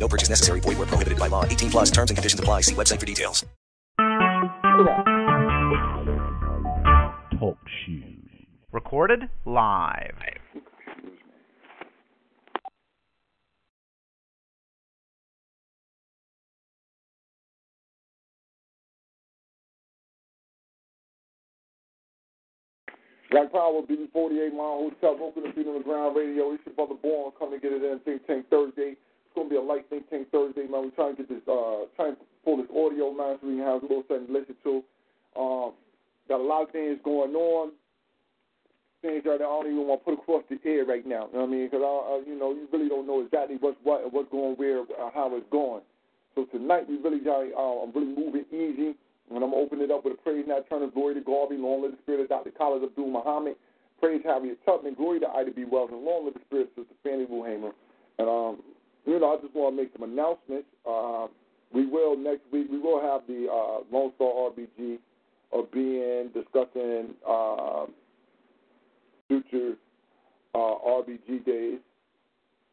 No 0.00 0.08
purchase 0.08 0.30
necessary. 0.30 0.60
Void 0.60 0.78
where 0.78 0.86
prohibited 0.86 1.18
by 1.18 1.28
law. 1.28 1.44
18 1.44 1.70
plus 1.70 1.90
terms 1.90 2.10
and 2.10 2.16
conditions 2.16 2.40
apply. 2.40 2.62
See 2.62 2.74
website 2.74 2.98
for 2.98 3.06
details. 3.06 3.44
Talk 7.38 7.58
shoes. 7.84 8.16
Recorded 8.72 9.28
live. 9.44 10.14
Black 23.30 23.52
Power, 23.52 23.80
BB48, 23.82 24.52
Mile 24.52 24.90
Hotel, 24.90 25.16
Broken 25.16 25.44
the 25.44 25.52
Feet 25.52 25.66
on 25.68 25.78
the 25.78 25.84
Ground 25.84 26.16
Radio. 26.16 26.52
It's 26.52 26.66
your 26.66 26.74
brother 26.74 26.94
Born 27.00 27.32
coming 27.38 27.60
to 27.60 27.62
get 27.62 27.72
it 27.72 27.84
in 27.84 28.00
Think 28.00 28.26
Tank 28.26 28.46
Thursday. 28.50 28.96
It's 29.30 29.46
to 29.46 29.50
be 29.50 29.54
a 29.54 29.62
light 29.62 29.86
Think 29.86 30.10
Tank 30.10 30.26
Thursday, 30.32 30.66
man. 30.66 30.90
We're 30.90 30.98
trying 30.98 31.14
to 31.14 31.22
get 31.22 31.30
this, 31.30 31.46
uh, 31.46 31.86
trying 31.94 32.18
to 32.18 32.22
pull 32.42 32.58
this 32.58 32.66
audio, 32.74 33.14
man, 33.14 33.38
so 33.38 33.46
we 33.46 33.62
can 33.62 33.64
have 33.64 33.78
a 33.78 33.86
little 33.86 34.02
something 34.10 34.26
to 34.26 34.32
listen 34.34 34.58
to. 34.66 34.82
Um, 35.38 35.70
got 36.26 36.42
a 36.42 36.42
lot 36.42 36.66
of 36.66 36.70
things 36.74 36.98
going 37.04 37.38
on. 37.38 37.70
Things 39.06 39.22
that 39.22 39.38
I 39.38 39.46
don't 39.46 39.70
even 39.70 39.86
want 39.86 40.02
to 40.02 40.04
put 40.04 40.18
across 40.18 40.42
the 40.50 40.58
air 40.66 40.84
right 40.84 41.06
now. 41.06 41.30
You 41.30 41.38
know 41.38 41.46
what 41.46 41.54
I 41.54 41.54
mean? 41.54 41.70
Because, 41.70 41.86
uh, 41.86 42.26
you 42.26 42.34
know, 42.34 42.50
you 42.50 42.66
really 42.74 42.90
don't 42.90 43.06
know 43.06 43.22
exactly 43.22 43.56
what's 43.62 43.78
what, 43.86 44.12
what's 44.12 44.28
going 44.34 44.58
where, 44.58 44.82
uh, 44.82 45.14
how 45.14 45.30
it's 45.38 45.46
going. 45.48 45.86
So 46.34 46.44
tonight 46.50 46.90
we 46.90 46.98
really 46.98 47.22
got, 47.22 47.46
uh, 47.54 47.86
I'm 47.86 47.94
really 47.94 48.10
moving 48.10 48.44
easy. 48.50 48.98
And 49.30 49.38
I'm 49.46 49.54
to 49.54 49.62
open 49.62 49.80
it 49.80 49.94
up 49.94 50.04
with 50.04 50.18
a 50.18 50.22
praise 50.26 50.44
now, 50.46 50.58
turn 50.68 50.82
of 50.82 50.92
glory 50.92 51.14
to 51.14 51.22
God. 51.22 51.48
Garvey, 51.48 51.62
long 51.62 51.82
live 51.82 51.92
the 51.92 52.02
spirit 52.02 52.26
of 52.26 52.28
Dr. 52.28 52.50
Khalid 52.50 52.82
Abdul 52.82 53.14
Muhammad, 53.14 53.54
praise 54.02 54.20
Harriet 54.24 54.58
Tubman, 54.66 54.94
glory 54.94 55.20
to 55.20 55.28
Ida 55.30 55.52
B. 55.52 55.62
Wells, 55.70 55.90
and 55.92 56.02
long 56.02 56.24
live 56.24 56.34
the 56.34 56.40
spirit 56.50 56.66
of 56.74 56.82
Sister 56.82 56.98
Fannie 57.06 57.30
Lou 57.30 57.44
Hamer. 57.46 57.70
And, 58.18 58.28
um, 58.28 58.58
you 59.06 59.18
know, 59.18 59.34
I 59.36 59.42
just 59.42 59.54
want 59.54 59.76
to 59.76 59.82
make 59.82 59.92
some 59.92 60.08
announcements. 60.08 60.68
Uh, 60.88 61.26
we 61.72 61.86
will 61.86 62.16
next 62.16 62.42
week, 62.52 62.66
we 62.70 62.78
will 62.78 63.00
have 63.00 63.22
the 63.26 63.46
uh, 63.50 63.84
Lone 63.92 64.12
Star 64.16 64.28
RBG 64.28 64.98
of 65.52 65.70
being 65.72 66.30
discussing 66.34 67.14
uh, 67.28 67.86
future 69.28 69.74
uh, 70.54 70.58
RBG 70.58 71.44
days. 71.44 71.78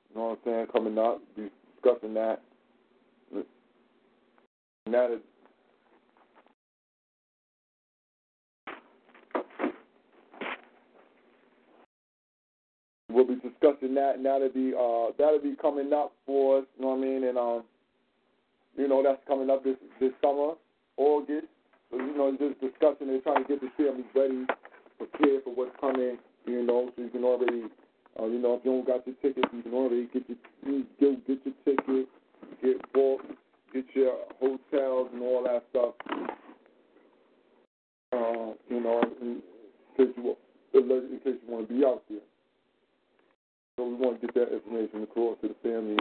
You 0.09 0.15
know 0.15 0.27
what 0.29 0.31
I'm 0.31 0.37
saying? 0.45 0.67
Coming 0.73 0.97
up, 0.97 1.21
discussing 1.35 2.13
that. 2.15 2.41
And 3.33 4.93
that 4.93 5.11
is 5.11 5.19
we'll 13.17 13.25
be 13.27 13.35
discussing 13.35 13.95
that, 13.95 14.15
and 14.15 14.25
that'll 14.25 14.53
be 14.53 14.73
uh, 14.77 15.11
that'll 15.17 15.41
be 15.41 15.55
coming 15.59 15.91
up 15.91 16.13
for 16.25 16.59
us. 16.59 16.65
You 16.77 16.85
know 16.85 16.91
what 16.93 16.99
I 16.99 17.01
mean? 17.01 17.23
And 17.23 17.37
um, 17.37 17.63
you 18.77 18.87
know 18.87 19.01
that's 19.01 19.21
coming 19.27 19.49
up 19.49 19.63
this 19.63 19.75
this 19.99 20.11
summer, 20.21 20.53
August. 20.97 21.47
So 21.89 21.97
you 21.97 22.15
know, 22.15 22.31
just 22.37 22.61
discussing 22.61 23.09
and 23.09 23.23
trying 23.23 23.43
to 23.43 23.47
get 23.47 23.61
the 23.61 23.69
families 23.75 24.05
ready, 24.13 24.45
prepared 24.97 25.43
for 25.43 25.55
what's 25.55 25.75
coming. 25.81 26.17
You 26.45 26.63
know, 26.63 26.91
so 26.95 27.01
you 27.01 27.09
can 27.09 27.23
already, 27.23 27.63
uh, 28.19 28.25
you 28.25 28.39
know, 28.39 28.53
if 28.53 28.61
you 28.63 28.71
don't 28.71 28.87
got 28.87 29.05
your 29.07 29.15
tickets, 29.21 29.49
you 29.51 29.63
can 29.63 29.73
already 29.73 30.07
get 30.13 30.23
your 30.29 30.37
you 30.65 30.85
go 31.01 31.17
get 31.25 31.39
your 31.43 31.55
ticket, 31.65 32.07
get 32.61 32.93
booked, 32.93 33.33
get 33.73 33.85
your 33.95 34.13
hotels 34.39 35.09
and 35.11 35.21
all 35.23 35.43
that 35.43 35.65
stuff. 35.71 35.95
Uh, 38.13 38.53
you 38.69 38.79
know, 38.79 39.01
in 39.21 39.41
case 39.97 40.13
you 40.15 40.35
in 40.73 41.19
case 41.23 41.41
you 41.41 41.51
want 41.51 41.67
to 41.67 41.73
be 41.73 41.83
out 41.83 42.03
there. 42.09 42.19
So 43.77 43.87
we 43.87 43.93
want 43.93 44.19
to 44.19 44.27
get 44.27 44.33
that 44.33 44.53
information 44.53 45.03
across 45.03 45.37
to 45.41 45.49
the 45.49 45.55
family 45.61 45.97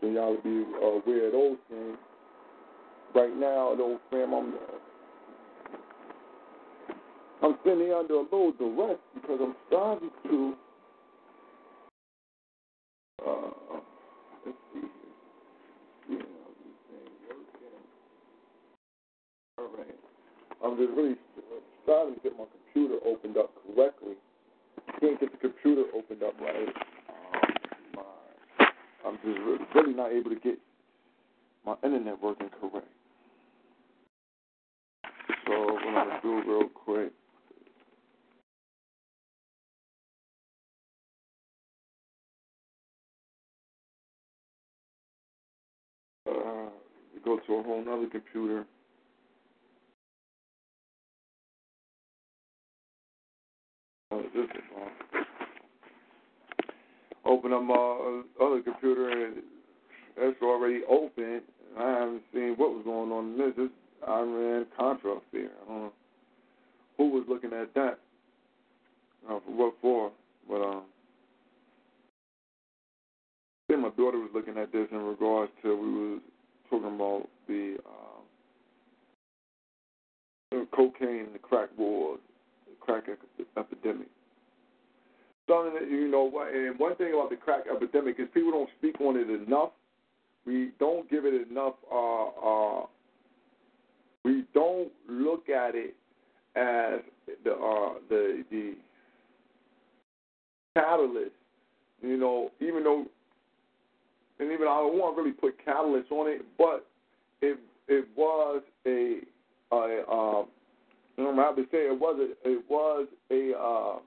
so 0.00 0.08
y'all 0.08 0.34
will 0.34 0.42
be 0.42 0.64
aware 0.82 1.26
of 1.26 1.32
those 1.32 1.56
things. 1.70 1.96
Right 3.14 3.34
now, 3.34 3.74
though, 3.76 3.98
fam, 4.10 4.34
I'm 4.34 4.54
I'm 7.42 7.56
sitting 7.64 7.92
under 7.92 8.14
a 8.14 8.22
little 8.22 8.52
duress 8.52 8.98
because 9.14 9.38
I'm 9.40 9.54
starting 9.68 10.10
to. 10.24 10.54
Uh, 13.24 13.50
let's 14.44 14.58
see. 14.74 16.16
All 19.58 19.68
right. 19.78 19.96
I'm 20.64 20.76
just 20.76 20.90
really 20.96 21.14
starting 21.84 22.16
to 22.16 22.20
get 22.20 22.36
my 22.36 22.44
computer 22.74 22.98
opened 23.06 23.36
up 23.36 23.52
correctly. 23.64 24.14
Can't 25.00 25.20
get 25.20 25.30
the 25.30 25.38
computer 25.38 25.84
opened 25.94 26.22
up 26.22 26.34
right. 26.40 26.95
I'm 29.06 29.16
just 29.16 29.40
really, 29.40 29.58
really 29.74 29.94
not 29.94 30.12
able 30.12 30.30
to 30.30 30.36
get 30.40 30.58
my 31.66 31.76
internet 31.84 32.22
working 32.22 32.50
correct. 32.60 32.86
So 35.46 35.52
what 35.74 35.84
I'm 35.86 35.94
gonna 35.94 36.20
do 36.22 36.42
real 36.46 36.68
quick. 36.68 37.12
Uh, 46.28 46.70
go 47.24 47.38
to 47.46 47.54
a 47.54 47.62
whole 47.62 47.84
nother 47.84 48.08
computer. 48.10 48.66
Oh, 54.12 54.22
this 54.34 54.44
is 54.44 54.64
on 54.76 54.90
open 57.26 57.52
up 57.52 57.62
my 57.62 58.22
other 58.40 58.62
computer 58.62 59.26
and 59.26 59.36
it's 60.16 60.42
already 60.42 60.80
open. 60.88 61.42
I 61.78 61.90
haven't 61.90 62.22
seen 62.32 62.54
what 62.56 62.70
was 62.70 62.82
going 62.84 63.12
on 63.12 63.32
in 63.32 63.38
this. 63.38 63.52
This 63.56 63.70
Iran 64.08 64.66
Contra 64.76 65.12
affair. 65.12 65.50
I 65.64 65.68
don't 65.68 65.82
know 65.82 65.92
who 66.96 67.10
was 67.10 67.24
looking 67.28 67.52
at 67.52 67.74
that. 67.74 67.98
Uh, 69.28 69.40
for 69.44 69.52
what 69.54 69.74
for? 69.82 70.10
But 70.48 70.62
um, 70.62 70.82
I 73.68 73.72
think 73.72 73.80
my 73.80 73.90
daughter 73.90 74.18
was 74.18 74.30
looking 74.32 74.56
at 74.56 74.72
this 74.72 74.86
in 74.90 74.98
regards 74.98 75.50
to 75.62 75.76
we 75.76 76.12
was 76.12 76.20
talking 76.70 76.94
about 76.94 77.28
the, 77.48 77.76
um, 77.84 78.22
the 80.52 80.66
cocaine 80.74 81.32
the 81.32 81.38
crack 81.40 81.68
wars, 81.76 82.20
the 82.66 82.74
crack 82.80 83.04
epidemic 83.56 84.08
something 85.46 85.74
that 85.74 85.90
you 85.90 86.08
know. 86.08 86.30
And 86.52 86.78
one 86.78 86.96
thing 86.96 87.12
about 87.14 87.30
the 87.30 87.36
crack 87.36 87.64
epidemic 87.74 88.16
is 88.18 88.28
people 88.32 88.52
don't 88.52 88.70
speak 88.78 89.00
on 89.00 89.16
it 89.16 89.28
enough. 89.30 89.70
We 90.46 90.70
don't 90.78 91.08
give 91.10 91.24
it 91.24 91.48
enough. 91.50 91.74
Uh, 91.90 92.26
uh, 92.26 92.86
we 94.24 94.44
don't 94.54 94.90
look 95.08 95.48
at 95.48 95.74
it 95.74 95.94
as 96.54 97.00
the 97.44 97.52
uh, 97.52 97.94
the 98.08 98.44
the 98.50 98.74
catalyst. 100.74 101.32
You 102.02 102.16
know, 102.16 102.50
even 102.60 102.84
though, 102.84 103.06
and 104.38 104.52
even 104.52 104.68
I 104.68 104.78
don't 104.78 104.98
want 104.98 105.16
to 105.16 105.22
really 105.22 105.34
put 105.34 105.64
catalyst 105.64 106.10
on 106.10 106.28
it, 106.28 106.42
but 106.58 106.86
it 107.40 107.58
it 107.88 108.06
was 108.16 108.62
a, 108.86 109.20
a 109.72 110.02
uh, 110.10 110.42
I 110.42 111.22
don't 111.22 111.36
have 111.36 111.56
to 111.56 111.62
say 111.72 111.78
it 111.78 111.98
was 111.98 112.18
a 112.20 112.48
it 112.48 112.64
was 112.68 113.06
a 113.30 113.52
uh, 113.58 113.98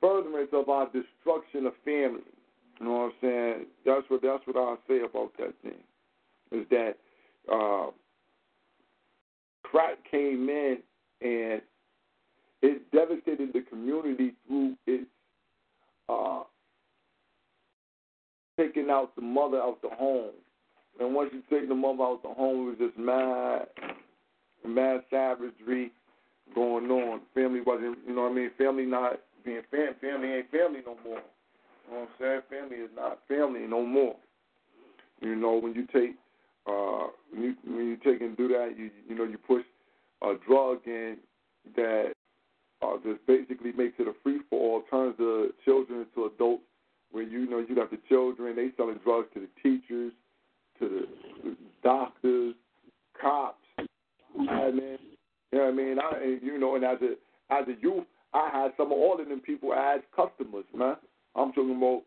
furtherance 0.00 0.50
of 0.52 0.68
our 0.68 0.86
destruction 0.86 1.66
of 1.66 1.72
family. 1.84 2.20
You 2.80 2.86
know 2.86 2.92
what 2.92 2.98
I'm 2.98 3.12
saying? 3.20 3.66
That's 3.84 4.08
what 4.08 4.22
that's 4.22 4.46
what 4.46 4.56
I'll 4.56 4.78
say 4.88 5.00
about 5.00 5.32
that 5.38 5.54
thing. 5.62 5.82
Is 6.52 6.66
that 6.70 6.94
uh, 7.52 7.90
crack 9.62 9.98
came 10.10 10.48
in 10.48 10.78
and 11.20 11.62
it 12.62 12.90
devastated 12.92 13.52
the 13.52 13.62
community 13.68 14.32
through 14.46 14.74
its 14.86 15.06
uh, 16.08 16.42
taking 18.58 18.90
out 18.90 19.14
the 19.14 19.22
mother 19.22 19.58
out 19.58 19.80
the 19.82 19.88
home. 19.90 20.32
And 21.00 21.14
once 21.14 21.30
you 21.32 21.42
take 21.48 21.68
the 21.68 21.74
mother 21.74 22.02
out 22.02 22.22
the 22.22 22.30
home, 22.30 22.66
it 22.66 22.70
was 22.70 22.88
just 22.88 22.98
mad, 22.98 23.66
mad 24.66 25.02
savagery 25.10 25.92
going 26.54 26.90
on. 26.90 27.20
Family 27.34 27.60
wasn't, 27.60 27.98
you 28.06 28.14
know 28.16 28.22
what 28.22 28.32
I 28.32 28.34
mean? 28.34 28.50
Family 28.58 28.84
not 28.84 29.20
being 29.48 29.62
fam- 29.70 29.94
family 30.00 30.28
ain't 30.28 30.50
family 30.50 30.80
no 30.84 30.96
more. 31.04 31.22
You 31.86 31.94
know 31.94 32.00
what 32.00 32.00
I'm 32.00 32.08
saying? 32.20 32.40
Family 32.50 32.76
is 32.76 32.90
not 32.94 33.20
family 33.28 33.66
no 33.66 33.84
more. 33.84 34.16
You 35.20 35.34
know, 35.34 35.58
when 35.58 35.74
you 35.74 35.86
take 35.86 36.16
uh, 36.66 37.08
when 37.30 37.42
you 37.42 37.54
when 37.64 37.86
you 37.86 37.96
take 37.96 38.20
and 38.20 38.36
do 38.36 38.48
that, 38.48 38.74
you 38.76 38.90
you 39.08 39.14
know 39.14 39.24
you 39.24 39.38
push 39.38 39.64
a 40.22 40.34
drug 40.46 40.80
in 40.86 41.16
that 41.76 42.12
uh, 42.82 42.96
just 43.04 43.26
basically 43.26 43.72
makes 43.72 43.94
it 43.98 44.06
a 44.06 44.12
free 44.22 44.40
for 44.50 44.60
all, 44.60 44.82
turns 44.90 45.16
the 45.16 45.50
children 45.64 46.00
into 46.00 46.26
adults. 46.26 46.64
Where 47.10 47.22
you 47.22 47.48
know 47.48 47.64
you 47.66 47.74
got 47.74 47.90
the 47.90 47.98
children, 48.08 48.54
they 48.54 48.68
selling 48.76 49.00
drugs 49.02 49.28
to 49.32 49.40
the 49.40 49.48
teachers, 49.62 50.12
to 50.78 51.06
the 51.42 51.56
doctors, 51.82 52.54
cops. 53.18 53.56
I 53.78 54.70
mean, 54.70 54.98
you 55.50 55.58
know 55.58 55.64
what 55.64 55.68
I 55.68 55.72
mean? 55.72 55.98
I 55.98 56.38
you 56.42 56.58
know, 56.58 56.76
and 56.76 56.84
as 56.84 56.98
a 57.00 57.14
as 57.50 57.66
a 57.66 57.80
youth, 57.80 58.04
I 58.34 58.50
had 58.52 58.72
some 58.76 58.86
of 58.86 58.92
all 58.92 59.20
of 59.20 59.28
them 59.28 59.40
people 59.40 59.72
as 59.72 60.00
customers, 60.14 60.64
man. 60.74 60.96
I'm 61.34 61.52
talking 61.52 61.76
about 61.76 62.02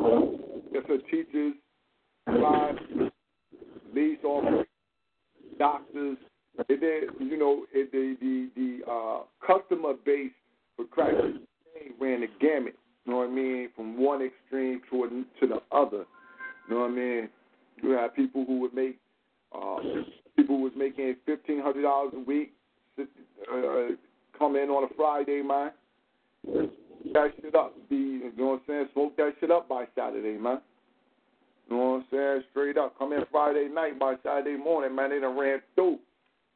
a 0.00 0.98
teachers, 1.10 1.54
police 3.92 4.18
officers, 4.24 4.66
doctors. 5.58 6.18
And 6.56 6.80
then, 6.80 7.00
you 7.20 7.38
know, 7.38 7.64
it, 7.72 7.90
the 7.92 8.16
the 8.20 8.48
the 8.56 8.90
uh, 8.90 9.22
customer 9.44 9.94
base 10.04 10.32
for 10.76 10.84
crack 10.86 11.14
ran 12.00 12.20
the 12.20 12.28
gamut. 12.40 12.76
You 13.04 13.12
know 13.12 13.18
what 13.18 13.28
I 13.28 13.32
mean? 13.32 13.68
From 13.74 14.00
one 14.00 14.22
extreme 14.22 14.80
to 14.90 15.04
a, 15.04 15.08
to 15.08 15.46
the 15.46 15.62
other. 15.76 16.04
You 16.68 16.74
know 16.74 16.80
what 16.80 16.90
I 16.90 16.94
mean? 16.94 17.28
You 17.82 17.90
have 17.90 18.14
people 18.14 18.44
who 18.46 18.60
would 18.60 18.72
make 18.72 18.98
uh, 19.54 19.76
people 20.36 20.60
was 20.60 20.72
making 20.76 21.16
fifteen 21.26 21.60
hundred 21.60 21.82
dollars 21.82 22.12
a 22.16 22.20
week. 22.20 22.52
Uh, 22.98 23.96
come 24.38 24.56
in 24.56 24.68
on 24.70 24.84
a 24.84 24.94
Friday, 24.94 25.42
man. 25.42 25.70
That 27.12 27.32
shit 27.40 27.54
up. 27.54 27.74
Be 27.88 27.96
you 27.96 28.32
know 28.36 28.46
what 28.46 28.52
I'm 28.54 28.60
saying? 28.66 28.86
Smoke 28.92 29.16
that 29.16 29.34
shit 29.40 29.50
up 29.50 29.68
by 29.68 29.84
Saturday, 29.94 30.38
man. 30.38 30.60
You 31.68 31.76
know 31.76 31.82
what 31.82 31.96
I'm 31.96 32.04
saying? 32.10 32.42
Straight 32.50 32.76
up. 32.76 32.98
Come 32.98 33.12
in 33.12 33.24
Friday 33.30 33.68
night 33.72 33.98
by 33.98 34.14
Saturday 34.22 34.56
morning, 34.56 34.94
man. 34.94 35.10
They 35.10 35.20
done 35.20 35.38
ran 35.38 35.60
through 35.74 35.98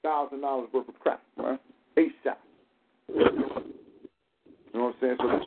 thousand 0.03 0.41
dollars 0.41 0.69
worth 0.73 0.89
of 0.89 0.99
crap, 0.99 1.23
man. 1.37 1.59
ASAP. 1.97 2.37
You 3.09 3.25
know 4.75 4.85
what 4.85 4.95
I'm 4.95 4.95
saying? 5.01 5.17
So 5.21 5.41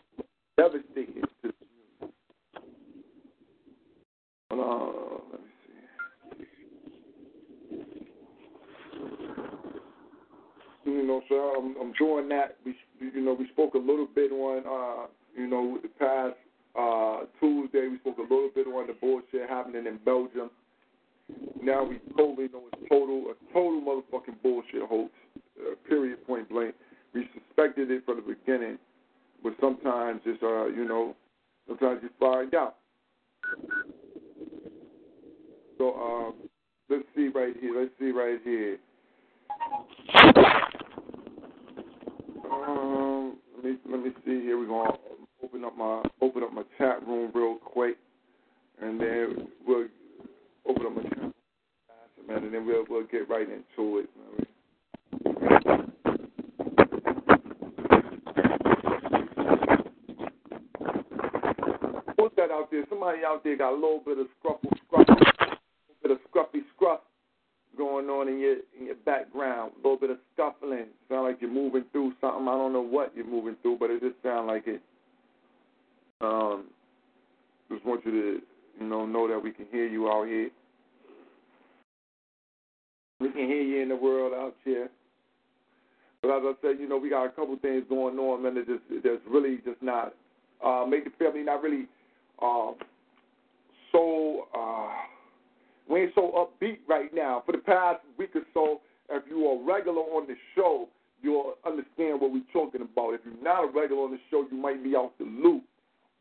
devastating 0.58 1.22
to 1.24 1.28
the 1.44 1.54
community. 1.54 2.16
Uh, 4.52 4.58
let 5.32 5.42
me 5.42 5.48
see. 5.66 6.46
You 10.84 11.06
know, 11.06 11.22
so 11.30 11.36
I'm, 11.36 11.76
I'm 11.80 11.94
doing 11.94 12.28
that. 12.30 12.58
We, 12.66 12.76
you 13.00 13.22
know, 13.22 13.34
we 13.34 13.48
spoke 13.50 13.76
a 13.76 13.78
little 13.78 14.08
bit 14.14 14.32
on, 14.32 14.64
uh, 14.66 15.08
you 15.36 15.48
know, 15.48 15.78
the 15.82 15.90
past 15.90 16.36
uh, 16.78 17.26
Tuesday. 17.40 17.88
We 17.88 18.00
spoke 18.00 18.18
a 18.18 18.22
little 18.22 18.50
bit 18.54 18.68
on 18.68 18.88
the 18.88 18.94
bullshit 18.94 19.50
happening 19.50 19.86
in 19.86 20.00
Belgium. 20.04 20.50
Now 21.62 21.84
we 21.84 22.00
totally 22.18 22.48
know 22.50 22.64
it's 22.74 22.90
total, 22.90 23.32
a 23.32 23.54
total 23.54 23.82
motherfucking 23.82 24.42
bullshit 24.42 24.82
hoax. 24.90 25.12
Uh, 25.60 25.76
period, 25.88 26.26
point 26.26 26.50
blank. 26.50 26.74
We 27.14 27.30
suspected 27.34 27.92
it 27.92 28.04
from 28.06 28.16
the 28.16 28.36
beginning, 28.36 28.80
but 29.44 29.54
sometimes 29.62 30.22
it's, 30.26 30.42
uh, 30.42 30.66
you 30.68 30.88
know, 30.88 31.16
sometimes 31.68 32.00
you 32.02 32.10
find 32.20 32.56
out. 32.56 32.78
So 35.78 35.94
um, 35.96 36.34
let's 36.90 37.04
see 37.16 37.28
right 37.28 37.56
here. 37.60 37.80
Let's 37.80 37.92
see 38.00 38.12
right 38.12 38.40
here. 38.44 38.78
Um, 42.52 43.38
let 43.90 44.04
me 44.04 44.12
see 44.26 44.42
here. 44.42 44.58
We're 44.58 44.68
gonna 44.68 44.98
open 45.44 45.64
up 45.66 45.78
my 45.78 46.04
open 46.22 46.44
up 46.44 46.54
my 46.54 46.64
chat 46.78 47.06
room 47.08 47.32
real 47.34 47.56
quick, 47.56 47.98
and 48.82 49.00
then 49.00 49.48
we'll 49.66 49.88
open 50.68 50.86
up 50.86 50.96
my 50.96 51.04
chat 51.04 51.20
room, 51.20 51.34
and 52.30 52.54
then 52.54 52.66
we'll 52.66 52.86
we'll 52.90 53.08
get 53.08 53.30
right 53.30 53.48
into 53.48 54.00
it. 54.00 54.10
Out 62.52 62.72
there? 62.72 62.84
Somebody 62.90 63.20
out 63.24 63.44
there 63.44 63.56
got 63.56 63.72
a 63.72 63.76
little 63.76 64.02
bit 64.04 64.18
of 64.18 64.26
scruffle, 64.44 64.76
scruff, 64.88 65.08
a 65.08 65.12
little 65.14 66.02
bit 66.02 66.12
of 66.12 66.18
scruffy 66.30 66.62
scruff 66.76 67.02
going 67.78 68.08
on 68.08 68.28
in 68.28 68.40
your 68.40 68.56
in 68.78 68.88
your 68.88 68.96
background. 69.06 69.74
A 69.76 69.78
little 69.78 69.98
bit 69.98 70.10
of 70.10 70.18
scuffling. 70.34 70.88
Sound 71.08 71.28
like 71.28 71.38
you're 71.40 71.52
moving 71.52 71.86
through 71.92 72.14
something. 72.20 72.48
I 72.48 72.52
don't 72.72 72.86
know 72.86 72.90
what 72.90 73.14
you're 73.16 73.26
moving 73.26 73.56
through, 73.62 73.78
but 73.78 73.90
it 73.90 74.02
just 74.02 74.16
sounds 74.24 74.48
like 74.48 74.68
it. 74.68 74.82
Um, 76.22 76.66
just 77.70 77.86
want 77.86 78.06
you 78.06 78.12
to 78.12 78.40
you 78.80 78.88
know 78.88 79.06
know 79.06 79.28
that 79.28 79.40
we 79.40 79.52
can 79.52 79.66
hear 79.72 79.88
you 79.88 80.10
out 80.10 80.28
here. 80.28 80.50
We 83.20 83.30
can 83.30 83.48
hear 83.48 83.62
you 83.62 83.82
in 83.82 83.90
the 83.90 83.96
world 83.96 84.34
out 84.34 84.56
here. 84.64 84.90
But 86.22 86.38
as 86.38 86.44
I 86.46 86.54
said, 86.62 86.80
you 86.80 86.88
know, 86.88 86.98
we 86.98 87.10
got 87.10 87.26
a 87.26 87.30
couple 87.30 87.58
things 87.58 87.84
going 87.90 88.18
on, 88.20 88.44
man. 88.44 88.56
That 88.56 88.68
just 88.68 89.04
that's 89.04 89.22
really 89.30 89.58
just 89.66 89.82
not 89.82 90.14
uh, 90.64 90.86
make 90.88 91.04
the 91.04 91.12
family 91.18 91.44
not 91.44 91.62
really 91.62 91.88
uh, 92.42 92.72
so. 93.92 94.48
Uh, 94.56 94.90
we 95.90 96.04
ain't 96.04 96.12
so 96.16 96.48
upbeat 96.62 96.78
right 96.88 97.14
now. 97.14 97.44
For 97.46 97.52
the 97.52 97.58
past 97.58 98.00
week 98.18 98.30
or 98.36 98.44
so, 98.54 98.80
if 99.10 99.24
you 99.30 99.46
are 99.48 99.62
regular 99.62 100.00
on 100.00 100.26
the 100.26 100.36
show, 100.56 100.88
you'll 101.22 101.56
understand 101.66 102.20
what 102.22 102.32
we're 102.32 102.42
talking 102.54 102.82
about. 102.82 103.14
If 103.14 103.22
you're 103.26 103.44
not 103.44 103.64
a 103.64 103.68
regular 103.68 104.04
on 104.04 104.12
the 104.12 104.20
show, 104.30 104.46
you 104.52 104.58
might 104.58 104.84
be 104.84 104.96
out 104.96 105.18
the 105.18 105.26
loop. 105.26 105.64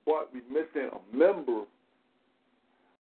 But 0.06 0.30
we're 0.32 0.42
missing 0.48 0.90
a 0.92 1.16
member 1.16 1.62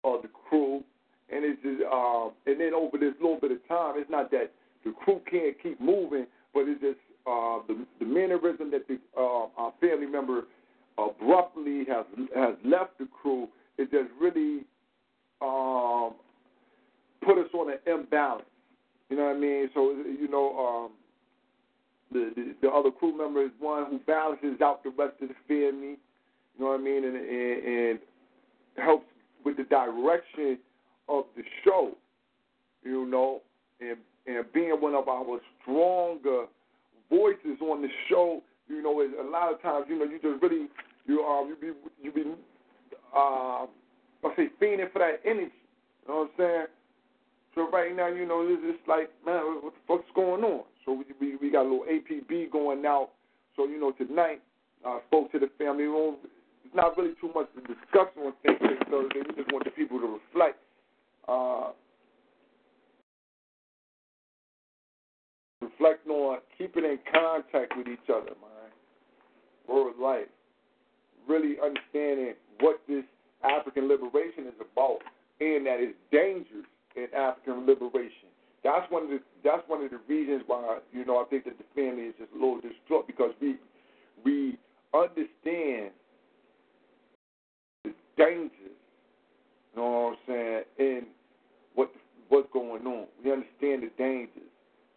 of 0.03 0.21
the 0.21 0.29
crew, 0.49 0.83
and 1.31 1.45
it's 1.45 1.61
just, 1.61 1.81
uh, 1.91 2.27
and 2.45 2.59
then 2.59 2.73
over 2.73 2.97
this 2.97 3.13
little 3.21 3.39
bit 3.39 3.51
of 3.51 3.67
time, 3.67 3.95
it's 3.97 4.09
not 4.09 4.31
that 4.31 4.51
the 4.83 4.91
crew 4.91 5.21
can't 5.29 5.55
keep 5.61 5.79
moving, 5.79 6.25
but 6.53 6.61
it's 6.67 6.81
just 6.81 6.99
uh, 7.27 7.59
the 7.67 7.85
the 7.99 8.05
mannerism 8.05 8.71
that 8.71 8.87
the 8.87 8.97
uh, 9.17 9.47
our 9.57 9.73
family 9.79 10.07
member 10.07 10.43
abruptly 10.97 11.85
has 11.87 12.05
has 12.35 12.55
left 12.65 12.97
the 12.97 13.07
crew. 13.21 13.47
It 13.77 13.91
just 13.91 14.09
really 14.19 14.65
um, 15.41 16.13
put 17.23 17.37
us 17.37 17.49
on 17.53 17.71
an 17.71 17.79
imbalance. 17.85 18.45
You 19.09 19.17
know 19.17 19.25
what 19.25 19.35
I 19.35 19.39
mean? 19.39 19.69
So 19.73 19.91
you 19.91 20.27
know, 20.29 20.57
um, 20.57 20.91
the, 22.11 22.31
the 22.35 22.55
the 22.61 22.69
other 22.69 22.91
crew 22.91 23.17
member 23.17 23.43
is 23.43 23.51
one 23.59 23.85
who 23.89 23.99
balances 23.99 24.61
out 24.61 24.83
the 24.83 24.89
rest 24.89 25.15
of 25.21 25.29
the 25.29 25.35
family. 25.47 25.97
You 26.57 26.59
know 26.59 26.67
what 26.67 26.79
I 26.79 26.83
mean? 26.83 27.03
And 27.05 27.15
and, 27.15 27.65
and 27.65 27.99
helps 28.77 29.05
with 29.45 29.57
the 29.57 29.63
direction 29.63 30.57
of 31.07 31.25
the 31.35 31.43
show. 31.63 31.91
You 32.83 33.05
know, 33.05 33.41
and 33.79 33.97
and 34.27 34.51
being 34.53 34.71
one 34.71 34.95
of 34.95 35.07
our 35.07 35.39
stronger 35.61 36.45
voices 37.09 37.61
on 37.61 37.81
the 37.81 37.89
show. 38.09 38.41
You 38.67 38.83
know, 38.83 39.01
is 39.01 39.09
a 39.19 39.27
lot 39.27 39.51
of 39.53 39.61
times 39.61 39.85
you 39.89 39.97
know 39.97 40.05
you 40.05 40.19
just 40.21 40.41
really 40.41 40.67
you 41.07 41.23
um 41.23 41.49
you 41.49 41.55
be 41.55 41.77
you 42.03 42.11
be 42.11 42.23
uh 43.15 43.65
I 44.21 44.35
say 44.35 44.49
fiending 44.61 44.91
for 44.91 44.99
that 44.99 45.21
energy. 45.25 45.51
You 46.07 46.07
know 46.07 46.15
what 46.21 46.21
I'm 46.23 46.29
saying? 46.37 46.65
So 47.55 47.69
right 47.71 47.95
now, 47.95 48.07
you 48.07 48.25
know, 48.25 48.45
it's 48.47 48.61
just 48.61 48.87
like, 48.87 49.09
man, 49.25 49.41
what 49.61 49.73
the 49.73 49.79
fuck's 49.87 50.09
going 50.15 50.43
on? 50.43 50.63
So 50.85 50.93
we 50.93 51.05
we, 51.19 51.35
we 51.37 51.51
got 51.51 51.61
a 51.61 51.69
little 51.69 51.85
APB 51.85 52.51
going 52.51 52.85
out. 52.85 53.09
So 53.55 53.67
you 53.67 53.79
know, 53.79 53.91
tonight 53.91 54.41
I 54.85 54.97
uh, 54.97 54.99
spoke 55.07 55.31
to 55.33 55.39
the 55.39 55.49
family. 55.57 55.85
It's 55.85 56.75
not 56.75 56.97
really 56.97 57.13
too 57.19 57.31
much 57.33 57.47
to 57.55 57.61
discuss 57.61 58.07
on 58.17 58.33
things 58.43 58.59
Thursday. 58.89 59.19
We 59.27 59.35
just 59.35 59.51
want 59.51 59.65
the 59.65 59.71
people 59.71 59.99
to 59.99 60.19
reflect. 60.19 60.57
Uh, 61.27 61.71
reflect 65.61 66.07
on 66.07 66.39
keeping 66.57 66.83
in 66.83 66.99
contact 67.11 67.73
with 67.77 67.87
each 67.87 68.09
other, 68.09 68.31
man. 68.41 68.71
World 69.67 69.95
life. 70.01 70.27
Really 71.27 71.55
understanding 71.63 72.33
what 72.59 72.81
this 72.87 73.03
African 73.43 73.87
liberation 73.87 74.47
is 74.47 74.53
about 74.59 74.99
and 75.39 75.65
that 75.65 75.77
it's 75.79 75.95
dangerous 76.11 76.67
in 76.95 77.07
African 77.15 77.65
liberation. 77.65 78.27
That's 78.63 78.89
one 78.91 79.03
of 79.03 79.09
the 79.09 79.19
that's 79.43 79.63
one 79.67 79.83
of 79.83 79.91
the 79.91 79.99
reasons 80.07 80.43
why 80.47 80.79
you 80.91 81.05
know 81.05 81.17
I 81.19 81.25
think 81.29 81.45
that 81.45 81.57
the 81.57 81.63
family 81.75 82.03
is 82.03 82.15
just 82.19 82.31
a 82.31 82.35
little 82.35 82.59
distraught 82.59 83.07
because 83.07 83.31
we 83.41 83.55
we 84.25 84.57
understand 84.93 85.91
the 87.83 87.93
dangers. 88.17 88.51
You 89.73 89.81
know 89.81 89.89
what 89.91 90.11
I'm 90.11 90.17
saying? 90.27 90.63
In 90.77 91.07
what 91.75 91.91
what's 92.27 92.47
going 92.51 92.85
on, 92.85 93.07
we 93.23 93.31
understand 93.31 93.83
the 93.83 93.91
dangers 93.97 94.51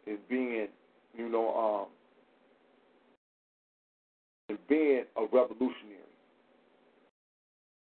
in 0.06 0.18
being 0.28 0.68
you 1.16 1.28
know 1.28 1.54
um 1.54 1.86
in 4.48 4.58
being 4.68 5.04
a 5.16 5.22
revolutionary. 5.22 5.98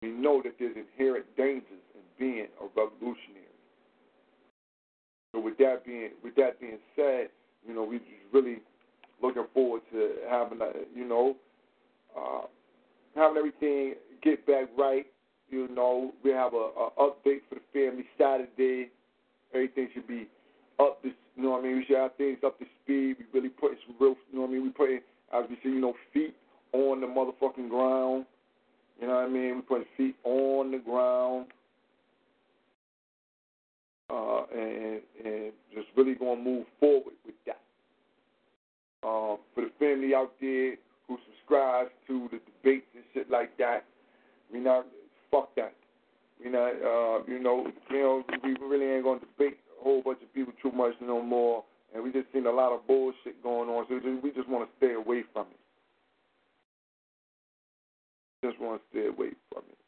We 0.01 0.09
know 0.09 0.41
that 0.43 0.53
there's 0.59 0.75
inherent 0.75 1.25
dangers 1.37 1.83
in 1.93 2.01
being 2.17 2.47
a 2.61 2.65
revolutionary. 2.75 3.48
With 5.33 5.57
that 5.59 5.85
being 5.85 6.09
with 6.23 6.35
that 6.35 6.59
being 6.59 6.79
said, 6.95 7.29
you 7.67 7.73
know, 7.73 7.83
we 7.83 8.01
really 8.33 8.57
looking 9.21 9.45
forward 9.53 9.81
to 9.91 10.11
having 10.29 10.59
a, 10.61 10.71
you 10.95 11.07
know, 11.07 11.35
uh, 12.17 12.41
having 13.15 13.37
everything 13.37 13.95
get 14.23 14.45
back 14.47 14.69
right. 14.77 15.05
You 15.49 15.67
know, 15.69 16.11
we 16.23 16.31
have 16.31 16.53
a, 16.53 16.57
a 16.57 16.89
update 16.99 17.41
for 17.47 17.55
the 17.55 17.61
family 17.73 18.05
Saturday. 18.17 18.89
Everything 19.53 19.89
should 19.93 20.07
be 20.07 20.27
up 20.79 21.01
to, 21.01 21.09
you 21.09 21.43
know 21.43 21.51
what 21.51 21.61
I 21.61 21.63
mean? 21.63 21.77
We 21.77 21.85
should 21.85 21.97
have 21.97 22.15
things 22.15 22.39
up 22.45 22.59
to 22.59 22.65
speed. 22.83 23.17
We 23.19 23.25
really 23.33 23.49
putting 23.49 23.77
some 23.85 23.95
real, 23.99 24.15
you 24.31 24.35
know 24.37 24.41
what 24.41 24.49
I 24.49 24.53
mean? 24.53 24.63
We 24.63 24.69
putting, 24.69 24.99
as 25.33 25.45
we 25.49 25.55
see, 25.63 25.69
you 25.69 25.81
know, 25.81 25.93
feet 26.13 26.35
on 26.73 27.01
the 27.01 27.07
motherfucking 27.07 27.69
ground. 27.69 28.25
You 29.01 29.07
know 29.07 29.15
what 29.15 29.25
I 29.25 29.29
mean? 29.29 29.55
We 29.55 29.61
putting 29.61 29.87
feet 29.97 30.15
on 30.23 30.71
the 30.71 30.77
ground. 30.77 31.47
Uh, 34.09 34.41
and, 34.57 35.01
and 35.23 35.51
just 35.73 35.87
really 35.95 36.15
going 36.15 36.39
to 36.39 36.43
move 36.43 36.65
forward 36.79 37.13
with 37.25 37.35
that. 37.45 37.59
Um, 39.03 39.37
for 39.53 39.61
the 39.61 39.71
family 39.79 40.15
out 40.15 40.33
there 40.41 40.75
who 41.07 41.17
subscribes 41.27 41.91
to 42.07 42.27
the 42.31 42.39
debates 42.39 42.87
and 42.95 43.03
shit 43.13 43.29
like 43.29 43.55
that, 43.57 43.85
we 44.51 44.59
not 44.59 44.85
fuck 45.31 45.55
that. 45.55 45.73
We 46.43 46.49
not, 46.49 46.71
uh, 46.71 47.23
you 47.27 47.39
know, 47.39 47.67
you 47.89 47.99
know, 47.99 48.23
we 48.43 48.55
really 48.65 48.95
ain't 48.95 49.03
gonna 49.03 49.19
debate 49.19 49.59
a 49.79 49.83
whole 49.83 50.01
bunch 50.01 50.19
of 50.23 50.33
people 50.33 50.53
too 50.61 50.71
much 50.71 50.93
no 51.01 51.21
more, 51.21 51.63
and 51.93 52.03
we 52.03 52.11
just 52.11 52.31
seen 52.33 52.45
a 52.45 52.51
lot 52.51 52.73
of 52.73 52.85
bullshit 52.87 53.41
going 53.43 53.69
on, 53.69 53.85
so 53.89 53.99
we 54.23 54.31
just 54.31 54.49
want 54.49 54.69
to 54.69 54.77
stay 54.77 54.93
away 54.93 55.23
from 55.33 55.47
it. 55.51 55.59
Just 58.47 58.59
want 58.59 58.81
to 58.81 58.87
stay 58.91 59.07
away 59.07 59.31
from 59.51 59.63
it. 59.69 59.78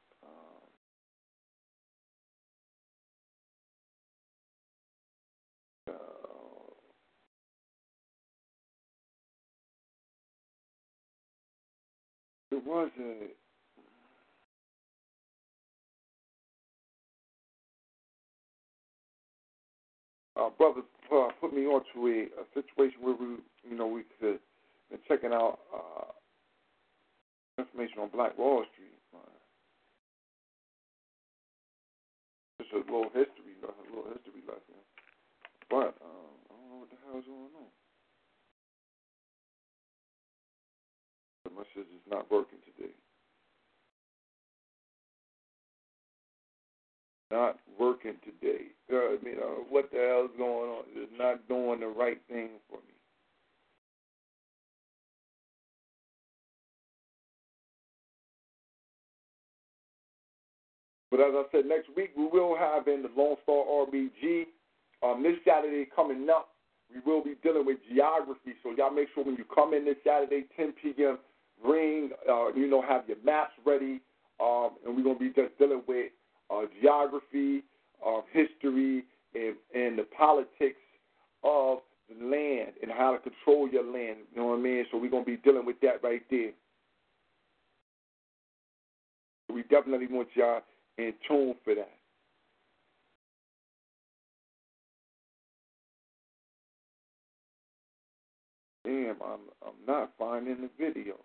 Was 12.71 12.89
a 13.01 13.27
uh, 20.39 20.49
brothers 20.57 20.85
uh, 21.11 21.27
put 21.41 21.53
me 21.53 21.65
onto 21.65 22.07
a, 22.07 22.31
a 22.39 22.45
situation 22.55 23.01
where 23.01 23.15
we, 23.15 23.35
you 23.69 23.75
know, 23.77 23.87
we 23.87 24.03
could 24.19 24.39
been 24.89 24.99
checking 25.07 25.33
out 25.33 25.59
uh, 25.75 26.07
information 27.59 27.99
on 27.99 28.09
Black 28.09 28.37
Wall 28.37 28.63
Street. 28.71 28.87
Just 32.59 32.71
a 32.73 32.77
little 32.77 33.11
history, 33.11 33.59
a 33.63 33.67
little 33.89 34.11
history 34.13 34.43
lesson. 34.47 34.79
But 35.69 35.95
um, 35.99 36.39
I 36.47 36.55
don't 36.55 36.69
know 36.69 36.79
what 36.79 36.89
the 36.89 36.97
hell's 37.03 37.25
going 37.25 37.51
on. 37.57 37.80
My 41.55 41.63
shit 41.73 41.85
not 42.09 42.29
working 42.31 42.59
today. 42.65 42.93
not 47.31 47.57
working 47.79 48.15
today. 48.23 48.65
Uh, 48.91 49.11
you 49.23 49.35
know, 49.37 49.63
what 49.69 49.89
the 49.91 49.97
hell 49.97 50.25
is 50.25 50.37
going 50.37 50.69
on? 50.69 50.83
It's 50.93 51.11
not 51.17 51.47
doing 51.47 51.79
the 51.79 51.87
right 51.87 52.19
thing 52.29 52.49
for 52.69 52.77
me. 52.77 52.93
But 61.09 61.21
as 61.21 61.33
I 61.33 61.43
said, 61.51 61.65
next 61.65 61.89
week 61.95 62.11
we 62.15 62.25
will 62.25 62.55
have 62.57 62.87
in 62.87 63.01
the 63.01 63.09
Lone 63.17 63.35
Star 63.43 63.63
RBG. 63.65 64.45
Um, 65.03 65.23
this 65.23 65.35
Saturday 65.45 65.87
coming 65.93 66.27
up, 66.29 66.49
we 66.93 67.01
will 67.05 67.23
be 67.23 67.35
dealing 67.41 67.65
with 67.65 67.77
geography. 67.91 68.53
So 68.63 68.71
y'all 68.77 68.91
make 68.93 69.07
sure 69.15 69.23
when 69.23 69.35
you 69.35 69.45
come 69.53 69.73
in 69.73 69.83
this 69.85 69.97
Saturday, 70.05 70.45
10 70.55 70.73
p.m., 70.81 71.17
bring, 71.63 72.11
uh, 72.29 72.53
you 72.53 72.67
know, 72.67 72.81
have 72.81 73.07
your 73.07 73.17
maps 73.23 73.53
ready. 73.65 74.01
Um, 74.39 74.71
and 74.85 74.95
we're 74.95 75.03
going 75.03 75.17
to 75.17 75.19
be 75.19 75.29
just 75.29 75.57
dealing 75.59 75.83
with 75.87 76.11
uh, 76.49 76.63
geography, 76.81 77.63
of 78.03 78.23
history, 78.31 79.05
and, 79.35 79.55
and 79.73 79.97
the 79.99 80.05
politics 80.17 80.79
of 81.43 81.79
the 82.09 82.25
land 82.25 82.73
and 82.81 82.91
how 82.91 83.13
to 83.13 83.19
control 83.19 83.69
your 83.69 83.83
land. 83.83 84.17
You 84.33 84.41
know 84.41 84.47
what 84.47 84.59
I 84.59 84.61
mean? 84.61 84.85
So 84.91 84.97
we're 84.97 85.09
going 85.11 85.25
to 85.25 85.31
be 85.31 85.37
dealing 85.37 85.65
with 85.65 85.79
that 85.81 86.03
right 86.03 86.23
there. 86.29 86.51
We 89.53 89.63
definitely 89.63 90.07
want 90.07 90.29
y'all 90.33 90.61
in 90.97 91.13
tune 91.27 91.55
for 91.63 91.75
that. 91.75 91.91
Damn, 98.85 99.17
I'm 99.21 99.39
I'm 99.65 99.85
not 99.87 100.11
finding 100.17 100.57
the 100.61 100.69
video. 100.77 101.15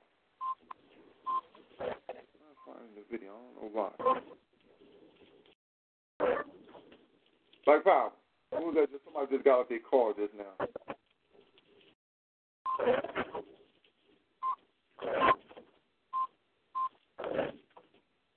I'm 2.87 2.95
the 2.95 3.03
video. 3.11 3.33
I 3.33 3.35
don't 3.61 3.75
know 3.75 3.81
why. 3.81 3.91
Like 7.67 7.85
Power. 7.85 8.13
Who 8.57 8.67
was 8.67 8.75
that? 8.77 9.01
Somebody 9.05 9.27
just 9.33 9.45
got 9.45 9.61
off 9.61 9.69
their 9.69 9.81
car 9.81 10.13
just 10.17 10.33
now. 10.35 10.55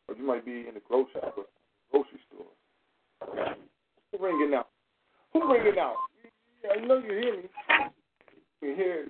Or 0.07 0.15
you 0.15 0.25
might 0.25 0.45
be 0.45 0.65
in 0.67 0.73
the 0.73 0.81
grocery 0.87 1.21
store. 1.31 1.45
Grocery 1.91 2.19
store. 2.27 2.47
Who 4.11 4.25
ringing 4.25 4.55
out? 4.55 4.69
Who 5.33 5.51
ringing 5.51 5.79
out? 5.79 5.95
Yeah, 6.63 6.71
I 6.81 6.85
know 6.85 6.97
you 6.97 7.11
hear 7.11 7.37
me. 7.37 7.49
You 8.61 8.67
can 8.69 8.75
hear. 8.75 9.07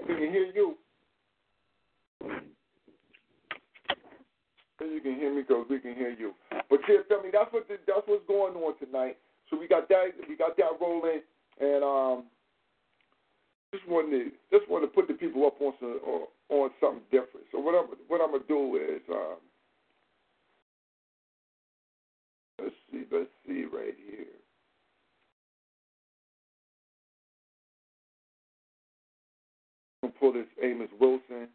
We 0.00 0.14
can 0.14 0.30
hear 0.30 0.52
you. 0.54 0.76
You 4.80 5.00
can 5.00 5.16
hear 5.16 5.34
me 5.34 5.42
because 5.42 5.66
we 5.68 5.78
can 5.78 5.94
hear 5.94 6.10
you. 6.10 6.32
But 6.50 6.80
yeah, 6.88 7.04
tell 7.08 7.22
me 7.22 7.28
that's 7.32 7.52
what 7.52 7.68
the, 7.68 7.76
that's 7.86 8.06
what's 8.06 8.26
going 8.26 8.54
on 8.54 8.78
tonight. 8.78 9.18
So 9.50 9.58
we 9.58 9.68
got 9.68 9.88
that 9.88 10.12
we 10.28 10.36
got 10.36 10.56
that 10.56 10.80
rolling, 10.80 11.20
and 11.60 11.84
um, 11.84 12.24
just 13.74 13.86
wanted 13.88 14.10
to 14.10 14.58
just 14.58 14.70
wanted 14.70 14.86
to 14.86 14.92
put 14.92 15.08
the 15.08 15.14
people 15.14 15.46
up 15.46 15.60
on 15.60 15.74
some 15.80 16.00
on 16.48 16.70
something 16.80 17.02
different. 17.10 17.46
So 17.52 17.60
what 17.60 17.74
I'm 17.74 17.86
what 18.08 18.20
I'm 18.20 18.32
gonna 18.32 18.44
do 18.48 18.76
is 18.76 19.02
um, 19.12 19.36
let's 22.62 22.74
see 22.90 23.04
let's 23.12 23.30
see 23.46 23.64
right 23.64 23.94
here. 24.08 24.26
I'm 30.02 30.10
gonna 30.10 30.14
pull 30.18 30.32
this 30.32 30.48
Amos 30.62 30.88
Wilson. 30.98 31.48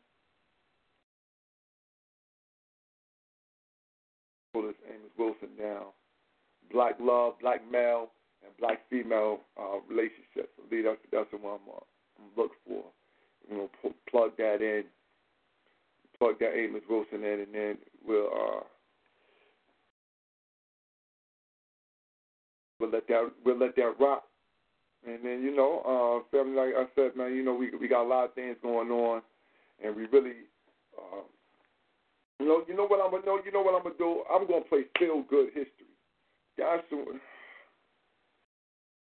Black 6.76 6.96
love, 7.00 7.40
black 7.40 7.62
male, 7.72 8.10
and 8.44 8.52
black 8.60 8.82
female 8.90 9.40
uh, 9.58 9.80
relationships. 9.90 10.52
I 10.60 10.82
that's 10.84 11.00
that's 11.12 11.32
the 11.32 11.38
one 11.38 11.60
I'm, 11.64 11.70
uh, 11.72 11.84
I'm 12.20 12.30
looking 12.36 12.58
for. 12.68 12.84
Plug 14.10 14.36
that 14.38 14.62
in, 14.62 14.84
plug 16.20 16.40
that 16.40 16.54
Amos 16.54 16.82
Wilson 16.90 17.24
in, 17.24 17.40
and 17.42 17.54
then 17.54 17.78
we'll 18.06 18.28
uh, 18.28 18.64
we'll 22.80 22.92
let 22.92 23.08
that 23.08 23.32
we'll 23.46 23.58
let 23.58 23.76
that 23.78 23.94
rock. 24.00 24.24
And 25.08 25.24
then 25.24 25.42
you 25.44 25.56
know, 25.56 25.82
uh, 25.86 26.36
family, 26.36 26.56
like 26.56 26.74
I 26.76 26.86
said, 26.96 27.16
man, 27.16 27.34
you 27.34 27.44
know, 27.44 27.54
we 27.54 27.72
we 27.78 27.88
got 27.88 28.04
a 28.04 28.10
lot 28.10 28.26
of 28.26 28.34
things 28.34 28.58
going 28.62 28.92
on, 28.92 29.22
and 29.84 29.96
we 29.96 30.06
really. 30.08 30.44
Uh, 30.98 31.22
you 32.40 32.48
know, 32.48 32.64
you 32.68 32.76
know 32.76 32.86
what 32.86 33.00
I'm 33.00 33.12
gonna 33.12 33.26
know. 33.26 33.40
You 33.46 33.52
know 33.54 33.62
what 33.62 33.76
I'm 33.76 33.84
gonna 33.84 33.96
do. 33.98 34.24
I'm 34.30 34.46
gonna 34.46 34.66
play 34.66 34.84
feel 35.00 35.24
good 35.30 35.48
history. 35.54 35.95
That's 36.58 36.84
the 36.90 36.98
one. 36.98 37.20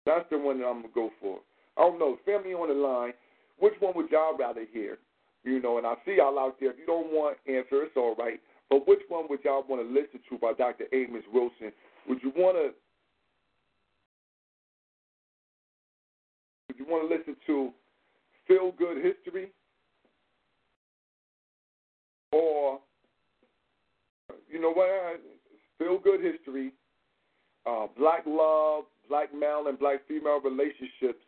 That's 0.07 0.25
the 0.31 0.39
one 0.39 0.59
that 0.61 0.67
I'm 0.67 0.83
gonna 0.83 0.95
go 0.95 1.11
for. 1.21 1.39
I 1.77 1.83
don't 1.83 1.99
know. 1.99 2.19
Family 2.25 2.53
on 2.53 2.69
the 2.69 2.75
line. 2.75 3.13
Which 3.59 3.75
one 3.81 3.93
would 3.97 4.11
y'all 4.11 4.37
rather 4.37 4.65
hear? 4.73 4.99
You 5.45 5.61
know, 5.61 5.79
and 5.79 5.87
I 5.87 5.95
see 6.05 6.17
y'all 6.17 6.39
out 6.39 6.57
there. 6.61 6.71
If 6.71 6.79
you 6.79 6.87
don't 6.87 7.13
want 7.13 7.39
answer, 7.47 7.83
it's 7.83 7.97
all 7.97 8.15
right. 8.17 8.41
But 8.69 8.87
which 8.87 9.01
one 9.09 9.27
would 9.29 9.41
y'all 9.45 9.65
want 9.69 9.83
to 9.83 9.89
listen 9.89 10.21
to 10.29 10.39
by 10.39 10.53
Dr. 10.53 10.85
Amos 10.93 11.25
Wilson? 11.33 11.73
Would 12.09 12.23
you 12.23 12.33
want 12.37 12.57
to? 12.57 12.71
Would 16.69 16.79
you 16.79 16.87
want 16.89 17.09
to 17.09 17.15
listen 17.15 17.37
to 17.47 17.71
Feel 18.47 18.73
Good 18.73 19.05
History, 19.05 19.51
or 22.33 22.81
you 24.49 24.61
know 24.61 24.73
what? 24.73 25.21
Feel 25.79 25.99
Good 25.99 26.21
History 26.21 26.73
uh, 27.67 27.87
black 27.99 28.25
love, 28.27 28.85
black 29.09 29.35
male 29.35 29.65
and 29.69 29.79
black 29.79 30.07
female 30.09 30.41
relationships, 30.41 31.23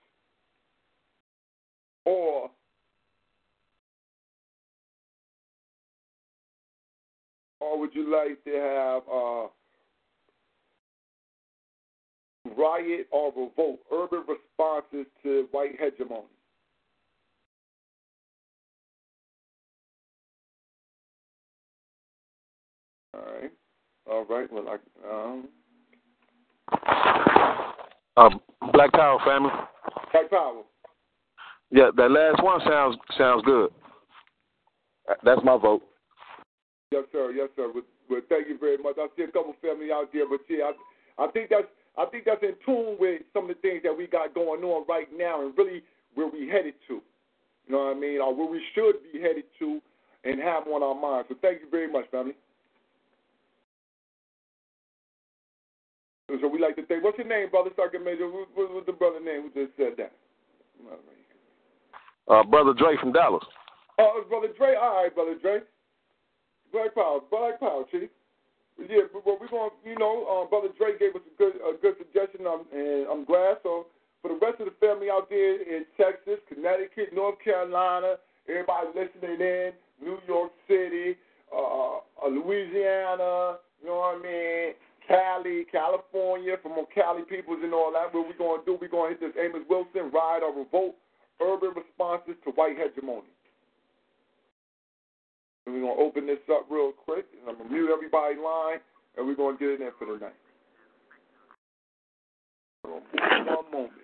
or 2.04 2.50
or 7.60 7.78
would 7.78 7.94
you 7.94 8.10
like 8.10 8.42
to 8.44 8.50
have 8.50 9.02
uh, 9.12 9.48
riot 12.60 13.06
or 13.10 13.28
revolt, 13.36 13.80
urban 13.92 14.24
responses 14.28 15.06
to 15.22 15.48
white 15.52 15.78
hegemony? 15.78 16.24
All 23.14 23.20
right, 23.20 23.52
all 24.10 24.24
right. 24.24 24.52
Well, 24.52 24.68
I 24.68 25.14
um. 25.14 25.48
Um, 28.16 28.40
Black 28.72 28.92
Power 28.92 29.18
family. 29.24 29.50
Black 30.12 30.30
Power. 30.30 30.62
Yeah, 31.70 31.90
that 31.96 32.10
last 32.10 32.42
one 32.42 32.60
sounds 32.68 32.96
sounds 33.16 33.42
good. 33.44 33.70
That's 35.24 35.40
my 35.42 35.56
vote. 35.56 35.82
Yes, 36.90 37.04
sir. 37.10 37.32
Yes, 37.32 37.48
sir. 37.56 37.70
But, 37.72 37.84
but 38.08 38.28
thank 38.28 38.48
you 38.48 38.58
very 38.58 38.76
much. 38.76 38.96
I 38.98 39.06
see 39.16 39.22
a 39.22 39.26
couple 39.28 39.54
family 39.62 39.90
out 39.90 40.10
there, 40.12 40.28
but 40.28 40.40
yeah, 40.48 40.72
I, 41.18 41.24
I 41.24 41.30
think 41.30 41.48
that's 41.50 41.66
I 41.96 42.04
think 42.06 42.24
that's 42.24 42.42
in 42.42 42.54
tune 42.64 42.96
with 42.98 43.22
some 43.32 43.48
of 43.48 43.56
the 43.56 43.60
things 43.62 43.82
that 43.84 43.96
we 43.96 44.06
got 44.06 44.34
going 44.34 44.62
on 44.62 44.84
right 44.88 45.08
now, 45.16 45.44
and 45.44 45.56
really 45.56 45.82
where 46.14 46.28
we 46.28 46.48
headed 46.48 46.74
to. 46.88 47.00
You 47.66 47.72
know 47.72 47.84
what 47.84 47.96
I 47.96 48.00
mean? 48.00 48.20
Or 48.20 48.34
where 48.34 48.50
we 48.50 48.62
should 48.74 48.96
be 49.12 49.20
headed 49.20 49.44
to, 49.60 49.80
and 50.24 50.40
have 50.40 50.66
on 50.68 50.82
our 50.82 50.94
minds. 50.94 51.28
So 51.30 51.36
thank 51.40 51.60
you 51.60 51.70
very 51.70 51.90
much, 51.90 52.10
family. 52.10 52.34
So 56.40 56.48
we 56.48 56.58
like 56.58 56.76
to 56.76 56.86
think. 56.86 57.04
What's 57.04 57.18
your 57.18 57.28
name, 57.28 57.50
brother? 57.50 57.70
Sergeant 57.76 58.04
Major. 58.04 58.30
What, 58.30 58.48
what, 58.54 58.72
what's 58.72 58.86
the 58.86 58.92
brother 58.92 59.20
name 59.20 59.42
who 59.42 59.50
just 59.52 59.76
said 59.76 59.98
that? 59.98 60.12
Uh, 62.28 62.42
brother 62.44 62.72
Dre 62.72 62.96
from 63.00 63.12
Dallas. 63.12 63.44
Oh, 63.98 64.16
it's 64.18 64.28
brother 64.28 64.48
Dre. 64.56 64.74
All 64.74 65.02
right, 65.02 65.14
brother 65.14 65.36
Dre. 65.40 65.60
Black 66.72 66.94
Power, 66.94 67.20
Black 67.30 67.60
Power, 67.60 67.84
Chief. 67.90 68.08
Yeah, 68.78 69.04
but 69.12 69.26
we're 69.26 69.48
going. 69.48 69.70
You 69.84 69.98
know, 69.98 70.24
um, 70.26 70.48
brother 70.48 70.68
Dre 70.78 70.98
gave 70.98 71.14
us 71.14 71.22
a 71.26 71.36
good, 71.36 71.54
a 71.60 71.76
good 71.76 71.94
suggestion, 71.98 72.46
um, 72.46 72.64
and 72.72 73.06
I'm 73.06 73.24
glad. 73.24 73.58
So 73.62 73.86
for 74.22 74.28
the 74.28 74.38
rest 74.40 74.60
of 74.60 74.66
the 74.66 74.76
family 74.80 75.10
out 75.10 75.28
there 75.28 75.60
in 75.60 75.84
Texas, 76.00 76.40
Connecticut, 76.48 77.12
North 77.12 77.36
Carolina, 77.44 78.16
everybody 78.48 78.88
listening 78.94 79.40
in, 79.40 79.72
New 80.00 80.18
York 80.26 80.52
City, 80.66 81.16
uh, 81.54 82.00
uh, 82.24 82.28
Louisiana, 82.28 83.58
you 83.82 83.86
know 83.86 84.00
what 84.00 84.16
I 84.16 84.22
mean? 84.22 84.72
Cali, 85.08 85.66
California, 85.70 86.56
from 86.62 86.72
our 86.72 86.86
Cali 86.94 87.22
peoples 87.22 87.58
and 87.62 87.74
all 87.74 87.92
that. 87.92 88.14
What 88.14 88.28
we're 88.28 88.38
going 88.38 88.60
to 88.60 88.66
do, 88.66 88.78
we're 88.80 88.88
going 88.88 89.14
to 89.14 89.20
hit 89.20 89.34
this 89.34 89.42
Amos 89.42 89.66
Wilson 89.68 90.10
riot 90.12 90.42
or 90.42 90.54
revolt 90.56 90.94
urban 91.40 91.72
responses 91.74 92.34
to 92.44 92.50
white 92.52 92.76
hegemony. 92.78 93.28
And 95.66 95.74
we're 95.74 95.82
going 95.82 95.96
to 95.96 96.02
open 96.02 96.26
this 96.26 96.42
up 96.50 96.66
real 96.70 96.92
quick, 96.92 97.26
and 97.38 97.48
I'm 97.48 97.56
going 97.56 97.68
to 97.68 97.74
mute 97.74 97.90
everybody's 97.92 98.38
line, 98.42 98.78
and 99.16 99.26
we're 99.26 99.36
going 99.36 99.58
to 99.58 99.60
get 99.60 99.70
it 99.74 99.80
in 99.80 99.90
for 99.98 100.06
the 100.06 100.18
night. 100.18 100.38
One 102.82 103.70
moment. 103.70 104.01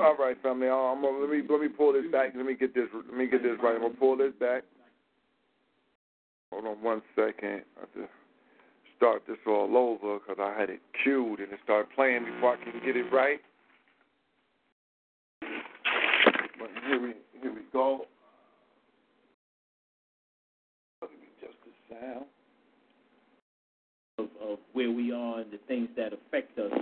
All 0.00 0.16
right, 0.16 0.40
family. 0.42 0.68
I'm 0.68 1.02
gonna, 1.02 1.18
let 1.18 1.30
me 1.30 1.42
let 1.48 1.60
me 1.60 1.68
pull 1.68 1.92
this 1.92 2.10
back. 2.10 2.32
Let 2.36 2.46
me 2.46 2.54
get 2.54 2.74
this. 2.74 2.88
Let 2.94 3.16
me 3.16 3.26
get 3.26 3.42
this 3.42 3.56
right. 3.62 3.74
I'm 3.74 3.82
gonna 3.82 3.94
pull 3.94 4.16
this 4.16 4.32
back. 4.38 4.64
Hold 6.52 6.66
on 6.66 6.82
one 6.82 7.02
second. 7.14 7.62
I 7.76 7.80
have 7.80 7.92
to 7.94 8.08
start 8.96 9.22
this 9.26 9.38
all 9.46 9.76
over 9.76 10.18
because 10.18 10.36
I 10.40 10.58
had 10.58 10.70
it 10.70 10.80
queued 11.02 11.40
and 11.40 11.52
it 11.52 11.58
started 11.64 11.88
playing 11.94 12.24
before 12.24 12.54
I 12.54 12.64
can 12.64 12.80
get 12.84 12.96
it 12.96 13.10
right. 13.12 13.40
But 15.40 16.70
here 16.86 17.00
we 17.00 17.14
here 17.40 17.54
we 17.54 17.62
go. 17.72 18.06
Adjust 21.02 21.56
the 21.64 21.94
sound. 21.94 22.24
Of, 24.18 24.26
of 24.42 24.58
where 24.74 24.90
we 24.90 25.12
are 25.12 25.40
and 25.40 25.50
the 25.50 25.58
things 25.66 25.88
that 25.96 26.12
affect 26.12 26.58
us, 26.58 26.72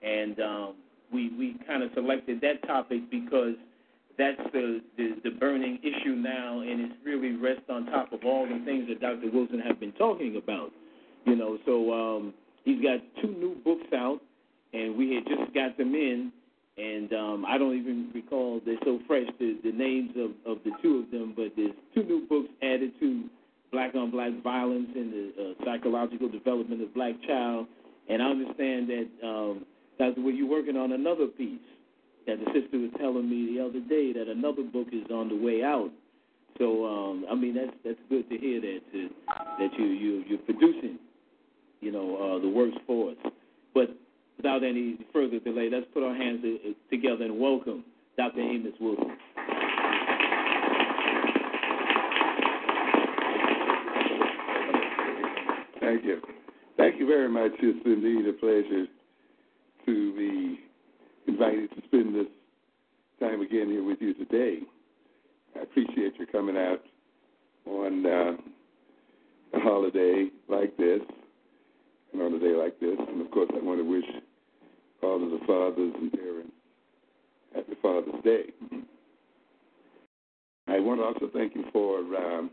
and 0.00 0.38
um, 0.38 0.74
we 1.12 1.30
we 1.30 1.56
kind 1.66 1.82
of 1.82 1.90
selected 1.94 2.40
that 2.42 2.66
topic 2.66 3.10
because 3.10 3.54
that's 4.18 4.40
the, 4.52 4.80
the 4.96 5.16
the 5.24 5.30
burning 5.30 5.78
issue 5.82 6.16
now, 6.16 6.60
and 6.60 6.80
it's 6.80 6.94
really 7.04 7.36
rests 7.36 7.70
on 7.70 7.86
top 7.86 8.12
of 8.12 8.24
all 8.24 8.46
the 8.46 8.60
things 8.64 8.88
that 8.88 9.00
Dr. 9.00 9.30
Wilson 9.32 9.60
has 9.60 9.76
been 9.76 9.92
talking 9.92 10.36
about. 10.36 10.72
You 11.24 11.36
know, 11.36 11.58
so 11.64 11.92
um, 11.92 12.34
he's 12.64 12.82
got 12.82 13.00
two 13.22 13.28
new 13.28 13.56
books 13.64 13.86
out, 13.94 14.20
and 14.72 14.96
we 14.96 15.14
had 15.14 15.24
just 15.26 15.54
got 15.54 15.76
them 15.78 15.94
in, 15.94 16.32
and 16.76 17.12
um, 17.12 17.44
I 17.46 17.58
don't 17.58 17.76
even 17.76 18.10
recall 18.14 18.60
they're 18.64 18.76
so 18.84 18.98
fresh 19.06 19.26
the, 19.38 19.58
the 19.62 19.72
names 19.72 20.10
of, 20.16 20.30
of 20.50 20.62
the 20.64 20.70
two 20.82 21.04
of 21.04 21.10
them, 21.10 21.32
but 21.36 21.52
there's 21.56 21.74
two 21.94 22.02
new 22.02 22.26
books 22.28 22.48
added 22.62 22.92
to 23.00 23.24
black 23.70 23.94
on 23.94 24.10
black 24.10 24.32
violence 24.42 24.88
and 24.94 25.12
the 25.12 25.32
uh, 25.38 25.64
psychological 25.64 26.28
development 26.28 26.82
of 26.82 26.92
black 26.92 27.14
child, 27.26 27.66
and 28.08 28.20
I 28.20 28.26
understand 28.26 28.88
that. 28.88 29.08
Um, 29.26 29.64
Dr. 29.98 30.20
Will, 30.22 30.32
you're 30.32 30.48
working 30.48 30.76
on 30.76 30.92
another 30.92 31.26
piece 31.26 31.58
that 32.26 32.38
the 32.38 32.46
sister 32.52 32.78
was 32.78 32.90
telling 32.98 33.28
me 33.28 33.54
the 33.54 33.64
other 33.64 33.80
day 33.80 34.12
that 34.12 34.28
another 34.28 34.62
book 34.62 34.88
is 34.92 35.04
on 35.10 35.28
the 35.28 35.36
way 35.36 35.64
out. 35.64 35.90
So 36.58 36.84
um, 36.86 37.24
I 37.30 37.34
mean 37.34 37.54
that's 37.54 37.76
that's 37.84 37.98
good 38.08 38.28
to 38.30 38.36
hear 38.36 38.60
that 38.60 38.80
to, 38.92 39.08
that 39.58 39.70
you 39.78 39.86
you 39.86 40.24
you're 40.28 40.38
producing, 40.38 40.98
you 41.80 41.92
know, 41.92 42.16
uh, 42.16 42.38
the 42.40 42.48
works 42.48 42.76
for 42.86 43.10
us. 43.10 43.16
But 43.74 43.96
without 44.36 44.62
any 44.62 44.98
further 45.12 45.38
delay, 45.40 45.68
let's 45.70 45.86
put 45.94 46.02
our 46.02 46.14
hands 46.14 46.44
together 46.90 47.24
and 47.24 47.38
welcome 47.38 47.84
Dr. 48.16 48.40
Amos 48.40 48.74
Wilson. 48.80 49.16
Thank 55.80 56.04
you. 56.04 56.20
Thank 56.76 57.00
you 57.00 57.06
very 57.06 57.28
much. 57.28 57.52
It's 57.60 57.86
indeed 57.86 58.28
a 58.28 58.32
pleasure 58.34 58.86
to 59.86 60.16
be 60.16 60.60
invited 61.26 61.70
to 61.70 61.82
spend 61.86 62.14
this 62.14 62.26
time 63.20 63.40
again 63.40 63.68
here 63.68 63.84
with 63.84 63.98
you 64.00 64.14
today. 64.14 64.60
I 65.56 65.62
appreciate 65.62 66.16
your 66.16 66.26
coming 66.26 66.56
out 66.56 66.80
on 67.66 68.06
uh, 68.06 68.32
a 69.54 69.60
holiday 69.60 70.28
like 70.48 70.76
this 70.76 71.00
and 72.12 72.22
on 72.22 72.34
a 72.34 72.38
day 72.38 72.54
like 72.54 72.78
this. 72.80 72.96
And 73.08 73.20
of 73.20 73.30
course, 73.30 73.50
I 73.54 73.62
want 73.62 73.80
to 73.80 73.84
wish 73.84 74.04
all 75.02 75.22
of 75.22 75.30
the 75.30 75.46
fathers 75.46 75.94
and 76.00 76.12
parents 76.12 76.52
happy 77.54 77.72
Father's 77.80 78.22
Day. 78.24 78.44
I 80.66 80.80
want 80.80 81.00
to 81.00 81.04
also 81.04 81.30
thank 81.32 81.54
you 81.54 81.64
for 81.72 81.98
um, 81.98 82.50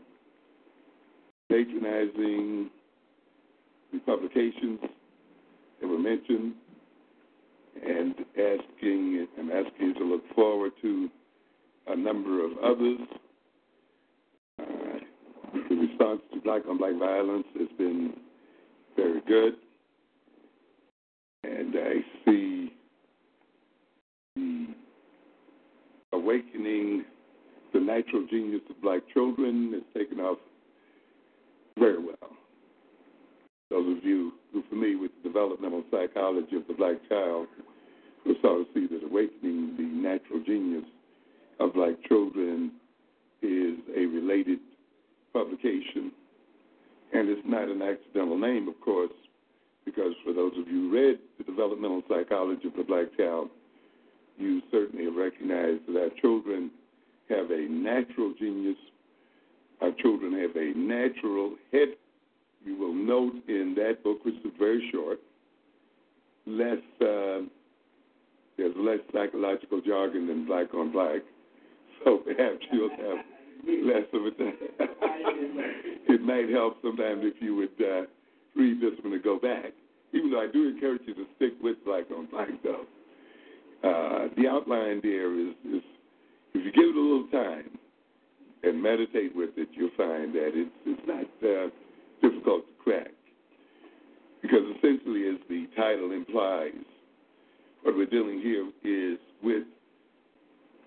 patronizing 1.50 2.70
the 3.92 3.98
publications 4.00 4.80
that 5.80 5.86
were 5.86 5.98
mentioned 5.98 6.54
and 7.84 8.14
asking 8.30 9.26
I'm 9.38 9.50
asking 9.50 9.86
you 9.86 9.94
to 9.94 10.04
look 10.04 10.22
forward 10.34 10.72
to 10.82 11.08
a 11.88 11.96
number 11.96 12.44
of 12.44 12.52
others. 12.58 13.00
Uh, 14.60 14.64
the 15.68 15.74
response 15.76 16.20
to 16.32 16.40
black 16.40 16.62
on 16.68 16.78
black 16.78 16.94
violence 16.98 17.46
has 17.58 17.68
been 17.78 18.14
very 18.96 19.20
good, 19.26 19.54
and 21.44 21.74
I 21.76 21.94
see 22.24 22.72
the 24.34 24.66
awakening 26.12 27.04
the 27.72 27.80
natural 27.80 28.26
genius 28.30 28.62
of 28.70 28.80
black 28.80 29.02
children 29.12 29.72
is 29.74 29.82
taken 29.94 30.18
off 30.20 30.38
very 31.78 31.98
well. 31.98 32.30
Those 33.70 33.98
of 33.98 34.04
you 34.04 34.32
are 34.56 34.68
familiar 34.68 34.98
with 34.98 35.10
the 35.22 35.28
developmental 35.28 35.84
psychology 35.90 36.56
of 36.56 36.66
the 36.66 36.74
black 36.74 36.96
child 37.08 37.46
will 38.24 38.34
sort 38.42 38.60
of 38.60 38.66
see 38.74 38.86
that 38.86 39.04
awakening 39.04 39.76
the 39.76 39.82
natural 39.82 40.42
genius 40.44 40.84
of 41.60 41.74
black 41.74 41.94
children 42.08 42.72
is 43.42 43.78
a 43.96 44.06
related 44.06 44.58
publication. 45.32 46.12
And 47.12 47.28
it's 47.28 47.46
not 47.46 47.68
an 47.68 47.82
accidental 47.82 48.38
name, 48.38 48.68
of 48.68 48.80
course, 48.80 49.12
because 49.84 50.12
for 50.24 50.32
those 50.32 50.52
of 50.58 50.66
you 50.66 50.90
who 50.90 50.94
read 50.94 51.18
the 51.38 51.44
developmental 51.44 52.02
psychology 52.08 52.66
of 52.66 52.74
the 52.76 52.82
black 52.82 53.16
child, 53.16 53.48
you 54.38 54.60
certainly 54.70 55.04
have 55.04 55.14
recognized 55.14 55.86
that 55.86 55.96
our 55.96 56.20
children 56.20 56.70
have 57.30 57.50
a 57.50 57.68
natural 57.68 58.34
genius. 58.38 58.76
Our 59.80 59.92
children 59.92 60.32
have 60.40 60.56
a 60.56 60.76
natural 60.76 61.54
head 61.72 61.94
you 62.66 62.76
will 62.76 62.94
note 62.94 63.34
in 63.48 63.74
that 63.76 64.02
book, 64.02 64.24
which 64.24 64.34
is 64.34 64.52
very 64.58 64.88
short, 64.92 65.20
less 66.46 66.78
uh, 67.00 67.40
there's 68.56 68.74
less 68.76 69.00
psychological 69.12 69.80
jargon 69.80 70.26
than 70.26 70.46
black 70.46 70.74
on 70.74 70.92
black. 70.92 71.22
So 72.04 72.18
perhaps 72.18 72.62
you'll 72.70 72.90
have 72.90 73.24
less 73.66 74.04
of 74.12 74.38
time. 74.38 74.54
it 76.08 76.20
might 76.20 76.48
help 76.50 76.76
sometimes 76.82 77.22
if 77.24 77.34
you 77.40 77.56
would 77.56 77.74
uh, 77.80 78.02
read 78.54 78.80
this 78.80 78.92
one 79.02 79.14
and 79.14 79.22
go 79.24 79.40
back. 79.40 79.72
Even 80.12 80.30
though 80.30 80.40
I 80.40 80.46
do 80.52 80.68
encourage 80.68 81.02
you 81.06 81.14
to 81.14 81.24
stick 81.36 81.54
with 81.60 81.82
Black 81.84 82.04
on 82.16 82.26
Black, 82.26 82.50
though. 82.62 82.84
Uh, 83.82 84.28
the 84.36 84.46
outline 84.46 85.00
there 85.02 85.34
is, 85.38 85.54
is, 85.64 85.82
if 86.54 86.64
you 86.66 86.72
give 86.72 86.90
it 86.90 86.96
a 86.96 87.00
little 87.00 87.28
time 87.32 87.76
and 88.62 88.80
meditate 88.80 89.34
with 89.34 89.50
it, 89.56 89.68
you'll 89.72 89.90
find 89.96 90.34
that 90.34 90.50
it's, 90.54 90.70
it's 90.84 91.02
not 91.08 91.48
uh, 91.48 91.70
difficult 92.22 92.66
to 92.66 92.72
crack. 92.82 93.10
Because 94.42 94.62
essentially, 94.76 95.28
as 95.28 95.36
the 95.48 95.66
title 95.76 96.12
implies, 96.12 96.72
what 97.82 97.96
we're 97.96 98.06
dealing 98.06 98.40
here 98.40 98.68
is 98.84 99.18
with 99.42 99.64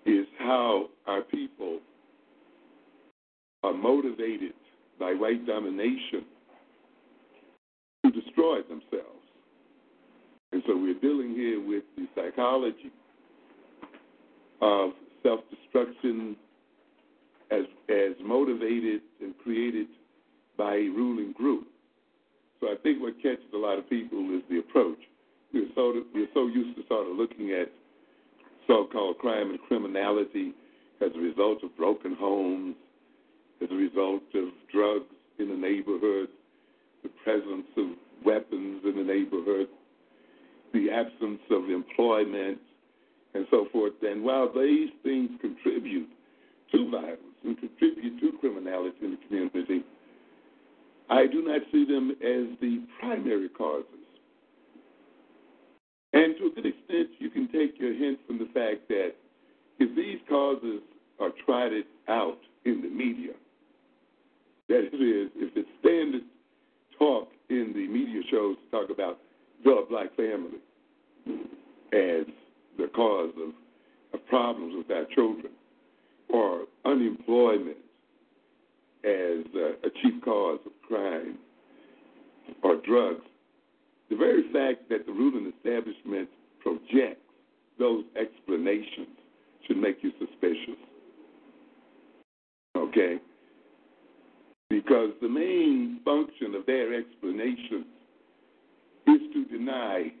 is 0.06 0.26
how 0.38 0.86
our 1.06 1.22
people 1.22 1.78
are 3.62 3.74
motivated 3.74 4.54
by 4.98 5.12
white 5.12 5.46
domination 5.46 6.24
to 8.04 8.10
destroy 8.10 8.62
themselves. 8.62 9.20
And 10.52 10.62
so 10.66 10.76
we're 10.76 10.98
dealing 11.00 11.34
here 11.34 11.60
with 11.64 11.84
the 11.96 12.06
psychology 12.14 12.90
of 14.60 14.90
self 15.22 15.40
destruction 15.50 16.36
as, 17.50 17.64
as 17.88 18.12
motivated 18.24 19.02
and 19.20 19.34
created 19.42 19.86
by 20.60 20.74
a 20.74 20.92
ruling 20.92 21.32
group. 21.32 21.66
So 22.60 22.66
I 22.68 22.74
think 22.82 23.00
what 23.00 23.16
catches 23.22 23.48
a 23.54 23.56
lot 23.56 23.78
of 23.78 23.88
people 23.88 24.20
is 24.36 24.42
the 24.50 24.58
approach. 24.58 24.98
We're 25.54 25.72
so, 25.74 25.94
we're 26.14 26.28
so 26.34 26.48
used 26.48 26.76
to 26.76 26.82
sort 26.86 27.08
of 27.08 27.16
looking 27.16 27.50
at 27.52 27.72
so 28.66 28.86
called 28.92 29.16
crime 29.16 29.48
and 29.48 29.58
criminality 29.62 30.52
as 31.00 31.12
a 31.16 31.18
result 31.18 31.64
of 31.64 31.74
broken 31.78 32.14
homes, 32.14 32.76
as 33.62 33.68
a 33.70 33.74
result 33.74 34.22
of 34.34 34.52
drugs 34.70 35.08
in 35.38 35.48
the 35.48 35.56
neighborhood, 35.56 36.28
the 37.02 37.08
presence 37.24 37.66
of 37.78 37.86
weapons 38.22 38.82
in 38.84 38.96
the 38.96 39.02
neighborhood, 39.02 39.66
the 40.74 40.90
absence 40.90 41.40
of 41.50 41.70
employment, 41.70 42.58
and 43.32 43.46
so 43.50 43.66
forth. 43.72 43.94
And 44.02 44.22
while 44.22 44.52
these 44.52 44.90
things 45.02 45.30
contribute 45.40 46.10
to 46.72 46.90
violence 46.90 47.40
and 47.44 47.56
contribute 47.58 48.20
to 48.20 48.38
criminality 48.38 48.98
in 49.00 49.12
the 49.12 49.18
community, 49.26 49.84
I 51.10 51.26
do 51.26 51.42
not 51.42 51.62
see 51.72 51.84
them 51.84 52.10
as 52.10 52.56
the 52.60 52.82
primary 53.00 53.48
causes. 53.48 53.86
And 56.12 56.36
to 56.38 56.46
a 56.46 56.50
good 56.50 56.66
extent, 56.66 57.08
you 57.18 57.30
can 57.30 57.48
take 57.48 57.78
your 57.78 57.92
hint 57.92 58.18
from 58.26 58.38
the 58.38 58.48
fact 58.54 58.88
that 58.88 59.14
if 59.78 59.96
these 59.96 60.18
causes 60.28 60.80
are 61.18 61.30
trotted 61.44 61.84
out 62.08 62.38
in 62.64 62.80
the 62.82 62.88
media, 62.88 63.32
that 64.68 64.86
is, 64.86 65.30
if 65.34 65.56
it's 65.56 65.68
standard 65.80 66.22
talk 66.96 67.28
in 67.48 67.72
the 67.74 67.88
media 67.88 68.22
shows 68.30 68.56
to 68.56 68.70
talk 68.70 68.90
about 68.90 69.18
the 69.64 69.84
black 69.88 70.14
family 70.16 70.58
as 71.92 72.26
the 72.78 72.88
cause 72.94 73.32
of, 73.36 73.52
of 74.14 74.26
problems 74.28 74.74
with 74.76 74.96
our 74.96 75.06
children, 75.14 75.52
or 76.28 76.66
unemployment 76.84 77.76
as 79.04 79.44
a, 79.54 79.86
a 79.86 79.90
chief 80.02 80.22
cause 80.24 80.60
of 80.66 80.72
crime, 80.86 81.38
or 82.62 82.76
drugs, 82.76 83.24
the 84.10 84.16
very 84.16 84.42
fact 84.52 84.88
that 84.88 85.06
the 85.06 85.12
ruling 85.12 85.52
establishment 85.56 86.28
projects 86.60 87.20
those 87.78 88.04
explanations 88.20 89.08
should 89.66 89.78
make 89.78 89.98
you 90.02 90.12
suspicious. 90.18 90.78
Okay? 92.76 93.16
Because 94.68 95.10
the 95.22 95.28
main 95.28 96.00
function 96.04 96.54
of 96.54 96.66
their 96.66 96.94
explanation 96.94 97.86
is 99.06 99.20
to 99.32 99.44
deny 99.46 100.12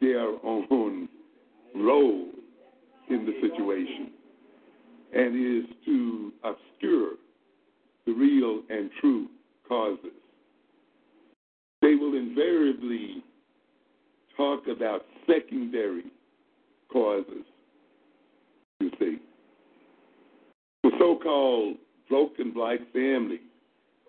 their 0.00 0.28
own 0.44 1.08
role 1.74 2.28
in 3.10 3.26
the 3.26 3.32
situation 3.40 4.12
and 5.12 5.64
is 5.64 5.70
to 5.84 6.32
obscure 6.44 7.14
the 8.06 8.12
real 8.12 8.62
and 8.70 8.90
true 9.00 9.28
causes. 9.68 10.10
They 11.82 11.94
will 11.94 12.16
invariably 12.16 13.22
talk 14.36 14.64
about 14.68 15.04
secondary 15.26 16.04
causes, 16.92 17.44
you 18.80 18.90
see. 18.98 19.18
The 20.82 20.90
so 20.98 21.18
called 21.22 21.76
broken 22.08 22.52
black 22.52 22.78
family, 22.92 23.40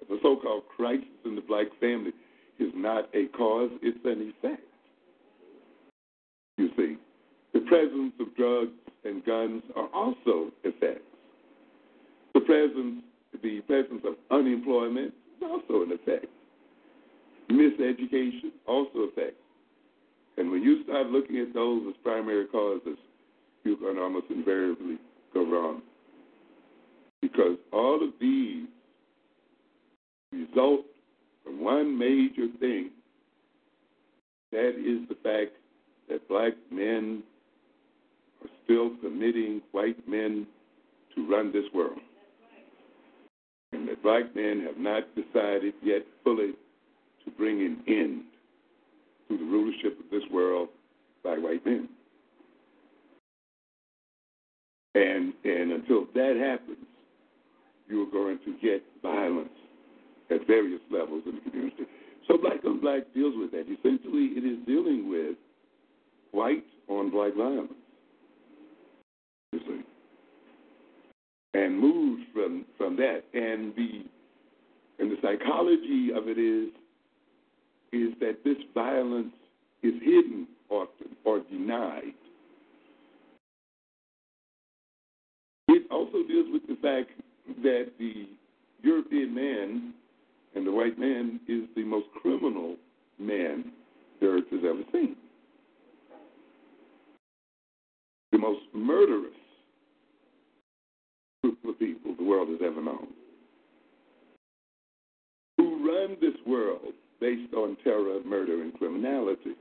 the 0.10 0.18
so 0.22 0.38
called 0.38 0.64
crisis 0.76 1.06
in 1.26 1.36
the 1.36 1.42
black 1.42 1.68
family, 1.80 2.12
is 2.60 2.72
not 2.76 3.10
a 3.14 3.28
cause, 3.38 3.72
it's 3.82 3.98
an 4.06 4.34
effect. 4.38 4.64
You 6.58 6.70
see. 6.78 6.98
The 7.54 7.62
presence 7.62 8.14
of 8.20 8.36
drugs 8.36 8.72
and 9.04 9.26
guns 9.26 9.64
are 9.76 9.88
also 9.94 10.52
effects. 10.64 11.02
The 12.34 12.42
presence, 12.42 13.04
the 13.42 13.62
presence 13.62 14.02
of 14.06 14.16
unemployment 14.30 15.14
is 15.38 15.44
also 15.44 15.84
an 15.84 15.92
effect. 15.92 16.26
Miseducation 17.50 18.52
also 18.68 19.00
affects. 19.12 19.42
And 20.38 20.52
when 20.52 20.64
you 20.64 20.84
start 20.84 21.08
looking 21.08 21.38
at 21.38 21.54
those 21.54 21.84
as 21.90 21.96
primary 22.04 22.48
causes, 22.48 22.98
you're 23.64 23.78
going 23.78 23.96
to 23.96 24.02
almost 24.02 24.28
invariably 24.30 24.98
go 25.34 25.46
wrong. 25.46 25.82
Because 27.22 27.58
all 27.72 28.04
of 28.04 28.14
these 28.20 28.68
result 30.32 30.82
from 31.44 31.64
one 31.64 31.98
major 31.98 32.48
thing. 32.60 32.92
That 34.52 34.70
is 34.70 35.08
the 35.10 35.16
fact 35.24 35.52
that 36.10 36.28
black 36.28 36.54
men 36.72 37.24
are 38.44 38.50
still 38.64 38.90
permitting 39.02 39.62
white 39.72 40.08
men 40.08 40.48
to 41.16 41.30
run 41.30 41.52
this 41.52 41.66
world. 41.74 42.00
And 43.74 43.88
that 43.88 44.04
black 44.04 44.36
men 44.36 44.64
have 44.68 44.78
not 44.78 45.04
decided 45.16 45.74
yet 45.84 46.06
fully 46.24 46.54
to 47.26 47.32
bring 47.38 47.62
an 47.62 47.84
end 47.88 48.24
to 49.30 49.38
the 49.38 49.44
rulership 49.44 50.00
of 50.00 50.10
this 50.12 50.24
world 50.32 50.70
by 51.24 51.38
white 51.38 51.66
men. 51.66 51.88
And 54.94 55.34
and 55.46 55.72
until 55.72 56.06
that 56.14 56.36
happens, 56.36 56.86
you 57.88 58.04
are 58.04 58.12
going 58.12 58.40
to 58.46 58.56
get 58.62 58.84
violence 59.02 59.50
at 60.30 60.46
various 60.48 60.82
levels 60.90 61.24
in 61.26 61.36
the 61.36 61.50
community. 61.50 61.84
So 62.28 62.38
black 62.38 62.64
on 62.66 62.80
black 62.82 63.04
deals 63.14 63.34
with 63.38 63.52
that. 63.52 63.66
Essentially, 63.72 64.32
it 64.36 64.44
is 64.46 64.66
dealing 64.66 65.10
with 65.10 65.38
white 66.32 66.66
on 66.88 67.10
black 67.10 67.36
violence. 67.36 67.74
You 69.54 69.60
see, 69.60 69.82
and 71.54 71.80
moves 71.80 72.24
from 72.34 72.66
from 72.78 72.96
that, 72.98 73.24
and 73.34 73.74
the 73.76 74.04
and 75.00 75.12
the 75.12 75.18
psychology 75.22 76.10
of 76.16 76.28
it 76.28 76.38
is 76.38 76.70
is 77.92 78.14
that 78.20 78.44
this 78.44 78.58
violence 78.74 79.34
is 79.84 79.94
hidden 80.02 80.48
often 80.70 81.16
or 81.26 81.40
denied. 81.52 82.14
It 85.68 85.84
also 85.92 86.26
deals 86.28 86.48
with 86.52 86.68
the 86.68 86.76
fact 86.82 87.12
that 87.64 87.92
the 88.00 88.28
European 88.84 89.34
man 89.34 89.94
and 90.56 90.66
the 90.66 90.72
white 90.72 90.98
man 90.98 91.40
is 91.48 91.64
the 91.76 91.84
most 91.84 92.08
criminal 92.22 92.76
man 93.20 93.72
the 94.20 94.28
earth 94.28 94.44
has 94.52 94.62
ever 94.64 94.82
seen. 94.92 95.16
The 98.32 98.38
most 98.38 98.62
murderous 98.74 99.34
group 101.42 101.58
of 101.66 101.80
people 101.80 102.16
the 102.18 102.21
world 102.32 102.48
has 102.48 102.60
ever 102.64 102.82
known. 102.82 103.08
Who 105.58 105.86
run 105.86 106.16
this 106.22 106.36
world 106.48 106.94
based 107.20 107.54
on 107.54 107.76
terror, 107.84 108.20
murder, 108.26 108.62
and 108.62 108.74
criminality. 108.74 109.56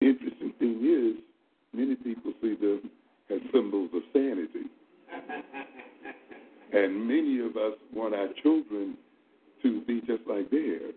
The 0.00 0.06
interesting 0.06 0.52
thing 0.60 0.78
is, 0.84 1.20
many 1.72 1.96
people 1.96 2.32
see 2.40 2.54
them 2.54 2.90
as 3.28 3.40
symbols 3.52 3.90
of 3.92 4.02
sanity. 4.12 4.70
and 6.72 7.08
many 7.08 7.40
of 7.40 7.56
us 7.56 7.76
want 7.92 8.14
our 8.14 8.28
children 8.40 8.96
to 9.64 9.80
be 9.82 10.00
just 10.00 10.22
like 10.28 10.48
theirs. 10.50 10.94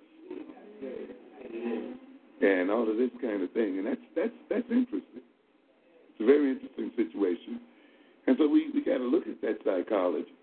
And 2.40 2.70
all 2.70 2.88
of 2.88 2.98
this 2.98 3.10
kind 3.20 3.42
of 3.42 3.52
thing. 3.52 3.80
And 3.80 3.88
that's 3.88 4.02
that's 4.16 4.38
that's 4.48 4.70
interesting. 4.70 5.26
It's 6.12 6.22
a 6.22 6.26
very 6.26 6.52
interesting 6.52 6.92
situation. 6.96 7.62
And 8.28 8.36
so 8.38 8.48
we, 8.48 8.70
we 8.74 8.82
gotta 8.82 9.04
look 9.04 9.24
at 9.28 9.42
that 9.42 9.58
psychology. 9.64 10.34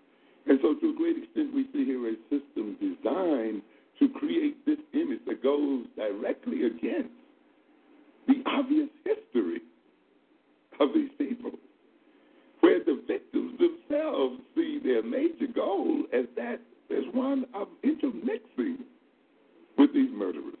And 0.47 0.59
so 0.61 0.73
to 0.75 0.89
a 0.89 0.95
great 0.95 1.17
extent 1.23 1.53
we 1.53 1.67
see 1.71 1.85
here 1.85 2.09
a 2.09 2.15
system 2.29 2.75
designed 2.81 3.61
to 3.99 4.09
create 4.09 4.65
this 4.65 4.79
image 4.93 5.21
that 5.27 5.41
goes 5.41 5.85
directly 5.95 6.65
against 6.65 7.13
the 8.27 8.43
obvious 8.45 8.89
history 9.03 9.61
of 10.79 10.89
these 10.93 11.09
people, 11.17 11.51
where 12.59 12.79
the 12.83 13.01
victims 13.07 13.59
themselves 13.59 14.41
see 14.55 14.79
their 14.83 15.03
major 15.03 15.47
goal 15.53 16.03
as 16.11 16.25
that 16.35 16.59
as 16.91 17.03
one 17.13 17.45
of 17.53 17.67
intermixing 17.83 18.79
with 19.77 19.93
these 19.93 20.09
murderers. 20.11 20.53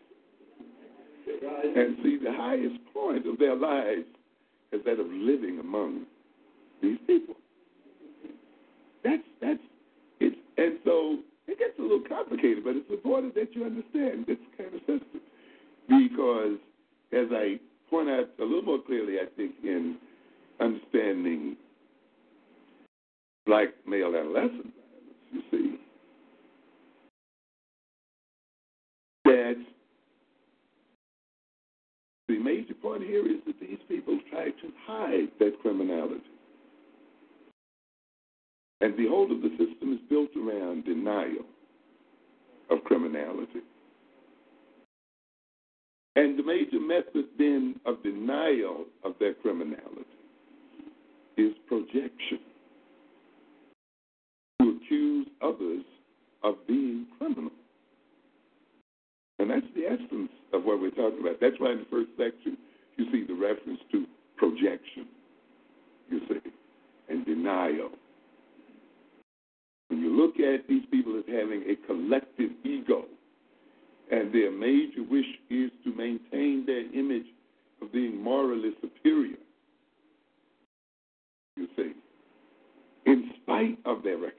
And 1.75 1.97
see 2.03 2.17
the 2.17 2.31
highest 2.31 2.77
point 2.93 3.27
of 3.27 3.37
their 3.39 3.55
lives 3.55 4.05
as 4.73 4.79
that 4.85 4.99
of 4.99 5.07
living 5.07 5.59
among 5.59 6.05
these 6.81 6.97
people. 7.07 7.35
That's 9.03 9.23
that's 9.41 9.59
it's 10.19 10.35
and 10.57 10.77
so 10.83 11.19
it 11.47 11.59
gets 11.59 11.77
a 11.79 11.81
little 11.81 12.01
complicated, 12.07 12.63
but 12.63 12.75
it's 12.75 12.89
important 12.89 13.35
that 13.35 13.53
you 13.53 13.65
understand 13.65 14.25
this 14.27 14.37
kind 14.57 14.73
of 14.73 14.79
system. 14.81 15.21
Because 15.87 16.57
as 17.13 17.27
I 17.31 17.59
point 17.89 18.09
out 18.09 18.29
a 18.39 18.43
little 18.43 18.63
more 18.63 18.81
clearly, 18.81 19.19
I 19.19 19.25
think, 19.37 19.51
in 19.63 19.97
understanding 20.59 21.55
black 23.45 23.69
male 23.87 24.15
adolescent 24.15 24.73
you 25.31 25.41
see, 25.51 25.75
that 29.25 29.55
the 32.27 32.39
major 32.39 32.73
point 32.73 33.03
here 33.03 33.25
is 33.27 33.41
that 33.45 33.59
these 33.59 33.77
people 33.87 34.17
try 34.31 34.45
to 34.45 34.71
hide 34.87 35.29
that 35.39 35.59
criminality. 35.61 36.21
And 38.81 38.95
behold, 38.97 39.29
the 39.29 39.49
system 39.51 39.93
is 39.93 39.99
built 40.09 40.29
around 40.35 40.85
denial 40.85 41.45
of 42.69 42.83
criminality. 42.83 43.61
And 46.15 46.39
the 46.39 46.43
major 46.43 46.79
method 46.79 47.25
then 47.37 47.79
of 47.85 48.01
denial 48.03 48.85
of 49.03 49.13
their 49.19 49.33
criminality 49.33 50.05
is 51.37 51.53
projection. 51.67 52.39
To 54.61 54.77
accuse 54.77 55.27
others 55.41 55.83
of 56.43 56.55
being 56.67 57.07
criminal. 57.17 57.51
And 59.39 59.49
that's 59.49 59.65
the 59.75 59.85
essence 59.85 60.31
of 60.53 60.63
what 60.63 60.79
we're 60.79 60.91
talking 60.91 61.19
about. 61.19 61.39
That's 61.41 61.59
why 61.59 61.71
in 61.73 61.79
the 61.79 61.85
first 61.91 62.09
section 62.17 62.57
you 62.97 63.05
see 63.11 63.25
the 63.27 63.33
reference 63.33 63.79
to 63.91 64.05
projection, 64.37 65.07
you 66.09 66.21
see, 66.29 66.51
and 67.09 67.25
denial. 67.25 67.89
When 69.95 70.03
you 70.03 70.13
look 70.13 70.41
at 70.41 70.67
these 70.67 70.83
people 70.91 71.17
as 71.17 71.23
having 71.25 71.63
a 71.69 71.87
collective 71.87 72.51
ego, 72.65 73.05
and 74.11 74.33
their 74.33 74.51
major 74.51 75.03
wish 75.09 75.23
is 75.49 75.71
to 75.85 75.95
maintain 75.95 76.65
their 76.65 76.93
image 76.93 77.27
of 77.81 77.93
being 77.93 78.21
morally 78.21 78.71
superior, 78.81 79.37
you 81.55 81.67
see, 81.77 81.93
in 83.05 83.31
spite 83.41 83.77
of 83.85 84.03
their 84.03 84.17
record. 84.17 84.33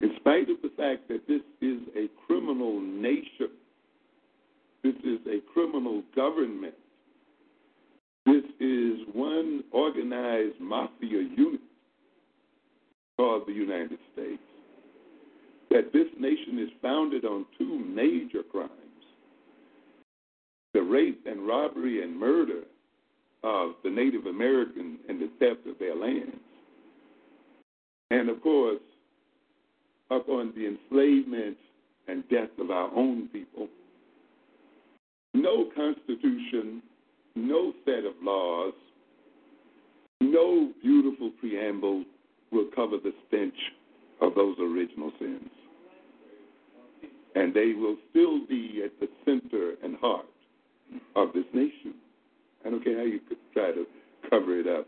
In 0.00 0.10
spite 0.16 0.50
of 0.50 0.56
the 0.60 0.72
fact 0.76 1.06
that 1.06 1.24
this 1.28 1.42
is 1.60 1.78
a 1.94 2.08
criminal 2.26 2.80
nation, 2.80 3.50
this 4.82 4.96
is 5.04 5.20
a 5.28 5.38
criminal 5.52 6.02
government, 6.16 6.74
this 8.26 8.42
is 8.58 8.98
one 9.12 9.62
organized 9.70 10.58
mafia 10.60 11.22
unit 11.36 11.60
called 13.18 13.42
the 13.46 13.52
United 13.52 13.98
States, 14.12 14.40
that 15.70 15.92
this 15.92 16.06
nation 16.18 16.58
is 16.58 16.70
founded 16.80 17.24
on 17.26 17.44
two 17.58 17.78
major 17.78 18.42
crimes 18.42 18.72
the 20.74 20.82
rape 20.82 21.24
and 21.26 21.46
robbery 21.46 22.02
and 22.02 22.18
murder 22.18 22.62
of 23.42 23.72
the 23.82 23.90
Native 23.90 24.26
Americans 24.26 24.98
and 25.08 25.20
the 25.20 25.30
theft 25.38 25.66
of 25.66 25.78
their 25.78 25.96
lands. 25.96 26.36
And 28.10 28.28
of 28.28 28.40
course, 28.42 28.80
upon 30.10 30.52
the 30.54 30.66
enslavement 30.66 31.56
and 32.06 32.28
death 32.28 32.50
of 32.58 32.70
our 32.70 32.94
own 32.94 33.28
people. 33.32 33.68
No 35.34 35.66
constitution, 35.74 36.82
no 37.34 37.72
set 37.84 38.04
of 38.04 38.14
laws, 38.22 38.74
no 40.20 40.70
beautiful 40.82 41.30
preamble 41.40 42.04
will 42.50 42.66
cover 42.74 42.96
the 43.02 43.12
stench 43.26 43.54
of 44.20 44.34
those 44.34 44.56
original 44.58 45.12
sins. 45.18 45.50
And 47.34 47.54
they 47.54 47.72
will 47.74 47.96
still 48.10 48.46
be 48.46 48.82
at 48.84 48.98
the 49.00 49.08
center 49.24 49.74
and 49.82 49.96
heart 49.96 50.26
of 51.14 51.32
this 51.34 51.44
nation. 51.52 51.94
I 52.66 52.70
don't 52.70 52.82
care 52.82 52.98
how 52.98 53.04
you 53.04 53.20
try 53.52 53.70
to 53.72 53.86
cover 54.28 54.58
it 54.58 54.66
up 54.66 54.86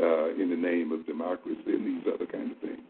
uh, 0.00 0.30
in 0.40 0.50
the 0.50 0.56
name 0.56 0.92
of 0.92 1.06
democracy 1.06 1.60
and 1.66 1.86
these 1.86 2.12
other 2.12 2.26
kind 2.26 2.52
of 2.52 2.58
things. 2.58 2.80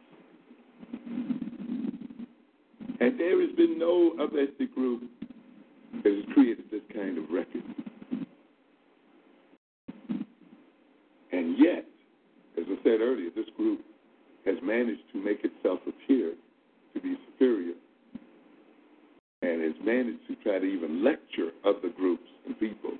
And 3.01 3.19
there 3.19 3.41
has 3.41 3.55
been 3.57 3.79
no 3.79 4.13
other 4.21 4.41
ethnic 4.41 4.75
group 4.75 5.03
that 6.03 6.13
has 6.13 6.35
created 6.35 6.65
this 6.71 6.83
kind 6.93 7.17
of 7.17 7.25
record. 7.31 7.63
And 11.33 11.57
yet, 11.59 11.87
as 12.59 12.65
I 12.69 12.83
said 12.83 13.01
earlier, 13.01 13.31
this 13.35 13.47
group 13.57 13.81
has 14.45 14.57
managed 14.63 15.03
to 15.13 15.23
make 15.23 15.45
itself 15.45 15.81
appear 15.87 16.33
to 16.95 17.01
be 17.01 17.17
superior 17.27 17.75
and 19.43 19.63
has 19.63 19.75
managed 19.85 20.27
to 20.29 20.35
try 20.43 20.59
to 20.59 20.65
even 20.65 21.05
lecture 21.05 21.51
other 21.65 21.89
groups 21.97 22.29
and 22.47 22.59
people 22.59 22.93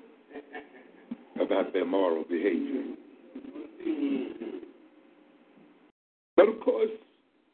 about 1.41 1.73
their 1.73 1.87
moral 1.87 2.25
behavior. 2.25 2.83
But 6.37 6.49
of 6.49 6.61
course, 6.61 6.91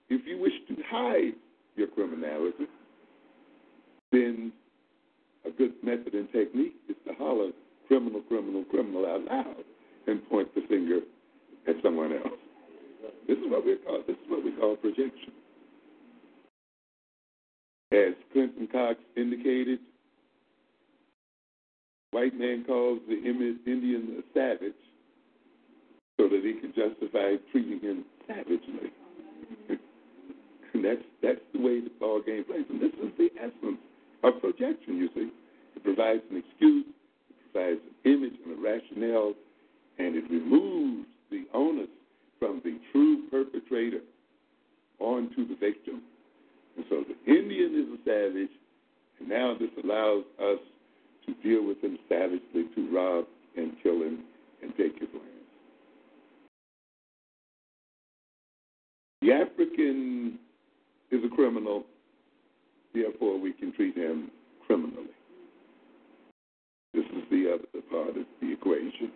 if 0.08 0.26
you 0.26 0.38
wish 0.38 0.52
to 0.68 0.76
hide 0.88 1.34
your 1.76 1.88
criminality, 1.88 2.66
then 4.12 4.52
a 5.44 5.50
good 5.50 5.72
method 5.82 6.14
and 6.14 6.30
technique 6.32 6.76
is 6.88 6.96
to 7.06 7.14
holler 7.14 7.50
criminal, 7.88 8.20
criminal, 8.22 8.64
criminal 8.64 9.06
out 9.06 9.24
loud 9.24 9.64
and 10.06 10.28
point 10.28 10.52
the 10.54 10.62
finger 10.68 11.00
at 11.68 11.74
someone 11.82 12.12
else. 12.12 12.45
This 13.26 13.38
is 13.38 13.44
what 13.48 13.64
we 13.64 13.76
call 13.76 14.02
this 14.06 14.16
is 14.16 14.28
what 14.28 14.44
we 14.44 14.52
call 14.52 14.76
projection. 14.76 15.32
As 17.92 18.14
Clinton 18.32 18.68
Cox 18.70 18.98
indicated, 19.16 19.78
white 22.10 22.34
man 22.34 22.64
calls 22.66 23.00
the 23.08 23.14
Indian 23.14 24.16
a 24.18 24.22
savage 24.34 24.72
so 26.18 26.28
that 26.28 26.42
he 26.42 26.54
can 26.60 26.72
justify 26.74 27.36
treating 27.52 27.80
him 27.80 28.04
savagely. 28.26 28.90
and 30.74 30.84
that's 30.84 31.02
that's 31.22 31.40
the 31.52 31.60
way 31.60 31.80
the 31.80 31.90
ball 32.00 32.20
game 32.24 32.44
plays. 32.44 32.64
And 32.68 32.80
this 32.80 32.92
is 33.02 33.12
the 33.18 33.30
essence 33.38 33.80
of 34.24 34.40
projection, 34.40 34.96
you 34.96 35.08
see. 35.14 35.30
It 35.76 35.84
provides 35.84 36.22
an 36.30 36.38
excuse, 36.38 36.86
it 37.30 37.52
provides 37.52 37.80
an 37.80 38.12
image 38.12 38.34
and 38.44 38.58
a 38.58 38.60
rationale, 38.60 39.34
and 39.98 40.16
it 40.16 40.24
removes 40.30 41.06
the 41.30 41.44
onus 41.54 41.88
from 42.38 42.60
the 42.64 42.78
true 42.92 43.28
perpetrator 43.30 44.00
onto 44.98 45.46
the 45.46 45.56
victim. 45.56 46.02
And 46.76 46.84
so 46.88 47.04
the 47.04 47.32
Indian 47.32 47.74
is 47.74 48.00
a 48.00 48.04
savage, 48.04 48.52
and 49.20 49.28
now 49.28 49.56
this 49.58 49.70
allows 49.82 50.24
us 50.40 50.58
to 51.26 51.34
deal 51.42 51.66
with 51.66 51.80
him 51.82 51.98
savagely, 52.08 52.64
to 52.74 52.94
rob 52.94 53.24
and 53.56 53.72
kill 53.82 54.02
him 54.02 54.20
and 54.62 54.72
take 54.76 54.98
his 54.98 55.08
land. 55.12 55.24
The 59.22 59.32
African 59.32 60.38
is 61.10 61.20
a 61.24 61.34
criminal, 61.34 61.84
therefore 62.94 63.40
we 63.40 63.52
can 63.52 63.72
treat 63.72 63.96
him 63.96 64.30
criminally. 64.66 65.08
This 66.92 67.04
is 67.06 67.24
the 67.30 67.54
other 67.54 67.82
part 67.90 68.10
of 68.10 68.26
the 68.40 68.52
equation. 68.52 69.10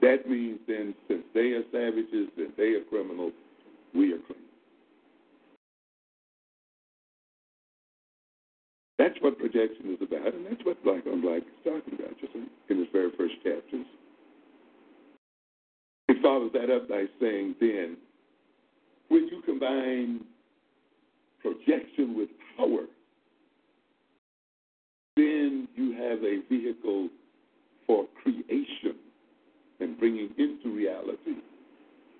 That 0.00 0.28
means 0.28 0.58
then, 0.66 0.94
since 1.08 1.24
they 1.34 1.52
are 1.52 1.62
savages 1.70 2.28
and 2.38 2.52
they 2.56 2.72
are 2.72 2.84
criminals, 2.88 3.34
we 3.94 4.12
are 4.14 4.18
clean. 4.18 4.38
That's 8.98 9.16
what 9.20 9.38
projection 9.38 9.92
is 9.92 9.98
about, 10.00 10.34
and 10.34 10.46
that's 10.46 10.64
what 10.64 10.82
Black 10.84 11.06
on 11.06 11.20
Black 11.20 11.42
is 11.42 11.64
talking 11.64 11.94
about, 11.98 12.18
just 12.18 12.34
in 12.34 12.48
its 12.68 12.92
very 12.92 13.10
first 13.16 13.34
chapters. 13.42 13.86
It 16.08 16.22
follows 16.22 16.50
that 16.54 16.70
up 16.70 16.88
by 16.88 17.04
saying, 17.20 17.56
then, 17.60 17.96
when 19.08 19.28
you 19.28 19.42
combine 19.44 20.24
projection 21.42 22.16
with 22.16 22.28
power, 22.56 22.86
then 25.16 25.68
you 25.74 25.92
have 25.92 26.22
a 26.22 26.40
vehicle 26.48 27.08
for 27.86 28.06
creation 28.22 28.96
and 29.80 29.98
bringing 29.98 30.30
into 30.38 30.74
reality 30.74 31.40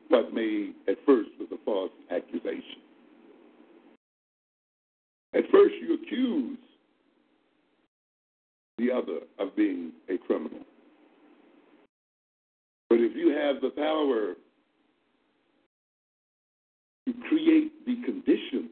what 0.09 0.35
may 0.35 0.73
at 0.89 0.97
first 1.07 1.31
was 1.39 1.49
a 1.53 1.65
false 1.65 1.93
accusation. 2.11 2.83
At 5.35 5.45
first, 5.53 5.75
you 5.81 5.95
accuse 5.95 6.59
the 8.79 8.91
other 8.91 9.21
of 9.39 9.55
being 9.55 9.93
a 10.09 10.19
criminal. 10.19 10.61
But 12.89 12.99
if 12.99 13.15
you 13.15 13.31
have 13.31 13.63
the 13.63 13.71
power 13.71 14.35
to 17.07 17.29
create 17.29 17.87
the 17.87 17.95
conditions, 18.05 18.71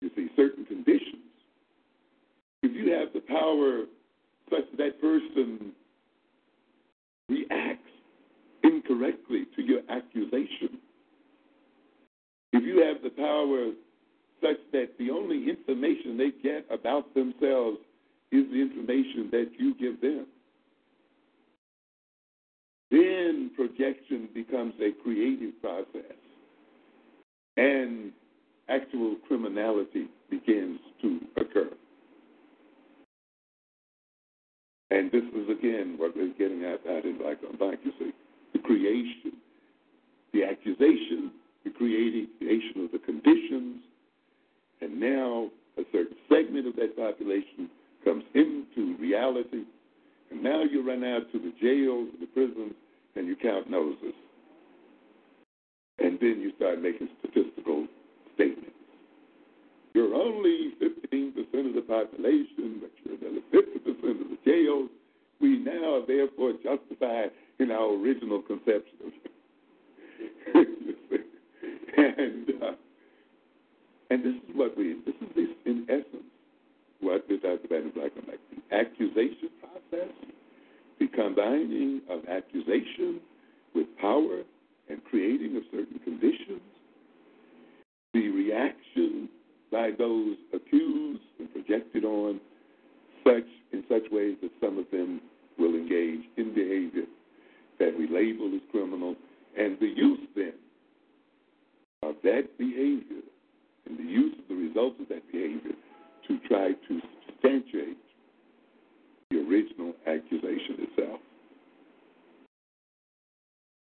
you 0.00 0.10
see, 0.14 0.28
certain 0.36 0.64
conditions, 0.66 1.16
if 2.62 2.72
you 2.76 2.92
have 2.92 3.08
the 3.12 3.20
power 3.20 3.86
such 4.50 4.70
that 4.78 4.78
that 4.78 5.00
person 5.00 5.72
reacts 7.28 7.90
incorrectly 8.62 9.46
to 9.56 9.62
your 9.62 9.80
accusation, 9.88 10.78
if 12.52 12.62
you 12.62 12.82
have 12.82 13.02
the 13.02 13.10
power 13.10 13.72
such 14.40 14.58
that 14.72 14.90
the 14.98 15.10
only 15.10 15.48
information 15.48 16.16
they 16.16 16.30
get 16.42 16.66
about 16.70 17.12
themselves 17.14 17.78
is 18.32 18.44
the 18.50 18.60
information 18.60 19.28
that 19.30 19.50
you 19.58 19.74
give 19.74 20.00
them, 20.00 20.26
then 22.90 23.50
projection 23.56 24.28
becomes 24.34 24.74
a 24.80 24.92
creative 25.02 25.60
process 25.60 26.16
and 27.56 28.12
actual 28.68 29.16
criminality 29.26 30.06
begins 30.30 30.78
to 31.00 31.20
occur. 31.36 31.70
And 34.90 35.10
this 35.10 35.24
is 35.34 35.48
again 35.50 35.96
what 35.98 36.16
we're 36.16 36.32
getting 36.38 36.64
at, 36.64 36.86
at 36.86 37.04
in 37.04 37.18
Black 37.18 37.38
on 37.42 37.50
um, 37.50 37.56
Black, 37.58 37.78
you 37.84 37.92
see. 37.98 38.12
The 38.52 38.60
creation, 38.60 39.32
the 40.32 40.44
accusation, 40.44 41.32
the 41.64 41.70
creation 41.70 42.84
of 42.84 42.92
the 42.92 42.98
conditions, 43.04 43.82
and 44.80 45.00
now 45.00 45.50
a 45.78 45.82
certain 45.92 46.16
segment 46.28 46.66
of 46.66 46.76
that 46.76 46.96
population 46.96 47.68
comes 48.04 48.24
into 48.34 48.96
reality, 48.98 49.64
and 50.30 50.42
now 50.42 50.62
you 50.62 50.86
run 50.86 51.02
out 51.04 51.30
to 51.32 51.38
the 51.38 51.52
jails, 51.60 52.08
the 52.20 52.26
prisons, 52.26 52.74
and 53.16 53.26
you 53.26 53.34
count 53.36 53.68
noses. 53.68 54.14
And 55.98 56.18
then 56.20 56.40
you 56.40 56.52
start 56.56 56.80
making 56.80 57.08
statistical 57.18 57.86
statements. 58.34 58.65
You're 59.96 60.14
only 60.14 60.74
15% 60.78 61.68
of 61.68 61.74
the 61.74 61.80
population, 61.80 62.82
but 62.82 62.90
you're 63.02 63.16
another 63.16 63.40
50% 63.50 64.20
of 64.20 64.28
the 64.28 64.36
jails. 64.44 64.90
We 65.40 65.58
now 65.58 65.94
are 65.94 66.06
therefore 66.06 66.52
justified 66.62 67.30
in 67.58 67.70
our 67.70 67.94
original 67.94 68.42
conception 68.42 68.92
and 71.96 72.50
uh, 72.62 72.72
and 74.10 74.22
this 74.22 74.34
is 74.34 74.54
what 74.54 74.76
we 74.76 74.96
this 75.06 75.14
is 75.22 75.28
this, 75.34 75.48
in 75.64 75.86
essence 75.88 76.28
what 77.00 77.24
about 77.30 77.64
in 77.64 77.90
black 77.94 78.12
and 78.16 78.26
white. 78.26 78.40
The 78.50 78.76
accusation 78.76 79.48
process, 79.60 80.12
the 81.00 81.06
combining 81.08 82.02
of 82.10 82.20
accusation 82.28 83.20
with 83.74 83.86
power 83.98 84.42
and 84.90 85.02
creating 85.04 85.56
of 85.56 85.62
certain 85.72 85.98
conditions, 86.00 86.60
the 88.12 88.28
reaction 88.28 89.30
by 89.76 89.90
those 89.98 90.36
accused 90.54 91.20
and 91.38 91.52
projected 91.52 92.02
on 92.02 92.40
such 93.22 93.44
in 93.74 93.84
such 93.90 94.10
ways 94.10 94.34
that 94.40 94.50
some 94.58 94.78
of 94.78 94.86
them 94.90 95.20
will 95.58 95.74
engage 95.74 96.22
in 96.38 96.54
behavior 96.54 97.04
that 97.78 97.92
we 97.98 98.08
label 98.08 98.50
as 98.54 98.62
criminal, 98.70 99.14
and 99.58 99.78
the 99.78 99.92
use 99.94 100.20
then 100.34 100.54
of 102.02 102.14
that 102.22 102.48
behavior 102.56 103.20
and 103.84 103.98
the 103.98 104.10
use 104.10 104.34
of 104.38 104.48
the 104.48 104.54
results 104.54 104.96
of 104.98 105.08
that 105.10 105.30
behavior 105.30 105.72
to 106.26 106.38
try 106.48 106.68
to 106.88 107.00
substantiate 107.26 107.98
the 109.30 109.36
original 109.40 109.92
accusation 110.06 110.88
itself. 110.88 111.20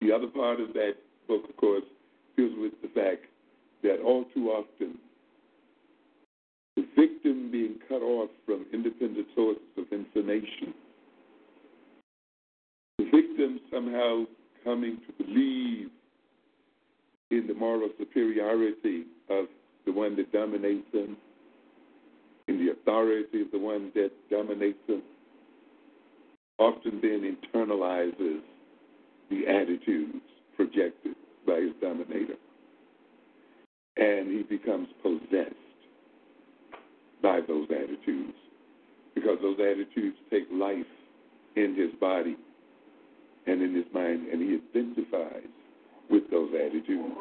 The 0.03 0.13
other 0.13 0.27
part 0.27 0.61
of 0.61 0.75
that 0.75 0.97
book, 1.27 1.49
of 1.49 1.57
course, 1.57 1.85
deals 2.37 2.53
with 2.59 2.73
the 2.83 2.89
fact 2.89 3.25
that 3.83 4.01
all 4.05 4.27
too 4.35 4.49
often 4.49 4.99
the 6.81 6.87
victim 6.97 7.51
being 7.51 7.77
cut 7.89 8.03
off 8.03 8.31
from 8.47 8.65
independent 8.73 9.27
sources 9.35 9.63
of 9.77 9.85
information, 9.93 10.73
the 12.99 13.05
victim 13.05 13.61
somehow 13.71 14.25
coming 14.65 14.99
to 15.07 15.25
believe 15.25 15.91
in 17.31 17.47
the 17.47 17.55
moral 17.55 17.91
superiority 17.99 19.05
of 19.29 19.47
the 19.85 19.93
one 19.93 20.17
that 20.17 20.33
dominates 20.33 20.91
them, 20.93 21.17
in 22.49 22.65
the 22.65 22.73
authority 22.73 23.43
of 23.43 23.51
the 23.53 23.59
one 23.59 23.93
that 23.95 24.11
dominates 24.31 24.79
them, 24.89 25.03
often 26.59 26.99
then 27.03 27.37
internalizes 27.37 28.41
the 29.31 29.47
attitudes 29.47 30.25
projected 30.57 31.15
by 31.47 31.61
his 31.61 31.73
dominator. 31.81 32.37
And 33.97 34.31
he 34.31 34.43
becomes 34.43 34.89
possessed 35.03 35.55
by 37.23 37.41
those 37.47 37.69
attitudes 37.71 38.35
because 39.15 39.39
those 39.43 39.59
attitudes 39.59 40.17
take 40.31 40.45
life 40.53 40.87
in 41.57 41.75
his 41.75 41.91
body 42.01 42.37
and 43.47 43.63
in 43.63 43.75
his 43.75 43.87
mind, 43.93 44.29
and 44.29 44.41
he 44.41 44.59
identifies 44.79 45.49
with 46.11 46.31
those 46.31 46.51
attitudes. 46.55 47.17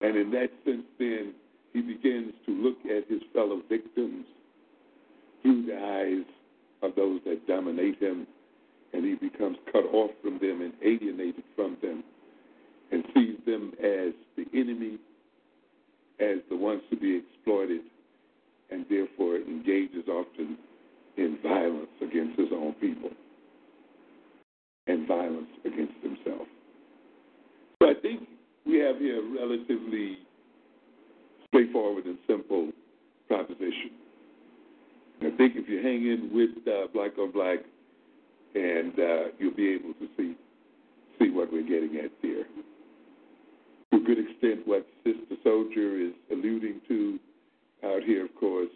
And 0.00 0.16
in 0.16 0.30
that 0.32 0.50
sense, 0.64 0.84
then, 0.98 1.34
he 1.72 1.80
begins 1.80 2.32
to 2.46 2.52
look 2.52 2.76
at 2.84 3.08
his 3.08 3.22
fellow 3.34 3.60
victims 3.68 4.26
through 5.42 5.66
the 5.66 5.76
eyes 5.76 6.24
of 6.82 6.94
those 6.94 7.20
that 7.24 7.46
dominate 7.46 8.00
him, 8.00 8.26
and 8.92 9.04
he 9.04 9.14
becomes 9.14 9.56
cut 9.72 9.84
off 9.92 10.10
from 10.22 10.38
them 10.38 10.60
and 10.62 10.72
alienated 10.82 11.44
from 11.54 11.76
them, 11.82 12.04
and 12.92 13.04
sees 13.14 13.36
them 13.46 13.72
as 13.78 14.12
the 14.36 14.46
enemy, 14.54 14.98
as 16.20 16.38
the 16.48 16.56
ones 16.56 16.82
to 16.90 16.96
be 16.96 17.16
exploited, 17.16 17.80
and 18.70 18.84
therefore 18.88 19.36
engages 19.36 20.08
often 20.08 20.56
in 21.16 21.38
violence 21.42 21.88
against 22.02 22.38
his 22.38 22.48
own 22.52 22.74
people 22.74 23.10
and 24.86 25.06
violence 25.08 25.48
against 25.64 25.94
himself. 26.02 26.46
So 27.82 27.90
I 27.90 27.94
think 28.00 28.28
we 28.64 28.78
have 28.78 28.98
here 28.98 29.20
a 29.20 29.40
relatively 29.40 30.18
straightforward 31.48 32.04
and 32.04 32.18
simple 32.26 32.70
proposition. 33.28 33.90
I 35.22 35.30
think 35.36 35.54
if 35.56 35.68
you 35.68 35.82
hang 35.82 36.06
in 36.06 36.30
with 36.32 36.66
uh, 36.68 36.88
Black 36.92 37.18
on 37.18 37.32
Black, 37.32 37.60
and 38.54 38.98
uh, 38.98 39.24
you'll 39.38 39.54
be 39.54 39.70
able 39.70 39.92
to 39.94 40.08
see 40.16 40.34
see 41.18 41.30
what 41.30 41.50
we're 41.52 41.62
getting 41.62 41.96
at 41.96 42.10
there. 42.22 42.44
To 43.90 43.96
a 43.96 44.00
good 44.00 44.18
extent, 44.18 44.66
what 44.66 44.86
Sister 45.04 45.36
Souljah 45.44 46.08
is 46.08 46.14
alluding 46.30 46.80
to 46.88 47.18
out 47.86 48.02
here, 48.02 48.24
of 48.24 48.34
course, 48.34 48.70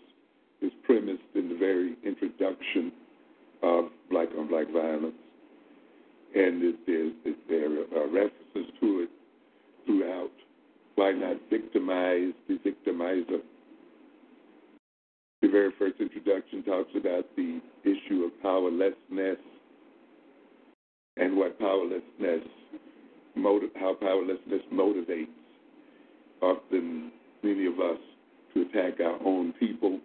is 0.62 0.72
premised 0.84 1.22
in 1.34 1.48
the 1.48 1.56
very 1.56 1.96
introduction 2.04 2.92
of 3.62 3.86
Black 4.10 4.28
on 4.38 4.48
Black 4.48 4.70
violence. 4.72 5.14
And 6.34 6.74
there's, 6.86 7.12
there 7.48 7.66
are 7.66 8.06
references 8.06 8.72
to 8.80 9.00
it 9.00 9.10
throughout. 9.84 10.30
Why 10.94 11.12
not 11.12 11.36
victimize 11.50 12.32
the 12.48 12.58
victimizer? 12.58 13.40
The 15.42 15.48
very 15.48 15.72
first 15.78 15.94
introduction 16.00 16.62
talks 16.62 16.90
about 16.94 17.24
the 17.36 17.60
issue 17.84 18.24
of 18.24 18.42
powerlessness 18.42 19.38
and 21.16 21.36
what 21.36 21.58
powerlessness, 21.58 22.46
how 23.76 23.94
powerlessness 23.94 24.62
motivates 24.72 25.26
often 26.42 27.10
many 27.42 27.66
of 27.66 27.80
us 27.80 27.98
to 28.54 28.62
attack 28.62 29.00
our 29.00 29.18
own 29.24 29.52
people. 29.58 30.00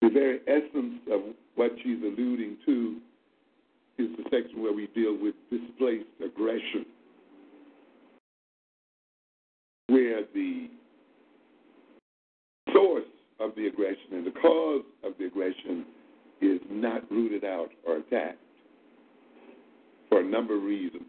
The 0.00 0.10
very 0.10 0.40
essence 0.46 1.00
of 1.12 1.20
what 1.56 1.72
she's 1.82 1.98
alluding 2.02 2.56
to 2.66 2.96
is 3.98 4.08
the 4.16 4.24
section 4.30 4.62
where 4.62 4.72
we 4.72 4.86
deal 4.94 5.16
with 5.20 5.34
displaced 5.50 6.06
aggression, 6.24 6.86
where 9.88 10.22
the 10.34 10.68
source 12.72 13.04
of 13.40 13.50
the 13.56 13.66
aggression 13.66 14.12
and 14.12 14.26
the 14.26 14.30
cause 14.30 14.84
of 15.04 15.12
the 15.18 15.26
aggression 15.26 15.84
is 16.40 16.60
not 16.70 17.10
rooted 17.10 17.44
out 17.44 17.70
or 17.86 17.96
attacked 17.96 18.38
for 20.08 20.20
a 20.20 20.24
number 20.24 20.56
of 20.56 20.62
reasons. 20.62 21.02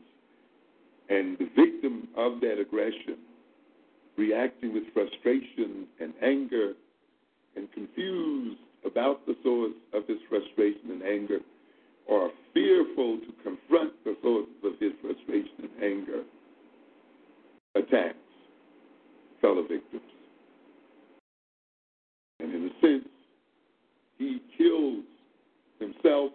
And 1.09 1.38
the 1.38 1.49
victim 1.55 2.07
of 2.17 2.39
that 2.41 2.59
aggression, 2.59 3.17
reacting 4.20 4.74
with 4.74 4.84
frustration 4.93 5.88
and 6.01 6.13
anger 6.22 6.74
and 7.55 7.72
confused 7.72 8.59
about 8.86 9.26
the 9.26 9.36
source 9.43 9.74
of 9.93 10.05
his 10.07 10.17
frustration 10.30 10.91
and 10.91 11.03
anger, 11.03 11.39
or 12.05 12.30
fearful 12.53 13.17
to 13.20 13.34
confront 13.43 13.93
the 14.03 14.15
source 14.22 14.47
of 14.63 14.74
his 14.80 14.91
frustration 15.01 15.53
and 15.59 15.84
anger, 15.84 16.24
attacks 17.76 18.17
fellow 19.41 19.61
victims. 19.61 20.01
And 22.41 22.53
in 22.53 22.65
a 22.65 22.82
sense, 22.82 23.07
he 24.17 24.41
kills 24.57 25.03
himself 25.80 26.32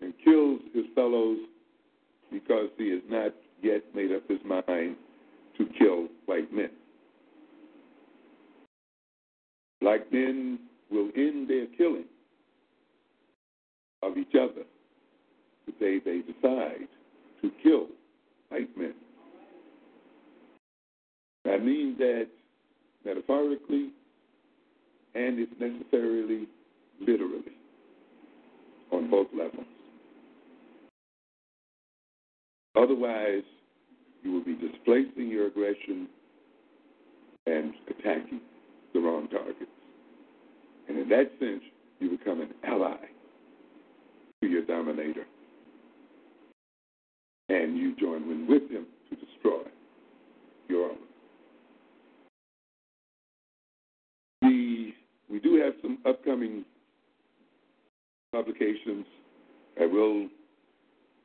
and 0.00 0.12
kills 0.24 0.60
his 0.74 0.84
fellows 0.96 1.38
because 2.32 2.70
he 2.76 2.90
has 2.90 3.02
not 3.08 3.32
yet 3.62 3.82
made 3.94 4.12
up 4.12 4.28
his 4.28 4.40
mind 4.44 4.96
to 5.58 5.66
kill 5.78 6.08
white 6.26 6.52
men. 6.52 6.70
Black 9.80 10.12
men 10.12 10.58
will 10.90 11.10
end 11.16 11.48
their 11.48 11.66
killing 11.76 12.04
of 14.02 14.16
each 14.16 14.34
other 14.34 14.64
the 15.66 15.72
day 15.72 15.98
they 16.04 16.20
decide 16.20 16.88
to 17.42 17.50
kill 17.62 17.86
white 18.48 18.76
men. 18.76 18.94
That 21.44 21.64
means 21.64 21.98
that 21.98 22.28
metaphorically 23.04 23.90
and 25.14 25.38
if 25.38 25.48
necessarily 25.58 26.46
literally 27.00 27.52
on 28.92 29.10
both 29.10 29.28
levels. 29.36 29.66
Otherwise, 32.76 33.42
you 34.22 34.32
will 34.32 34.44
be 34.44 34.54
displacing 34.54 35.28
your 35.28 35.46
aggression 35.46 36.08
and 37.46 37.72
attacking 37.88 38.40
the 38.92 39.00
wrong 39.00 39.28
targets. 39.28 39.70
And 40.88 40.98
in 40.98 41.08
that 41.10 41.30
sense, 41.38 41.62
you 42.00 42.10
become 42.10 42.40
an 42.40 42.54
ally 42.64 42.96
to 44.42 44.48
your 44.48 44.62
dominator. 44.62 45.26
And 47.48 47.76
you 47.76 47.94
join 47.96 48.46
with 48.46 48.70
him 48.70 48.86
to 49.10 49.16
destroy 49.16 49.62
your 50.68 50.90
own. 50.90 50.96
The, 54.42 54.92
we 55.30 55.40
do 55.40 55.60
have 55.62 55.74
some 55.82 55.98
upcoming 56.06 56.64
publications. 58.32 59.06
I 59.80 59.86
will, 59.86 60.28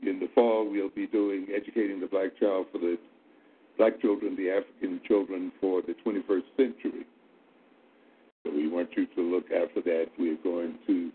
in 0.01 0.19
the 0.19 0.29
fall, 0.33 0.69
we'll 0.69 0.89
be 0.89 1.07
doing 1.07 1.47
Educating 1.55 1.99
the 1.99 2.07
Black 2.07 2.37
Child 2.39 2.67
for 2.71 2.77
the 2.77 2.97
Black 3.77 3.99
Children, 4.01 4.35
the 4.35 4.49
African 4.49 5.01
Children 5.07 5.51
for 5.59 5.81
the 5.81 5.95
21st 6.05 6.43
Century. 6.57 7.05
We 8.45 8.67
want 8.67 8.89
you 8.97 9.05
to 9.15 9.21
look 9.21 9.45
after 9.45 9.81
that. 9.81 10.07
We're 10.19 10.37
going 10.43 10.75
to 10.87 11.11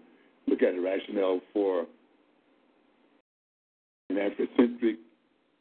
look 0.46 0.62
at 0.62 0.74
the 0.74 0.80
rationale 0.80 1.40
for 1.52 1.86
an 4.08 4.16
Afrocentric 4.16 4.96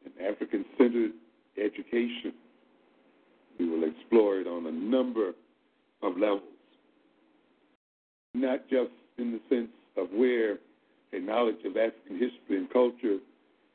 and 0.06 0.14
African 0.26 0.64
centered 0.78 1.12
education. 1.58 2.34
We 3.60 3.68
will 3.68 3.84
explore 3.84 4.40
it 4.40 4.48
on 4.48 4.66
a 4.66 4.72
number 4.72 5.34
of 6.02 6.18
levels, 6.18 6.42
not 8.34 8.62
just 8.70 8.92
in 9.18 9.32
the 9.32 9.42
sense 9.50 9.72
of 9.98 10.08
where 10.12 10.58
a 11.12 11.20
knowledge 11.20 11.66
of 11.66 11.76
African 11.76 12.14
history 12.14 12.58
and 12.58 12.72
culture 12.72 13.18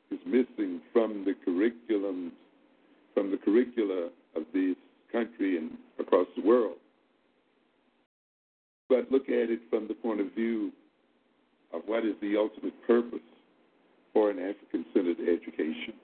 is 0.09 0.19
missing 0.25 0.81
from 0.91 1.25
the 1.25 1.35
curriculums, 1.45 2.31
from 3.13 3.29
the 3.29 3.37
curricula 3.37 4.09
of 4.35 4.43
this 4.53 4.75
country 5.11 5.57
and 5.57 5.71
across 5.99 6.27
the 6.35 6.41
world 6.41 6.77
but 8.93 9.11
look 9.11 9.27
at 9.27 9.49
it 9.49 9.59
from 9.71 9.87
the 9.87 9.95
point 9.95 10.21
of 10.21 10.31
view 10.33 10.71
of 11.73 11.81
what 11.87 12.05
is 12.05 12.13
the 12.21 12.37
ultimate 12.37 12.75
purpose 12.85 13.25
for 14.13 14.29
an 14.29 14.37
African 14.37 14.85
centered 14.93 15.17
education. 15.19 15.95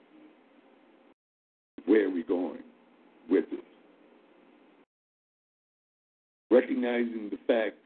Where 1.86 2.06
are 2.06 2.10
we 2.10 2.24
going 2.24 2.64
with 3.30 3.48
this? 3.48 3.60
Recognizing 6.50 7.30
the 7.30 7.38
fact 7.46 7.76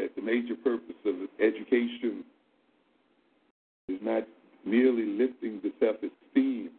that 0.00 0.16
the 0.16 0.22
major 0.22 0.56
purpose 0.56 0.96
of 1.06 1.14
education 1.38 2.24
is 3.88 4.00
not 4.02 4.24
merely 4.64 5.06
lifting 5.06 5.60
the 5.62 5.70
self 5.78 5.96
esteem 5.98 6.70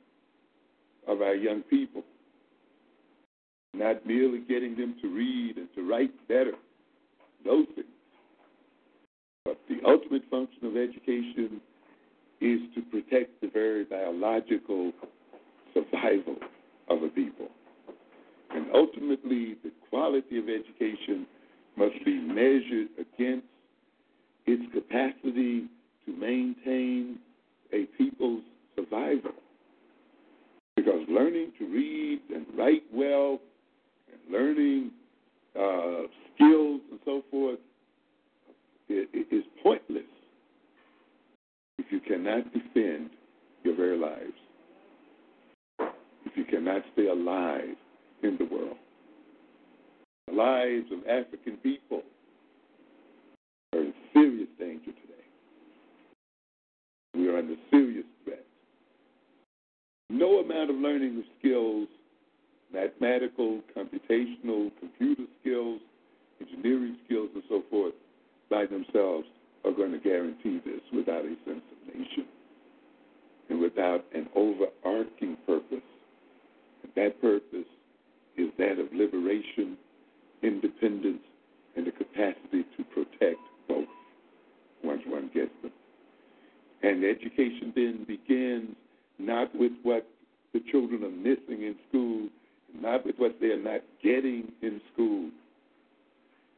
of 1.07 1.21
our 1.21 1.35
young 1.35 1.61
people, 1.61 2.03
not 3.73 4.05
merely 4.05 4.39
getting 4.39 4.75
them 4.75 4.95
to 5.01 5.07
read 5.07 5.55
and 5.55 5.69
to 5.75 5.89
write 5.89 6.11
better 6.27 6.51
those 7.45 7.65
things. 7.75 7.87
But 9.45 9.59
the 9.67 9.77
ultimate 9.87 10.23
function 10.29 10.65
of 10.65 10.77
education 10.77 11.61
is 12.41 12.59
to 12.75 12.81
protect 12.91 13.41
the 13.41 13.49
very 13.53 13.83
biological 13.83 14.91
survival 15.73 16.35
of 16.89 17.03
a 17.03 17.09
people. 17.09 17.47
And 18.51 18.67
ultimately, 18.73 19.55
the 19.63 19.71
quality 19.89 20.37
of 20.37 20.45
education 20.47 21.25
must 21.75 22.03
be 22.05 22.19
measured 22.19 22.89
against 22.99 23.47
its 24.45 24.63
capacity 24.73 25.67
to 26.05 26.11
maintain 26.11 27.19
a 27.71 27.85
people's 27.97 28.43
survival. 28.75 29.31
Because 30.75 31.01
learning 31.09 31.53
to 31.59 31.65
read 31.65 32.19
and 32.33 32.45
write 32.57 32.83
well 32.93 33.39
and 34.11 34.33
learning 34.33 34.91
uh, 35.59 36.07
skills 36.35 36.81
and 36.91 36.99
so 37.05 37.23
forth 37.31 37.59
is 38.89 39.43
pointless 39.61 40.03
if 41.77 41.85
you 41.91 41.99
cannot 41.99 42.43
defend 42.53 43.09
your 43.63 43.75
very 43.75 43.97
lives, 43.97 44.33
if 46.25 46.35
you 46.35 46.45
cannot 46.45 46.81
stay 46.93 47.07
alive 47.07 47.75
in 48.21 48.37
the 48.37 48.45
world. 48.45 48.77
The 50.27 50.33
lives 50.33 50.85
of 50.91 50.99
African 51.07 51.57
people 51.57 52.01
are 53.73 53.79
in 53.79 53.93
serious 54.13 54.49
danger 54.59 54.91
today. 54.91 55.23
We 57.15 57.27
are 57.29 57.37
under 57.37 57.55
serious 57.71 58.05
threat. 58.23 58.45
No 60.09 60.39
amount 60.39 60.69
of 60.69 60.75
learning 60.77 61.17
of 61.17 61.23
skills 61.39 61.87
mathematical, 62.73 63.61
computational, 63.77 64.71
computer 64.79 65.23
skills, 65.39 65.79
engineering 66.41 66.97
skills, 67.05 67.29
and 67.33 67.43
so 67.49 67.63
forth 67.69 67.93
by 68.49 68.65
themselves 68.65 69.27
are 69.65 69.71
going 69.71 69.91
to 69.91 69.97
guarantee 69.97 70.59
this 70.65 70.81
without 70.93 71.25
a 71.25 71.35
sense 71.45 71.63
of 71.71 71.95
nation 71.95 72.25
and 73.49 73.59
without 73.59 74.05
an 74.13 74.27
overarching 74.35 75.37
purpose. 75.45 75.83
And 76.83 76.91
that 76.95 77.21
purpose 77.21 77.67
is 78.37 78.49
that 78.57 78.79
of 78.79 78.91
liberation, 78.93 79.77
independence, 80.41 81.23
and 81.75 81.87
the 81.87 81.91
capacity 81.91 82.65
to 82.77 82.83
protect 82.93 83.39
both 83.67 83.87
once 84.83 85.01
one 85.07 85.29
gets 85.33 85.51
them. 85.61 85.71
And 86.81 87.03
education 87.03 87.71
then 87.75 88.05
begins 88.05 88.75
not 89.17 89.55
with 89.55 89.71
what 89.83 90.05
the 90.53 90.61
children 90.71 91.03
are 91.03 91.09
missing 91.09 91.63
in 91.63 91.75
school 91.89 92.29
not 92.79 93.05
with 93.05 93.15
what 93.17 93.39
they 93.39 93.47
are 93.47 93.61
not 93.61 93.81
getting 94.01 94.51
in 94.61 94.81
school. 94.93 95.29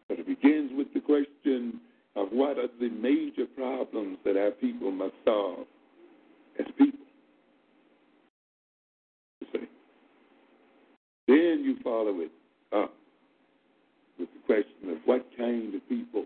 But 0.09 0.19
it 0.19 0.27
begins 0.27 0.71
with 0.75 0.93
the 0.93 0.99
question 0.99 1.79
of 2.15 2.29
what 2.31 2.57
are 2.57 2.67
the 2.79 2.89
major 2.89 3.45
problems 3.55 4.17
that 4.23 4.37
our 4.37 4.51
people 4.51 4.91
must 4.91 5.15
solve 5.23 5.65
as 6.59 6.65
people. 6.77 6.99
Then 11.27 11.63
you 11.63 11.75
follow 11.83 12.19
it 12.19 12.31
up 12.71 12.93
with 14.19 14.29
the 14.33 14.39
question 14.45 14.91
of 14.91 14.97
what 15.05 15.25
kind 15.37 15.73
of 15.73 15.89
people 15.89 16.25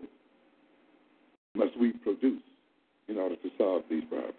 must 1.54 1.78
we 1.78 1.92
produce 1.92 2.42
in 3.08 3.16
order 3.16 3.36
to 3.36 3.50
solve 3.58 3.82
these 3.90 4.04
problems? 4.04 4.36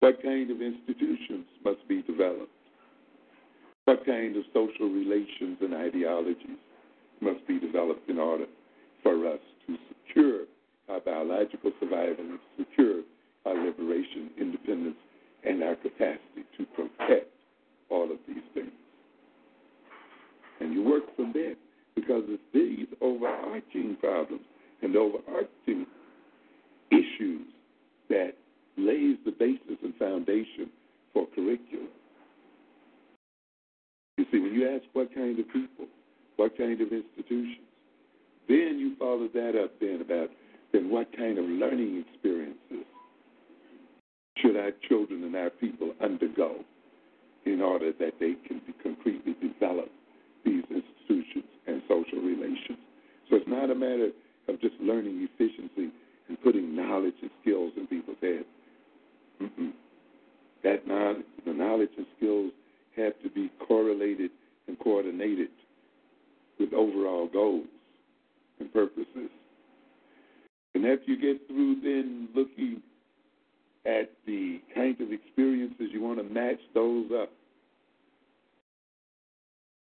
What 0.00 0.22
kind 0.22 0.50
of 0.50 0.62
institutions 0.62 1.46
must 1.64 1.86
be 1.88 2.02
developed? 2.02 2.52
What 3.86 4.04
kind 4.06 4.36
of 4.36 4.44
social 4.52 4.88
relations 4.88 5.58
and 5.60 5.74
ideologies 5.74 6.58
must 7.20 7.46
be 7.46 7.58
developed 7.58 8.08
in 8.08 8.18
order 8.18 8.46
for 9.02 9.26
us 9.26 9.40
to 9.66 9.76
secure 9.88 10.44
our 10.88 11.00
biological 11.00 11.72
survival 11.80 12.24
and 12.24 12.38
secure 12.58 13.02
our 13.46 13.54
liberation, 13.54 14.30
independence, 14.38 14.96
and 15.44 15.62
our 15.62 15.76
capacity 15.76 16.44
to 16.56 16.66
protect 16.74 17.30
all 17.88 18.04
of 18.04 18.18
these 18.26 18.42
things? 18.54 18.70
And 20.60 20.74
you 20.74 20.82
work 20.82 21.04
from 21.16 21.32
there 21.32 21.54
because 21.94 22.22
it's 22.28 22.42
these 22.52 22.86
overarching 23.00 23.96
problems 24.00 24.44
and 24.82 24.96
overarching 24.96 25.86
issues 26.90 27.46
that 28.08 28.32
lays 28.76 29.16
the 29.24 29.32
basis 29.32 29.78
and 29.82 29.94
foundation 29.96 30.70
for 31.12 31.26
curriculum. 31.34 31.88
You 34.16 34.26
see, 34.30 34.38
when 34.38 34.52
you 34.54 34.68
ask 34.68 34.84
what 34.92 35.14
kind 35.14 35.38
of 35.38 35.46
people, 35.52 35.86
kind 36.48 36.80
of 36.80 36.92
institutions, 36.92 37.58
then 38.48 38.78
you 38.78 38.96
follow 38.98 39.28
that 39.34 39.60
up 39.62 39.72
then 39.80 40.00
about 40.00 40.30
then 40.72 40.90
what 40.90 41.14
kind 41.16 41.38
of 41.38 41.44
learning 41.44 42.04
experiences 42.08 42.86
should 44.38 44.56
our 44.56 44.72
children 44.88 45.24
and 45.24 45.36
our 45.36 45.50
people 45.50 45.92
undergo 46.02 46.56
in 47.44 47.60
order 47.60 47.92
that 47.98 48.14
they 48.20 48.34
can 48.46 48.60
be 48.66 48.72
concretely 48.82 49.34
develop 49.40 49.90
these 50.44 50.64
institutions 50.70 51.44
and 51.66 51.82
social 51.88 52.20
relations. 52.20 52.78
So 53.28 53.36
it's 53.36 53.48
not 53.48 53.70
a 53.70 53.74
matter 53.74 54.10
of 54.48 54.60
just 54.60 54.74
learning 54.80 55.28
efficiency 55.30 55.92
and 56.28 56.40
putting 56.42 56.74
knowledge 56.74 57.14
and 57.22 57.30
skills 57.42 57.72
in 57.76 57.86
people's 57.86 58.16
heads. 58.20 58.44
That 60.62 60.86
knowledge, 60.86 61.24
the 61.46 61.52
knowledge 61.52 61.90
and 61.96 62.06
skills 62.16 62.52
have 62.96 63.12
to 63.22 63.30
be 63.30 63.50
correlated 63.66 64.30
and 64.68 64.78
coordinated 64.78 65.48
with 66.60 66.72
overall 66.74 67.26
goals 67.26 67.66
and 68.60 68.72
purposes. 68.72 69.30
And 70.74 70.86
after 70.86 71.10
you 71.10 71.20
get 71.20 71.46
through 71.48 71.80
then 71.82 72.28
looking 72.34 72.82
at 73.86 74.10
the 74.26 74.60
kind 74.74 75.00
of 75.00 75.10
experiences, 75.10 75.88
you 75.90 76.02
want 76.02 76.18
to 76.18 76.24
match 76.24 76.60
those 76.74 77.06
up 77.20 77.30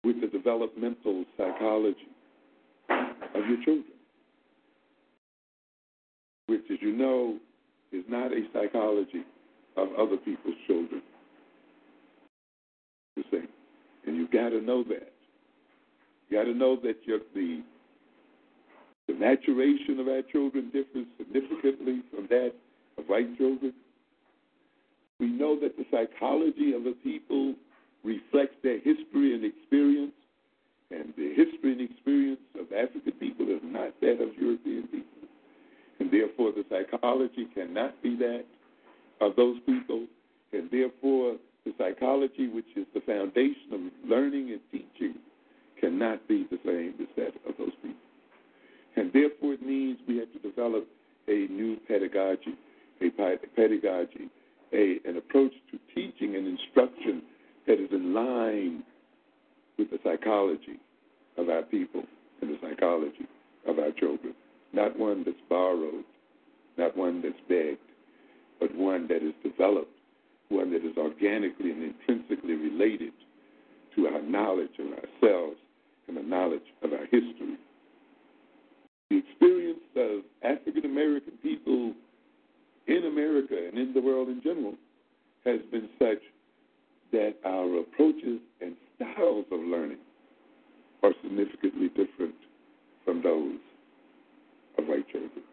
with 0.04 0.22
the 0.22 0.28
developmental 0.28 1.26
psychology 1.38 2.10
of 2.90 3.48
your 3.48 3.64
children, 3.64 3.86
which, 6.48 6.62
as 6.72 6.78
you 6.82 6.92
know, 6.92 7.38
is 7.92 8.04
not 8.10 8.32
a 8.32 8.42
psychology 8.54 9.24
of 9.78 9.88
other 9.98 10.18
people's 10.18 10.56
children. 10.66 11.02
The 13.16 13.24
same. 13.32 13.48
And 14.06 14.16
you've 14.16 14.32
got 14.32 14.50
to 14.50 14.62
know 14.62 14.84
that. 14.84 15.14
You 16.30 16.38
got 16.38 16.44
to 16.44 16.54
know 16.54 16.76
that 16.84 16.98
your, 17.06 17.20
the 17.34 17.62
the 19.08 19.14
maturation 19.14 20.00
of 20.00 20.08
our 20.08 20.22
children 20.22 20.70
differs 20.74 21.06
significantly 21.18 22.02
from 22.14 22.28
that 22.28 22.52
of 22.98 23.06
white 23.08 23.38
children. 23.38 23.74
We 25.20 25.28
know 25.28 25.58
that 25.62 25.78
the 25.78 25.86
psychology 25.90 26.74
of 26.74 26.86
a 26.86 26.92
people 26.92 27.56
reflects 28.04 28.56
their 28.64 28.80
history 28.80 29.34
and 29.34 29.46
experience, 29.46 30.12
and 30.92 31.14
the 31.18 31.30
history 31.30 31.72
and 31.72 31.82
experience 31.82 32.42
of 32.60 32.68
African 32.74 33.14
people 33.14 33.48
is 33.50 33.62
not 33.64 34.00
that 34.02 34.22
of 34.22 34.36
European 34.40 34.88
people. 34.88 35.28
And 36.00 36.12
therefore, 36.12 36.52
the 36.52 36.66
psychology 36.70 37.48
cannot 37.56 38.02
be 38.04 38.16
that 38.18 38.46
of 39.22 39.36
those 39.36 39.58
people, 39.66 40.06
and 40.54 40.70
therefore, 40.70 41.38
the 41.66 41.74
psychology, 41.78 42.48
which 42.48 42.68
is 42.76 42.86
the 42.94 43.02
foundation 43.02 43.74
of 43.74 44.10
learning 44.10 44.52
and 44.52 44.62
teaching, 44.72 45.16
cannot 45.80 46.28
be 46.28 46.46
the 46.50 46.60
same 46.66 46.94
as 47.02 47.08
that 47.16 47.34
of 47.50 47.58
those 47.58 47.72
people. 47.82 47.98
And 48.96 49.12
therefore, 49.14 49.54
it 49.54 49.62
means 49.62 50.00
we 50.08 50.18
have 50.18 50.32
to 50.34 50.40
develop 50.40 50.88
a 51.28 51.48
new 51.52 51.78
pedagogy, 51.88 52.56
a 53.02 53.10
pedagogy, 53.56 54.30
a, 54.74 55.00
an 55.06 55.18
approach 55.18 55.54
to 55.72 55.80
teaching 55.94 56.36
and 56.36 56.48
instruction 56.48 57.22
that 57.68 57.80
is 57.80 57.90
in 57.92 58.14
line 58.14 58.84
with 59.78 59.92
the 59.92 60.00
psychology 60.04 60.80
of 61.38 61.50
our 61.50 61.62
people 61.64 62.04
and 62.42 62.50
the 62.50 62.58
psychology 62.62 63.28
of 63.68 63.78
our 63.78 63.92
children. 63.92 64.34
Not 64.74 64.98
one 64.98 65.24
that's 65.24 65.38
borrowed, 65.50 66.04
not 66.78 66.98
one 66.98 67.22
that's 67.22 67.36
begged, 67.48 67.78
but 68.60 68.74
one 68.76 69.08
that 69.08 69.24
is 69.24 69.34
developed, 69.44 69.92
one 70.50 70.72
that 70.72 70.84
is 70.84 70.98
organically 70.98 71.72
and 71.72 71.84
intrinsically 71.84 72.56
related 72.56 73.14
to 73.96 74.08
our 74.08 74.22
knowledge 74.22 74.72
of 74.80 74.88
ourselves 74.88 75.58
and 76.08 76.18
the 76.18 76.22
knowledge 76.22 76.62
of 76.84 76.94
our 76.94 77.06
history. 77.06 77.58
The 79.10 79.18
experience 79.18 79.80
of 79.96 80.22
African 80.44 80.86
American 80.86 81.34
people 81.42 81.94
in 82.88 83.06
America 83.06 83.56
and 83.56 83.78
in 83.78 83.94
the 83.94 84.02
world 84.02 84.30
in 84.30 84.42
general 84.42 84.74
has 85.46 85.60
been 85.72 85.90
such 86.00 86.22
that 87.12 87.36
our 87.46 87.80
approaches 87.80 88.40
and 88.62 88.76
styles 88.96 89.46
of 89.52 89.60
learning 89.60 89.98
are 91.04 91.14
significantly 91.22 91.90
different 91.90 92.36
from 93.06 93.22
those 93.22 93.60
of 94.78 94.88
white 94.88 95.08
children. 95.10 95.44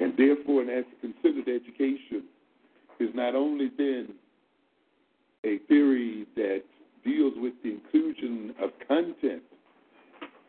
And 0.00 0.14
therefore, 0.16 0.62
an 0.62 0.70
African 0.70 1.14
considered, 1.22 1.48
education 1.48 2.24
is 2.98 3.10
not 3.14 3.34
only 3.34 3.70
then 3.76 4.08
a 5.44 5.58
theory 5.68 6.26
that 6.36 6.62
deals 7.04 7.34
with 7.36 7.54
the 7.62 7.70
inclusion 7.70 8.54
of 8.62 8.70
content 8.86 9.42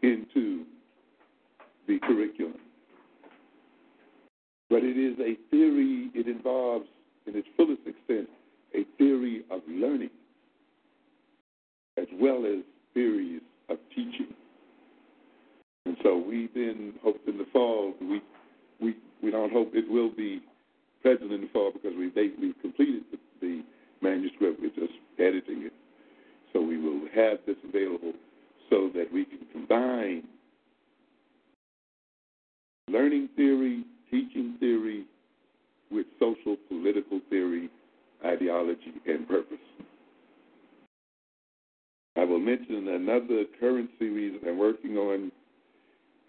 into 0.02 0.64
the 1.88 2.00
curriculum, 2.00 2.60
but 4.70 4.84
it 4.84 4.98
is 4.98 5.18
a 5.20 5.38
theory, 5.50 6.10
it 6.14 6.28
involves, 6.28 6.86
in 7.28 7.36
its 7.36 7.48
fullest 7.56 7.82
extent, 7.86 8.28
a 8.76 8.86
theory 8.98 9.44
of 9.52 9.62
learning 9.68 10.10
as 11.98 12.08
well 12.20 12.46
as 12.46 12.64
theories 12.94 13.42
of 13.70 13.78
teaching. 13.90 14.34
And 15.86 15.98
so 16.02 16.18
we 16.18 16.50
then 16.56 16.94
hope 17.04 17.22
in 17.28 17.38
the 17.38 17.46
fall, 17.52 17.94
we, 18.02 18.22
we, 18.82 18.96
we 19.22 19.32
don't 19.32 19.52
hope 19.52 19.72
it 19.74 19.90
will 19.90 20.10
be 20.10 20.42
present 21.02 21.32
in 21.32 21.42
the 21.42 21.50
fall 21.54 21.72
because 21.72 21.94
we, 21.98 22.10
they, 22.10 22.30
we've 22.42 22.60
completed 22.62 23.04
the, 23.12 23.20
the 23.42 23.64
manuscript, 24.02 24.60
we're 24.62 24.70
just 24.70 24.98
editing 25.20 25.64
it. 25.64 25.74
So 26.54 26.62
we 26.62 26.78
will 26.78 27.02
have 27.16 27.40
this 27.46 27.58
available 27.68 28.14
so 28.70 28.90
that 28.94 29.12
we 29.12 29.26
can 29.26 29.40
combine 29.52 30.24
learning 32.90 33.30
theory, 33.36 33.84
teaching 34.12 34.56
theory 34.60 35.06
with 35.92 36.06
social 36.20 36.56
political 36.68 37.20
theory, 37.30 37.70
ideology, 38.24 38.94
and 39.08 39.28
purpose. 39.28 39.58
I 42.16 42.24
will 42.24 42.40
mention 42.40 42.88
another 42.88 43.46
current 43.60 43.90
series 43.98 44.40
I'm 44.48 44.60
working 44.60 44.98
on, 44.98 45.32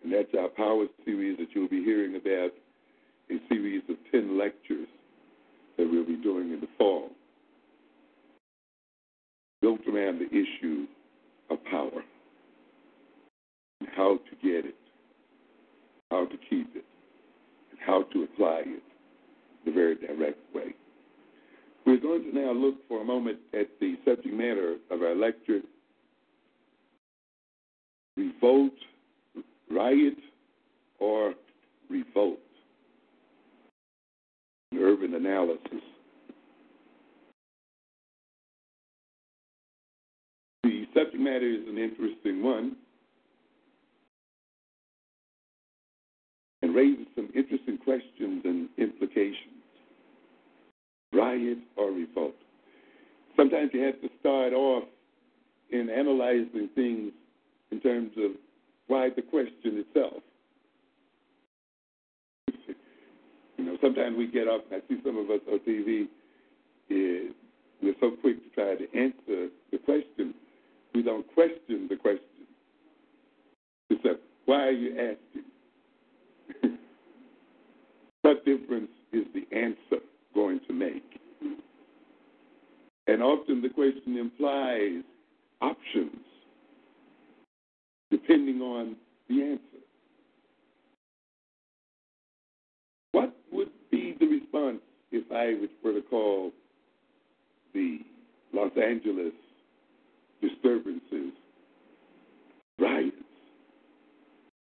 and 0.03 0.13
that's 0.13 0.35
our 0.39 0.49
Power 0.49 0.87
series 1.05 1.39
that 1.39 1.49
you'll 1.55 1.69
be 1.69 1.85
hearing 1.85 2.17
about, 2.17 2.53
a 3.31 3.39
series 3.49 3.83
of 3.89 3.97
10 4.11 4.39
lectures 4.39 4.89
that 5.77 5.89
we'll 5.91 6.07
be 6.07 6.17
doing 6.17 6.53
in 6.53 6.61
the 6.61 6.69
fall, 6.79 7.11
built 9.65 9.81
around 9.89 10.19
the 10.19 10.29
issue 10.29 10.85
of 11.49 11.57
power, 11.71 12.03
and 13.81 13.89
how 13.97 14.19
to 14.19 14.37
get 14.47 14.67
it, 14.67 14.75
how 16.11 16.27
to 16.27 16.37
keep 16.51 16.69
it, 16.77 16.85
and 17.71 17.81
how 17.81 18.03
to 18.13 18.25
apply 18.25 18.61
it 18.67 18.83
the 19.65 19.73
very 19.73 19.95
direct 19.95 20.39
way. 20.55 20.75
We're 21.87 21.99
going 21.99 22.31
to 22.31 22.39
now 22.39 22.53
look 22.53 22.75
for 22.89 23.01
a 23.01 23.05
moment 23.07 23.39
at 23.55 23.69
the 23.81 23.95
subject 24.05 24.35
matter 24.35 24.77
of 24.91 25.01
our 25.01 25.15
lecture 25.15 25.61
revolt, 28.19 28.73
riot, 29.71 30.19
or 30.99 31.33
revolt. 31.89 32.39
An 34.73 34.79
urban 34.79 35.15
analysis. 35.15 35.81
The 40.65 40.87
subject 40.95 41.21
matter 41.21 41.47
is 41.47 41.69
an 41.69 41.77
interesting 41.77 42.43
one 42.43 42.77
and 46.63 46.75
raises 46.75 47.07
some 47.15 47.29
interesting 47.35 47.77
questions 47.77 48.41
and 48.47 48.71
implications. 48.79 49.61
Riot 51.13 51.59
or 51.77 51.91
revolt? 51.91 52.35
Sometimes 53.37 53.73
you 53.75 53.83
have 53.83 54.01
to 54.01 54.09
start 54.21 54.55
off 54.55 54.85
in 55.71 55.91
analyzing 55.91 56.71
things 56.75 57.13
in 57.71 57.81
terms 57.81 58.13
of 58.17 58.31
why 58.87 59.11
the 59.15 59.21
question 59.21 59.85
itself. 59.85 60.23
You 63.59 63.67
know, 63.67 63.77
sometimes 63.83 64.17
we 64.17 64.29
get 64.29 64.49
up, 64.49 64.65
I 64.73 64.79
see 64.89 64.99
some 65.05 65.19
of 65.19 65.29
us 65.29 65.41
on 65.53 65.59
TV, 65.59 66.05
eh, 66.91 67.33
we're 67.83 67.95
so 68.01 68.13
quick 68.23 68.43
to 68.43 68.55
try 68.55 68.77
to 68.77 68.99
answer 68.99 69.51
the 69.71 69.79
question, 69.85 70.33
we 70.95 71.03
don't 71.03 71.27
question 71.35 71.89
the 71.89 71.97
question. 71.97 72.25
Like, 74.05 74.21
why 74.47 74.67
are 74.67 74.71
you 74.71 75.17
asking? 76.53 76.73
what 78.23 78.45
difference 78.45 78.91
is 79.13 79.25
the 79.35 79.47
answer 79.57 80.05
going 80.35 80.61
to 80.69 80.73
make? 80.73 81.21
And 83.07 83.23
often 83.23 83.61
the 83.61 83.69
question 83.69 84.17
implies 84.17 85.03
options 85.61 86.17
depending 88.11 88.61
on 88.61 88.97
the 89.29 89.43
answer. 89.43 89.61
What 93.13 93.35
would 93.53 93.71
be 93.91 94.17
the 94.19 94.27
response 94.27 94.81
if 95.13 95.31
I 95.33 95.55
were 95.83 95.93
to 95.93 96.03
call 96.09 96.53
the 97.73 98.01
Los 98.53 98.73
Angeles 98.77 99.33
disturbances, 100.49 101.33
riots, 102.79 103.17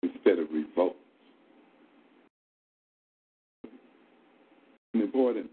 instead 0.03 0.39
of 0.39 0.47
revolts. 0.51 0.95
An 4.93 5.01
important 5.01 5.49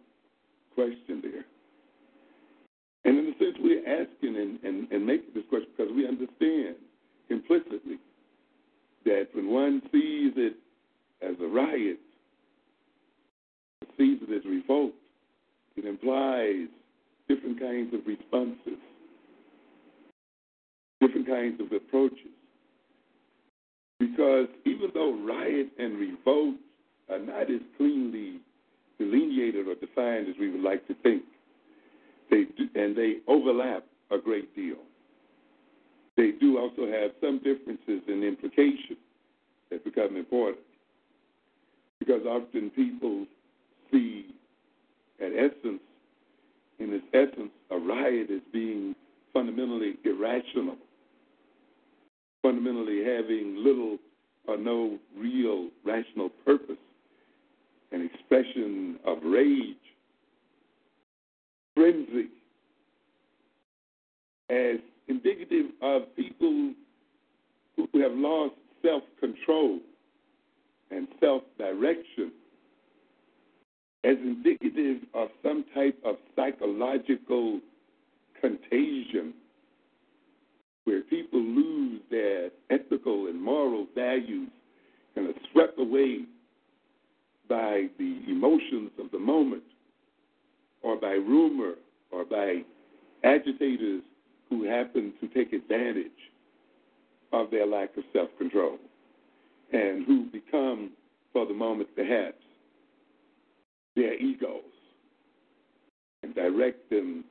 question 0.75 1.21
there. 1.23 1.45
And 3.05 3.19
in 3.19 3.35
a 3.35 3.39
sense, 3.39 3.57
we're 3.61 3.81
asking 3.81 4.37
and, 4.37 4.59
and, 4.63 4.93
and 4.93 5.07
making 5.07 5.35
this 5.35 5.45
question 5.49 5.69
because 5.77 5.93
we 5.95 6.07
understand 6.07 6.77
implicitly 7.31 7.99
that 9.05 9.29
when 9.33 9.51
one 9.51 9.83
sees 9.91 10.33
it 10.37 10.55
as 11.23 11.35
a 11.41 11.47
riot, 11.47 11.99
sees 13.99 14.19
it 14.23 14.35
as 14.35 14.45
revolt, 14.45 14.93
it 15.77 15.85
implies 15.85 16.69
different 17.29 17.59
kinds 17.59 17.93
of 17.95 18.07
responses 18.07 18.79
approaches. 21.93 22.33
Because 23.99 24.49
even 24.65 24.91
though 24.95 25.15
riot 25.25 25.69
and 25.79 25.99
revolt 25.99 26.57
are 27.11 27.19
not 27.19 27.51
as 27.51 27.61
cleanly 27.77 28.41
delineated 28.99 29.69
or 29.69 29.75
defined 29.75 30.29
as 30.29 30.35
we 30.39 30.51
would 30.51 30.63
like 30.63 30.87
to 30.89 30.95
think, 31.03 31.23
they 32.31 32.45
do, 32.57 32.69
and 32.75 32.97
they 32.97 33.17
overlap 33.29 33.85
a 34.11 34.19
great 34.19 34.55
deal. 34.57 34.77
They 36.17 36.33
do 36.33 36.59
also 36.59 36.87
have 36.91 37.13
some 37.21 37.39
differences 37.39 38.03
in 38.09 38.23
implication 38.23 38.97
that 39.71 39.85
become 39.85 40.17
important. 40.17 40.65
Because 41.99 42.23
often 42.27 42.71
people 42.71 43.27
see, 43.91 44.27
at 45.21 45.33
essence, 45.33 45.81
in 46.79 46.93
its 46.93 47.05
essence, 47.15 47.51
a 47.71 47.79
riot 47.79 48.29
as 48.31 48.41
being 48.53 48.95
fundamentally 49.33 49.95
irrational, 50.05 50.77
fundamentally 52.43 53.05
having 53.05 53.57
little 53.57 53.99
or 54.47 54.57
no 54.57 54.99
real 55.17 55.69
rational 55.85 56.29
purpose, 56.45 56.77
an 57.93 58.09
expression 58.13 58.99
of 59.07 59.19
rage, 59.23 59.77
frenzy, 61.77 62.29
as 64.51 64.79
indicative 65.09 65.67
of 65.81 66.03
people 66.17 66.73
who 67.77 68.01
have 68.01 68.13
lost 68.13 68.55
self 68.83 69.03
control 69.21 69.79
and 70.91 71.07
self 71.21 71.43
direction, 71.59 72.33
as 74.05 74.17
indicative 74.19 75.03
of 75.15 75.29
some 75.43 75.65
type 75.75 75.97
of 76.05 76.17
psychological 76.35 77.61
contagion 78.41 79.33
where 80.85 81.03
people 81.03 81.41
lose 81.41 82.01
their 82.11 82.51
ethical 82.71 83.27
and 83.27 83.41
moral 83.41 83.87
values 83.95 84.51
and 85.17 85.29
are 85.29 85.41
swept 85.53 85.79
away 85.79 86.25
by 87.49 87.87
the 87.99 88.21
emotions 88.29 88.91
of 88.99 89.11
the 89.11 89.19
moment 89.19 89.63
or 90.83 90.97
by 90.97 91.13
rumor 91.13 91.75
or 92.11 92.25
by 92.25 92.63
agitators 93.25 94.03
who 94.49 94.65
happen 94.65 95.13
to 95.21 95.29
take 95.29 95.53
advantage 95.53 96.11
of 97.33 97.51
their 97.51 97.67
lack 97.67 97.97
of 97.97 98.05
self 98.13 98.29
control 98.39 98.79
and 99.73 100.05
who 100.07 100.25
become, 100.27 100.91
for 101.33 101.47
the 101.47 101.55
moment, 101.55 101.89
perhaps, 101.97 102.43
their 103.97 104.15
egos 104.15 104.61
and 106.23 106.35
direct 106.35 106.89
them 106.91 107.25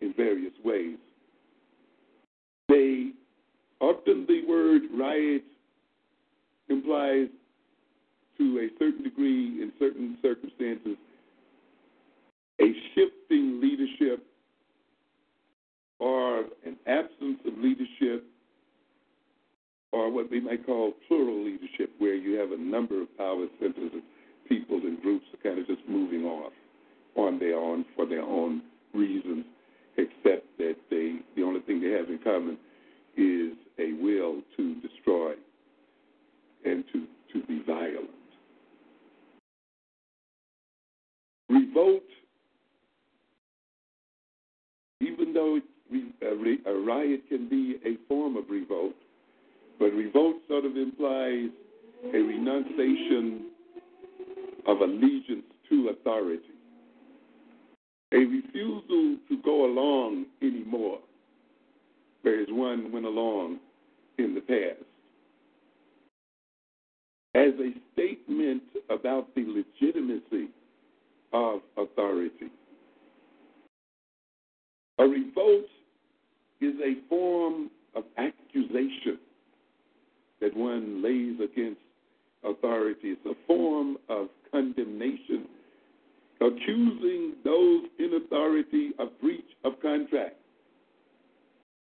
in 0.00 0.14
various 0.14 0.52
ways. 0.64 0.96
They 2.68 3.10
often 3.80 4.26
the 4.26 4.44
word 4.46 4.82
riot 4.94 5.44
implies 6.68 7.28
to 8.38 8.58
a 8.58 8.78
certain 8.78 9.02
degree 9.02 9.62
in 9.62 9.72
certain 9.78 10.18
circumstances 10.22 10.96
a 12.60 12.72
shifting 12.94 13.60
leadership 13.60 14.24
or 16.00 16.40
an 16.66 16.76
absence 16.86 17.38
of 17.46 17.56
leadership 17.58 18.24
or 19.92 20.10
what 20.10 20.30
we 20.30 20.40
might 20.40 20.66
call 20.66 20.92
plural 21.06 21.44
leadership 21.44 21.90
where 21.98 22.14
you 22.14 22.38
have 22.38 22.52
a 22.52 22.56
number 22.56 23.00
of 23.00 23.16
power 23.16 23.46
centers 23.60 23.92
of 23.94 24.02
people 24.48 24.78
and 24.78 25.00
groups 25.02 25.26
are 25.32 25.42
kind 25.42 25.58
of 25.58 25.66
just 25.66 25.86
moving 25.88 26.24
off 26.24 26.52
on 27.16 27.38
their 27.38 27.56
own 27.56 27.84
for 27.96 28.06
their 28.06 28.22
own 28.22 28.62
reasons, 28.94 29.44
except 29.96 30.46
that 30.58 30.76
they 30.90 31.16
the 31.36 31.42
only 31.42 31.60
thing 31.60 31.80
they 31.80 31.90
have 31.90 32.08
in 32.08 32.18
common 32.22 32.56
is 33.16 33.52
a 33.78 33.92
will 34.02 34.40
to 34.56 34.74
destroy 34.80 35.32
and 36.64 36.84
to, 36.92 37.04
to 37.32 37.46
be 37.46 37.62
violent. 37.66 38.08
Revolt, 41.48 42.02
even 45.00 45.32
though 45.32 45.58
a 46.22 46.74
riot 46.74 47.22
can 47.28 47.48
be 47.48 47.76
a 47.84 47.96
form 48.08 48.36
of 48.36 48.44
revolt, 48.50 48.94
but 49.78 49.92
revolt 49.92 50.36
sort 50.48 50.64
of 50.64 50.76
implies 50.76 51.50
a 52.12 52.18
renunciation 52.18 53.46
of 54.66 54.80
allegiance 54.80 55.44
to 55.68 55.88
authority, 55.88 56.42
a 58.12 58.18
refusal 58.18 59.16
to 59.28 59.42
go 59.44 59.64
along 59.64 60.26
anymore, 60.42 60.98
whereas 62.22 62.48
one 62.50 62.92
went 62.92 63.06
along 63.06 63.58
in 64.18 64.34
the 64.34 64.40
past. 64.40 64.84
As 67.34 67.52
a 67.60 67.72
statement 67.92 68.62
about 68.90 69.34
the 69.34 69.44
legitimacy 69.46 70.48
of 71.32 71.60
authority. 71.76 72.50
A 74.98 75.04
revolt 75.04 75.66
is 76.60 76.74
a 76.82 76.94
form 77.08 77.70
of 77.94 78.04
accusation 78.16 79.18
that 80.40 80.56
one 80.56 81.02
lays 81.02 81.38
against 81.40 81.80
authority. 82.44 83.16
It's 83.16 83.26
a 83.26 83.34
form 83.46 83.98
of 84.08 84.28
condemnation, 84.50 85.46
accusing 86.40 87.34
those 87.44 87.82
in 87.98 88.20
authority 88.24 88.90
of 88.98 89.08
breach 89.20 89.44
of 89.64 89.80
contract, 89.82 90.36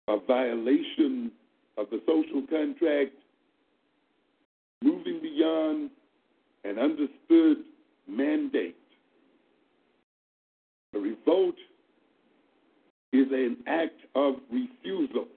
of 0.07 0.25
violation 0.27 1.31
of 1.77 1.87
the 1.89 2.01
social 2.05 2.43
contract, 2.49 3.13
moving 4.83 5.19
beyond 5.21 5.89
an 6.63 6.79
understood 6.79 7.63
mandate. 8.07 8.75
A 10.95 10.99
revolt 10.99 11.55
is 13.13 13.27
an 13.31 13.57
act 13.67 13.99
of 14.15 14.35
refusal. 14.51 15.27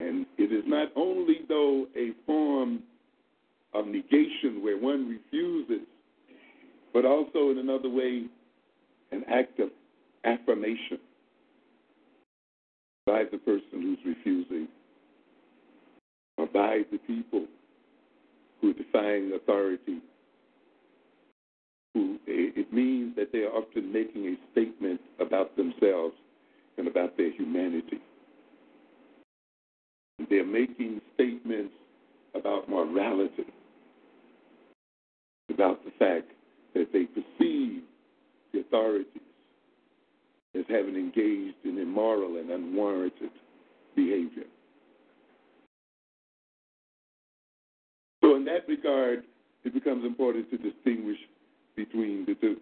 And 0.00 0.26
it 0.36 0.52
is 0.52 0.64
not 0.66 0.88
only, 0.94 1.40
though, 1.48 1.86
a 1.96 2.10
form 2.26 2.82
of 3.74 3.86
negation 3.86 4.62
where 4.62 4.78
one 4.78 5.08
refuses, 5.08 5.86
but 6.92 7.04
another 7.76 7.94
way, 7.94 8.24
an 9.12 9.24
act 9.30 9.58
of 9.60 9.68
affirmation 10.24 10.98
by 13.06 13.24
the 13.30 13.38
person 13.38 13.62
who's 13.72 13.98
refusing 14.04 14.68
or 16.38 16.46
by 16.46 16.82
the 16.90 16.98
people 17.06 17.46
who 18.60 18.70
are 18.70 18.74
defying 18.74 19.32
authority. 19.34 20.00
Who 21.94 22.18
it 22.26 22.72
means 22.72 23.14
that 23.16 23.32
they 23.32 23.40
are 23.40 23.52
often 23.52 23.92
making 23.92 24.26
a 24.26 24.36
statement 24.52 25.00
about 25.20 25.56
themselves 25.56 26.14
and 26.78 26.88
about 26.88 27.16
their 27.16 27.32
humanity. 27.32 28.00
They're 30.28 30.44
making 30.44 31.00
statements 31.14 31.72
about 32.34 32.68
morality, 32.68 33.46
about 35.50 35.84
the 35.84 35.92
fact 35.98 36.32
that 36.74 36.92
they 36.92 37.04
perceive 37.04 37.82
the 38.52 38.60
authorities 38.60 39.22
as 40.54 40.64
having 40.68 40.94
engaged 40.94 41.56
in 41.64 41.78
immoral 41.78 42.36
and 42.36 42.50
unwarranted 42.50 43.30
behavior. 43.94 44.44
So, 48.22 48.36
in 48.36 48.44
that 48.44 48.68
regard, 48.68 49.24
it 49.64 49.72
becomes 49.72 50.04
important 50.04 50.50
to 50.50 50.58
distinguish 50.58 51.18
between 51.76 52.24
the 52.26 52.34
two. 52.34 52.56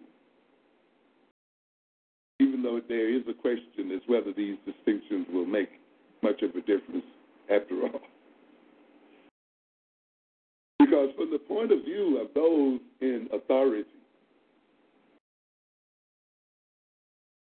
Even 2.39 2.63
though 2.63 2.81
there 2.87 3.13
is 3.13 3.23
a 3.29 3.33
question 3.33 3.91
as 3.91 4.01
whether 4.07 4.33
these 4.33 4.57
distinctions 4.65 5.27
will 5.33 5.45
make 5.45 5.69
much 6.21 6.41
of 6.41 6.51
a 6.51 6.61
difference 6.61 7.05
after 7.49 7.81
all. 7.83 8.01
Because, 10.79 11.09
from 11.15 11.31
the 11.31 11.39
point 11.39 11.71
of 11.71 11.83
view 11.83 12.19
of 12.21 12.33
those 12.33 12.79
in 13.01 13.27
authority, 13.33 13.85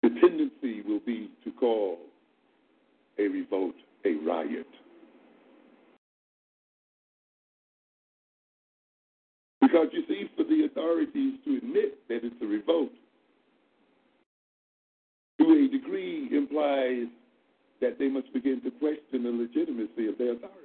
the 0.07 0.21
tendency 0.21 0.83
will 0.83 1.01
be 1.01 1.31
to 1.45 1.51
call 1.53 1.99
a 3.19 3.23
revolt 3.23 3.75
a 4.05 4.15
riot. 4.25 4.67
Because 9.61 9.89
you 9.93 10.05
see, 10.07 10.31
for 10.37 10.45
the 10.45 10.67
authorities 10.67 11.35
to 11.45 11.57
admit 11.57 11.99
that 12.09 12.21
it's 12.23 12.37
a 12.41 12.47
revolt, 12.47 12.91
to 15.41 15.45
a 15.45 15.69
degree 15.69 16.29
implies 16.33 17.09
that 17.87 18.01
they 18.01 18.09
must 18.09 18.32
begin 18.32 18.61
to 18.62 18.70
question 18.72 19.22
the 19.22 19.30
legitimacy 19.30 20.09
of 20.09 20.18
their 20.18 20.32
authority. 20.32 20.57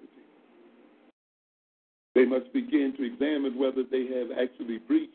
They 2.16 2.26
must 2.26 2.52
begin 2.52 2.94
to 2.98 3.04
examine 3.04 3.60
whether 3.60 3.84
they 3.84 4.08
have 4.08 4.32
actually 4.42 4.80
breached 4.80 5.14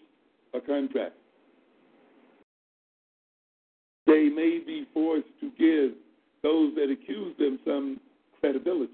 a 0.54 0.60
contract. 0.60 1.16
They 4.06 4.28
may 4.28 4.60
be 4.64 4.86
forced 4.94 5.26
to 5.40 5.50
give 5.58 5.96
those 6.44 6.76
that 6.76 6.90
accuse 6.92 7.36
them 7.38 7.58
some 7.66 8.00
credibility. 8.40 8.92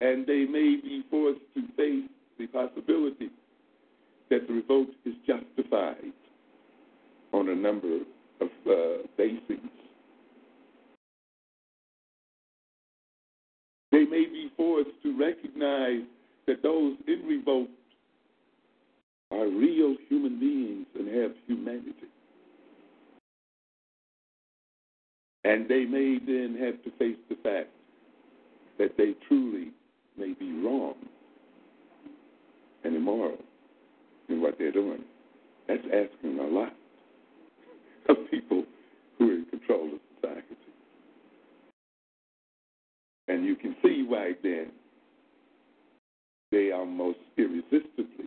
And 0.00 0.26
they 0.26 0.44
may 0.44 0.76
be 0.82 1.04
forced 1.08 1.40
to 1.54 1.62
face 1.76 2.10
the 2.36 2.48
possibility 2.48 3.30
that 4.28 4.48
the 4.48 4.54
revolt 4.54 4.88
is 5.04 5.14
justified 5.24 6.12
on 7.32 7.48
a 7.48 7.54
number 7.54 8.00
of 8.40 8.48
uh, 8.66 9.06
bases. 9.16 9.60
They 13.92 14.04
may 14.04 14.24
be 14.24 14.50
forced 14.56 14.90
to 15.02 15.18
recognize 15.18 16.02
that 16.46 16.62
those 16.62 16.96
in 17.06 17.26
revolt 17.26 17.68
are 19.30 19.46
real 19.48 19.96
human 20.08 20.38
beings 20.38 20.86
and 20.98 21.08
have 21.08 21.32
humanity. 21.46 21.94
And 25.44 25.68
they 25.68 25.84
may 25.84 26.18
then 26.18 26.56
have 26.60 26.82
to 26.84 26.90
face 26.98 27.16
the 27.28 27.36
fact 27.42 27.68
that 28.78 28.96
they 28.96 29.14
truly 29.28 29.72
may 30.18 30.34
be 30.34 30.52
wrong 30.60 30.94
and 32.84 32.94
immoral 32.94 33.38
in 34.28 34.40
what 34.40 34.58
they're 34.58 34.72
doing. 34.72 35.02
That's 35.68 35.84
asking 35.86 36.38
a 36.38 36.46
lot 36.46 36.74
of 38.08 38.16
people 38.30 38.64
who 39.18 39.30
are 39.30 39.34
in 39.34 39.44
control 39.46 39.86
of 39.86 40.00
society. 40.16 40.56
And 43.30 43.44
you 43.44 43.54
can 43.54 43.76
see 43.80 44.04
why 44.04 44.32
then 44.42 44.72
they 46.50 46.72
almost 46.72 47.18
irresistibly 47.38 48.26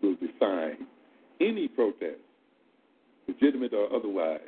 will 0.00 0.14
define 0.14 0.86
any 1.40 1.66
protest, 1.66 2.20
legitimate 3.26 3.72
or 3.74 3.92
otherwise, 3.92 4.38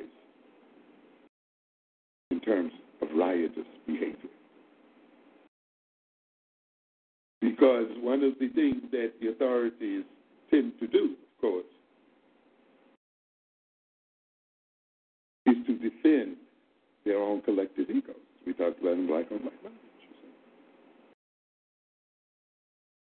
in 2.30 2.38
terms 2.38 2.70
of 3.02 3.08
riotous 3.16 3.64
behavior. 3.84 4.14
Because 7.40 7.86
one 8.00 8.22
of 8.22 8.34
the 8.38 8.48
things 8.50 8.82
that 8.92 9.14
the 9.20 9.30
authorities 9.30 10.04
tend 10.52 10.72
to 10.78 10.86
do, 10.86 11.16
of 11.16 11.40
course, 11.40 11.64
is 15.46 15.56
to 15.66 15.72
defend 15.78 16.36
their 17.04 17.18
own 17.18 17.42
collective 17.42 17.90
egos. 17.90 18.19
We 18.46 18.52
talked 18.54 18.80
about 18.80 19.06
black 19.06 19.30
on 19.30 19.38
black. 19.38 19.72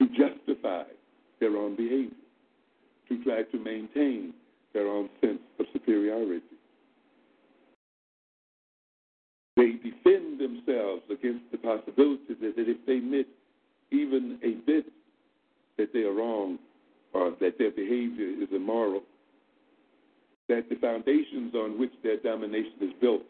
To 0.02 0.08
justify 0.08 0.84
their 1.40 1.58
own 1.58 1.76
behavior, 1.76 2.12
to 3.10 3.24
try 3.24 3.44
to 3.44 3.58
maintain 3.60 4.34
their 4.74 4.88
own 4.88 5.10
sense 5.22 5.40
of 5.60 5.66
superiority. 5.74 6.42
They 9.56 9.74
defend 9.74 10.40
themselves 10.40 11.04
against 11.12 11.52
the 11.52 11.58
possibility 11.58 12.34
that, 12.42 12.56
that 12.56 12.70
if 12.70 12.86
they 12.86 13.00
miss 13.00 13.26
even 13.92 14.40
a 14.44 14.54
bit 14.66 14.86
that 15.78 15.94
they 15.94 16.02
are 16.02 16.14
wrong 16.14 16.58
or 17.14 17.32
that 17.40 17.58
their 17.58 17.72
behavior 17.72 18.30
is 18.42 18.50
immoral, 18.52 19.04
that 20.50 20.68
the 20.70 20.76
foundations 20.76 21.54
on 21.56 21.80
which 21.80 21.92
their 22.04 22.18
domination 22.18 22.74
is 22.82 22.92
built 23.00 23.22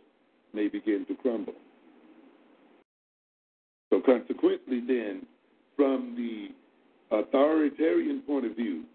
may 0.54 0.68
begin 0.68 1.06
to 1.08 1.16
crumble. 1.16 1.54
So, 3.94 4.02
consequently, 4.02 4.80
then, 4.80 5.24
from 5.76 6.16
the 6.18 6.48
authoritarian 7.16 8.22
point 8.22 8.44
of 8.44 8.56
view, 8.56 8.86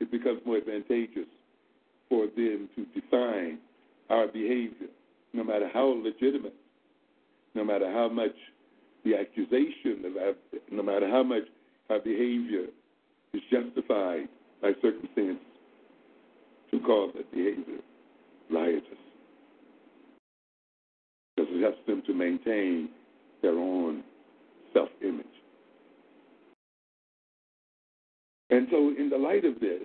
it 0.00 0.10
becomes 0.10 0.40
more 0.46 0.56
advantageous 0.56 1.26
for 2.08 2.24
them 2.28 2.70
to 2.74 2.86
define 2.98 3.58
our 4.08 4.26
behavior, 4.26 4.88
no 5.34 5.44
matter 5.44 5.68
how 5.70 5.88
legitimate, 6.02 6.54
no 7.54 7.64
matter 7.64 7.92
how 7.92 8.08
much 8.08 8.32
the 9.04 9.14
accusation, 9.14 10.02
of 10.06 10.36
no 10.70 10.82
matter 10.82 11.06
how 11.06 11.22
much 11.22 11.42
our 11.90 11.98
behavior 11.98 12.64
is 13.34 13.42
justified 13.52 14.26
by 14.62 14.72
circumstance, 14.80 15.38
to 16.70 16.80
call 16.80 17.12
that 17.14 17.30
behavior 17.30 17.82
riotous. 18.50 18.82
Because 21.36 21.52
it 21.52 21.60
helps 21.60 21.86
them 21.86 22.02
to 22.06 22.14
maintain 22.14 22.88
their 23.42 23.58
own 23.58 24.02
self 24.72 24.88
image. 25.02 25.26
And 28.50 28.66
so, 28.70 28.92
in 28.98 29.10
the 29.10 29.18
light 29.18 29.44
of 29.44 29.60
this, 29.60 29.82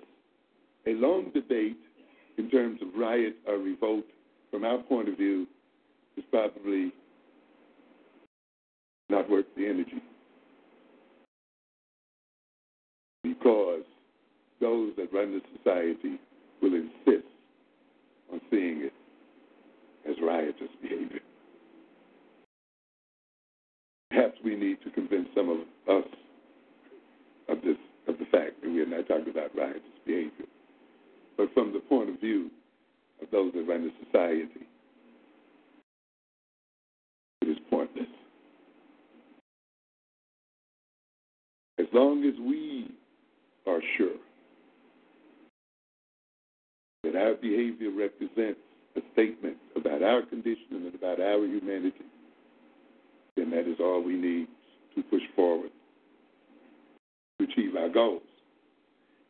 a 0.86 0.90
long 0.90 1.30
debate 1.34 1.78
in 2.38 2.50
terms 2.50 2.80
of 2.82 2.88
riot 2.96 3.36
or 3.46 3.58
revolt, 3.58 4.04
from 4.50 4.64
our 4.64 4.78
point 4.78 5.08
of 5.08 5.16
view, 5.16 5.46
is 6.16 6.24
probably 6.30 6.92
not 9.08 9.28
worth 9.28 9.46
the 9.56 9.66
energy. 9.66 10.02
Because 13.22 13.82
those 14.60 14.92
that 14.96 15.12
run 15.12 15.32
the 15.32 15.40
society 15.58 16.18
will 16.62 16.74
insist 16.74 17.26
on 18.32 18.40
seeing 18.50 18.82
it 18.82 18.92
as 20.08 20.16
riotous 20.22 20.68
behavior. 20.82 21.20
Perhaps 24.14 24.38
we 24.44 24.54
need 24.54 24.78
to 24.84 24.90
convince 24.90 25.28
some 25.34 25.48
of 25.48 25.58
us 25.88 26.08
of 27.48 27.62
this 27.62 27.76
of 28.06 28.16
the 28.18 28.26
fact 28.26 28.62
that 28.62 28.70
we 28.70 28.80
are 28.80 28.86
not 28.86 29.08
talking 29.08 29.30
about 29.30 29.54
riotous 29.56 29.82
behavior. 30.06 30.46
But 31.36 31.52
from 31.52 31.72
the 31.72 31.80
point 31.80 32.10
of 32.10 32.20
view 32.20 32.48
of 33.20 33.28
those 33.32 33.52
that 33.54 33.62
run 33.62 33.82
the 33.82 33.90
society, 34.04 34.66
it 37.42 37.48
is 37.48 37.56
pointless. 37.70 38.06
As 41.78 41.86
long 41.92 42.24
as 42.24 42.34
we 42.38 42.94
are 43.66 43.80
sure 43.96 44.20
that 47.02 47.16
our 47.16 47.34
behavior 47.34 47.90
represents 47.90 48.60
a 48.96 49.00
statement 49.12 49.56
about 49.74 50.04
our 50.04 50.22
condition 50.22 50.66
and 50.70 50.94
about 50.94 51.20
our 51.20 51.44
humanity, 51.44 52.04
then 53.36 53.50
that 53.50 53.68
is 53.68 53.76
all 53.80 54.02
we 54.02 54.14
need 54.14 54.48
to 54.94 55.02
push 55.02 55.22
forward 55.34 55.70
to 57.38 57.44
achieve 57.44 57.76
our 57.76 57.88
goals. 57.88 58.22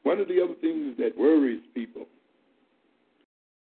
One 0.03 0.21
of 0.21 0.29
the 0.29 0.43
other 0.43 0.55
things 0.61 0.97
that 0.99 1.17
worries 1.17 1.63
people 1.75 2.07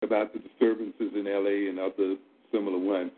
about 0.03 0.33
the 0.33 0.39
disturbances 0.39 1.11
in 1.15 1.25
LA 1.25 1.69
and 1.69 1.79
other 1.79 2.15
similar 2.51 2.77
ones 2.77 3.11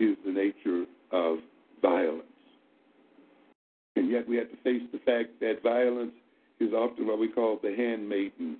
is 0.00 0.16
the 0.24 0.32
nature 0.32 0.84
of 1.12 1.38
violence. 1.82 2.22
And 3.96 4.10
yet 4.10 4.28
we 4.28 4.36
have 4.36 4.50
to 4.50 4.56
face 4.58 4.82
the 4.92 4.98
fact 4.98 5.40
that 5.40 5.62
violence 5.62 6.12
is 6.60 6.72
often 6.72 7.06
what 7.06 7.18
we 7.18 7.28
call 7.28 7.58
the 7.62 7.74
handmaiden 7.76 8.56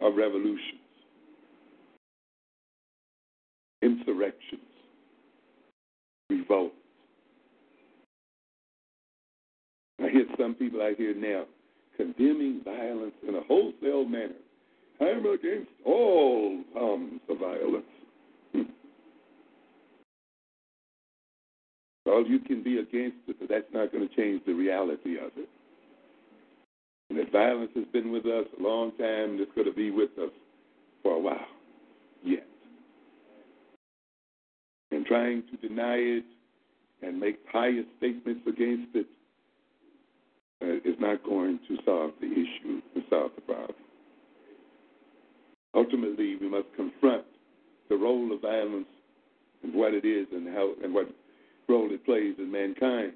of 0.00 0.16
revolutions, 0.16 0.80
insurrections, 3.80 4.62
revolts. 6.38 6.74
I 10.00 10.08
hear 10.10 10.26
some 10.38 10.54
people 10.54 10.82
out 10.82 10.96
here 10.96 11.14
now 11.14 11.44
condemning 11.96 12.60
violence 12.64 13.14
in 13.26 13.34
a 13.34 13.42
wholesale 13.42 14.04
manner. 14.04 14.34
I'm 15.00 15.26
against 15.26 15.70
all 15.84 16.62
forms 16.72 17.20
of 17.28 17.38
violence. 17.38 17.84
Well, 22.04 22.26
you 22.26 22.40
can 22.40 22.64
be 22.64 22.78
against 22.78 23.18
it, 23.28 23.36
but 23.38 23.48
that's 23.48 23.72
not 23.72 23.92
going 23.92 24.08
to 24.08 24.14
change 24.16 24.42
the 24.44 24.52
reality 24.52 25.16
of 25.18 25.30
it. 25.36 25.48
And 27.08 27.18
that 27.18 27.30
violence 27.30 27.70
has 27.76 27.84
been 27.92 28.10
with 28.10 28.26
us 28.26 28.46
a 28.58 28.62
long 28.62 28.90
time, 28.98 29.30
and 29.30 29.40
it's 29.40 29.52
going 29.54 29.68
to 29.68 29.72
be 29.72 29.90
with 29.90 30.10
us 30.18 30.32
for 31.02 31.14
a 31.14 31.18
while 31.20 31.46
yet. 32.24 32.46
Trying 35.12 35.42
to 35.50 35.68
deny 35.68 35.96
it 35.96 36.24
and 37.02 37.20
make 37.20 37.46
pious 37.52 37.84
statements 37.98 38.40
against 38.48 38.96
it 38.96 39.06
uh, 40.62 40.88
is 40.88 40.96
not 40.98 41.22
going 41.22 41.60
to 41.68 41.76
solve 41.84 42.12
the 42.18 42.28
issue 42.28 42.80
and 42.94 43.04
solve 43.10 43.32
the 43.34 43.42
problem. 43.42 43.76
Ultimately, 45.74 46.36
we 46.40 46.48
must 46.48 46.68
confront 46.74 47.24
the 47.90 47.96
role 47.96 48.32
of 48.32 48.40
violence 48.40 48.86
and 49.62 49.74
what 49.74 49.92
it 49.92 50.06
is 50.06 50.28
and 50.32 50.48
how 50.48 50.72
and 50.82 50.94
what 50.94 51.10
role 51.68 51.92
it 51.92 52.06
plays 52.06 52.36
in 52.38 52.50
mankind. 52.50 53.12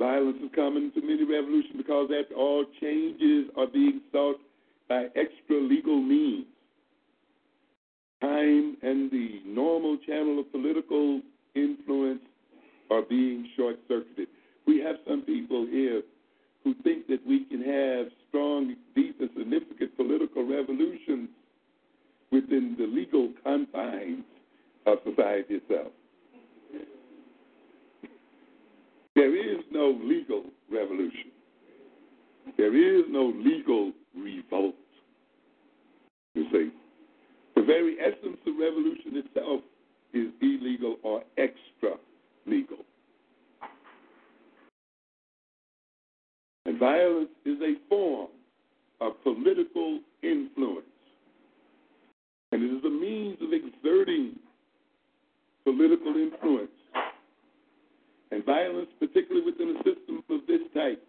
Violence 0.00 0.38
is 0.42 0.50
common 0.56 0.90
to 0.94 1.00
many 1.02 1.22
revolutions 1.22 1.74
because, 1.76 2.10
after 2.10 2.34
all, 2.34 2.64
changes 2.80 3.46
are 3.56 3.68
being 3.68 4.00
sought 4.10 4.40
by 4.88 5.04
extra 5.14 5.60
legal 5.60 6.02
means 6.02 6.46
time 8.24 8.76
and 8.82 9.10
the 9.10 9.40
normal 9.46 9.98
channel 10.06 10.40
of 10.40 10.50
political 10.50 11.20
influence 11.54 12.20
are 12.90 13.02
being 13.02 13.48
short 13.56 13.76
circuited. 13.88 14.28
We 14.66 14.80
have 14.80 14.96
some 15.06 15.22
people 15.22 15.66
here 15.66 16.02
who 16.62 16.74
think 16.82 17.06
that 17.08 17.20
we 17.26 17.44
can 17.44 17.62
have 17.62 18.06
strong, 18.28 18.74
deep, 18.94 19.20
and 19.20 19.30
significant 19.36 19.96
political 19.96 20.46
revolutions 20.48 21.28
within 22.32 22.76
the 22.78 22.86
legal 22.86 23.30
confines 23.44 24.24
of 24.86 24.98
society 25.04 25.54
itself. 25.54 25.92
There 29.14 29.36
is 29.36 29.62
no 29.70 29.96
legal 30.02 30.44
revolution. 30.72 31.30
There 32.56 32.74
is 32.74 33.04
no 33.10 33.32
legal 33.36 33.92
revolt. 34.16 34.74
You 36.34 36.46
see, 36.50 36.70
very 37.64 37.96
essence 38.00 38.38
of 38.46 38.54
revolution 38.58 39.22
itself 39.24 39.60
is 40.12 40.28
illegal 40.40 40.96
or 41.02 41.22
extra 41.36 41.98
legal. 42.46 42.78
And 46.66 46.78
violence 46.78 47.30
is 47.44 47.58
a 47.60 47.74
form 47.88 48.28
of 49.00 49.12
political 49.22 50.00
influence. 50.22 50.86
And 52.52 52.62
it 52.62 52.72
is 52.78 52.84
a 52.84 52.90
means 52.90 53.36
of 53.42 53.52
exerting 53.52 54.38
political 55.64 56.14
influence. 56.14 56.70
And 58.30 58.44
violence, 58.44 58.88
particularly 58.98 59.44
within 59.44 59.76
a 59.76 59.78
system 59.78 60.22
of 60.30 60.46
this 60.46 60.60
type, 60.72 61.02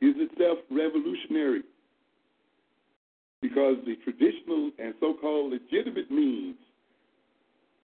is 0.00 0.14
itself 0.16 0.58
revolutionary 0.70 1.62
because 3.44 3.76
the 3.84 3.96
traditional 3.96 4.70
and 4.78 4.94
so 5.00 5.12
called 5.20 5.52
legitimate 5.52 6.10
means, 6.10 6.56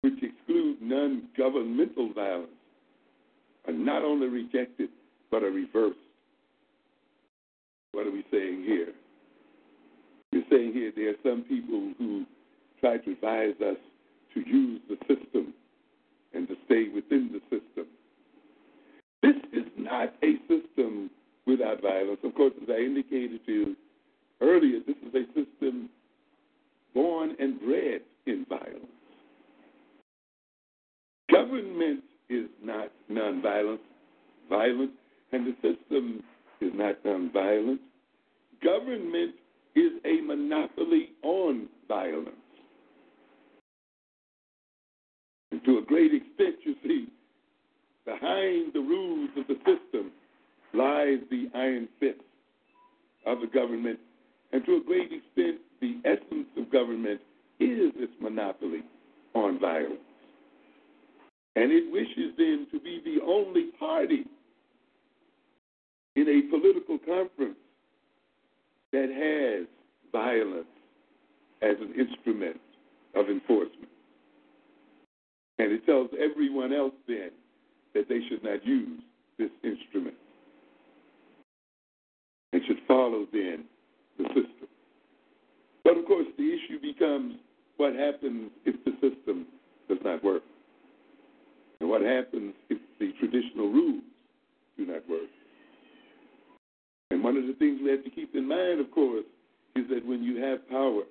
which 0.01 0.21
exclude 0.21 0.75
non 0.81 1.23
governmental 1.37 2.11
violence, 2.13 2.51
are 3.65 3.73
not 3.73 4.03
only 4.03 4.27
rejected 4.27 4.89
but 5.31 5.43
are 5.43 5.51
reversed. 5.51 5.95
What 7.93 8.07
are 8.07 8.11
we 8.11 8.25
saying 8.29 8.65
here? 8.65 8.91
We're 10.33 10.43
saying 10.51 10.73
here 10.73 10.91
there 10.93 11.11
are 11.11 11.21
some 11.23 11.45
people 11.47 11.93
who 11.97 12.25
try 12.81 12.97
to 12.97 13.11
advise 13.13 13.55
us 13.61 13.77
to 14.33 14.41
use 14.41 14.81
the 14.89 14.97
system 15.07 15.53
and 16.33 16.45
to 16.49 16.55
stay 16.65 16.89
within 16.93 17.31
the 17.31 17.39
system. 17.43 17.87
This 19.23 19.37
is 19.53 19.65
not 19.77 20.13
a 20.23 20.35
system 20.49 21.09
without 21.45 21.81
violence. 21.81 22.19
Of 22.25 22.35
course, 22.35 22.53
as 22.61 22.69
I 22.69 22.79
indicated 22.79 23.45
to 23.45 23.51
you 23.53 23.75
earlier, 24.41 24.79
this 24.85 24.95
is 25.05 25.13
a 25.13 25.25
system 25.27 25.89
born 26.93 27.35
and 27.39 27.59
bred 27.59 28.01
in 28.25 28.45
violence. 28.49 28.85
Government 31.31 32.03
is 32.29 32.47
not 32.63 32.89
nonviolent, 33.11 33.79
violent, 34.49 34.91
and 35.31 35.45
the 35.45 35.53
system 35.61 36.23
is 36.61 36.71
not 36.73 37.03
nonviolent. 37.03 37.79
Government 38.63 39.35
is 39.75 39.91
a 40.05 40.21
monopoly 40.21 41.09
on 41.23 41.67
violence. 41.87 42.29
And 45.51 45.63
to 45.65 45.77
a 45.77 45.81
great 45.81 46.13
extent, 46.13 46.55
you 46.63 46.75
see, 46.83 47.07
behind 48.05 48.73
the 48.73 48.79
rules 48.79 49.29
of 49.37 49.47
the 49.47 49.55
system 49.57 50.11
lies 50.73 51.19
the 51.29 51.49
iron 51.53 51.87
fist 51.99 52.19
of 53.25 53.41
the 53.41 53.47
government. 53.47 53.99
And 54.51 54.65
to 54.65 54.77
a 54.77 54.81
great 54.81 55.11
extent, 55.11 55.59
the 55.81 55.97
essence 56.05 56.47
of 56.57 56.71
government 56.71 57.21
is 57.59 57.91
its 57.95 58.13
monopoly 58.21 58.83
on 59.33 59.59
violence. 59.59 59.99
And 61.55 61.71
it 61.71 61.91
wishes 61.91 62.33
then 62.37 62.67
to 62.71 62.79
be 62.79 63.01
the 63.03 63.23
only 63.25 63.71
party 63.79 64.25
in 66.15 66.27
a 66.27 66.41
political 66.49 66.97
conference 66.99 67.57
that 68.91 69.09
has 69.09 69.67
violence 70.11 70.67
as 71.61 71.75
an 71.81 71.93
instrument 71.99 72.57
of 73.15 73.29
enforcement. 73.29 73.89
And 75.59 75.71
it 75.71 75.85
tells 75.85 76.09
everyone 76.19 76.73
else 76.73 76.93
then 77.07 77.31
that 77.93 78.07
they 78.07 78.19
should 78.29 78.43
not 78.43 78.65
use 78.65 79.01
this 79.39 79.49
instrument 79.63 80.15
and 82.53 82.61
should 82.67 82.79
follow 82.87 83.25
then 83.31 83.65
the 84.17 84.23
system. 84.27 84.67
But 85.83 85.97
of 85.97 86.05
course, 86.05 86.27
the 86.37 86.43
issue 86.43 86.79
becomes 86.81 87.35
what 87.77 87.93
happens 87.93 88.51
if 88.65 88.75
the 88.85 88.91
system 88.93 89.45
does 89.87 89.99
not 90.03 90.23
work? 90.23 90.43
And 91.79 91.89
what 91.89 92.01
happens 92.01 92.53
if 92.69 92.79
the 92.99 93.13
traditional 93.19 93.71
rules 93.71 94.03
do 94.77 94.85
not 94.85 95.07
work? 95.09 95.29
And 97.11 97.23
one 97.23 97.37
of 97.37 97.47
the 97.47 97.53
things 97.53 97.79
we 97.83 97.89
have 97.91 98.03
to 98.03 98.09
keep 98.09 98.35
in 98.35 98.47
mind, 98.47 98.79
of 98.79 98.91
course, 98.91 99.25
is 99.75 99.85
that 99.89 100.05
when 100.05 100.23
you 100.23 100.41
have 100.41 100.67
power, 100.69 101.03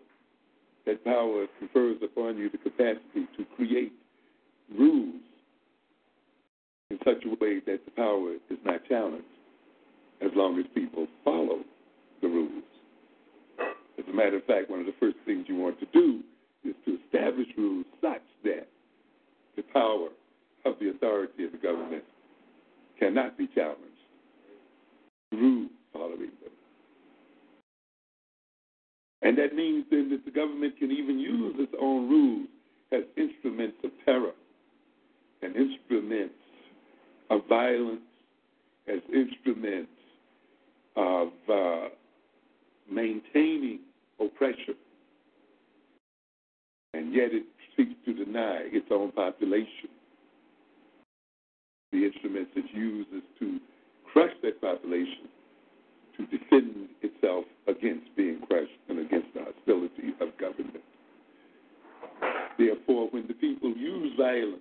that 0.84 1.04
power 1.04 1.46
confers 1.58 1.98
upon 2.02 2.36
you 2.36 2.50
the 2.50 2.58
capacity 2.58 3.26
to 3.36 3.44
create 3.56 3.92
rules 4.76 5.14
in 6.90 6.98
such 7.04 7.24
a 7.24 7.30
way 7.42 7.60
that 7.66 7.84
the 7.84 7.90
power 7.96 8.32
is 8.50 8.58
not 8.64 8.80
challenged 8.88 9.24
as 10.20 10.30
long 10.34 10.58
as 10.58 10.66
people 10.74 11.06
follow 11.24 11.60
the 12.22 12.28
rules. 12.28 12.62
As 13.98 14.04
a 14.10 14.14
matter 14.14 14.36
of 14.36 14.44
fact, 14.44 14.70
one 14.70 14.80
of 14.80 14.86
the 14.86 14.94
first 15.00 15.16
things 15.24 15.46
you 15.48 15.56
want 15.56 15.78
to 15.80 15.86
do 15.92 16.20
is 16.64 16.74
to 16.84 16.98
establish 17.04 17.48
rules 17.56 17.86
such 18.00 18.22
that 18.44 18.68
the 19.56 19.62
power 19.62 20.08
of 20.64 20.74
the 20.80 20.90
authority 20.90 21.44
of 21.44 21.52
the 21.52 21.58
government 21.58 22.04
cannot 22.98 23.38
be 23.38 23.48
challenged 23.54 23.80
through 25.30 25.68
following 25.92 26.32
them. 26.42 26.52
And 29.22 29.36
that 29.38 29.54
means 29.54 29.84
then 29.90 30.10
that 30.10 30.24
the 30.24 30.30
government 30.30 30.78
can 30.78 30.90
even 30.92 31.18
use 31.18 31.56
its 31.58 31.72
own 31.80 32.08
rules 32.08 32.48
as 32.92 33.02
instruments 33.16 33.78
of 33.82 33.90
terror 34.04 34.32
and 35.42 35.56
instruments 35.56 36.34
of 37.30 37.40
violence, 37.48 38.00
as 38.88 39.00
instruments 39.12 39.90
of 40.96 41.28
uh, 41.52 41.88
maintaining 42.90 43.80
oppression. 44.20 44.74
And 46.94 47.14
yet 47.14 47.28
it 47.32 47.44
seeks 47.76 47.94
to 48.06 48.12
deny 48.12 48.62
its 48.72 48.86
own 48.90 49.12
population. 49.12 49.90
The 51.92 52.04
instruments 52.06 52.50
it 52.56 52.64
uses 52.74 53.22
to 53.38 53.58
crush 54.12 54.32
that 54.42 54.60
population 54.60 55.28
to 56.16 56.26
defend 56.26 56.88
itself 57.02 57.44
against 57.66 58.06
being 58.16 58.40
crushed 58.48 58.72
and 58.88 58.98
against 59.00 59.28
the 59.34 59.44
hostility 59.44 60.14
of 60.20 60.36
government. 60.38 60.82
Therefore, 62.58 63.08
when 63.10 63.26
the 63.26 63.34
people 63.34 63.70
use 63.76 64.12
violence, 64.16 64.60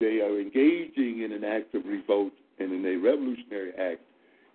they 0.00 0.20
are 0.20 0.40
engaging 0.40 1.22
in 1.22 1.30
an 1.30 1.44
act 1.44 1.74
of 1.76 1.84
revolt 1.86 2.32
and 2.58 2.72
in 2.72 2.84
a 2.84 2.96
revolutionary 2.96 3.72
act 3.78 4.00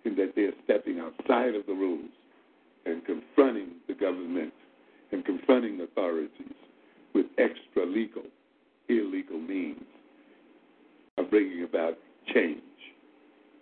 in 0.04 0.16
that 0.16 0.34
they 0.36 0.42
are 0.42 0.54
stepping 0.64 1.00
outside 1.00 1.54
of 1.54 1.66
the 1.66 1.72
rules 1.72 2.10
and 2.86 3.04
confronting 3.04 3.72
the 3.86 3.94
government 3.94 4.52
and 5.12 5.24
confronting 5.24 5.80
authorities 5.80 6.54
with 7.14 7.26
extra 7.38 7.84
legal, 7.86 8.22
illegal 8.88 9.38
means 9.38 9.84
of 11.16 11.30
bringing 11.30 11.64
about 11.64 11.98
change 12.32 12.60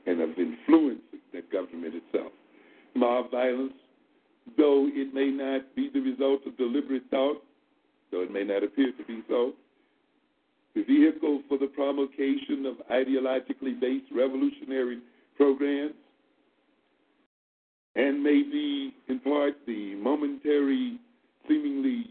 and 0.07 0.20
of 0.20 0.30
influencing 0.39 1.20
the 1.32 1.43
government 1.53 1.95
itself. 1.95 2.32
Mob 2.95 3.30
violence, 3.30 3.72
though 4.57 4.89
it 4.93 5.12
may 5.12 5.28
not 5.28 5.74
be 5.74 5.91
the 5.93 6.01
result 6.01 6.41
of 6.47 6.57
deliberate 6.57 7.03
thought, 7.11 7.43
though 8.11 8.22
it 8.22 8.32
may 8.32 8.45
not 8.45 8.62
appear 8.62 8.93
to 8.93 9.05
be 9.05 9.22
so, 9.28 9.53
the 10.74 10.82
vehicle 10.82 11.43
for 11.49 11.59
the 11.59 11.66
promulgation 11.66 12.66
of 12.66 12.76
ideologically 12.91 13.78
based 13.80 14.07
revolutionary 14.14 15.01
programs, 15.37 15.95
and 17.97 18.22
may 18.22 18.42
be, 18.42 18.94
in 19.09 19.18
part, 19.20 19.55
the 19.66 19.94
momentary, 19.97 20.99
seemingly 21.49 22.11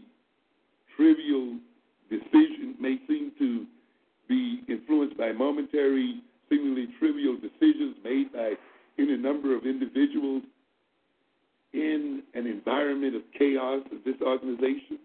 trivial 0.96 1.56
decision, 2.10 2.74
may 2.80 2.98
seem 3.06 3.30
to 3.38 3.64
be 4.28 4.62
influenced 4.68 5.16
by 5.16 5.30
momentary, 5.30 6.22
seemingly 6.48 6.88
trivial 6.98 7.36
decisions 7.36 7.94
made 8.02 8.32
by 8.32 8.54
any 8.98 9.16
number 9.16 9.56
of 9.56 9.64
individuals 9.64 10.42
in 11.72 12.22
an 12.34 12.46
environment 12.46 13.14
of 13.14 13.22
chaos 13.38 13.82
and 13.90 14.04
disorganization, 14.04 14.98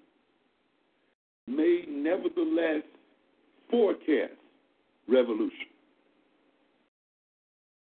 may 1.46 1.84
nevertheless 1.88 2.84
forecast 3.70 4.34
revolution. 5.08 5.68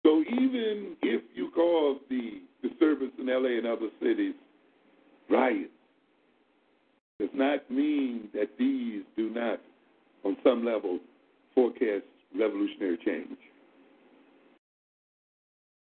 So 0.03 0.21
even 0.21 0.95
if 1.01 1.21
you 1.35 1.51
call 1.53 1.99
the 2.09 2.41
disturbance 2.67 3.11
in 3.19 3.27
LA 3.27 3.57
and 3.57 3.67
other 3.67 3.89
cities 4.01 4.33
riots, 5.29 5.69
does 7.19 7.29
not 7.33 7.69
mean 7.69 8.29
that 8.33 8.49
these 8.59 9.01
do 9.15 9.29
not, 9.29 9.59
on 10.23 10.37
some 10.43 10.63
level, 10.63 10.99
forecast 11.55 12.05
revolutionary 12.37 12.97
change. 13.03 13.37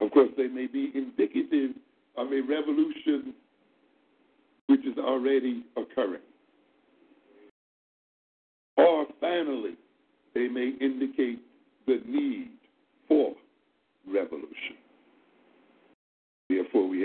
Of 0.01 0.11
course, 0.11 0.29
they 0.35 0.47
may 0.47 0.67
be 0.67 0.91
indicative 0.93 1.71
of 2.17 2.27
a 2.31 2.41
revolution 2.41 3.33
which 4.67 4.81
is 4.81 4.97
already 4.97 5.63
occurring. 5.77 6.21
Or 8.77 9.05
finally, 9.19 9.75
they 10.33 10.47
may 10.47 10.73
indicate 10.81 11.39
the 11.87 12.01
need 12.07 12.49
for 13.07 13.33
revolution. 14.07 14.77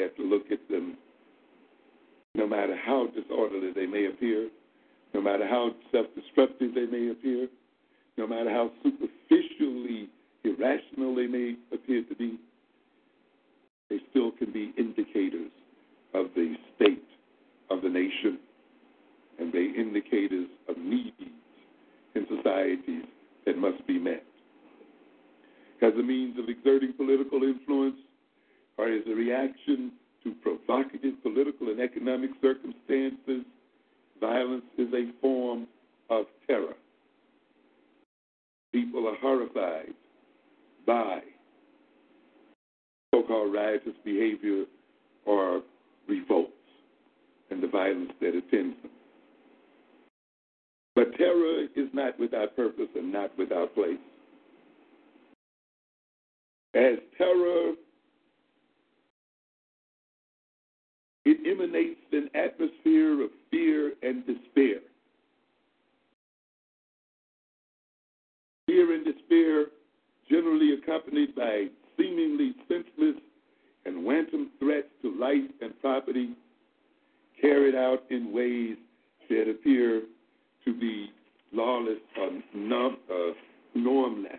Have 0.07 0.15
to 0.19 0.23
look 0.23 0.53
at 0.53 0.61
them 0.71 0.97
no 2.37 2.47
matter 2.47 2.77
how 2.77 3.09
disorderly 3.09 3.73
they 3.75 3.87
may 3.87 4.07
appear, 4.07 4.49
no 5.13 5.21
matter 5.21 5.49
how 5.49 5.71
self 5.91 6.07
destructive 6.15 6.77
they 6.77 6.87
may 6.87 7.11
appear, 7.11 7.49
no 8.17 8.25
matter 8.25 8.49
how 8.49 8.71
superficially 8.85 10.09
irrational 10.45 11.13
they 11.17 11.27
may 11.27 11.57
appear 11.73 12.05
to 12.05 12.15
be, 12.15 12.39
they 13.91 13.99
still 14.11 14.31
can 14.31 14.53
be 14.53 14.73
indicators 14.79 15.51
of 16.15 16.27
the 16.37 16.55
state 16.77 17.03
of 17.69 17.83
the 17.83 17.89
nation 17.89 18.39
and 19.41 19.53
they 19.53 19.73
indicators 19.77 20.47
of 20.69 20.79
needs 20.79 21.15
in 22.15 22.27
societies 22.29 23.07
that 23.45 23.59
must 23.59 23.85
be 23.89 23.99
met. 23.99 24.23
As 25.83 25.95
a 25.95 26.03
means 26.03 26.39
of 26.39 26.49
exerting 26.49 26.93
political 26.93 27.43
influence 27.43 27.97
or 28.79 28.89
as 28.89 29.03
a 29.07 29.15
reaction 29.15 29.93
to 30.23 30.33
provocative 30.43 31.23
political 31.23 31.69
and 31.69 31.81
economic 31.81 32.31
circumstances, 32.43 33.45
violence 34.21 34.65
is 34.77 34.89
a 34.93 35.11
form 35.21 35.67
of 36.11 36.27
terror. 36.47 36.75
People 38.73 39.09
are 39.09 39.17
horrified 39.21 39.95
by 40.87 41.21
so 43.15 43.23
called 43.23 43.53
riotous 43.53 43.95
behavior 44.05 44.65
or 45.25 45.63
revolts 46.09 46.53
and 47.51 47.63
the 47.63 47.69
violence 47.69 48.13
that 48.21 48.29
attends 48.29 48.77
them. 48.83 48.91
But 50.95 51.17
terror 51.17 51.65
is 51.77 51.89
not 51.93 52.19
without 52.19 52.57
purpose 52.57 52.89
and 52.95 53.13
not 53.13 53.37
without 53.39 53.75
place. 53.75 53.99
As 56.75 56.99
terror, 57.17 57.73
it 61.27 61.39
emanates 61.45 62.01
an 62.13 62.31
atmosphere 62.37 63.25
of 63.25 63.31
fear 63.51 63.93
and 64.03 64.25
despair. 64.25 64.79
Fear 68.67 68.95
and 68.95 69.05
despair, 69.05 69.67
generally 70.31 70.75
accompanied 70.75 71.35
by 71.35 71.67
seemingly 71.97 72.55
senseless 72.69 73.21
and 73.85 74.05
wanton 74.05 74.51
threats 74.61 74.87
to 75.03 75.19
life 75.19 75.51
and 75.61 75.79
property, 75.81 76.31
carried 77.41 77.75
out 77.75 78.05
in 78.11 78.33
ways 78.33 78.77
that 79.29 79.51
appear 79.51 80.03
to 80.65 80.79
be 80.79 81.11
lawless 81.53 81.99
or 82.19 82.29
uh, 82.29 83.33
normless 83.75 84.33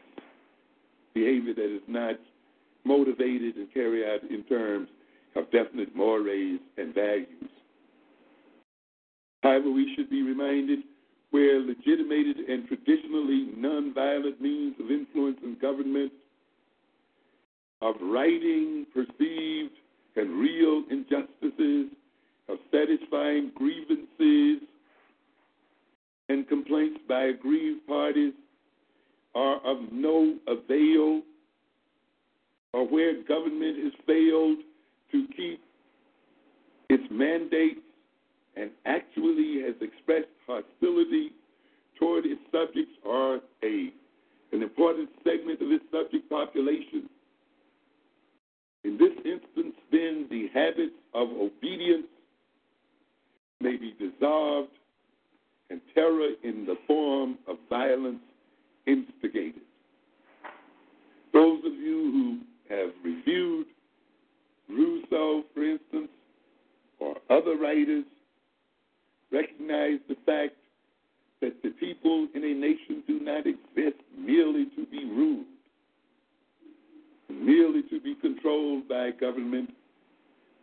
behavior 1.13 1.53
that 1.53 1.75
is 1.75 1.81
not 1.87 2.15
motivated 2.85 3.57
and 3.57 3.73
carried 3.73 4.05
out 4.05 4.29
in 4.29 4.43
terms 4.43 4.87
of 5.37 5.51
definite 5.51 5.95
mores 5.95 6.59
and 6.77 6.93
values. 6.93 7.49
However, 9.43 9.71
we 9.71 9.93
should 9.95 10.09
be 10.09 10.23
reminded 10.23 10.79
where 11.31 11.59
legitimated 11.59 12.37
and 12.37 12.67
traditionally 12.67 13.49
nonviolent 13.57 14.41
means 14.41 14.75
of 14.79 14.89
influence 14.89 15.37
in 15.43 15.57
government, 15.59 16.11
of 17.81 17.95
righting 18.01 18.85
perceived 18.93 19.73
and 20.15 20.39
real 20.39 20.83
injustices, 20.89 21.91
of 22.49 22.57
satisfying 22.71 23.51
grievances 23.53 24.67
and 26.29 26.47
complaints 26.47 26.99
by 27.07 27.25
aggrieved 27.25 27.85
parties 27.87 28.33
are 29.35 29.57
of 29.57 29.77
no 29.91 30.35
avail, 30.47 31.21
or 32.73 32.87
where 32.87 33.21
government 33.23 33.83
has 33.83 33.93
failed 34.07 34.57
to 35.11 35.27
keep 35.35 35.61
its 36.89 37.03
mandates 37.11 37.81
and 38.55 38.71
actually 38.85 39.61
has 39.61 39.75
expressed 39.81 40.27
hostility 40.45 41.31
toward 41.99 42.25
its 42.25 42.41
subjects 42.51 42.93
or 43.05 43.39
a, 43.63 43.91
an 44.51 44.63
important 44.63 45.09
segment 45.23 45.61
of 45.61 45.71
its 45.71 45.83
subject 45.91 46.29
population. 46.29 47.09
In 48.83 48.97
this 48.97 49.13
instance, 49.25 49.75
then, 49.91 50.27
the 50.29 50.47
habits 50.53 50.95
of 51.13 51.29
obedience 51.29 52.07
may 53.59 53.75
be 53.75 53.93
dissolved 53.99 54.69
and 55.69 55.81
terror 55.93 56.29
in 56.43 56.65
the 56.65 56.75
form 56.87 57.37
of 57.47 57.57
violence 57.69 58.21
instigated. 58.85 59.61
Those 61.33 61.59
of 61.65 61.73
you 61.73 62.39
who 62.69 62.75
have 62.75 62.89
reviewed 63.03 63.67
Rousseau, 64.69 65.43
for 65.53 65.63
instance, 65.63 66.09
or 66.99 67.15
other 67.29 67.55
writers, 67.55 68.05
recognize 69.31 69.99
the 70.07 70.15
fact 70.25 70.55
that 71.41 71.61
the 71.63 71.69
people 71.69 72.27
in 72.33 72.43
a 72.43 72.53
nation 72.53 73.03
do 73.07 73.19
not 73.19 73.45
exist 73.45 74.01
merely 74.17 74.65
to 74.75 74.85
be 74.87 75.05
ruled, 75.05 75.45
merely 77.29 77.83
to 77.83 77.99
be 78.01 78.15
controlled 78.15 78.87
by 78.87 79.11
government, 79.11 79.69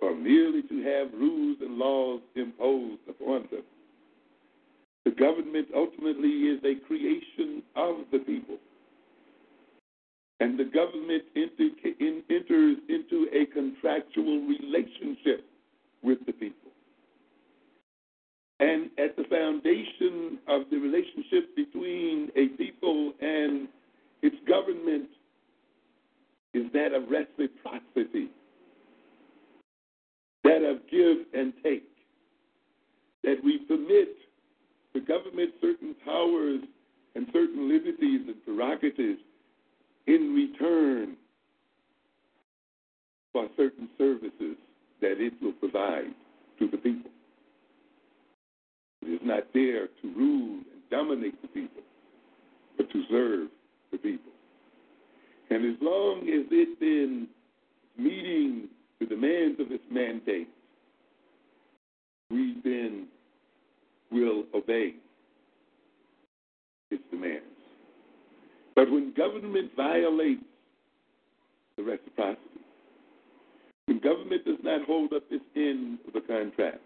or 0.00 0.14
merely 0.14 0.62
to 0.62 0.82
have 0.82 1.12
rules 1.12 1.56
and 1.60 1.78
laws 1.78 2.20
imposed 2.34 3.00
upon 3.08 3.48
them. 3.50 3.62
The 5.04 5.12
government 5.12 5.68
ultimately 5.74 6.28
is 6.28 6.60
a 6.64 6.74
creation 6.86 7.62
of 7.76 7.96
the 8.10 8.18
people. 8.18 8.56
And 10.44 10.58
the 10.58 10.64
government 10.64 11.22
enters 11.34 12.76
into 12.90 13.26
a 13.32 13.46
contractual 13.46 14.46
relationship 14.46 15.46
with 16.02 16.18
the 16.26 16.34
people. 16.34 16.70
And 18.60 18.90
at 18.98 19.16
the 19.16 19.24
foundation 19.24 20.38
of 20.46 20.64
the 20.70 20.76
relationship 20.76 21.56
between 21.56 22.30
a 22.36 22.48
people 22.58 23.14
and 23.22 23.68
its 24.20 24.36
government 24.46 25.08
is 26.52 26.64
that 26.74 26.92
of 26.92 27.04
reciprocity, 27.08 28.28
that 30.42 30.62
of 30.62 30.76
give 30.90 31.24
and 31.32 31.54
take, 31.62 31.88
that 33.22 33.36
we 33.42 33.60
permit 33.60 34.14
the 34.92 35.00
government 35.00 35.52
certain 35.62 35.96
powers 36.04 36.60
and 37.14 37.28
certain 37.32 37.66
liberties 37.66 38.20
and 38.26 38.44
prerogatives 38.44 39.20
in 40.06 40.34
return 40.34 41.16
for 43.32 43.48
certain 43.56 43.88
services 43.98 44.56
that 45.00 45.20
it 45.20 45.32
will 45.42 45.52
provide 45.52 46.14
to 46.58 46.68
the 46.68 46.76
people. 46.76 47.10
It 49.02 49.08
is 49.08 49.20
not 49.22 49.44
there 49.52 49.86
to 49.86 50.14
rule 50.16 50.60
and 50.72 50.90
dominate 50.90 51.40
the 51.42 51.48
people, 51.48 51.82
but 52.76 52.90
to 52.90 53.02
serve 53.10 53.48
the 53.92 53.98
people. 53.98 54.32
And 55.50 55.64
as 55.64 55.76
long 55.82 56.20
as 56.20 56.46
it 56.50 56.80
then 56.80 57.28
meeting 57.98 58.68
the 59.00 59.06
demands 59.06 59.60
of 59.60 59.70
its 59.70 59.84
mandate, 59.90 60.48
we 62.30 62.56
then 62.64 63.06
will 64.10 64.44
obey 64.54 64.94
its 66.90 67.02
demands. 67.10 67.53
But 68.74 68.90
when 68.90 69.12
government 69.16 69.70
violates 69.76 70.42
the 71.76 71.84
reciprocity, 71.84 72.40
when 73.86 74.00
government 74.00 74.44
does 74.44 74.58
not 74.62 74.84
hold 74.86 75.12
up 75.12 75.22
its 75.30 75.44
end 75.54 75.98
of 76.06 76.14
the 76.14 76.20
contract, 76.20 76.80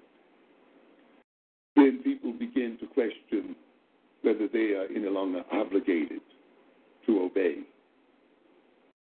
then 1.76 2.00
people 2.02 2.32
begin 2.32 2.76
to 2.80 2.86
question 2.86 3.54
whether 4.22 4.48
they 4.48 4.72
are 4.72 4.86
any 4.94 5.08
longer 5.08 5.42
obligated 5.52 6.20
to 7.06 7.22
obey 7.22 7.58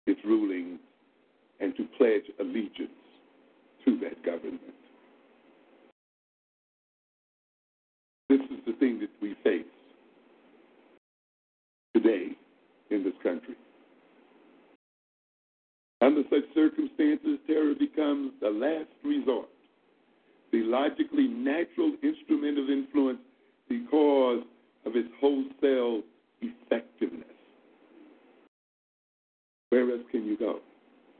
its 0.06 0.20
ruling 0.24 0.78
and 1.60 1.76
to 1.76 1.84
pledge 1.98 2.24
allegiance 2.40 2.90
to 3.84 3.98
that 3.98 4.22
government. 4.24 4.60
This 8.28 8.40
is 8.40 8.64
the 8.66 8.72
thing 8.74 9.00
that 9.00 9.10
we 9.20 9.34
face 9.44 9.66
today 11.94 12.36
in 12.93 13.03
this 13.03 13.14
country. 13.22 13.55
Under 16.01 16.22
such 16.30 16.45
circumstances, 16.55 17.38
terror 17.47 17.74
becomes 17.78 18.32
the 18.40 18.51
last 18.51 18.90
resort, 19.05 19.49
the 20.51 20.62
logically 20.64 21.28
natural 21.28 21.93
instrument 22.03 22.59
of 22.59 22.68
influence 22.68 23.20
because 23.68 24.43
of 24.84 24.97
its 24.97 25.09
wholesale 25.20 26.03
effectiveness. 26.40 27.28
Where 29.70 29.90
else 29.90 30.03
can 30.11 30.26
you 30.26 30.36
go? 30.36 30.59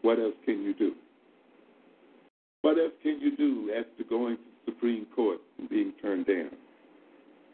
What 0.03 0.19
else 0.19 0.35
can 0.45 0.63
you 0.63 0.75
do? 0.75 0.93
What 2.63 2.77
else 2.79 2.93
can 3.03 3.21
you 3.21 3.37
do 3.37 3.71
after 3.77 4.05
going 4.09 4.37
to 4.37 4.43
the 4.43 4.73
Supreme 4.73 5.07
Court 5.15 5.39
and 5.59 5.71
being 5.71 5.93
turned 6.03 6.27
down? 6.27 6.51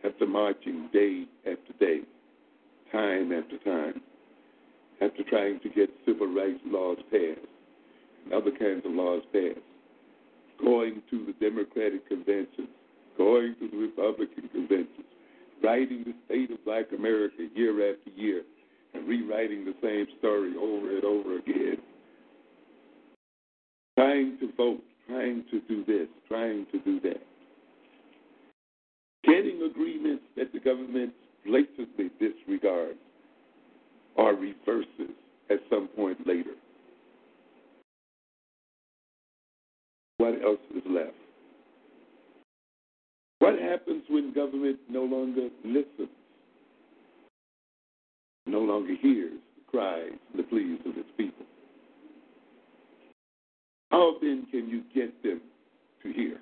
After 0.02 0.26
marching 0.26 0.88
day 0.92 1.26
after 1.46 1.72
day 1.78 2.00
trying 5.28 5.60
to 5.60 5.68
get 5.68 5.90
civil 6.06 6.26
rights 6.26 6.60
laws 6.66 6.98
passed 7.10 7.46
and 8.24 8.32
other 8.32 8.50
kinds 8.50 8.84
of 8.84 8.92
laws 8.92 9.22
passed, 9.32 9.60
going 10.60 11.02
to 11.10 11.26
the 11.26 11.32
Democratic 11.40 12.06
conventions, 12.08 12.68
going 13.16 13.54
to 13.60 13.68
the 13.68 13.76
Republican 13.76 14.48
conventions, 14.48 15.06
writing 15.62 16.04
the 16.04 16.14
state 16.26 16.50
of 16.50 16.64
black 16.64 16.86
America 16.96 17.46
year 17.54 17.92
after 17.92 18.10
year, 18.10 18.42
and 18.94 19.06
rewriting 19.06 19.64
the 19.64 19.74
same 19.82 20.06
story 20.18 20.54
over 20.60 20.94
and 20.96 21.04
over 21.04 21.38
again. 21.38 21.76
Trying 23.96 24.38
to 24.40 24.52
vote, 24.56 24.82
trying 25.06 25.44
to 25.50 25.60
do 25.68 25.84
this, 25.84 26.08
trying 26.28 26.66
to 26.72 26.78
do 26.80 27.00
that. 27.00 27.22
Getting 29.24 29.62
agreements 29.68 30.22
that 30.36 30.52
the 30.52 30.60
government 30.60 31.12
blatantly 31.44 32.10
disregards 32.18 32.98
or 34.18 34.34
reverses 34.34 35.14
at 35.48 35.60
some 35.70 35.88
point 35.96 36.18
later. 36.26 36.50
What 40.18 40.34
else 40.42 40.58
is 40.76 40.82
left? 40.86 41.12
What 43.38 43.58
happens 43.60 44.02
when 44.10 44.34
government 44.34 44.78
no 44.90 45.04
longer 45.04 45.48
listens, 45.64 46.08
no 48.46 48.58
longer 48.58 48.94
hears 49.00 49.38
the 49.56 49.70
cries 49.70 50.12
the 50.36 50.42
pleas 50.42 50.80
of 50.84 50.96
its 50.98 51.08
people? 51.16 51.46
How 53.90 54.16
then 54.20 54.46
can 54.50 54.68
you 54.68 54.82
get 54.92 55.22
them 55.22 55.40
to 56.02 56.12
hear? 56.12 56.38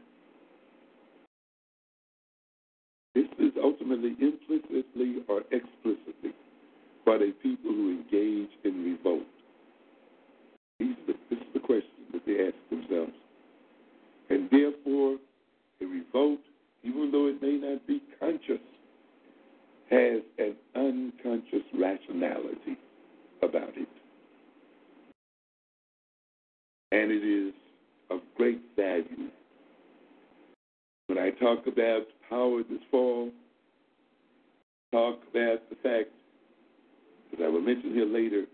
This 3.15 3.27
is 3.39 3.53
ultimately 3.63 4.17
implicitly 4.21 5.17
or 5.29 5.43
explicitly 5.53 6.33
what 7.07 7.23
a 7.23 7.31
people 7.41 7.71
who 7.71 7.91
engage 7.93 8.51
in 8.65 8.85
revolt. 8.85 9.23
These 10.81 10.97
the, 11.07 11.15
this 11.31 11.39
is 11.39 11.47
the 11.55 11.61
question 11.61 12.03
that 12.13 12.27
they 12.27 12.49
ask 12.49 12.55
themselves. 12.69 13.13
And 14.29 14.51
therefore, 14.51 15.17
a 15.81 15.85
revolt, 15.85 16.41
even 16.83 17.13
though 17.13 17.29
it 17.29 17.41
may 17.41 17.59
not 17.59 17.87
be 17.87 18.03
conscious, 18.19 18.61
has 19.89 20.21
an 20.39 20.57
unconscious 20.75 21.63
rationality 21.79 22.77
about 23.41 23.77
it. 23.77 23.89
And 26.91 27.13
it 27.13 27.25
is 27.25 27.55
of 28.11 28.19
great 28.37 28.63
value. 28.75 29.31
When 31.07 31.19
I 31.19 31.31
talk 31.31 31.69
about 31.69 32.03
power 32.29 32.65
this 32.69 32.81
fall, 32.91 33.31
talk 34.93 35.21
about 35.31 35.61
the 35.71 35.77
fact, 35.85 36.11
as 37.37 37.45
I 37.45 37.49
will 37.49 37.61
mention 37.61 37.93
here 37.93 38.07
later, 38.07 38.45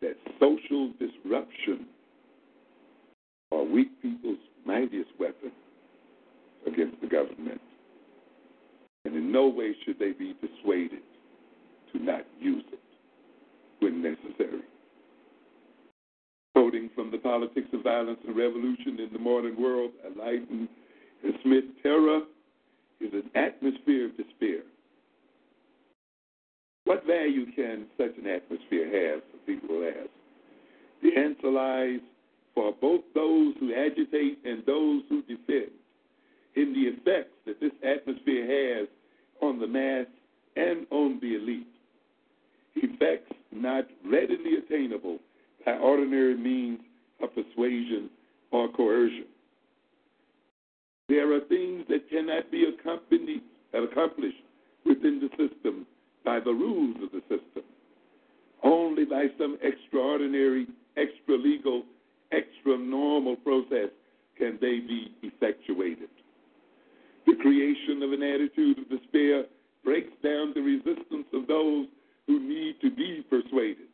that 0.00 0.16
social 0.38 0.92
disruption 0.98 1.86
are 3.52 3.64
weak 3.64 3.88
people's 4.02 4.38
mightiest 4.64 5.10
weapon 5.18 5.52
against 6.66 7.00
the 7.00 7.06
government. 7.06 7.60
And 9.04 9.16
in 9.16 9.32
no 9.32 9.48
way 9.48 9.74
should 9.84 9.98
they 9.98 10.12
be 10.12 10.34
dissuaded 10.40 11.00
to 11.92 11.98
not 11.98 12.24
use 12.38 12.64
it 12.72 12.80
when 13.80 14.02
necessary. 14.02 14.62
Quoting 16.54 16.90
from 16.94 17.10
the 17.10 17.18
Politics 17.18 17.68
of 17.72 17.82
Violence 17.82 18.18
and 18.26 18.36
Revolution 18.36 19.00
in 19.00 19.08
the 19.12 19.18
Modern 19.18 19.60
World, 19.60 19.92
Leiden 20.18 20.68
and 21.24 21.34
Schmitt, 21.42 21.64
terror 21.82 22.20
is 23.00 23.12
an 23.14 23.30
atmosphere 23.34 24.06
of 24.06 24.16
despair. 24.16 24.60
What 26.90 27.06
value 27.06 27.46
can 27.54 27.86
such 27.96 28.18
an 28.18 28.26
atmosphere 28.26 29.12
have, 29.12 29.22
people 29.46 29.76
will 29.76 29.86
ask? 29.86 30.10
The 31.04 31.16
answer 31.16 31.48
lies 31.48 32.00
for 32.52 32.72
both 32.80 33.02
those 33.14 33.54
who 33.60 33.72
agitate 33.72 34.40
and 34.44 34.64
those 34.66 35.04
who 35.08 35.22
defend 35.22 35.70
in 36.56 36.72
the 36.72 36.88
effects 36.90 37.30
that 37.46 37.60
this 37.60 37.70
atmosphere 37.84 38.80
has 38.80 38.88
on 39.40 39.60
the 39.60 39.68
mass 39.68 40.06
and 40.56 40.84
on 40.90 41.20
the 41.22 41.36
elite. 41.36 41.68
Effects 42.74 43.34
not 43.52 43.86
readily 44.04 44.56
attainable 44.58 45.20
by 45.64 45.74
ordinary 45.74 46.36
means 46.36 46.80
of 47.22 47.32
persuasion 47.36 48.10
or 48.50 48.68
coercion. 48.68 49.26
There 51.08 51.32
are 51.36 51.40
things 51.42 51.84
that 51.88 52.10
cannot 52.10 52.50
be 52.50 52.64
accomplished 52.64 54.42
within 54.84 55.20
the 55.20 55.28
system 55.38 55.86
by 56.24 56.40
the 56.40 56.52
rules 56.52 56.96
of 57.02 57.12
the 57.12 57.20
system. 57.22 57.64
Only 58.62 59.04
by 59.04 59.26
some 59.38 59.58
extraordinary, 59.62 60.66
extra 60.96 61.36
legal, 61.36 61.84
extra 62.32 62.76
normal 62.78 63.36
process 63.36 63.90
can 64.38 64.58
they 64.60 64.80
be 64.80 65.12
effectuated. 65.22 66.08
The 67.26 67.36
creation 67.36 68.02
of 68.02 68.12
an 68.12 68.22
attitude 68.22 68.78
of 68.78 68.88
despair 68.88 69.44
breaks 69.84 70.12
down 70.22 70.52
the 70.54 70.60
resistance 70.60 71.26
of 71.32 71.46
those 71.46 71.86
who 72.26 72.40
need 72.40 72.76
to 72.82 72.90
be 72.90 73.24
persuaded. 73.28 73.88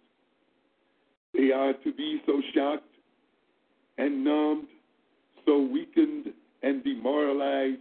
They 1.32 1.52
are 1.52 1.72
to 1.72 1.92
be 1.92 2.22
so 2.26 2.40
shocked 2.54 2.84
and 3.98 4.24
numbed, 4.24 4.68
so 5.44 5.60
weakened 5.60 6.32
and 6.62 6.82
demoralized, 6.82 7.80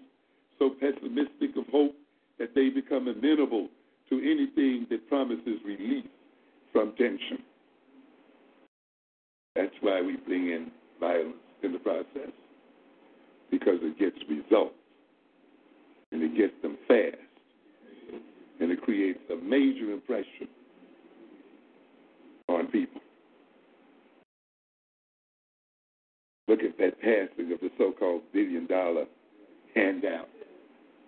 so 0.60 0.70
pessimistic 0.70 1.56
of 1.58 1.66
hope 1.72 1.96
that 2.38 2.54
they 2.54 2.70
become 2.70 3.08
amenable 3.08 3.70
to 4.10 4.18
anything 4.18 4.88
that 4.90 5.08
promises 5.10 5.60
relief 5.66 6.06
from 6.72 6.94
tension. 6.98 7.40
That's 9.56 9.74
why 9.82 10.02
we 10.02 10.18
bring 10.18 10.50
in 10.50 10.72
violence 11.00 11.36
in 11.64 11.72
the 11.72 11.80
process, 11.80 12.32
because 13.50 13.80
it 13.82 13.98
gets 13.98 14.18
results 14.30 14.76
and 16.12 16.22
it 16.22 16.36
gets 16.38 16.54
them 16.62 16.78
fast 16.88 17.18
and 18.60 18.72
it 18.72 18.82
creates 18.82 19.20
a 19.32 19.36
major 19.36 19.92
impression 19.92 20.48
on 22.50 22.68
people. 22.68 23.02
Look 26.48 26.60
at 26.62 26.78
that 26.78 27.00
passing 27.02 27.52
of 27.52 27.60
the 27.60 27.72
so 27.78 27.92
called 27.92 28.22
billion 28.32 28.68
dollar 28.68 29.06
handout 29.76 30.30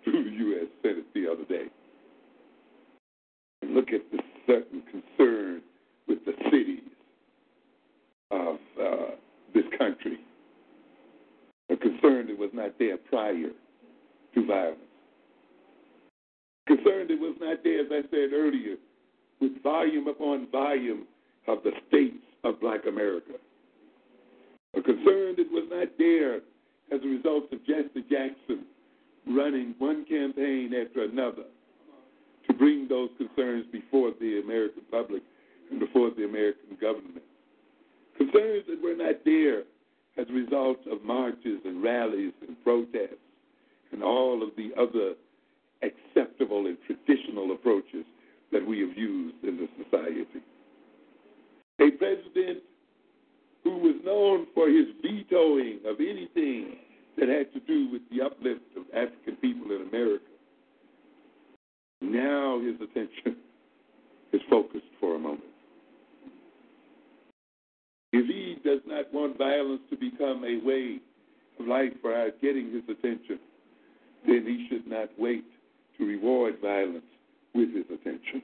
through 0.04 0.24
the 0.24 0.30
U.S. 0.30 0.66
Senate 0.82 1.06
the 1.14 1.30
other 1.30 1.44
day. 1.44 1.66
Look 3.78 3.92
at 3.92 4.10
the 4.10 4.18
certain 4.44 4.82
concern 4.90 5.62
with 6.08 6.18
the 6.24 6.32
cities 6.50 6.82
of 8.32 8.56
uh, 8.76 9.10
this 9.54 9.62
country, 9.78 10.18
a 11.70 11.76
concern 11.76 12.26
that 12.26 12.36
was 12.36 12.50
not 12.52 12.76
there 12.80 12.96
prior 12.96 13.50
to 14.34 14.46
violence. 14.48 14.80
Concern 16.66 17.06
that 17.06 17.20
was 17.20 17.36
not 17.40 17.58
there, 17.62 17.82
as 17.82 17.86
I 17.92 18.02
said 18.10 18.32
earlier, 18.32 18.74
with 19.40 19.62
volume 19.62 20.08
upon 20.08 20.48
volume 20.50 21.04
of 21.46 21.58
the 21.62 21.70
states 21.86 22.16
of 22.42 22.60
black 22.60 22.80
America. 22.88 23.34
A 24.76 24.82
concern 24.82 25.36
that 25.36 25.52
was 25.52 25.68
not 25.70 25.86
there 25.98 26.38
as 26.90 27.00
a 27.04 27.06
result 27.06 27.44
of 27.52 27.64
Jesse 27.64 28.04
Jackson 28.10 28.64
running 29.28 29.76
one 29.78 30.04
campaign 30.04 30.74
after 30.74 31.04
another 31.04 31.44
to 32.48 32.54
bring 32.54 32.88
those 32.88 33.10
concerns 33.18 33.66
before 33.70 34.12
the 34.20 34.40
American 34.42 34.82
public 34.90 35.22
and 35.70 35.78
before 35.78 36.10
the 36.16 36.24
American 36.24 36.76
government. 36.80 37.22
Concerns 38.16 38.64
that 38.68 38.82
were 38.82 38.96
not 38.96 39.16
there 39.24 39.60
as 40.18 40.26
a 40.28 40.32
result 40.32 40.78
of 40.90 41.04
marches 41.04 41.60
and 41.64 41.82
rallies 41.82 42.32
and 42.46 42.56
protests 42.64 43.22
and 43.92 44.02
all 44.02 44.42
of 44.42 44.50
the 44.56 44.70
other 44.80 45.14
acceptable 45.82 46.66
and 46.66 46.76
traditional 46.86 47.52
approaches 47.52 48.04
that 48.50 48.66
we 48.66 48.80
have 48.80 48.96
used 48.96 49.36
in 49.44 49.56
the 49.56 49.68
society. 49.84 50.24
A 51.80 51.90
president 51.92 52.62
who 53.62 53.78
was 53.78 53.94
known 54.04 54.46
for 54.54 54.68
his 54.68 54.86
vetoing 55.02 55.78
of 55.86 56.00
anything 56.00 56.76
that 57.18 57.28
had 57.28 57.52
to 57.52 57.60
do 57.60 57.90
with 57.90 58.02
the 58.10 58.24
uplift 58.24 58.62
of 58.76 58.84
African 58.94 59.36
people 59.36 59.70
in 59.72 59.86
America. 59.88 60.24
Now 62.00 62.60
his 62.60 62.76
attention 62.76 63.36
is 64.32 64.40
focused 64.50 64.84
for 65.00 65.16
a 65.16 65.18
moment. 65.18 65.42
If 68.12 68.26
he 68.26 68.56
does 68.64 68.80
not 68.86 69.12
want 69.12 69.36
violence 69.36 69.82
to 69.90 69.96
become 69.96 70.44
a 70.44 70.64
way 70.64 71.00
of 71.60 71.66
life 71.66 71.92
for 72.00 72.14
our 72.14 72.30
getting 72.40 72.72
his 72.72 72.82
attention, 72.88 73.38
then 74.26 74.44
he 74.46 74.66
should 74.68 74.86
not 74.86 75.08
wait 75.18 75.44
to 75.98 76.06
reward 76.06 76.56
violence 76.60 77.04
with 77.54 77.74
his 77.74 77.84
attention. 77.86 78.42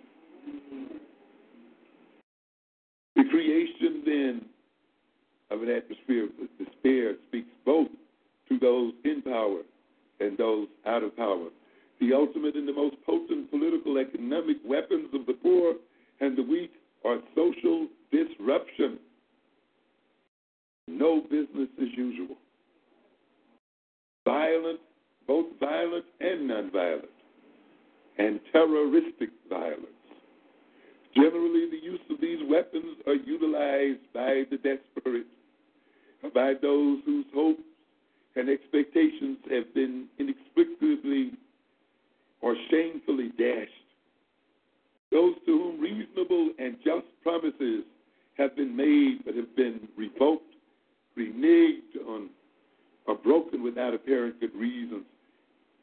The 3.16 3.24
creation 3.30 4.02
then 4.04 4.44
of 5.50 5.62
an 5.62 5.70
atmosphere 5.70 6.24
of 6.24 6.30
despair 6.58 7.14
speaks 7.28 7.48
both 7.64 7.88
to 8.48 8.58
those 8.58 8.92
in 9.04 9.22
power 9.22 9.60
and 10.20 10.36
those 10.36 10.68
out 10.86 11.02
of 11.02 11.16
power. 11.16 11.48
The 12.04 12.14
ultimate 12.14 12.54
and 12.54 12.68
the 12.68 12.72
most 12.74 12.96
potent 13.06 13.50
political 13.50 13.96
economic 13.96 14.58
weapons 14.62 15.08
of 15.14 15.24
the 15.24 15.32
poor 15.32 15.76
and 16.20 16.36
the 16.36 16.42
weak 16.42 16.72
are 17.02 17.16
social 17.34 17.88
disruption. 18.12 18.98
No 20.86 21.22
business 21.22 21.68
as 21.80 21.88
usual. 21.96 22.36
Violent, 24.26 24.80
both 25.26 25.46
violent 25.58 26.04
and 26.20 26.50
nonviolent, 26.50 27.08
and 28.18 28.38
terroristic 28.52 29.30
violence. 29.48 29.86
Generally, 31.16 31.70
the 31.70 31.82
use 31.82 32.00
of 32.10 32.20
these 32.20 32.40
weapons 32.50 32.98
are 33.06 33.14
utilized 33.14 34.12
by 34.12 34.42
the 34.50 34.58
desperate, 34.58 35.26
by 36.34 36.52
those 36.60 36.98
whose 37.06 37.24
hopes 37.34 37.62
and 38.36 38.50
expectations 38.50 39.38
have 39.50 39.72
been 39.72 40.06
inexplicably 40.18 41.32
or 42.44 42.54
shamefully 42.70 43.30
dashed. 43.38 43.72
Those 45.10 45.34
to 45.46 45.52
whom 45.58 45.80
reasonable 45.80 46.50
and 46.58 46.76
just 46.84 47.06
promises 47.22 47.84
have 48.36 48.54
been 48.54 48.76
made 48.76 49.24
but 49.24 49.34
have 49.34 49.56
been 49.56 49.88
revoked, 49.96 50.52
reneged 51.16 51.96
on, 52.06 52.28
or 53.06 53.14
broken 53.14 53.62
without 53.62 53.94
apparent 53.94 54.40
good 54.40 54.54
reasons 54.54 55.04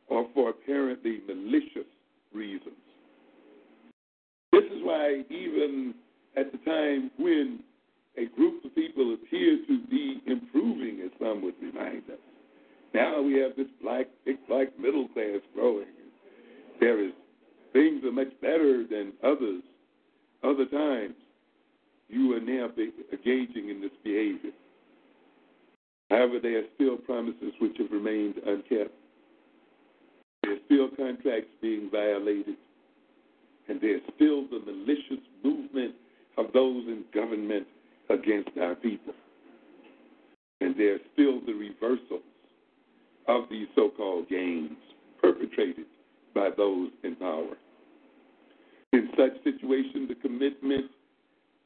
or 0.08 0.28
for 0.36 0.52
apparently 0.52 1.22
malicious 1.28 1.90
reasons. 2.32 2.76
This 4.52 4.66
is 4.66 4.84
why, 4.84 5.24
even 5.32 5.96
at 6.38 6.52
the 6.52 6.60
time 6.60 7.10
when 7.18 7.62
a 8.18 8.26
group 8.36 8.64
of 8.66 8.76
people 8.76 9.16
appear 9.16 9.58
to 9.68 9.80
be 9.90 10.22
improving, 10.28 11.02
as 11.06 11.12
some 11.18 11.42
would 11.42 11.56
remind 11.60 12.04
us, 12.12 12.20
now 12.94 13.20
we 13.20 13.40
have 13.40 13.56
this 13.56 13.68
black, 13.82 14.06
big 14.26 14.36
black 14.48 14.68
middle 14.78 15.08
class 15.08 15.40
growing. 15.56 15.88
There 16.82 17.00
is 17.00 17.14
things 17.74 18.04
are 18.04 18.12
much 18.12 18.34
better 18.42 18.84
than 18.90 19.14
others. 19.24 19.62
Other 20.44 20.66
times, 20.66 21.14
you 22.10 22.34
are 22.34 22.42
now 22.42 22.70
engaging 23.14 23.70
in 23.70 23.80
this 23.80 23.92
behavior. 24.04 24.52
However, 26.10 26.40
there 26.42 26.60
are 26.60 26.68
still 26.76 26.98
promises 26.98 27.54
which 27.62 27.78
have 27.78 27.92
remained 27.92 28.36
unkept. 28.46 28.92
There 30.44 30.54
are 30.54 30.60
still 30.66 30.90
contracts 30.98 31.52
being 31.62 31.90
violated. 31.92 32.56
And 33.70 33.80
there's 33.80 34.02
still 34.16 34.48
the 34.50 34.60
malicious 34.66 35.24
movement 35.44 35.94
of 36.38 36.48
those 36.54 36.84
in 36.88 37.06
government 37.14 37.68
against 38.10 38.50
our 38.60 38.76
people. 38.76 39.14
And 40.60 40.76
there's 40.76 41.00
still 41.14 41.40
the 41.46 41.54
reversals 41.54 42.24
of 43.28 43.44
these 43.50 43.68
so 43.76 43.90
called 43.96 44.28
gains 44.28 44.76
perpetrated 45.22 45.86
by 46.34 46.50
those 46.56 46.90
in 47.04 47.16
power. 47.16 47.56
In 48.94 49.10
such 49.18 49.42
situations, 49.44 50.10
the 50.10 50.16
commitment 50.16 50.86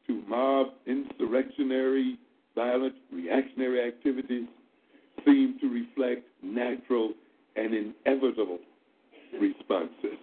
to 0.07 0.21
mob 0.27 0.67
insurrectionary, 0.85 2.17
violent, 2.53 2.95
reactionary 3.11 3.87
activities 3.87 4.45
seem 5.25 5.57
to 5.59 5.67
reflect 5.67 6.27
natural 6.43 7.13
and 7.55 7.73
inevitable 7.73 8.59
responses. 9.39 10.19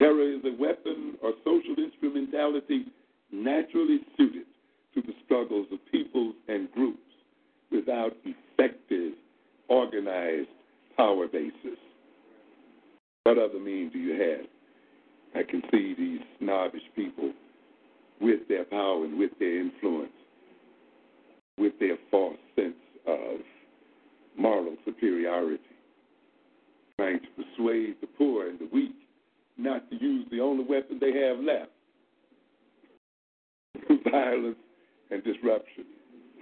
Terror 0.00 0.32
is 0.32 0.40
a 0.44 0.60
weapon 0.60 1.16
or 1.22 1.32
social 1.44 1.74
instrumentality 1.76 2.86
naturally 3.32 4.00
suited 4.16 4.46
to 4.94 5.02
the 5.02 5.12
struggles 5.24 5.66
of 5.72 5.78
peoples 5.90 6.34
and 6.48 6.70
groups 6.72 6.98
without 7.70 8.12
effective, 8.24 9.12
organized 9.68 10.48
power 10.96 11.26
bases. 11.26 11.78
What 13.30 13.38
other 13.38 13.60
means 13.60 13.92
do 13.92 14.00
you 14.00 14.20
have? 14.20 14.44
I 15.36 15.48
can 15.48 15.62
see 15.70 15.94
these 15.96 16.18
snobbish 16.40 16.82
people 16.96 17.30
with 18.20 18.40
their 18.48 18.64
power 18.64 19.04
and 19.04 19.16
with 19.16 19.30
their 19.38 19.60
influence, 19.60 20.10
with 21.56 21.74
their 21.78 21.96
false 22.10 22.38
sense 22.56 22.74
of 23.06 23.38
moral 24.36 24.74
superiority, 24.84 25.62
trying 26.98 27.20
to 27.20 27.26
persuade 27.36 27.98
the 28.00 28.08
poor 28.18 28.48
and 28.48 28.58
the 28.58 28.68
weak 28.72 28.96
not 29.56 29.88
to 29.90 29.96
use 30.04 30.26
the 30.32 30.40
only 30.40 30.64
weapon 30.64 30.98
they 31.00 31.12
have 31.12 31.38
left 31.38 31.70
violence 34.10 34.56
and 35.12 35.22
disruption, 35.22 35.84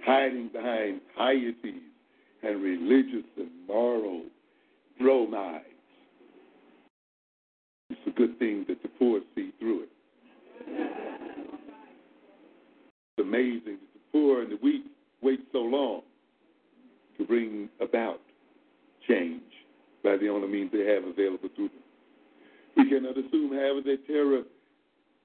hiding 0.03 0.49
behind 0.51 1.01
pieties 1.15 1.83
and 2.41 2.63
religious 2.63 3.29
and 3.37 3.51
moral 3.67 4.23
bromides. 4.99 5.68
It's 7.89 7.99
a 8.07 8.11
good 8.11 8.37
thing 8.39 8.65
that 8.67 8.81
the 8.81 8.89
poor 8.99 9.21
see 9.35 9.51
through 9.59 9.83
it. 9.83 9.89
It's 13.17 13.19
amazing 13.19 13.77
that 13.79 13.93
the 13.93 13.99
poor 14.11 14.41
and 14.41 14.51
the 14.51 14.59
weak 14.61 14.83
wait 15.21 15.39
so 15.51 15.59
long 15.59 16.01
to 17.17 17.25
bring 17.25 17.69
about 17.81 18.21
change 19.07 19.41
by 20.03 20.17
the 20.17 20.29
only 20.29 20.47
means 20.47 20.71
they 20.71 20.85
have 20.85 21.03
available 21.03 21.49
to 21.49 21.63
them. 21.63 21.83
We 22.77 22.89
cannot 22.89 23.17
assume, 23.17 23.51
however, 23.51 23.81
that 23.85 24.07
terror, 24.07 24.43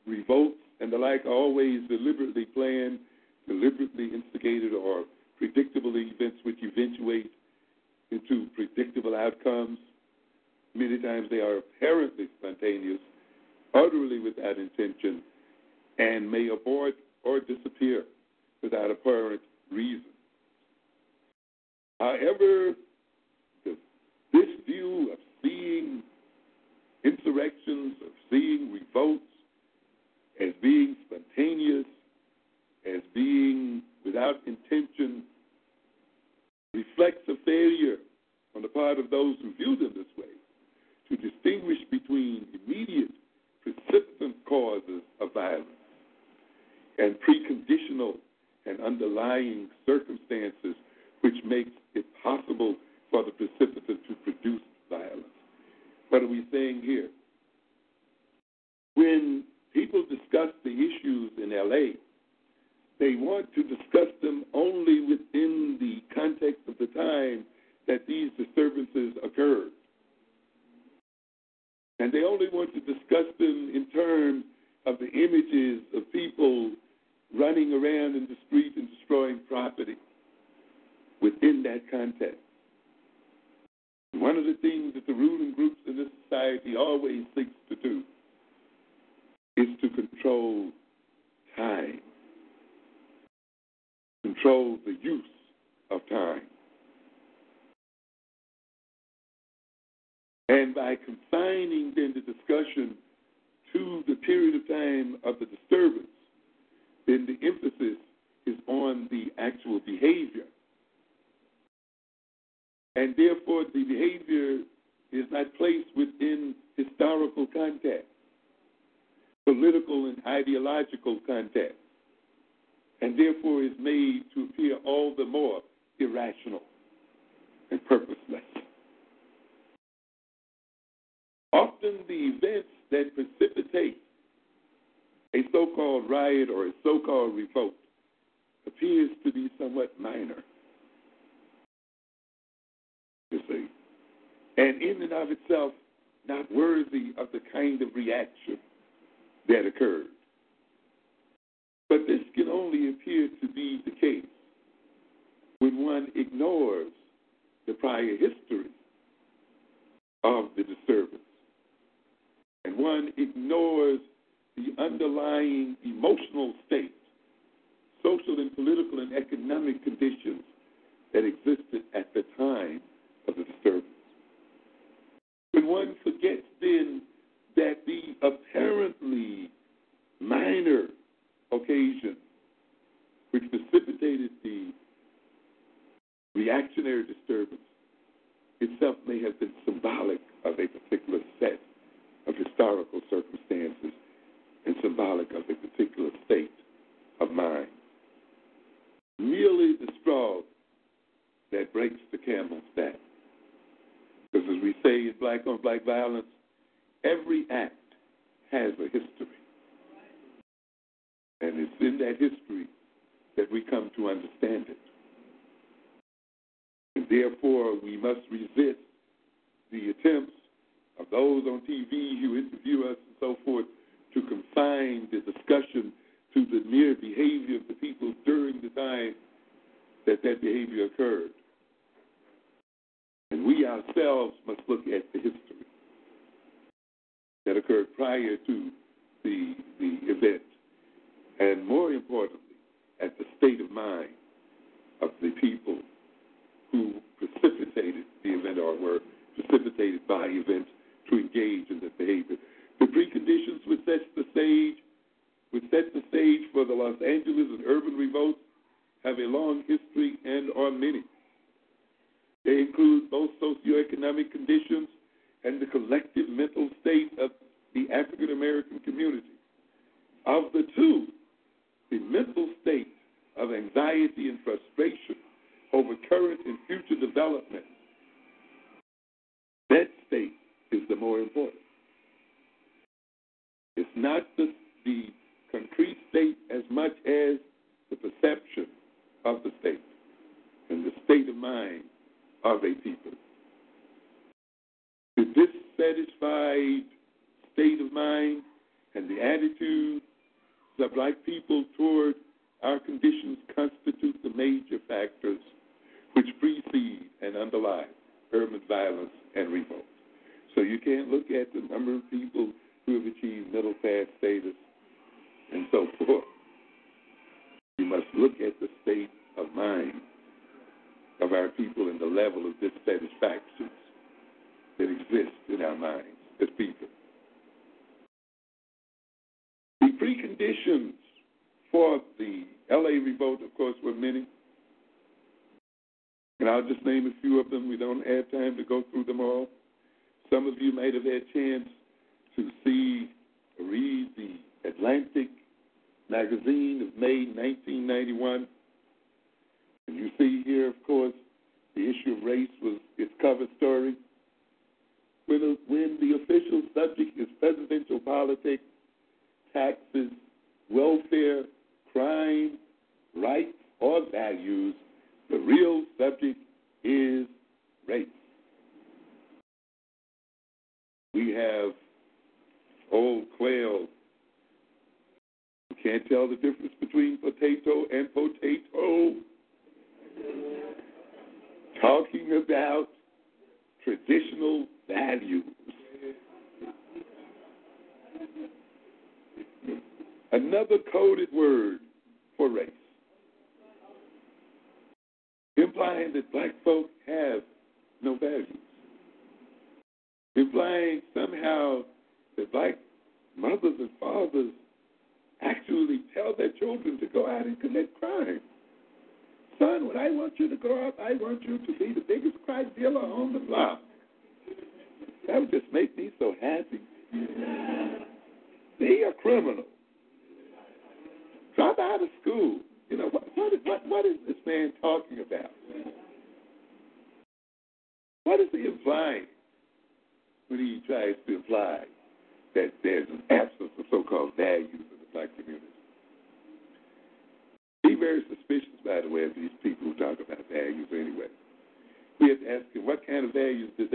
revolts, 0.06 0.56
and 0.80 0.92
the 0.92 0.98
like 0.98 1.24
are 1.24 1.32
always 1.32 1.86
deliberately 1.88 2.46
planned, 2.46 2.98
deliberately 3.46 4.10
instigated, 4.12 4.72
or 4.72 5.04
predictable 5.38 5.92
events 5.96 6.38
which 6.42 6.58
eventuate 6.62 7.30
into 8.10 8.48
predictable 8.54 9.14
outcomes. 9.14 9.78
Many 10.74 10.98
times 10.98 11.28
they 11.30 11.38
are 11.38 11.58
apparently 11.58 12.28
spontaneous, 12.38 12.98
utterly 13.74 14.18
without 14.18 14.58
intention, 14.58 15.22
and 15.98 16.28
may 16.28 16.48
abort 16.48 16.94
or 17.22 17.38
disappear 17.38 18.04
without 18.62 18.90
apparent 18.90 19.40
reason. 19.70 20.10
However, 22.00 22.74
this 23.64 24.48
view 24.66 25.12
of 25.12 25.18
seeing 25.42 26.02
insurrections, 27.04 27.94
of 28.04 28.12
seeing 28.28 28.72
revolts 28.72 29.22
as 30.40 30.52
being 30.60 30.96
spontaneous, 31.06 31.86
as 32.84 33.00
being 33.14 33.80
without 34.04 34.36
intention, 34.46 35.22
reflects 36.74 37.28
a 37.28 37.36
failure 37.44 37.98
on 38.56 38.62
the 38.62 38.68
part 38.68 38.98
of 38.98 39.08
those 39.10 39.36
who 39.40 39.54
view 39.54 39.76
them 39.76 39.92
this 39.94 40.06
way 40.18 40.34
to 41.16 41.30
distinguish 41.30 41.78
between 41.90 42.46
immediate 42.66 43.10
precipitant 43.62 44.36
causes 44.46 45.02
of 45.20 45.32
violence 45.32 45.66
and 46.98 47.16
preconditional 47.16 48.14
and 48.66 48.80
underlying 48.80 49.68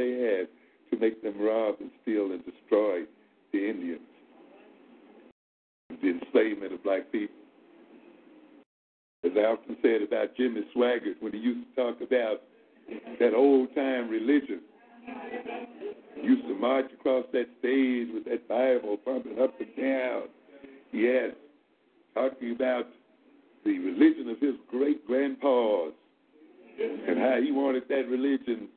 they 0.09 0.37
have 0.37 0.47
to 0.91 0.99
make 0.99 1.21
them 1.21 1.39
rob 1.39 1.75
and 1.79 1.91
steal 2.01 2.31
and 2.31 2.43
destroy 2.45 3.01
the 3.51 3.69
Indians, 3.69 4.01
the 6.01 6.09
enslavement 6.09 6.73
of 6.73 6.83
black 6.83 7.11
people. 7.11 7.35
As 9.25 9.31
I 9.35 9.41
often 9.41 9.77
said 9.81 10.01
about 10.01 10.35
Jimmy 10.37 10.61
Swaggart 10.75 11.21
when 11.21 11.33
he 11.33 11.39
used 11.39 11.67
to 11.69 11.81
talk 11.81 12.01
about 12.01 12.41
that 13.19 13.33
old 13.33 13.73
time 13.75 14.09
religion. 14.09 14.61
He 16.15 16.21
used 16.21 16.47
to 16.47 16.55
march 16.55 16.85
across 16.93 17.25
that 17.33 17.47
stage 17.59 18.07
with 18.13 18.25
that 18.25 18.47
Bible 18.47 18.97
pumping 18.97 19.39
up 19.39 19.53
and 19.59 19.75
down. 19.75 20.23
Yes, 20.91 21.31
talking 22.13 22.55
about 22.55 22.87
the 23.65 23.77
religion 23.79 24.29
of 24.29 24.39
his 24.39 24.55
great 24.69 25.05
grandpas 25.05 25.91
and 26.79 27.19
how 27.19 27.37
he 27.43 27.51
wanted 27.51 27.83
that 27.89 28.07
religion 28.09 28.69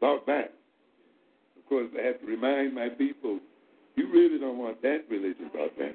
brought 0.00 0.26
back. 0.26 0.50
Of 1.58 1.68
course, 1.68 1.88
I 1.98 2.06
have 2.06 2.20
to 2.20 2.26
remind 2.26 2.74
my 2.74 2.88
people, 2.88 3.38
you 3.96 4.10
really 4.10 4.38
don't 4.38 4.58
want 4.58 4.80
that 4.82 5.04
religion 5.10 5.50
brought 5.52 5.76
back. 5.78 5.94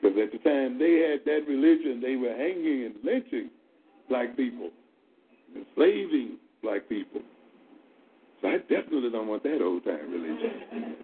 Because 0.00 0.18
at 0.20 0.32
the 0.32 0.38
time 0.38 0.78
they 0.78 1.08
had 1.08 1.24
that 1.24 1.48
religion, 1.48 2.00
they 2.02 2.16
were 2.16 2.34
hanging 2.36 2.84
and 2.86 2.94
lynching 3.02 3.50
black 4.08 4.36
people, 4.36 4.70
enslaving 5.56 6.36
black 6.62 6.88
people. 6.88 7.22
So 8.42 8.48
I 8.48 8.58
definitely 8.58 9.10
don't 9.10 9.28
want 9.28 9.42
that 9.44 9.62
old 9.62 9.84
time 9.84 10.10
religion. 10.10 10.96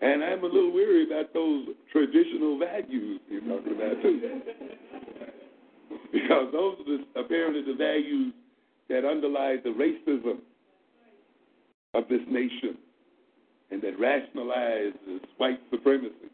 And 0.00 0.24
I'm 0.24 0.42
a 0.42 0.46
little 0.46 0.72
weary 0.72 1.06
about 1.06 1.32
those 1.32 1.68
traditional 1.92 2.58
values 2.58 3.20
you're 3.30 3.40
talking 3.40 3.72
about 3.72 4.02
too. 4.02 4.20
because 6.12 6.48
those 6.52 6.76
are 6.80 6.84
the, 6.84 7.20
apparently 7.20 7.62
the 7.62 7.78
values 7.78 8.34
that 8.88 9.04
underlies 9.04 9.58
the 9.64 9.70
racism 9.70 10.38
of 11.94 12.08
this 12.08 12.20
nation 12.28 12.76
and 13.70 13.80
that 13.82 13.98
rationalize 13.98 14.92
white 15.38 15.60
supremacy 15.70 16.30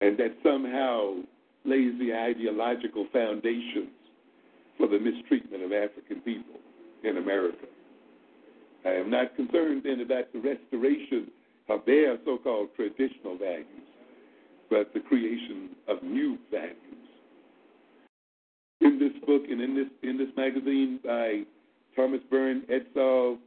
and 0.00 0.18
that 0.18 0.34
somehow 0.42 1.14
lays 1.64 1.92
the 1.98 2.12
ideological 2.12 3.06
foundations 3.12 3.90
for 4.76 4.88
the 4.88 4.98
mistreatment 4.98 5.62
of 5.62 5.72
African 5.72 6.20
people 6.22 6.58
in 7.04 7.18
America. 7.18 7.66
I 8.84 8.90
am 8.90 9.10
not 9.10 9.36
concerned 9.36 9.82
then 9.84 10.00
about 10.00 10.32
the 10.32 10.40
restoration 10.40 11.30
of 11.68 11.80
their 11.86 12.18
so 12.24 12.38
called 12.38 12.70
traditional 12.74 13.38
values, 13.38 13.66
but 14.68 14.92
the 14.92 15.00
creation 15.00 15.70
of 15.86 16.02
new 16.02 16.36
values. 16.50 17.01
In 18.82 18.98
this 18.98 19.12
book 19.24 19.44
and 19.48 19.60
in 19.60 19.76
this 19.76 19.86
in 20.02 20.18
this 20.18 20.28
magazine 20.36 20.98
by 21.04 21.42
Thomas 21.94 22.20
Byrne 22.28 22.62
Edsall 22.62 23.38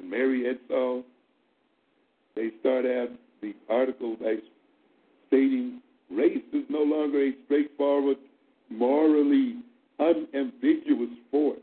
and 0.00 0.10
Mary 0.10 0.52
Edsall, 0.52 1.04
they 2.34 2.50
start 2.58 2.84
out 2.84 3.10
the 3.40 3.54
article 3.70 4.16
by 4.16 4.36
stating 5.28 5.80
race 6.10 6.42
is 6.52 6.64
no 6.68 6.82
longer 6.82 7.22
a 7.22 7.32
straightforward, 7.44 8.16
morally 8.68 9.58
unambiguous 10.00 11.10
force 11.30 11.60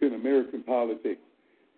in 0.00 0.14
American 0.14 0.62
politics. 0.62 1.20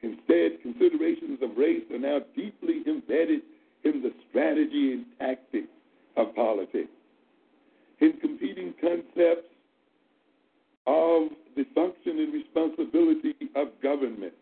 Instead, 0.02 0.62
considerations 0.62 1.40
of 1.42 1.56
race 1.56 1.82
are 1.90 1.98
now 1.98 2.20
deeply 2.36 2.82
embedded 2.86 3.40
in 3.82 4.00
the 4.00 4.12
strategy 4.30 4.92
and 4.92 5.06
tactics 5.18 5.66
of 6.16 6.32
politics. 6.36 6.88
In 8.00 8.12
competing 8.20 8.74
concepts 8.80 9.47
of 10.88 11.28
the 11.54 11.64
function 11.74 12.18
and 12.18 12.32
responsibility 12.32 13.34
of 13.54 13.68
government, 13.82 14.32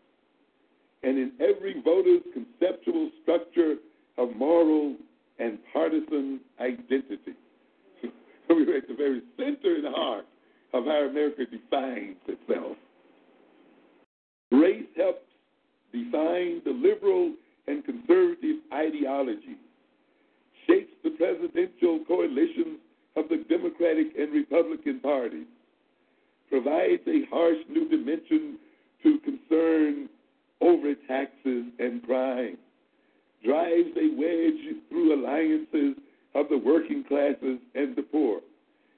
and 1.03 1.19
in 1.19 1.33
every 1.41 1.83
voter's 1.83 2.23
conceptual 2.33 3.11
structure 3.23 3.75
of 4.17 4.35
moral 4.37 4.95
and 5.41 5.59
partisan 5.73 6.41
identity. 6.61 7.35
We're 8.49 8.79
at 8.79 8.87
the 8.87 8.95
very 8.95 9.23
center 9.37 9.75
and 9.75 9.87
heart 9.95 10.25
of 10.73 10.85
how 10.85 11.09
America 11.11 11.43
defines 11.45 12.17
itself. 12.29 12.77
Race 14.53 14.87
helps 14.97 15.27
define 15.93 16.63
the 16.65 16.71
liberal 16.71 17.35
and 17.67 17.85
conservative 17.85 18.57
ideology, 18.73 19.59
shapes 20.69 20.93
the 21.03 21.11
presidential 21.11 22.01
coalitions 22.07 22.79
of 23.17 23.29
the 23.29 23.45
Democratic 23.49 24.09
and 24.17 24.33
Republican 24.33 25.01
parties, 25.01 25.47
provides 26.49 27.03
a 27.07 27.25
harsh 27.31 27.59
new 27.69 27.89
dimension 27.89 28.59
to 29.03 29.19
concern 29.21 30.09
over 30.61 30.95
taxes 31.07 31.65
and 31.79 32.03
crime, 32.05 32.57
drives 33.45 33.91
a 33.97 34.15
wedge 34.17 34.77
through 34.89 35.15
alliances 35.15 35.97
of 36.35 36.49
the 36.49 36.59
working 36.59 37.05
classes 37.05 37.59
and 37.75 37.95
the 37.97 38.03
poor, 38.03 38.41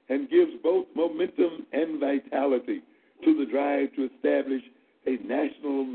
and 0.09 0.29
gives 0.29 0.51
both 0.63 0.85
momentum 0.95 1.65
and 1.73 1.99
vitality 1.99 2.81
to 3.23 3.37
the 3.37 3.45
drive 3.45 3.93
to 3.95 4.09
establish 4.15 4.63
a 5.05 5.17
national 5.25 5.85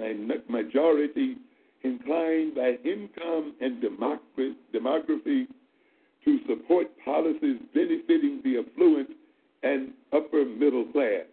majority 0.49 1.37
inclined 1.83 2.55
by 2.55 2.79
income 2.85 3.55
and 3.61 3.83
demography 4.73 5.47
to 6.25 6.39
support 6.49 6.87
policies 7.05 7.59
benefiting 7.75 8.41
the 8.43 8.59
affluent 8.59 9.11
and 9.63 9.93
upper 10.13 10.45
middle 10.45 10.85
class. 10.87 11.25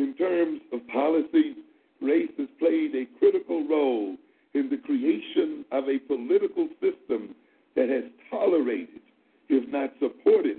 In 0.00 0.14
terms 0.14 0.62
of 0.72 0.80
policy, 0.88 1.56
race 2.00 2.30
has 2.38 2.48
played 2.58 2.94
a 2.94 3.04
critical 3.18 3.68
role 3.68 4.16
in 4.54 4.70
the 4.70 4.78
creation 4.78 5.62
of 5.72 5.90
a 5.90 5.98
political 5.98 6.68
system 6.80 7.34
that 7.76 7.90
has 7.90 8.04
tolerated, 8.30 9.02
if 9.50 9.68
not 9.68 9.92
supported, 10.00 10.56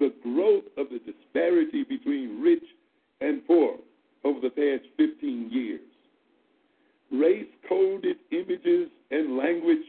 the 0.00 0.12
growth 0.24 0.64
of 0.76 0.88
the 0.90 0.98
disparity 0.98 1.84
between 1.84 2.42
rich 2.42 2.64
and 3.20 3.46
poor 3.46 3.76
over 4.24 4.40
the 4.40 4.50
past 4.50 4.90
15 4.96 5.50
years. 5.52 5.80
Race 7.12 7.46
coded 7.68 8.16
images 8.32 8.88
and 9.12 9.36
language 9.36 9.86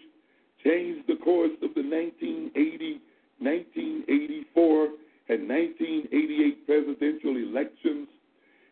changed 0.64 1.08
the 1.08 1.18
course 1.24 1.58
of 1.64 1.74
the 1.74 1.82
1980, 1.82 3.02
1984, 3.40 4.90
and 5.30 5.50
1988 5.50 6.68
presidential 6.68 7.36
elections 7.36 8.08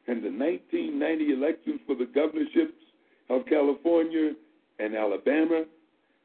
and 0.09 0.23
the 0.23 0.33
1990 0.33 1.31
elections 1.31 1.79
for 1.85 1.95
the 1.95 2.07
governorships 2.07 2.81
of 3.29 3.45
California 3.45 4.33
and 4.79 4.95
Alabama, 4.95 5.65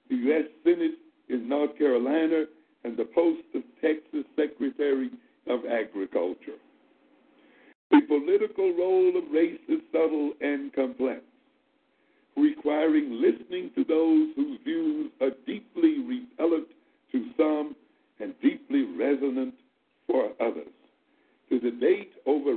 the 0.09 0.17
U.S. 0.17 0.49
Senate 0.65 0.97
in 1.29 1.47
North 1.47 1.77
Carolina, 1.77 2.45
and 2.85 2.97
the 2.97 3.05
post 3.05 3.43
of 3.55 3.63
Texas 3.83 4.25
Secretary 4.37 5.11
of 5.47 5.61
Agriculture. 5.67 6.57
The 7.91 8.01
political 8.09 8.75
role 8.75 9.19
of 9.19 9.31
race 9.31 9.61
is 9.69 9.81
subtle 9.93 10.33
and 10.41 10.73
complex, 10.73 11.21
requiring 12.39 13.21
listening 13.21 13.71
to 13.75 13.85
those 13.85 14.29
whose 14.35 14.61
views 14.65 15.11
are 15.21 15.31
deeply 15.47 15.99
repellent 15.99 16.69
to 17.13 17.27
some 17.37 17.77
and 18.19 18.33
deeply 18.41 18.85
resonant 18.97 19.53
for 20.07 20.31
others. 20.41 20.73
The 21.51 21.59
debate 21.59 22.13
over 22.25 22.55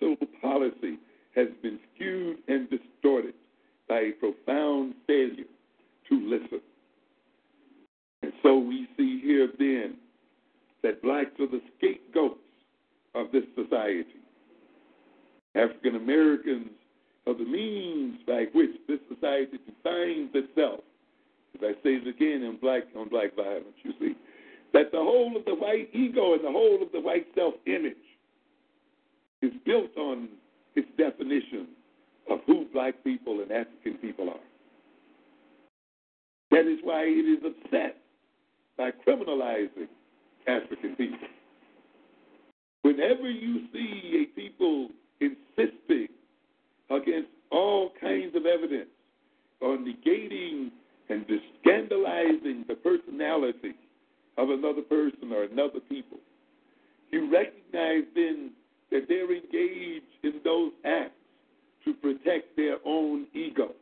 racial 0.00 0.16
policy 0.40 0.98
has 1.34 1.48
been 1.62 1.78
skewed 1.94 2.38
and 2.48 2.68
distorted 2.70 3.34
by 3.88 4.00
a 4.00 4.10
profound 4.12 4.94
failure 5.06 5.44
to 6.08 6.28
listen. 6.28 6.60
And 8.22 8.32
so 8.42 8.58
we 8.58 8.88
see 8.96 9.20
here 9.22 9.48
then 9.58 9.94
that 10.82 11.02
blacks 11.02 11.38
are 11.38 11.46
the 11.46 11.62
scapegoats 11.76 12.40
of 13.14 13.32
this 13.32 13.44
society. 13.54 14.06
African 15.54 15.96
Americans 15.96 16.70
are 17.26 17.34
the 17.34 17.44
means 17.44 18.18
by 18.26 18.46
which 18.52 18.70
this 18.88 19.00
society 19.12 19.58
defines 19.66 20.30
itself. 20.34 20.80
As 21.54 21.60
I 21.62 21.72
say 21.82 21.94
it 21.96 22.06
again 22.06 22.42
in 22.42 22.58
black 22.60 22.84
on 22.96 23.08
black 23.08 23.34
violence, 23.34 23.76
you 23.82 23.92
see, 23.98 24.14
that 24.72 24.92
the 24.92 24.98
whole 24.98 25.36
of 25.36 25.44
the 25.44 25.54
white 25.54 25.90
ego 25.92 26.34
and 26.34 26.44
the 26.44 26.50
whole 26.50 26.80
of 26.80 26.92
the 26.92 27.00
white 27.00 27.26
self 27.34 27.54
image 27.66 27.96
is 29.42 29.52
built 29.64 29.96
on 29.96 30.28
its 30.74 30.88
definition 30.96 31.68
of 32.30 32.40
who 32.46 32.66
black 32.72 32.94
people 33.04 33.40
and 33.40 33.50
African 33.50 33.94
people 33.94 34.28
are. 34.28 34.40
That 36.50 36.66
is 36.66 36.78
why 36.82 37.04
it 37.04 37.26
is 37.26 37.44
upset 37.44 37.96
by 38.76 38.90
criminalizing 39.06 39.88
African 40.46 40.96
people. 40.96 41.18
Whenever 42.82 43.30
you 43.30 43.66
see 43.72 44.26
a 44.26 44.40
people 44.40 44.88
insisting 45.20 46.08
against 46.90 47.28
all 47.50 47.92
kinds 48.00 48.34
of 48.34 48.46
evidence 48.46 48.88
on 49.60 49.84
negating 49.84 50.70
and 51.08 51.24
scandalizing 51.60 52.64
the 52.68 52.74
personality 52.74 53.74
of 54.38 54.50
another 54.50 54.82
person 54.82 55.32
or 55.32 55.44
another 55.44 55.80
people, 55.88 56.18
you 57.10 57.30
recognize 57.30 58.04
then 58.14 58.50
that 58.90 59.06
they're 59.08 59.32
engaged 59.32 60.04
in 60.22 60.40
those 60.44 60.72
acts 60.84 61.12
to 61.84 61.94
protect 61.94 62.56
their 62.56 62.76
own 62.84 63.26
ego, 63.34 63.72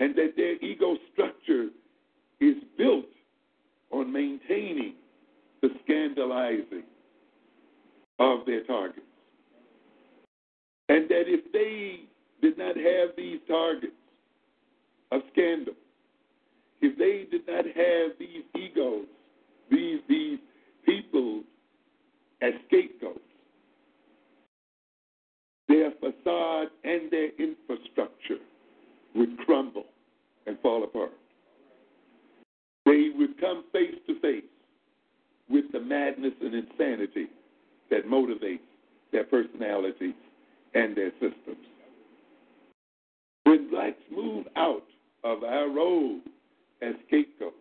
and 0.00 0.14
that 0.16 0.34
their 0.36 0.56
ego 0.64 0.96
structure 1.12 1.68
is 2.40 2.56
built 2.76 3.06
on 3.90 4.12
maintaining 4.12 4.94
the 5.60 5.68
scandalizing 5.84 6.82
of 8.18 8.44
their 8.46 8.64
targets. 8.64 9.00
And 10.88 11.08
that 11.08 11.24
if 11.26 11.52
they 11.52 12.00
did 12.40 12.58
not 12.58 12.76
have 12.76 13.10
these 13.16 13.38
targets 13.46 13.92
of 15.12 15.20
scandal, 15.32 15.74
if 16.80 16.98
they 16.98 17.30
did 17.30 17.46
not 17.46 17.64
have 17.64 18.18
these 18.18 18.42
egos, 18.56 19.06
these, 19.70 20.00
these 20.08 20.38
people 20.84 21.42
as 22.42 22.52
scapegoats, 22.66 23.20
their 25.72 25.90
facade 25.92 26.68
and 26.84 27.10
their 27.10 27.30
infrastructure 27.38 28.36
would 29.14 29.38
crumble 29.38 29.86
and 30.46 30.58
fall 30.60 30.84
apart. 30.84 31.12
They 32.84 33.08
would 33.16 33.40
come 33.40 33.64
face 33.72 33.94
to 34.06 34.20
face 34.20 34.44
with 35.48 35.64
the 35.72 35.80
madness 35.80 36.34
and 36.42 36.54
insanity 36.54 37.28
that 37.90 38.06
motivates 38.06 38.58
their 39.12 39.24
personalities 39.24 40.14
and 40.74 40.94
their 40.94 41.12
systems. 41.12 41.66
When 43.44 43.70
blacks 43.70 44.02
move 44.14 44.46
out 44.56 44.84
of 45.24 45.42
our 45.42 45.70
role 45.70 46.20
as 46.82 46.94
scapegoats 47.06 47.56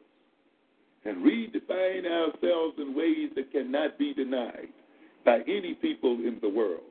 and 1.06 1.24
redefine 1.24 2.06
ourselves 2.06 2.76
in 2.78 2.94
ways 2.94 3.30
that 3.36 3.54
cannot 3.54 3.98
be 3.98 4.14
denied 4.14 4.68
by 5.24 5.40
any 5.48 5.76
people 5.76 6.16
in 6.16 6.40
the 6.42 6.50
world, 6.50 6.91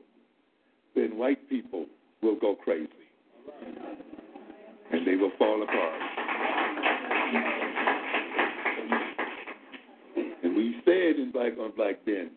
then 0.95 1.17
white 1.17 1.47
people 1.49 1.85
will 2.21 2.35
go 2.35 2.55
crazy. 2.55 2.89
And 4.91 5.07
they 5.07 5.15
will 5.15 5.31
fall 5.37 5.63
apart. 5.63 6.01
And 10.43 10.55
we 10.55 10.75
said 10.85 11.15
in 11.17 11.31
Black 11.31 11.53
on 11.59 11.71
Black 11.75 11.95
then 12.05 12.31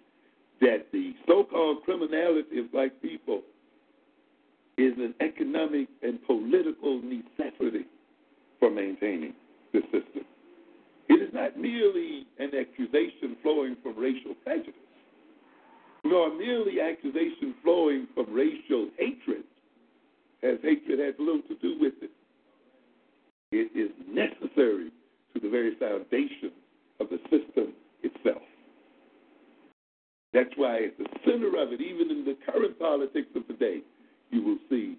that 0.61 0.87
the 0.93 1.15
so 1.27 1.45
called 1.45 1.83
criminality 1.85 2.59
of 2.61 2.71
black 2.73 2.91
people 3.03 3.43
is 4.79 4.93
an 4.99 5.15
economic 5.21 5.89
and 6.03 6.25
political 6.27 7.01
necessity 7.03 7.87
for 8.59 8.71
maintaining 8.71 9.35
the 9.73 9.81
system. 9.93 10.25
It 11.09 11.23
is 11.23 11.35
not 11.35 11.59
merely 11.59 12.27
an 12.39 12.51
accusation 12.59 13.37
flowing 13.43 13.77
from 13.83 13.97
racial 13.99 14.35
prejudice, 14.43 14.75
nor 16.05 16.35
merely 16.37 16.81
accusation 16.81 17.55
flowing 17.63 18.07
from 18.15 18.33
racial 18.33 18.89
hatred, 18.99 19.45
as 20.43 20.59
hatred 20.63 20.99
has 21.01 21.15
little 21.19 21.43
to 21.49 21.55
do 21.57 21.77
with 21.81 21.95
it. 22.03 22.11
It 23.53 23.71
is 23.75 23.91
necessary 24.09 24.91
to 25.33 25.41
the 25.41 25.49
very 25.49 25.75
foundation 25.77 26.53
of 27.01 27.09
the 27.09 27.19
system 27.31 27.73
itself. 28.03 28.43
That's 30.33 30.51
why 30.57 30.85
at 30.85 30.99
the 30.99 31.07
center 31.25 31.57
of 31.57 31.73
it, 31.73 31.81
even 31.81 32.11
in 32.11 32.25
the 32.25 32.37
current 32.45 32.79
politics 32.79 33.29
of 33.37 33.47
today, 33.47 33.81
you 34.31 34.43
will 34.43 34.59
see 34.69 34.97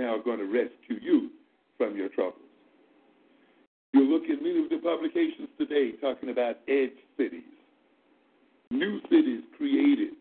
now 0.00 0.18
going 0.18 0.38
to 0.38 0.44
rescue 0.44 0.98
you 1.00 1.30
from 1.76 1.96
your 1.96 2.08
troubles. 2.08 2.36
You 3.92 4.02
look 4.02 4.22
at 4.24 4.42
many 4.42 4.62
of 4.62 4.70
the 4.70 4.78
publications 4.78 5.48
today 5.58 5.92
talking 6.00 6.30
about 6.30 6.56
edge 6.68 6.96
cities, 7.16 7.42
new 8.70 9.00
cities 9.10 9.42
created 9.56 10.14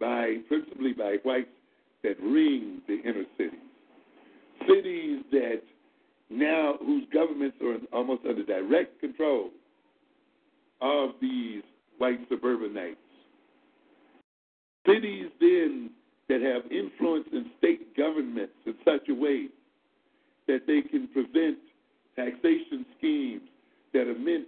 by 0.00 0.36
principally 0.48 0.92
by 0.92 1.16
whites 1.24 1.48
that 2.02 2.20
ring 2.20 2.80
the 2.86 3.00
inner 3.00 3.24
cities, 3.36 3.58
cities 4.68 5.22
that 5.32 5.62
now 6.30 6.74
whose 6.80 7.04
governments 7.12 7.56
are 7.62 7.76
almost 7.92 8.22
under 8.28 8.44
direct 8.44 9.00
control 9.00 9.50
of 10.80 11.10
these 11.20 11.62
white 11.98 12.20
suburbanites. 12.28 12.96
Cities 14.86 15.26
then 15.40 15.90
that 16.28 16.40
have 16.40 16.70
influence 16.70 17.26
in 17.32 17.50
state 17.58 17.96
governments 17.96 18.54
in 18.66 18.74
such 18.84 19.08
a 19.08 19.14
way 19.14 19.48
that 20.46 20.66
they 20.66 20.82
can 20.82 21.08
prevent 21.08 21.58
taxation 22.16 22.86
schemes 22.98 23.42
that 23.92 24.06
are 24.06 24.18
meant 24.18 24.46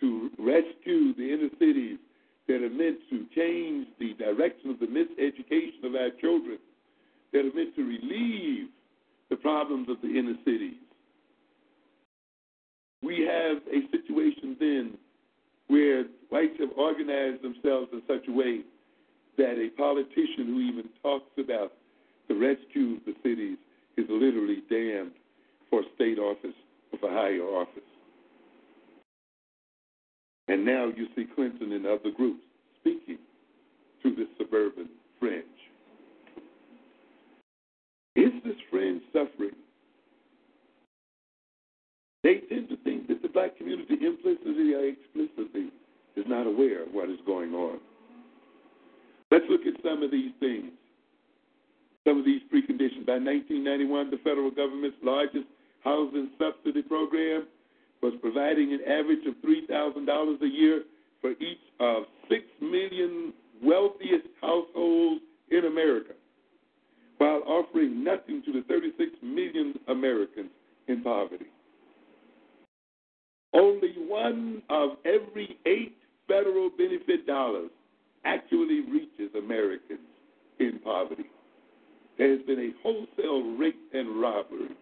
to 0.00 0.30
rescue 0.38 1.14
the 1.14 1.32
inner 1.32 1.48
cities, 1.58 1.98
that 2.48 2.62
are 2.62 2.70
meant 2.70 2.98
to 3.08 3.24
change 3.34 3.86
the 3.98 4.14
direction 4.14 4.70
of 4.70 4.80
the 4.80 4.86
miseducation 4.86 5.84
of 5.84 5.94
our 5.94 6.10
children, 6.20 6.58
that 7.32 7.40
are 7.40 7.54
meant 7.54 7.74
to 7.76 7.82
relieve 7.82 8.68
the 9.30 9.36
problems 9.36 9.88
of 9.88 9.96
the 10.02 10.08
inner 10.08 10.34
cities. 10.44 10.74
We 13.02 13.20
have 13.20 13.62
a 13.68 13.90
situation 13.90 14.56
then 14.60 14.98
where 15.68 16.04
whites 16.30 16.54
have 16.60 16.70
organized 16.76 17.42
themselves 17.42 17.88
in 17.92 18.02
such 18.06 18.28
a 18.28 18.32
way 18.32 18.60
that 19.38 19.58
a 19.58 19.70
politician 19.76 20.46
who 20.46 20.60
even 20.60 20.88
talks 21.02 21.30
about 21.38 21.72
the 22.28 22.34
rescue 22.34 22.96
of 22.96 23.04
the 23.06 23.14
cities 23.22 23.58
is 23.96 24.06
literally 24.08 24.62
damned 24.70 25.12
for 25.70 25.82
state 25.94 26.18
office 26.18 26.56
or 26.92 26.98
for 26.98 27.10
higher 27.10 27.42
office. 27.42 27.82
And 30.48 30.64
now 30.64 30.90
you 30.94 31.06
see 31.16 31.26
Clinton 31.34 31.72
and 31.72 31.86
other 31.86 32.10
groups 32.14 32.42
speaking 32.80 33.18
to 34.02 34.14
the 34.14 34.26
suburban 34.38 34.88
fringe. 35.18 35.44
Is 38.16 38.32
this 38.44 38.56
fringe 38.70 39.02
suffering? 39.12 39.56
They 42.22 42.40
tend 42.48 42.68
to 42.68 42.76
think 42.84 43.08
that 43.08 43.22
the 43.22 43.28
black 43.28 43.56
community 43.56 43.94
implicitly 43.94 44.74
or 44.74 44.84
explicitly 44.84 45.70
is 46.16 46.24
not 46.28 46.46
aware 46.46 46.82
of 46.82 46.92
what 46.92 47.08
is 47.08 47.18
going 47.26 47.52
on. 47.54 47.78
Let's 49.32 49.46
look 49.48 49.62
at 49.64 49.82
some 49.82 50.02
of 50.02 50.10
these 50.10 50.32
things, 50.40 50.72
some 52.06 52.18
of 52.18 52.26
these 52.26 52.42
preconditions. 52.52 53.06
By 53.06 53.16
1991, 53.16 54.10
the 54.10 54.18
federal 54.18 54.50
government's 54.50 54.98
largest 55.02 55.46
housing 55.82 56.28
subsidy 56.36 56.82
program 56.82 57.46
was 58.02 58.12
providing 58.20 58.74
an 58.74 58.80
average 58.86 59.24
of 59.24 59.32
$3,000 59.40 60.42
a 60.42 60.46
year 60.46 60.82
for 61.22 61.30
each 61.30 61.64
of 61.80 62.02
6 62.28 62.42
million 62.60 63.32
wealthiest 63.64 64.28
households 64.42 65.22
in 65.50 65.64
America, 65.64 66.12
while 67.16 67.40
offering 67.46 68.04
nothing 68.04 68.42
to 68.44 68.52
the 68.52 68.62
36 68.68 69.12
million 69.22 69.72
Americans 69.88 70.50
in 70.88 71.02
poverty. 71.02 71.46
Only 73.54 73.94
one 73.96 74.60
of 74.68 74.98
every 75.06 75.56
eight 75.64 75.96
federal 76.28 76.68
benefit 76.68 77.26
dollars 77.26 77.70
actually 78.24 78.80
reaches 78.80 79.34
Americans 79.36 80.00
in 80.58 80.78
poverty. 80.84 81.26
There 82.18 82.30
has 82.30 82.40
been 82.46 82.58
a 82.60 82.72
wholesale 82.82 83.56
rape 83.56 83.80
and 83.92 84.20
robbery 84.20 84.76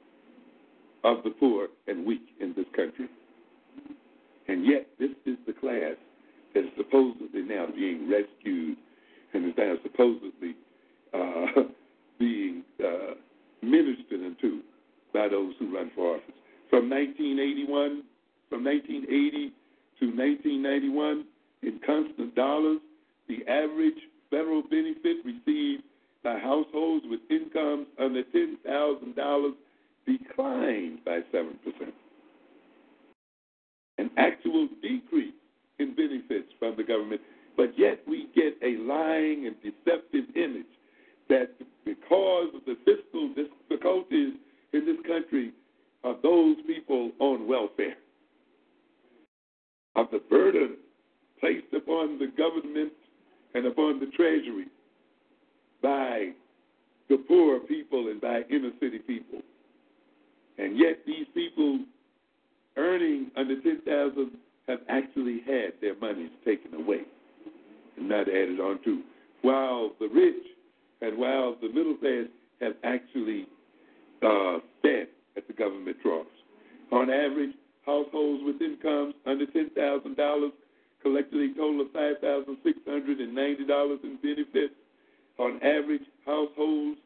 of 1.05 1.23
the 1.25 1.31
poor 1.31 1.69
and 1.87 2.05
weak 2.05 2.27
in 2.41 2.53
this 2.55 2.67
country. 2.77 3.09
And 4.49 4.67
yet, 4.67 4.87
this 4.99 5.11
is 5.27 5.37
the 5.47 5.53
class 5.53 5.95
that 6.55 6.65
is 6.65 6.71
supposedly 6.77 7.43
now 7.43 7.67
being 7.75 8.11
rescued 8.11 8.77
and 9.33 9.47
is 9.47 9.55
now 9.57 9.75
supposedly 9.83 10.57
uh, 11.15 11.63
being 12.19 12.65
uh, 12.85 13.15
ministered 13.63 14.21
into 14.21 14.61
by 15.15 15.29
those 15.29 15.55
who 15.59 15.75
run 15.75 15.91
for 15.95 16.17
office. 16.17 16.35
From 16.69 16.91
1981, 16.91 18.03
from 18.49 18.65
1980 18.65 19.53
to 20.01 20.07
1991, 20.07 21.25
in 21.63 21.81
constant 21.85 22.35
dollars, 22.35 22.79
the 23.31 23.49
average 23.49 23.95
federal 24.29 24.63
benefit 24.63 25.19
received 25.25 25.85
by 26.25 26.37
households 26.39 27.05
with 27.09 27.21
incomes 27.31 27.87
under 27.99 28.25
$10,000 28.25 29.51
declined 30.05 30.99
by 31.05 31.21
7%. 31.33 31.55
An 33.99 34.11
actual 34.17 34.69
decrease 34.83 35.35
in 35.79 35.95
benefits 35.95 36.53
from 36.59 36.75
the 36.77 36.83
government, 36.83 37.21
but 37.57 37.73
yet 37.79 38.01
we 38.09 38.29
get 38.35 38.57
a 38.65 38.77
lying 38.79 39.47
and 39.47 39.55
deceptive 39.63 40.25
image 40.35 40.67
that 41.29 41.51
because 41.85 42.49
of 42.55 42.63
the 42.67 42.77
fiscal 42.85 43.33
difficulties 43.35 44.35
in 44.73 44.87
this 44.87 44.99
country, 45.07 45.53
of 46.03 46.17
those 46.23 46.57
people 46.67 47.13
on 47.21 47.47
welfare, 47.47 47.97
of 49.95 50.07
the 50.11 50.21
burden 50.31 50.77
placed 51.39 51.73
upon 51.73 52.19
the 52.19 52.27
government 52.37 52.93
and 53.55 53.67
upon 53.67 54.01
the 54.01 54.07
treasury 54.07 54.67
by 55.83 56.31
the 57.09 57.17
poor 57.17 57.61
people 57.61 58.09
and 58.09 58.21
by 58.21 58.43
inner 58.51 58.71
city 58.81 58.99
people. 58.99 59.41
And 60.59 60.79
yet 60.79 60.99
these 61.07 61.27
people 61.35 61.81
earning 62.77 63.31
under 63.37 63.61
10000 63.61 64.31
have 64.69 64.79
actually 64.89 65.41
had 65.47 65.73
their 65.81 65.97
monies 65.97 66.31
taken 66.45 66.75
away 66.75 67.01
and 67.97 68.09
not 68.09 68.29
added 68.29 68.61
on 68.61 68.79
to, 68.85 69.01
while 69.43 69.93
the 69.99 70.09
rich 70.09 70.45
and 71.01 71.19
while 71.19 71.57
the 71.61 71.69
middle 71.69 71.97
class 71.97 72.27
have 72.61 72.75
actually 72.85 73.47
uh, 74.23 74.59
fed 74.83 75.09
at 75.37 75.47
the 75.47 75.53
government 75.55 75.97
troughs. 76.03 76.29
On 76.93 77.11
average, 77.11 77.55
households 77.87 78.43
with 78.45 78.61
incomes 78.61 79.15
under 79.27 79.47
$10,000 79.47 80.51
collected 81.03 81.51
a 81.51 81.55
total 81.55 81.83
of 81.83 81.89
$5,690 81.89 84.05
in 84.05 84.17
benefits. 84.23 84.75
On 85.39 85.61
average, 85.63 86.03
households 86.27 86.99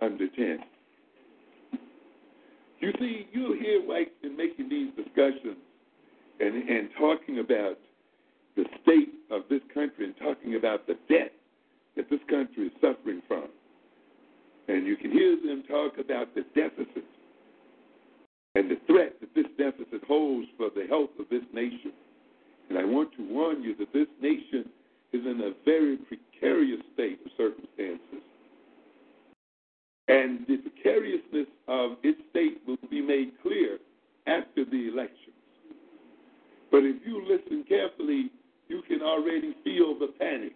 under 0.00 0.26
10. 0.28 0.58
You 2.80 2.92
see, 2.98 3.26
you 3.32 3.58
hear 3.60 3.80
whites 3.86 4.10
in 4.22 4.36
making 4.36 4.68
these 4.68 4.90
discussions 4.96 5.56
and, 6.40 6.68
and 6.68 6.88
talking 6.98 7.38
about 7.38 7.78
the 8.56 8.64
state 8.82 9.12
of 9.30 9.42
this 9.48 9.62
country 9.72 10.04
and 10.06 10.14
talking 10.16 10.56
about 10.56 10.86
the 10.86 10.94
debt 11.08 11.32
that 11.96 12.10
this 12.10 12.20
country 12.28 12.66
is 12.66 12.72
suffering 12.80 13.22
from. 13.26 13.48
And 14.68 14.86
you 14.86 14.96
can 14.96 15.10
hear 15.10 15.36
them 15.36 15.62
talk 15.68 15.98
about 15.98 16.34
the 16.34 16.42
deficit 16.54 17.04
and 18.54 18.70
the 18.70 18.78
threat 18.86 19.20
that 19.20 19.34
this 19.34 19.46
deficit 19.58 20.02
holds 20.06 20.48
for 20.56 20.70
the 20.74 20.86
health 20.88 21.10
of 21.18 21.28
this 21.30 21.44
nation. 21.52 21.92
And 22.68 22.78
I 22.78 22.84
want 22.84 23.12
to 23.16 23.28
warn 23.28 23.62
you 23.62 23.76
that 23.76 23.92
this 23.92 24.08
nation 24.20 24.68
is 25.12 25.24
in 25.24 25.40
a 25.40 25.52
very 25.64 25.98
precarious 25.98 26.80
state 26.94 27.20
of 27.24 27.30
circumstances. 27.36 28.24
And 30.08 30.46
the 30.46 30.58
precariousness 30.58 31.48
of 31.66 31.92
its 32.02 32.20
state 32.30 32.60
will 32.66 32.76
be 32.90 33.00
made 33.00 33.32
clear 33.42 33.78
after 34.26 34.64
the 34.64 34.88
elections. 34.88 35.34
But 36.70 36.84
if 36.84 36.96
you 37.04 37.22
listen 37.26 37.64
carefully, 37.68 38.30
you 38.68 38.82
can 38.88 39.02
already 39.02 39.54
feel 39.64 39.98
the 39.98 40.08
panic 40.18 40.52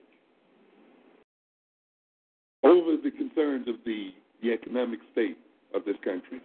over 2.63 2.97
the 3.03 3.11
concerns 3.11 3.67
of 3.69 3.77
the, 3.85 4.11
the 4.43 4.53
economic 4.53 5.01
state 5.13 5.39
of 5.75 5.85
this 5.85 5.97
country. 6.05 6.41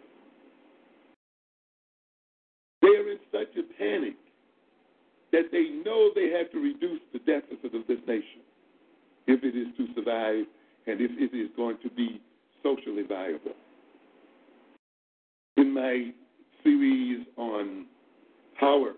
They 2.82 2.88
are 2.90 3.12
in 3.12 3.20
such 3.32 3.56
a 3.58 3.64
panic 3.78 4.16
that 5.32 5.52
they 5.52 5.70
know 5.84 6.12
they 6.16 6.30
have 6.30 6.52
to 6.52 6.60
reduce 6.60 7.02
the 7.12 7.20
deficit 7.20 7.76
of 7.76 7.88
this 7.88 8.00
nation 8.08 8.42
if 9.28 9.44
it 9.44 9.58
is 9.58 9.68
to 9.78 9.88
survive 9.96 10.46
and 10.88 11.02
if 11.02 11.12
it 11.18 11.36
is 11.36 11.50
going 11.58 11.78
to 11.84 11.90
be 11.90 12.22
socially 12.66 13.04
valuable. 13.08 13.54
In 15.58 15.72
my 15.72 16.12
series 16.64 17.26
on 17.38 17.86
power, 18.60 18.94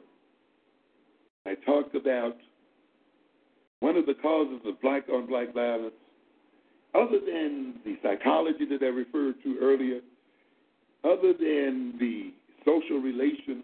I 1.45 1.55
talked 1.65 1.95
about 1.95 2.37
one 3.81 3.97
of 3.97 4.05
the 4.05 4.13
causes 4.15 4.61
of 4.65 4.81
black 4.81 5.03
on 5.13 5.27
black 5.27 5.53
violence, 5.53 5.93
other 6.95 7.19
than 7.19 7.75
the 7.85 7.95
psychology 8.01 8.65
that 8.69 8.81
I 8.81 8.87
referred 8.87 9.35
to 9.43 9.57
earlier, 9.61 9.99
other 11.03 11.33
than 11.33 11.93
the 11.99 12.31
social 12.65 12.99
relations, 12.99 13.63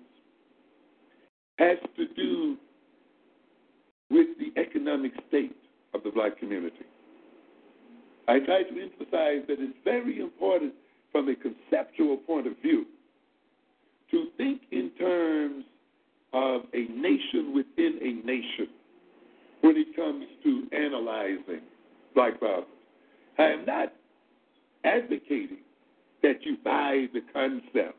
has 1.57 1.77
to 1.97 2.07
do 2.15 2.57
with 4.09 4.27
the 4.37 4.59
economic 4.61 5.13
state 5.29 5.55
of 5.93 6.03
the 6.03 6.11
black 6.11 6.37
community. 6.39 6.85
I 8.27 8.39
try 8.39 8.63
to 8.63 8.81
emphasize 8.81 9.45
that 9.47 9.57
it's 9.59 9.77
very 9.83 10.19
important 10.19 10.73
from 11.11 11.29
a 11.29 11.35
conceptual 11.35 12.17
point 12.17 12.47
of 12.47 12.53
view 12.61 12.85
to 14.11 14.27
think 14.37 14.61
in 14.71 14.91
terms 14.97 15.65
of 16.33 16.61
a 16.73 16.87
nation 16.91 17.53
within 17.53 17.99
a 18.01 18.25
nation 18.25 18.67
when 19.61 19.77
it 19.77 19.95
comes 19.95 20.25
to 20.43 20.67
analyzing 20.71 21.61
black 22.15 22.39
violence. 22.39 22.67
I 23.37 23.43
am 23.43 23.65
not 23.65 23.93
advocating 24.83 25.59
that 26.21 26.43
you 26.43 26.57
buy 26.63 27.07
the 27.13 27.21
concept 27.33 27.97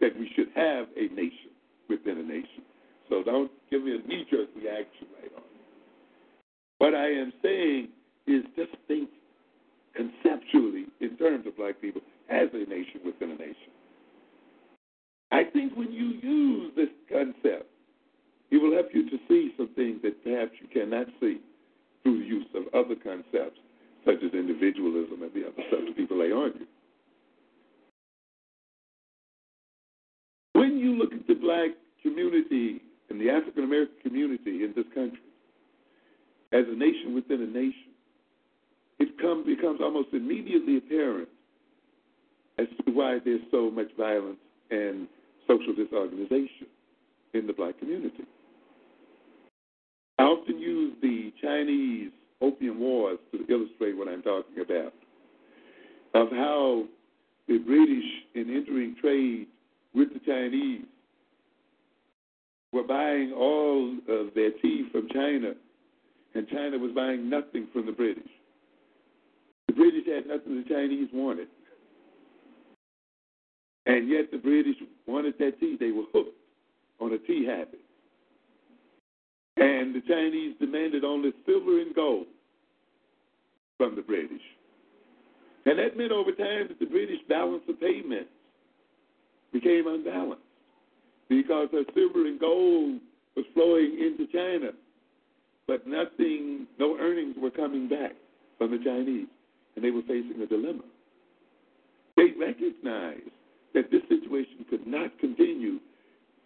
that 0.00 0.18
we 0.18 0.30
should 0.34 0.48
have 0.54 0.86
a 0.96 1.14
nation 1.14 1.50
within 1.88 2.18
a 2.18 2.22
nation. 2.22 2.62
So 3.08 3.22
don't 3.22 3.50
give 3.70 3.82
me 3.84 3.96
a 3.96 4.08
knee 4.08 4.26
jerk 4.30 4.48
reaction 4.56 5.06
right 5.20 5.32
on. 5.36 5.42
What 6.78 6.94
I 6.94 7.08
am 7.08 7.32
saying 7.42 7.88
is 8.26 8.42
just 8.56 8.72
think 8.88 9.08
conceptually 9.94 10.86
in 11.00 11.16
terms 11.16 11.46
of 11.46 11.56
black 11.56 11.80
people 11.80 12.00
as 12.30 12.48
a 12.52 12.68
nation 12.68 13.00
within 13.04 13.30
a 13.30 13.36
nation. 13.36 13.72
I 15.30 15.44
think 15.44 15.76
when 15.76 15.92
you 15.92 16.18
use 16.22 16.72
this 16.76 16.88
concept, 17.10 17.68
it 18.50 18.60
will 18.60 18.74
help 18.74 18.88
you 18.92 19.08
to 19.08 19.16
see 19.28 19.52
some 19.56 19.70
things 19.74 20.00
that 20.02 20.22
perhaps 20.22 20.52
you 20.60 20.68
cannot 20.68 21.06
see 21.20 21.40
through 22.02 22.18
the 22.20 22.26
use 22.26 22.46
of 22.54 22.64
other 22.74 22.94
concepts, 22.94 23.58
such 24.04 24.22
as 24.24 24.32
individualism 24.34 25.22
and 25.22 25.32
the 25.32 25.46
other 25.46 25.62
stuff 25.68 25.80
people 25.96 26.18
lay 26.18 26.32
on 26.32 26.52
you. 26.58 26.66
When 30.52 30.78
you 30.78 30.96
look 30.98 31.12
at 31.12 31.26
the 31.26 31.34
black 31.34 31.70
community 32.02 32.82
and 33.08 33.20
the 33.20 33.30
African 33.30 33.64
American 33.64 33.96
community 34.02 34.64
in 34.64 34.72
this 34.76 34.86
country 34.94 35.20
as 36.52 36.64
a 36.68 36.76
nation 36.76 37.14
within 37.14 37.40
a 37.42 37.46
nation, 37.46 37.91
it 39.02 39.18
come, 39.18 39.44
becomes 39.44 39.80
almost 39.82 40.08
immediately 40.12 40.76
apparent 40.78 41.28
as 42.58 42.66
to 42.84 42.92
why 42.92 43.18
there's 43.24 43.40
so 43.50 43.70
much 43.70 43.88
violence 43.96 44.38
and 44.70 45.08
social 45.48 45.74
disorganization 45.74 46.66
in 47.34 47.46
the 47.46 47.52
black 47.52 47.78
community. 47.78 48.24
I 50.18 50.22
often 50.22 50.58
use 50.58 50.94
the 51.02 51.32
Chinese 51.42 52.12
opium 52.40 52.78
wars 52.78 53.18
to 53.32 53.44
illustrate 53.48 53.96
what 53.96 54.08
I'm 54.08 54.22
talking 54.22 54.60
about, 54.62 54.94
of 56.14 56.28
how 56.30 56.84
the 57.48 57.58
British, 57.58 58.04
in 58.34 58.54
entering 58.54 58.94
trade 59.00 59.46
with 59.94 60.12
the 60.12 60.20
Chinese, 60.20 60.84
were 62.72 62.84
buying 62.84 63.32
all 63.32 63.96
of 64.08 64.34
their 64.34 64.50
tea 64.62 64.86
from 64.92 65.08
China, 65.12 65.54
and 66.34 66.48
China 66.48 66.78
was 66.78 66.92
buying 66.94 67.28
nothing 67.28 67.66
from 67.72 67.86
the 67.86 67.92
British. 67.92 68.30
The 69.72 69.76
British 69.76 70.06
had 70.06 70.26
nothing 70.26 70.62
the 70.62 70.68
Chinese 70.68 71.08
wanted. 71.14 71.48
And 73.86 74.06
yet 74.06 74.30
the 74.30 74.36
British 74.36 74.76
wanted 75.06 75.32
that 75.38 75.58
tea. 75.60 75.78
They 75.80 75.92
were 75.92 76.04
hooked 76.12 76.36
on 77.00 77.14
a 77.14 77.18
tea 77.18 77.46
habit. 77.46 77.80
And 79.56 79.94
the 79.94 80.02
Chinese 80.06 80.56
demanded 80.60 81.04
only 81.04 81.32
silver 81.46 81.80
and 81.80 81.94
gold 81.94 82.26
from 83.78 83.96
the 83.96 84.02
British. 84.02 84.42
And 85.64 85.78
that 85.78 85.96
meant 85.96 86.12
over 86.12 86.32
time 86.32 86.68
that 86.68 86.78
the 86.78 86.84
British 86.84 87.20
balance 87.26 87.62
of 87.66 87.80
payments 87.80 88.28
became 89.54 89.86
unbalanced 89.86 90.42
because 91.30 91.68
their 91.72 91.84
silver 91.94 92.26
and 92.26 92.38
gold 92.38 93.00
was 93.36 93.46
flowing 93.54 93.96
into 93.98 94.30
China, 94.30 94.72
but 95.66 95.86
nothing, 95.86 96.66
no 96.78 96.98
earnings 96.98 97.36
were 97.40 97.50
coming 97.50 97.88
back 97.88 98.12
from 98.58 98.70
the 98.72 98.84
Chinese, 98.84 99.28
and 99.74 99.84
they 99.84 99.90
were 99.90 100.02
facing 100.02 100.40
a 100.42 100.46
dilemma. 100.46 100.82
They 102.16 102.32
recognized 102.38 103.30
that 103.74 103.90
this 103.90 104.02
situation 104.08 104.66
could 104.68 104.86
not 104.86 105.18
continue, 105.18 105.78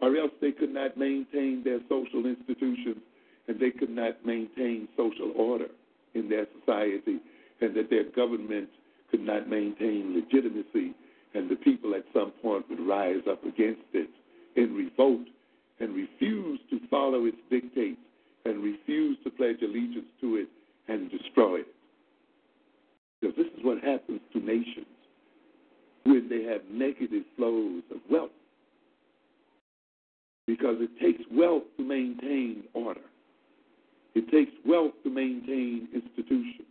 or 0.00 0.16
else 0.16 0.32
they 0.40 0.52
could 0.52 0.72
not 0.72 0.96
maintain 0.96 1.62
their 1.64 1.80
social 1.88 2.26
institutions 2.26 3.02
and 3.48 3.58
they 3.60 3.70
could 3.70 3.90
not 3.90 4.24
maintain 4.24 4.88
social 4.96 5.32
order 5.36 5.68
in 6.14 6.28
their 6.28 6.46
society, 6.60 7.18
and 7.60 7.74
that 7.74 7.90
their 7.90 8.04
government 8.04 8.68
could 9.10 9.20
not 9.20 9.48
maintain 9.48 10.14
legitimacy, 10.14 10.94
and 11.34 11.48
the 11.48 11.56
people 11.56 11.94
at 11.94 12.04
some 12.12 12.32
point 12.42 12.68
would 12.68 12.80
rise 12.80 13.22
up 13.30 13.44
against 13.44 13.82
it 13.92 14.10
in 14.56 14.74
revolt 14.74 15.26
and 15.78 15.94
refuse 15.94 16.58
to 16.70 16.80
follow 16.90 17.26
its 17.26 17.36
dictates 17.50 18.00
and 18.44 18.62
refuse 18.62 19.18
to 19.22 19.30
pledge 19.30 19.60
allegiance 19.62 20.06
to 20.20 20.36
it 20.36 20.48
and 20.88 21.10
destroy 21.10 21.60
it. 21.60 21.75
Because 23.20 23.36
this 23.36 23.46
is 23.46 23.64
what 23.64 23.82
happens 23.82 24.20
to 24.32 24.38
nations 24.38 24.86
when 26.04 26.28
they 26.28 26.44
have 26.44 26.62
negative 26.70 27.24
flows 27.36 27.82
of 27.90 27.98
wealth. 28.10 28.30
Because 30.46 30.76
it 30.80 30.90
takes 31.00 31.22
wealth 31.32 31.64
to 31.76 31.84
maintain 31.84 32.64
order. 32.74 33.00
It 34.14 34.30
takes 34.30 34.52
wealth 34.64 34.92
to 35.04 35.10
maintain 35.10 35.88
institutions. 35.92 36.68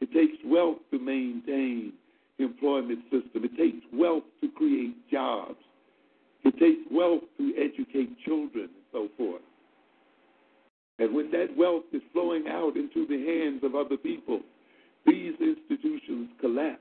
It 0.00 0.12
takes 0.12 0.36
wealth 0.44 0.78
to 0.90 0.98
maintain 0.98 1.92
employment 2.38 3.00
system. 3.04 3.44
It 3.44 3.56
takes 3.56 3.84
wealth 3.92 4.24
to 4.40 4.48
create 4.50 4.96
jobs. 5.10 5.56
It 6.44 6.58
takes 6.58 6.80
wealth 6.90 7.22
to 7.38 7.54
educate 7.56 8.10
children 8.24 8.64
and 8.64 8.84
so 8.92 9.08
forth. 9.16 9.42
And 10.98 11.14
when 11.14 11.30
that 11.32 11.56
wealth 11.56 11.84
is 11.92 12.02
flowing 12.12 12.46
out 12.48 12.76
into 12.76 13.06
the 13.06 13.24
hands 13.24 13.62
of 13.64 13.74
other 13.74 13.96
people, 13.96 14.40
these 15.06 15.34
institutions 15.40 16.30
collapse. 16.40 16.80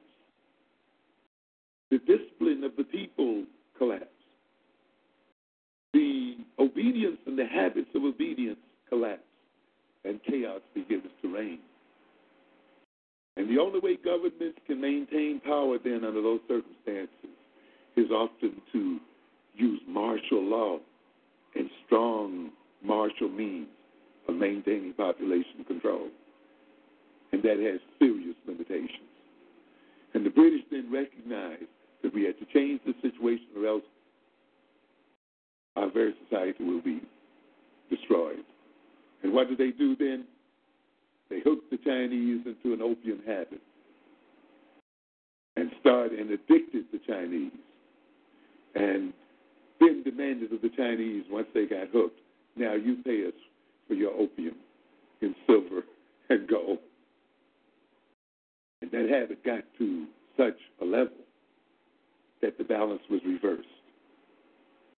The 1.91 1.99
discipline 1.99 2.63
of 2.63 2.75
the 2.75 2.83
people 2.83 3.43
collapse. 3.77 4.07
The 5.93 6.37
obedience 6.59 7.17
and 7.27 7.37
the 7.37 7.45
habits 7.45 7.89
of 7.93 8.03
obedience 8.03 8.59
collapse, 8.89 9.21
and 10.03 10.19
chaos 10.23 10.61
begins 10.73 11.03
to 11.21 11.33
reign. 11.33 11.59
And 13.37 13.49
the 13.49 13.61
only 13.61 13.79
way 13.79 13.97
governments 13.97 14.59
can 14.67 14.79
maintain 14.79 15.41
power 15.43 15.77
then 15.83 16.03
under 16.03 16.21
those 16.21 16.39
circumstances 16.47 17.09
is 17.95 18.09
often 18.11 18.61
to 18.71 18.99
use 19.55 19.81
martial 19.87 20.41
law 20.41 20.79
and 21.55 21.69
strong 21.85 22.51
martial 22.83 23.29
means 23.29 23.67
of 24.27 24.35
maintaining 24.35 24.93
population 24.93 25.63
control. 25.67 26.09
And 27.33 27.41
that 27.41 27.57
has 27.59 27.81
serious 27.97 28.35
limitations. 28.47 29.09
And 30.13 30.23
the 30.23 30.29
British 30.29 30.61
then 30.71 30.89
recognized 30.91 31.63
that 32.03 32.13
we 32.13 32.23
had 32.23 32.37
to 32.37 32.45
change 32.53 32.79
the 32.85 32.93
situation 33.01 33.47
or 33.57 33.67
else 33.67 33.83
our 35.75 35.89
very 35.89 36.13
society 36.23 36.63
will 36.63 36.81
be 36.81 37.01
destroyed. 37.89 38.43
And 39.23 39.33
what 39.33 39.49
did 39.49 39.57
they 39.57 39.71
do 39.71 39.95
then? 39.95 40.25
They 41.31 41.39
hooked 41.43 41.71
the 41.71 41.77
Chinese 41.77 42.45
into 42.45 42.73
an 42.73 42.81
opium 42.83 43.21
habit 43.25 43.61
and 45.55 45.71
started 45.81 46.19
and 46.19 46.29
addicted 46.29 46.85
the 46.91 46.99
Chinese. 47.07 47.51
And 48.75 49.11
then 49.79 50.03
demanded 50.03 50.53
of 50.53 50.61
the 50.61 50.69
Chinese 50.69 51.23
once 51.31 51.47
they 51.55 51.65
got 51.65 51.87
hooked, 51.91 52.19
now 52.55 52.73
you 52.73 52.97
pay 53.03 53.25
us 53.25 53.33
for 53.87 53.95
your 53.95 54.11
opium 54.11 54.55
in 55.21 55.33
silver 55.47 55.81
and 56.29 56.47
gold. 56.47 56.77
And 58.83 58.91
that 58.91 59.09
habit 59.09 59.45
got 59.45 59.63
to 59.77 60.05
such 60.35 60.57
a 60.81 60.85
level 60.85 61.15
that 62.41 62.57
the 62.57 62.65
balance 62.65 63.01
was 63.09 63.21
reversed. 63.25 63.65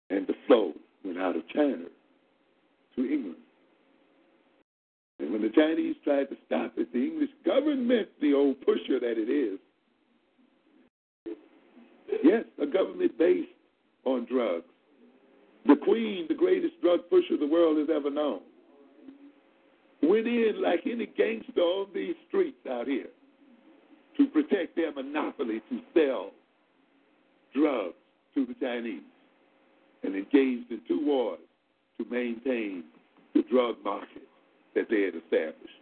And 0.08 0.26
the 0.26 0.32
flow 0.46 0.72
went 1.04 1.18
out 1.18 1.36
of 1.36 1.46
China 1.50 1.84
to 2.96 3.02
England. 3.02 3.42
And 5.18 5.32
when 5.32 5.42
the 5.42 5.50
Chinese 5.50 5.96
tried 6.02 6.30
to 6.30 6.36
stop 6.46 6.72
it, 6.78 6.94
the 6.94 7.04
English 7.04 7.28
government, 7.44 8.08
the 8.22 8.32
old 8.32 8.58
pusher 8.62 8.98
that 9.00 9.18
it 9.18 9.28
is, 9.28 9.58
yes, 12.22 12.44
a 12.62 12.66
government 12.66 13.18
based 13.18 13.50
on 14.06 14.24
drugs. 14.24 14.64
The 15.66 15.76
Queen, 15.76 16.24
the 16.26 16.34
greatest 16.34 16.80
drug 16.80 17.00
pusher 17.10 17.36
the 17.38 17.46
world 17.46 17.76
has 17.76 17.88
ever 17.94 18.10
known, 18.10 18.40
went 20.02 20.26
in 20.26 20.62
like 20.62 20.80
any 20.90 21.04
gangster 21.04 21.60
on 21.60 21.88
these 21.92 22.14
streets 22.28 22.66
out 22.66 22.86
here 22.86 23.08
to 24.16 24.26
protect 24.26 24.76
their 24.76 24.92
monopoly 24.92 25.60
to 25.70 25.80
sell 25.94 26.30
drugs 27.54 27.94
to 28.34 28.46
the 28.46 28.54
Chinese 28.60 29.02
and 30.02 30.14
engaged 30.14 30.70
in 30.70 30.80
two 30.86 31.04
wars 31.04 31.38
to 31.98 32.04
maintain 32.10 32.84
the 33.34 33.42
drug 33.50 33.76
market 33.84 34.22
that 34.74 34.86
they 34.90 35.02
had 35.02 35.14
established. 35.14 35.80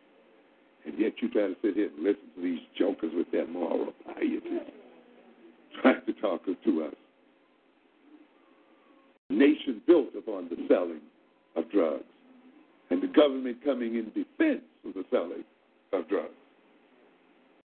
And 0.84 0.98
yet 0.98 1.12
you 1.20 1.30
try 1.30 1.42
to 1.42 1.56
sit 1.62 1.74
here 1.74 1.88
and 1.94 2.04
listen 2.04 2.28
to 2.36 2.42
these 2.42 2.60
jokers 2.78 3.12
with 3.14 3.30
their 3.30 3.46
moral 3.46 3.92
piety, 4.04 4.40
trying 5.80 6.04
to 6.06 6.12
talk 6.14 6.44
to 6.44 6.84
us. 6.84 6.94
Nation 9.30 9.80
built 9.86 10.10
upon 10.16 10.48
the 10.48 10.56
selling 10.68 11.00
of 11.56 11.70
drugs, 11.70 12.04
and 12.90 13.02
the 13.02 13.06
government 13.06 13.64
coming 13.64 13.94
in 13.94 14.06
defense 14.06 14.62
of 14.86 14.94
the 14.94 15.04
selling 15.10 15.44
of 15.92 16.08
drugs. 16.08 16.34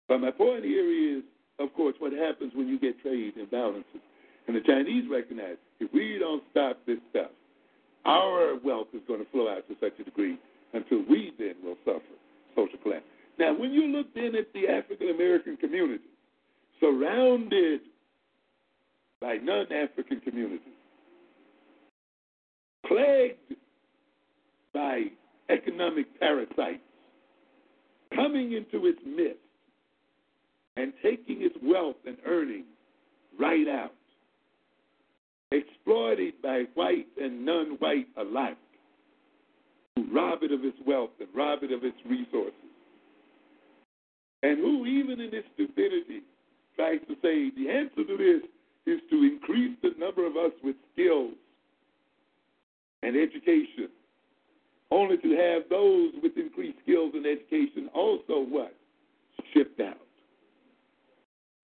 But 0.09 0.19
my 0.19 0.31
point 0.31 0.65
here 0.65 1.19
is, 1.19 1.23
of 1.59 1.73
course, 1.75 1.95
what 1.99 2.13
happens 2.13 2.53
when 2.55 2.67
you 2.67 2.79
get 2.79 3.01
trade 3.01 3.35
imbalances. 3.37 4.03
And 4.47 4.57
the 4.57 4.61
Chinese 4.61 5.05
recognize 5.11 5.57
if 5.79 5.93
we 5.93 6.17
don't 6.19 6.43
stop 6.51 6.79
this 6.87 6.99
stuff, 7.11 7.31
our 8.07 8.57
wealth 8.65 8.89
is 8.95 9.03
going 9.07 9.21
to 9.21 9.31
flow 9.31 9.49
out 9.49 9.69
to 9.69 9.75
such 9.81 9.93
a 10.01 10.05
degree 10.05 10.39
until 10.73 11.05
we 11.09 11.33
then 11.39 11.55
will 11.63 11.77
suffer 11.85 12.01
social 12.57 12.79
collapse. 12.83 13.05
Now, 13.39 13.57
when 13.57 13.73
you 13.73 13.87
look 13.87 14.13
then 14.15 14.35
at 14.35 14.53
the 14.55 14.67
African 14.69 15.11
American 15.11 15.57
community, 15.59 16.05
surrounded 16.81 17.81
by 19.21 19.37
non 19.37 19.71
African 19.73 20.21
communities, 20.21 20.61
plagued 22.87 23.61
by 24.73 25.05
economic 25.51 26.19
parasites 26.19 26.81
coming 28.15 28.53
into 28.53 28.87
its 28.87 29.01
midst 29.05 29.39
and 30.79 30.93
taking 31.03 31.43
its 31.43 31.57
wealth 31.63 31.97
and 32.07 32.17
earnings 32.25 32.65
right 33.39 33.67
out, 33.67 33.93
exploited 35.51 36.35
by 36.41 36.65
white 36.75 37.09
and 37.21 37.45
non 37.45 37.71
white 37.81 38.07
alike, 38.17 38.57
who 39.97 40.07
rob 40.15 40.43
it 40.43 40.53
of 40.53 40.65
its 40.65 40.79
wealth 40.87 41.11
and 41.19 41.29
rob 41.35 41.65
it 41.65 41.73
of 41.73 41.83
its 41.83 41.97
resources. 42.09 42.55
And 44.45 44.59
who, 44.59 44.87
even 44.87 45.21
in 45.21 45.35
its 45.35 45.49
stupidity, 45.55 46.23
tries 46.77 47.01
to 47.09 47.15
say 47.23 47.51
the 47.51 47.69
answer 47.69 48.05
to 48.07 48.17
this 48.17 48.49
is 48.87 49.01
to 49.11 49.25
increase 49.25 49.77
the 49.83 49.91
number 49.99 50.25
of 50.27 50.37
us 50.37 50.53
with 50.63 50.77
skills 50.93 51.35
and 53.03 53.17
education, 53.17 53.89
only 54.93 55.17
to 55.19 55.31
have 55.31 55.69
those 55.69 56.13
with 56.23 56.37
increased 56.37 56.79
skills 56.85 57.13
and 57.15 57.27
education 57.27 57.91
also 57.93 58.47
what? 58.49 58.75
Shipped 59.53 59.81
out. 59.81 59.99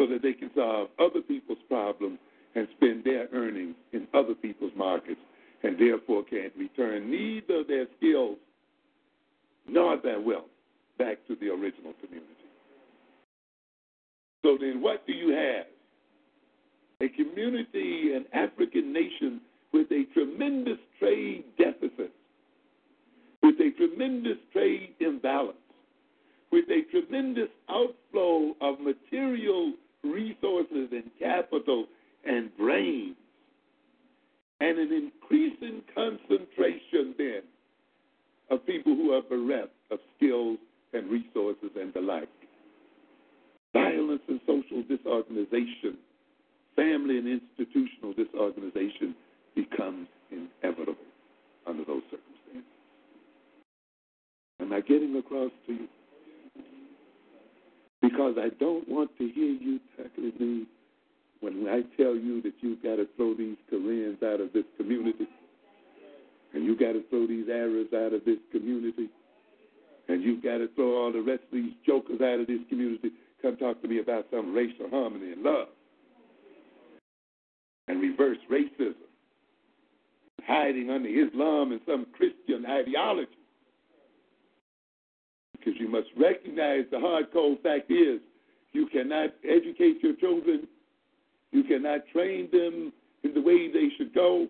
So 0.00 0.06
that 0.08 0.22
they 0.22 0.32
can 0.32 0.50
solve 0.54 0.88
other 0.98 1.20
people's 1.20 1.58
problems 1.68 2.18
and 2.54 2.66
spend 2.76 3.04
their 3.04 3.28
earnings 3.32 3.74
in 3.92 4.06
other 4.12 4.34
people's 4.34 4.72
markets 4.76 5.20
and 5.62 5.78
therefore 5.78 6.24
can't 6.24 6.52
return 6.58 7.10
neither 7.10 7.64
their 7.64 7.86
skills 7.96 8.36
nor 9.68 9.96
their 9.96 10.20
wealth 10.20 10.44
back 10.98 11.18
to 11.26 11.36
the 11.36 11.48
original 11.48 11.94
community. 12.00 12.30
So 14.44 14.58
then, 14.60 14.82
what 14.82 15.06
do 15.06 15.12
you 15.14 15.30
have 15.30 15.66
A 17.00 17.08
community, 17.08 18.12
an 18.14 18.26
African 18.32 18.92
nation 18.92 19.40
with 19.72 19.90
a 19.90 20.04
tremendous 20.12 20.78
trade 20.98 21.44
deficit, 21.58 22.12
with 23.42 23.56
a 23.60 23.70
tremendous 23.76 24.38
trade 24.52 24.90
imbalance, 25.00 25.56
with 26.52 26.66
a 26.70 26.82
tremendous 26.90 27.48
outflow 27.68 28.54
of 28.60 28.80
material 28.80 29.72
resources 30.04 30.88
and 30.92 31.10
capital 31.18 31.86
and 32.26 32.56
brains, 32.56 33.16
and 34.60 34.78
an 34.78 34.92
increasing 34.92 35.82
concentration 35.94 37.14
then 37.18 37.42
of 38.50 38.64
people 38.66 38.94
who 38.94 39.12
are 39.12 39.22
bereft 39.22 39.72
of 39.90 39.98
skills 40.16 40.58
and 40.92 41.10
resources 41.10 41.70
and 41.80 41.92
the 41.94 42.00
like. 42.00 42.28
Violence 43.72 44.22
and 44.28 44.40
social 44.46 44.82
disorganization, 44.88 45.98
family 46.76 47.18
and 47.18 47.26
institutional 47.28 48.12
disorganization 48.12 49.14
becomes 49.56 50.06
inevitable 50.30 50.96
under 51.66 51.84
those 51.84 52.02
circumstances. 52.04 52.70
Am 54.60 54.72
I 54.72 54.80
getting 54.80 55.16
across 55.16 55.50
to 55.66 55.72
you? 55.72 55.88
Because 58.14 58.36
I 58.38 58.50
don't 58.60 58.88
want 58.88 59.10
to 59.18 59.28
hear 59.28 59.50
you 59.50 59.80
tackling 59.96 60.34
me 60.38 60.66
when 61.40 61.66
I 61.68 61.82
tell 62.00 62.14
you 62.14 62.40
that 62.42 62.52
you've 62.60 62.80
got 62.80 62.96
to 62.96 63.08
throw 63.16 63.34
these 63.34 63.56
Koreans 63.68 64.22
out 64.22 64.40
of 64.40 64.52
this 64.52 64.62
community, 64.76 65.26
and 66.52 66.64
you've 66.64 66.78
got 66.78 66.92
to 66.92 67.02
throw 67.10 67.26
these 67.26 67.48
Arabs 67.48 67.92
out 67.92 68.12
of 68.12 68.24
this 68.24 68.38
community, 68.52 69.10
and 70.06 70.22
you've 70.22 70.44
got 70.44 70.58
to 70.58 70.68
throw 70.76 71.02
all 71.02 71.12
the 71.12 71.22
rest 71.22 71.42
of 71.42 71.54
these 71.54 71.72
jokers 71.84 72.20
out 72.20 72.38
of 72.38 72.46
this 72.46 72.60
community, 72.68 73.10
come 73.42 73.56
talk 73.56 73.82
to 73.82 73.88
me 73.88 73.98
about 73.98 74.26
some 74.30 74.54
racial 74.54 74.88
harmony 74.90 75.32
and 75.32 75.42
love. 75.42 75.66
And 77.88 78.00
reverse 78.00 78.38
racism, 78.48 78.94
hiding 80.46 80.88
under 80.88 81.08
Islam 81.08 81.72
and 81.72 81.80
some 81.84 82.06
Christian 82.16 82.64
ideology. 82.64 83.32
Because 85.64 85.80
you 85.80 85.88
must 85.88 86.08
recognize 86.16 86.84
the 86.90 87.00
hard 87.00 87.32
cold 87.32 87.58
fact 87.62 87.90
is 87.90 88.20
you 88.72 88.86
cannot 88.88 89.30
educate 89.44 90.02
your 90.02 90.14
children, 90.16 90.66
you 91.52 91.64
cannot 91.64 92.00
train 92.12 92.48
them 92.52 92.92
in 93.22 93.32
the 93.32 93.40
way 93.40 93.72
they 93.72 93.88
should 93.96 94.12
go, 94.14 94.46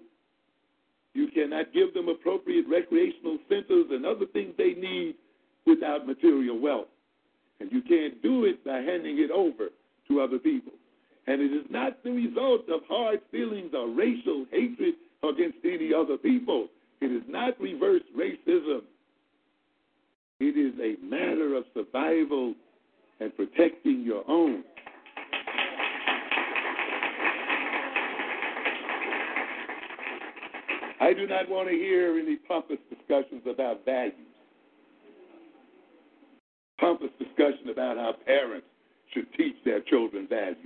you 1.13 1.29
cannot 1.29 1.73
give 1.73 1.95
them 1.95 2.09
appropriate 2.09 2.65
recreational 2.69 3.39
centers 3.49 3.87
and 3.91 4.05
other 4.05 4.27
things 4.33 4.55
they 4.59 4.75
need 4.75 5.15
without 5.67 6.07
material 6.07 6.59
wealth. 6.59 6.89
And 7.61 7.71
you 7.71 7.83
can't 7.83 8.21
do 8.21 8.45
it 8.47 8.65
by 8.65 8.79
handing 8.79 9.19
it 9.19 9.31
over 9.31 9.69
to 10.09 10.21
other 10.21 10.39
people. 10.39 10.73
And 11.29 11.41
it 11.41 11.53
is 11.53 11.65
not 11.71 12.03
the 12.03 12.11
result 12.11 12.63
of 12.69 12.81
hard 12.89 13.21
feelings 13.31 13.71
or 13.73 13.89
racial 13.89 14.47
hatred 14.51 14.95
against 15.23 15.59
any 15.65 15.95
other 15.95 16.17
people. 16.17 16.67
It 17.01 17.13
is 17.13 17.23
not 17.29 17.59
reverse 17.61 18.03
racism. 18.19 18.83
It 20.47 20.59
is 20.59 20.75
a 20.79 21.03
matter 21.03 21.57
of 21.57 21.65
survival 21.73 22.53
and 23.19 23.35
protecting 23.35 24.03
your 24.03 24.23
own. 24.29 24.63
I 31.01 31.15
do 31.15 31.27
not 31.27 31.49
want 31.49 31.71
to 31.71 31.75
hear 31.75 32.19
any 32.19 32.37
pompous 32.37 32.77
discussions 32.91 33.41
about 33.51 33.87
values, 33.87 34.13
pompous 36.79 37.09
discussion 37.19 37.71
about 37.73 37.97
how 37.97 38.13
parents 38.27 38.67
should 39.15 39.33
teach 39.39 39.57
their 39.65 39.81
children 39.81 40.27
values. 40.29 40.59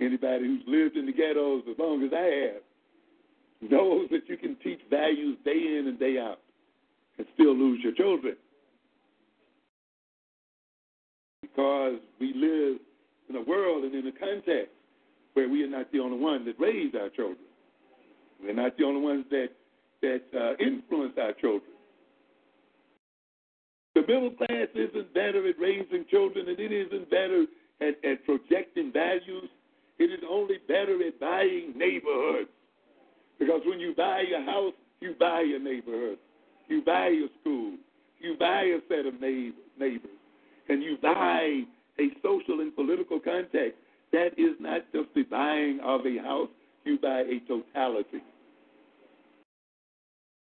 Anybody 0.00 0.46
who's 0.46 0.62
lived 0.66 0.96
in 0.96 1.04
the 1.04 1.12
ghettos 1.12 1.64
as 1.70 1.78
long 1.78 2.02
as 2.04 2.10
I 2.14 2.54
have 2.54 3.70
knows 3.70 4.08
that 4.12 4.22
you 4.28 4.38
can 4.38 4.56
teach 4.64 4.80
values 4.88 5.36
day 5.44 5.76
in 5.78 5.88
and 5.88 5.98
day 5.98 6.16
out 6.18 6.38
and 7.18 7.26
still 7.34 7.54
lose 7.54 7.80
your 7.84 7.92
children. 7.92 8.34
Because 11.54 11.98
we 12.18 12.32
live 12.34 12.78
in 13.28 13.36
a 13.36 13.42
world 13.42 13.84
and 13.84 13.94
in 13.94 14.06
a 14.06 14.12
context 14.12 14.72
where 15.34 15.48
we 15.48 15.62
are 15.62 15.68
not 15.68 15.90
the 15.92 16.00
only 16.00 16.18
ones 16.18 16.46
that 16.46 16.58
raise 16.58 16.94
our 16.94 17.08
children. 17.10 17.38
We're 18.42 18.54
not 18.54 18.76
the 18.76 18.84
only 18.84 19.00
ones 19.00 19.24
that 19.30 19.48
that 20.02 20.22
uh, 20.34 20.54
influence 20.64 21.14
our 21.16 21.32
children. 21.32 21.70
The 23.94 24.00
middle 24.00 24.30
class 24.30 24.68
isn't 24.74 25.14
better 25.14 25.48
at 25.48 25.58
raising 25.60 26.04
children, 26.10 26.48
and 26.48 26.58
it 26.58 26.72
isn't 26.72 27.08
better 27.08 27.44
at, 27.80 28.04
at 28.04 28.24
projecting 28.24 28.92
values. 28.92 29.48
It 29.98 30.10
is 30.10 30.20
only 30.28 30.56
better 30.66 30.98
at 31.06 31.20
buying 31.20 31.74
neighborhoods. 31.76 32.50
Because 33.38 33.60
when 33.64 33.78
you 33.78 33.94
buy 33.94 34.24
your 34.28 34.44
house, 34.44 34.74
you 35.00 35.14
buy 35.18 35.42
your 35.42 35.60
neighborhood. 35.60 36.18
You 36.68 36.82
buy 36.82 37.08
your 37.08 37.28
school. 37.40 37.74
You 38.20 38.36
buy 38.38 38.62
a 38.62 38.78
set 38.88 39.06
of 39.06 39.20
neighbors. 39.20 40.21
And 40.68 40.82
you 40.82 40.96
buy 41.02 41.62
a 41.98 42.08
social 42.22 42.60
and 42.60 42.74
political 42.74 43.20
context. 43.20 43.78
That 44.12 44.38
is 44.38 44.54
not 44.60 44.82
just 44.92 45.08
the 45.14 45.22
buying 45.24 45.80
of 45.82 46.06
a 46.06 46.18
house, 46.18 46.48
you 46.84 46.98
buy 46.98 47.20
a 47.20 47.40
totality. 47.48 48.22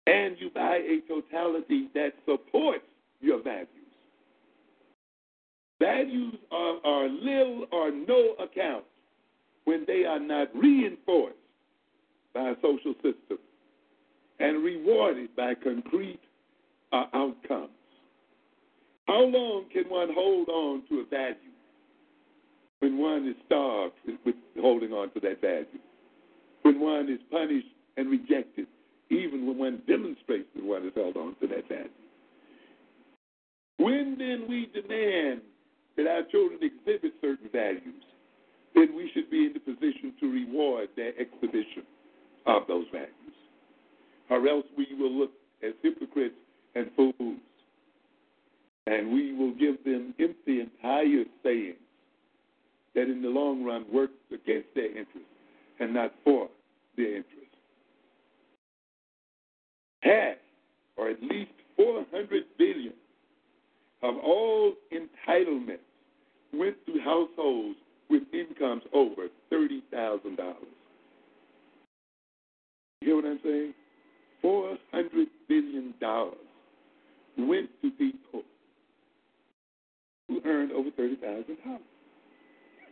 And 0.07 0.35
you 0.39 0.49
buy 0.53 0.77
a 0.77 1.01
totality 1.07 1.87
that 1.93 2.13
supports 2.25 2.83
your 3.21 3.41
values. 3.41 3.67
Values 5.79 6.35
are, 6.51 6.77
are 6.85 7.07
little 7.07 7.65
or 7.71 7.91
no 7.91 8.35
account 8.39 8.83
when 9.65 9.83
they 9.87 10.05
are 10.05 10.19
not 10.19 10.49
reinforced 10.55 11.35
by 12.33 12.49
a 12.49 12.55
social 12.61 12.93
system 12.95 13.37
and 14.39 14.63
rewarded 14.63 15.35
by 15.35 15.53
concrete 15.55 16.19
uh, 16.91 17.05
outcomes. 17.13 17.69
How 19.07 19.23
long 19.23 19.65
can 19.73 19.83
one 19.89 20.09
hold 20.13 20.49
on 20.49 20.83
to 20.89 20.99
a 20.99 21.05
value 21.05 21.35
when 22.79 22.97
one 22.97 23.27
is 23.27 23.35
starved 23.45 23.95
with 24.25 24.35
holding 24.59 24.91
on 24.93 25.11
to 25.13 25.19
that 25.21 25.41
value? 25.41 25.65
When 26.61 26.79
one 26.79 27.09
is 27.09 27.19
punished 27.29 27.67
and 27.97 28.09
rejected, 28.09 28.67
even 29.09 29.45
when 29.45 29.57
one 29.57 29.81
demonstrates 29.87 30.47
that 30.55 30.63
one 30.63 30.83
has 30.83 30.93
held 30.95 31.17
on 31.17 31.35
to 31.41 31.47
that 31.47 31.67
value? 31.67 31.89
When 33.77 34.15
then 34.17 34.45
we 34.47 34.69
demand 34.73 35.41
that 35.97 36.07
our 36.07 36.23
children 36.31 36.59
exhibit 36.61 37.13
certain 37.19 37.49
values, 37.51 38.03
then 38.75 38.95
we 38.95 39.11
should 39.13 39.29
be 39.29 39.45
in 39.47 39.53
the 39.53 39.59
position 39.59 40.13
to 40.19 40.31
reward 40.31 40.89
their 40.95 41.13
exhibition 41.19 41.83
of 42.45 42.63
those 42.67 42.85
values. 42.91 43.11
Or 44.29 44.47
else 44.47 44.65
we 44.77 44.87
will 44.97 45.11
look 45.11 45.31
as 45.61 45.73
hypocrites 45.81 46.35
and 46.75 46.89
fools. 46.95 47.39
And 48.87 49.13
we 49.13 49.33
will 49.33 49.53
give 49.53 49.83
them 49.83 50.13
empty 50.19 50.61
and 50.61 50.69
sayings 51.43 51.75
that 52.95 53.03
in 53.03 53.21
the 53.21 53.29
long 53.29 53.63
run 53.63 53.85
work 53.93 54.11
against 54.33 54.67
their 54.75 54.87
interests 54.87 55.29
and 55.79 55.93
not 55.93 56.13
for 56.23 56.49
their 56.97 57.17
interests. 57.17 57.37
Half, 60.01 60.35
or 60.97 61.09
at 61.09 61.21
least 61.21 61.51
400 61.77 62.43
billion, 62.57 62.93
of 64.03 64.15
all 64.17 64.73
entitlements 64.91 65.77
went 66.53 66.75
to 66.87 66.99
households 67.03 67.77
with 68.09 68.23
incomes 68.33 68.83
over 68.93 69.27
$30,000. 69.53 70.37
You 73.01 73.07
hear 73.07 73.15
what 73.15 73.25
I'm 73.25 73.39
saying? 73.43 73.73
$400 74.43 75.25
billion 75.47 75.93
went 77.37 77.69
to 77.81 77.91
people 77.91 78.43
who 80.31 80.41
earned 80.49 80.71
over 80.71 80.89
$30,000. 80.91 81.57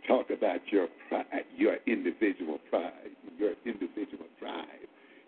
Talk 0.07 0.29
about 0.29 0.59
your 0.71 0.87
pride, 1.07 1.25
your 1.55 1.77
individual 1.87 2.59
pride, 2.69 3.11
your 3.37 3.53
individual 3.65 4.25
drive, 4.39 4.65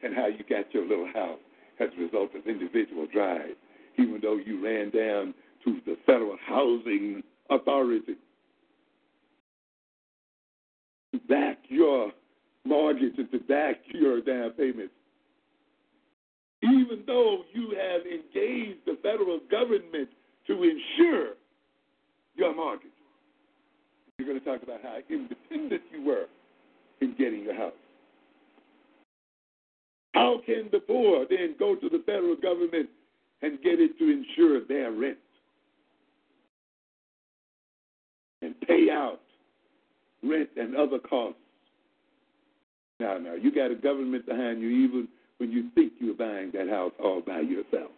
and 0.03 0.13
how 0.13 0.27
you 0.27 0.43
got 0.49 0.73
your 0.73 0.85
little 0.85 1.07
house 1.13 1.39
as 1.79 1.89
a 1.97 2.01
result 2.01 2.35
of 2.35 2.45
individual 2.47 3.07
drive, 3.13 3.55
even 3.97 4.19
though 4.21 4.37
you 4.37 4.63
ran 4.63 4.89
down 4.89 5.33
to 5.63 5.79
the 5.85 5.95
federal 6.05 6.35
housing 6.45 7.23
authority 7.49 8.15
to 11.13 11.19
back 11.29 11.59
your 11.69 12.11
mortgage 12.65 13.13
and 13.17 13.31
to 13.31 13.39
back 13.39 13.77
your 13.93 14.21
down 14.21 14.51
payments. 14.51 14.93
Even 16.63 17.03
though 17.07 17.43
you 17.53 17.75
have 17.77 18.01
engaged 18.05 18.79
the 18.85 18.97
federal 19.01 19.39
government 19.49 20.09
to 20.47 20.53
insure 20.63 21.33
your 22.35 22.55
mortgage, 22.55 22.87
you're 24.17 24.27
going 24.27 24.39
to 24.39 24.45
talk 24.45 24.63
about 24.63 24.81
how 24.83 24.97
independent 25.09 25.81
you 25.91 26.05
were 26.05 26.25
in 27.01 27.15
getting 27.17 27.43
your 27.43 27.55
house. 27.55 27.73
How 30.13 30.41
can 30.45 30.69
the 30.71 30.79
poor 30.79 31.25
then 31.29 31.55
go 31.57 31.75
to 31.75 31.89
the 31.89 32.03
federal 32.05 32.35
government 32.35 32.89
and 33.41 33.61
get 33.61 33.79
it 33.79 33.97
to 33.97 34.11
insure 34.11 34.63
their 34.65 34.91
rent 34.91 35.17
and 38.41 38.59
pay 38.61 38.89
out 38.91 39.21
rent 40.23 40.49
and 40.57 40.75
other 40.75 40.99
costs 40.99 41.39
Now, 42.99 43.17
now, 43.17 43.33
you 43.33 43.51
got 43.51 43.71
a 43.71 43.75
government 43.75 44.27
behind 44.27 44.61
you 44.61 44.69
even 44.69 45.07
when 45.37 45.51
you 45.51 45.71
think 45.73 45.93
you're 45.99 46.13
buying 46.13 46.51
that 46.53 46.69
house 46.69 46.91
all 47.03 47.21
by 47.21 47.39
yourself. 47.39 47.89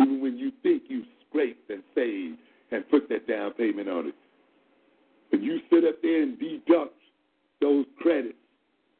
Even 0.00 0.22
when 0.22 0.38
you 0.38 0.52
think 0.62 0.84
you've 0.88 1.04
scraped 1.28 1.68
and 1.68 1.82
saved 1.94 2.38
and 2.70 2.88
put 2.90 3.08
that 3.08 3.26
down 3.26 3.52
payment 3.52 3.88
on 3.88 4.08
it. 4.08 4.14
When 5.30 5.42
you 5.42 5.60
sit 5.70 5.84
up 5.84 6.02
there 6.02 6.22
and 6.22 6.38
deduct 6.38 6.94
those 7.60 7.86
credits, 8.00 8.34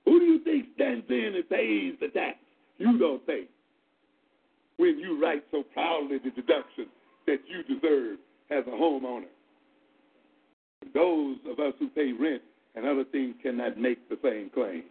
who 0.04 0.18
do 0.18 0.24
you 0.24 0.44
think 0.44 0.66
stands 0.74 1.06
in 1.08 1.34
and 1.34 1.48
pays 1.48 1.94
the 2.00 2.08
tax? 2.08 2.38
You 2.78 2.98
don't 2.98 3.24
think. 3.26 3.48
When 4.76 4.98
you 4.98 5.20
write 5.22 5.44
so 5.50 5.62
proudly 5.74 6.18
the 6.18 6.30
deduction 6.30 6.86
that 7.26 7.40
you 7.46 7.62
deserve 7.62 8.18
as 8.50 8.64
a 8.66 8.70
homeowner. 8.70 9.28
Those 10.94 11.36
of 11.48 11.60
us 11.60 11.74
who 11.78 11.88
pay 11.90 12.12
rent 12.12 12.42
and 12.74 12.86
other 12.86 13.04
things 13.04 13.34
cannot 13.42 13.78
make 13.78 14.08
the 14.08 14.18
same 14.22 14.50
claims. 14.50 14.84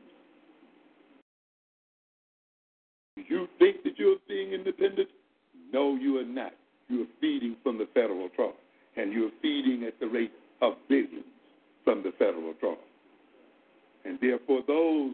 You 3.28 3.48
think 3.58 3.84
that 3.84 3.98
you're 3.98 4.18
being 4.28 4.54
independent? 4.54 5.10
No, 5.74 5.96
you 5.96 6.18
are 6.20 6.26
not. 6.26 6.54
You 6.88 7.04
are 7.04 7.08
feeding 7.20 7.56
from 7.62 7.78
the 7.78 7.88
federal 7.94 8.30
trough, 8.30 8.54
and 8.96 9.14
you 9.14 9.28
are 9.28 9.32
feeding 9.42 9.84
at 9.88 10.00
the 10.00 10.08
rate 10.08 10.32
of 10.62 10.74
billions 10.88 11.26
from 11.84 12.04
the 12.04 12.12
federal 12.18 12.54
trough. 12.60 12.78
And 14.06 14.18
therefore, 14.22 14.62
those 14.68 15.14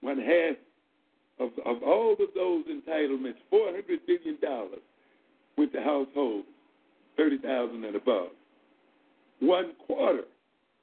one 0.00 0.18
half 0.18 0.56
of, 1.38 1.50
of 1.64 1.82
all 1.82 2.12
of 2.12 2.28
those 2.34 2.64
entitlements, 2.66 3.36
$400 3.52 3.82
billion 4.06 4.38
went 5.56 5.72
to 5.72 5.80
households 5.80 6.46
30000 7.16 7.84
and 7.84 7.96
above. 7.96 8.28
One 9.40 9.72
quarter, 9.86 10.24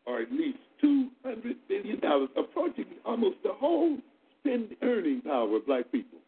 or 0.06 0.22
at 0.22 0.32
least 0.32 0.60
$200 0.84 1.56
billion, 1.68 2.00
approaching 2.38 2.86
almost 3.06 3.38
the 3.44 3.54
whole 3.54 3.98
spend 4.40 4.76
earning 4.82 5.22
power 5.22 5.58
of 5.58 5.66
black 5.66 5.92
people, 5.92 6.20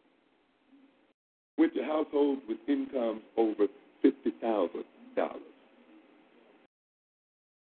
went 1.58 1.74
to 1.74 1.82
households 1.82 2.42
with 2.48 2.58
incomes 2.68 3.22
over 3.36 3.66
$50,000. 4.04 4.84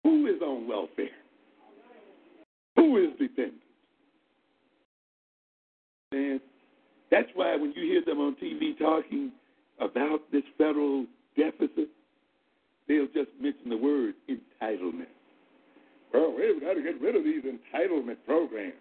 Who 0.04 0.26
is 0.26 0.40
on 0.40 0.68
welfare? 0.68 1.08
Who 2.76 2.98
is 2.98 3.10
dependent? 3.18 3.60
And 6.12 6.40
that's 7.10 7.28
why 7.34 7.56
when 7.56 7.72
you 7.74 7.82
hear 7.82 8.04
them 8.04 8.20
on 8.20 8.36
TV 8.36 8.78
talking 8.78 9.32
about 9.80 10.20
this 10.30 10.44
federal 10.56 11.06
deficit, 11.36 11.88
they'll 12.86 13.06
just 13.06 13.30
mention 13.40 13.70
the 13.70 13.76
word 13.76 14.14
entitlement. 14.28 15.06
Well, 16.12 16.32
we've 16.36 16.60
got 16.60 16.74
to 16.74 16.82
get 16.82 17.00
rid 17.00 17.16
of 17.16 17.24
these 17.24 17.42
entitlement 17.42 18.18
programs. 18.26 18.74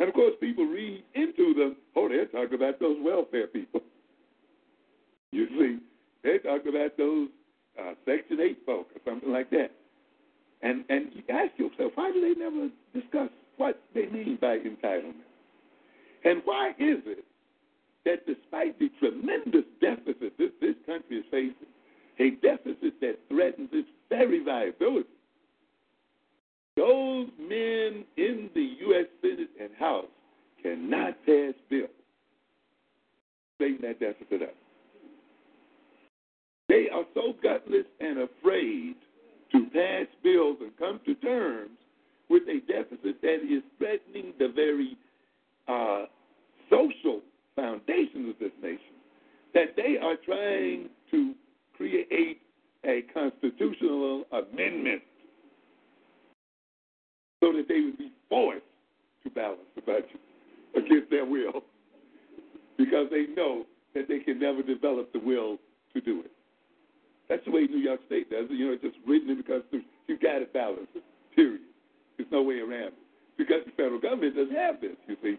And 0.00 0.08
of 0.08 0.14
course, 0.14 0.34
people 0.40 0.66
read 0.66 1.02
into 1.14 1.54
them, 1.54 1.76
oh, 1.96 2.08
they're 2.08 2.26
talking 2.26 2.54
about 2.54 2.78
those 2.78 2.98
welfare 3.00 3.46
people. 3.46 3.80
You 5.32 5.46
see, 5.58 5.78
they 6.22 6.38
talk 6.38 6.62
about 6.68 6.96
those 6.96 7.28
uh, 7.78 7.94
Section 8.04 8.40
8 8.40 8.58
folk 8.66 8.88
or 8.94 9.00
something 9.10 9.32
like 9.32 9.50
that. 9.50 9.70
And 10.62 10.84
and 10.88 11.12
you 11.12 11.22
ask 11.28 11.52
yourself, 11.56 11.92
why 11.94 12.10
do 12.10 12.20
they 12.20 12.38
never 12.38 12.68
discuss 12.92 13.30
what 13.56 13.80
they 13.94 14.06
mean 14.06 14.38
by 14.40 14.58
entitlement? 14.58 15.22
And 16.24 16.42
why 16.44 16.70
is 16.78 16.98
it 17.06 17.24
that 18.04 18.26
despite 18.26 18.78
the 18.78 18.90
tremendous 18.98 19.64
deficit 19.80 20.36
this, 20.38 20.50
this 20.60 20.74
country 20.86 21.18
is 21.18 21.24
facing, 21.30 21.54
a 22.18 22.30
deficit 22.42 23.00
that 23.00 23.18
threatens 23.28 23.68
its 23.72 23.88
very 24.08 24.42
viability, 24.42 25.08
those 26.76 27.28
men 27.38 28.04
in 28.16 28.50
the 28.54 28.76
U.S. 28.80 29.06
Senate 29.20 29.50
and 29.60 29.70
House 29.78 30.06
cannot 30.62 31.14
pass 31.26 31.54
bills 31.68 31.90
straighten 33.56 33.82
that 33.82 33.98
deficit 33.98 34.42
up. 34.42 34.54
They 36.78 36.88
are 36.90 37.02
so 37.12 37.34
gutless 37.42 37.86
and 37.98 38.20
afraid 38.20 38.94
to 39.50 39.66
pass 39.72 40.06
bills 40.22 40.58
and 40.60 40.70
come 40.78 41.00
to 41.06 41.14
terms 41.16 41.70
with 42.28 42.44
a 42.44 42.60
deficit 42.70 43.20
that 43.20 43.40
is 43.42 43.64
threatening 43.78 44.32
the 44.38 44.46
very 44.54 44.96
uh, 45.66 46.04
social 46.70 47.20
foundations 47.56 48.30
of 48.30 48.38
this 48.38 48.52
nation 48.62 48.94
that 49.54 49.74
they 49.76 49.96
are 50.00 50.14
trying 50.24 50.88
to 51.10 51.34
create 51.76 52.40
a 52.84 53.02
constitutional 53.12 54.22
amendment 54.30 55.02
so 57.40 57.52
that 57.54 57.66
they 57.68 57.80
would 57.80 57.98
be 57.98 58.12
forced 58.28 58.62
to 59.24 59.30
balance 59.30 59.58
the 59.74 59.82
budget 59.82 60.20
against 60.76 61.10
their 61.10 61.24
will 61.24 61.64
because 62.76 63.08
they 63.10 63.26
know 63.34 63.66
that 63.96 64.06
they 64.06 64.20
can 64.20 64.38
never 64.38 64.62
develop 64.62 65.12
the 65.12 65.18
will 65.18 65.58
to 65.92 66.00
do 66.00 66.20
it. 66.20 66.30
That's 67.28 67.44
the 67.44 67.50
way 67.50 67.66
New 67.66 67.78
York 67.78 68.00
State 68.06 68.30
does 68.30 68.46
it. 68.50 68.54
You 68.54 68.68
know, 68.68 68.72
it's 68.72 68.82
just 68.82 68.96
written 69.06 69.30
in 69.30 69.36
the 69.36 69.42
Constitution. 69.42 69.86
You've 70.06 70.20
got 70.20 70.38
to 70.38 70.46
balance 70.46 70.88
it, 70.94 71.02
period. 71.36 71.60
There's 72.16 72.30
no 72.32 72.42
way 72.42 72.60
around 72.60 72.94
it. 72.96 73.04
Because 73.36 73.62
the 73.66 73.72
federal 73.72 74.00
government 74.00 74.34
doesn't 74.34 74.56
have 74.56 74.80
this, 74.80 74.96
you 75.06 75.16
see. 75.22 75.38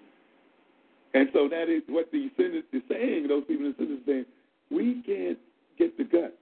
And 1.13 1.29
so 1.33 1.49
that 1.49 1.67
is 1.69 1.81
what 1.87 2.11
the 2.11 2.29
Senate 2.37 2.65
is 2.71 2.83
saying, 2.87 3.27
those 3.27 3.43
people 3.45 3.65
in 3.65 3.75
the 3.77 3.77
Senate 3.77 3.99
are 3.99 4.05
saying, 4.05 4.25
we 4.69 5.01
can't 5.01 5.39
get 5.77 5.97
the 5.97 6.03
gut, 6.03 6.37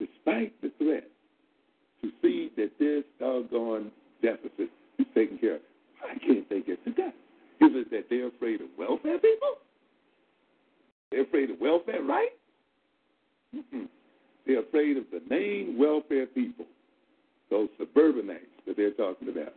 despite 0.00 0.52
the 0.60 0.72
threat, 0.78 1.08
to 2.02 2.10
see 2.20 2.50
that 2.56 2.72
this 2.78 3.04
doggone 3.20 3.92
deficit 4.20 4.68
is 4.98 5.06
taken 5.14 5.38
care 5.38 5.56
of. 5.56 5.60
Why 6.00 6.18
can't 6.18 6.48
they 6.50 6.60
get 6.60 6.84
the 6.84 6.90
gut? 6.90 7.14
Is 7.60 7.70
it 7.72 7.90
that 7.92 8.06
they're 8.10 8.26
afraid 8.26 8.60
of 8.60 8.66
welfare 8.76 9.18
people? 9.18 9.56
They're 11.10 11.22
afraid 11.22 11.50
of 11.50 11.60
welfare 11.60 12.02
rights? 12.02 12.33
They're 14.46 14.60
afraid 14.60 14.96
of 14.96 15.04
the 15.10 15.22
main 15.28 15.76
welfare 15.78 16.26
people, 16.26 16.66
those 17.50 17.68
suburbanites 17.78 18.44
that 18.66 18.76
they're 18.76 18.90
talking 18.92 19.28
about. 19.28 19.54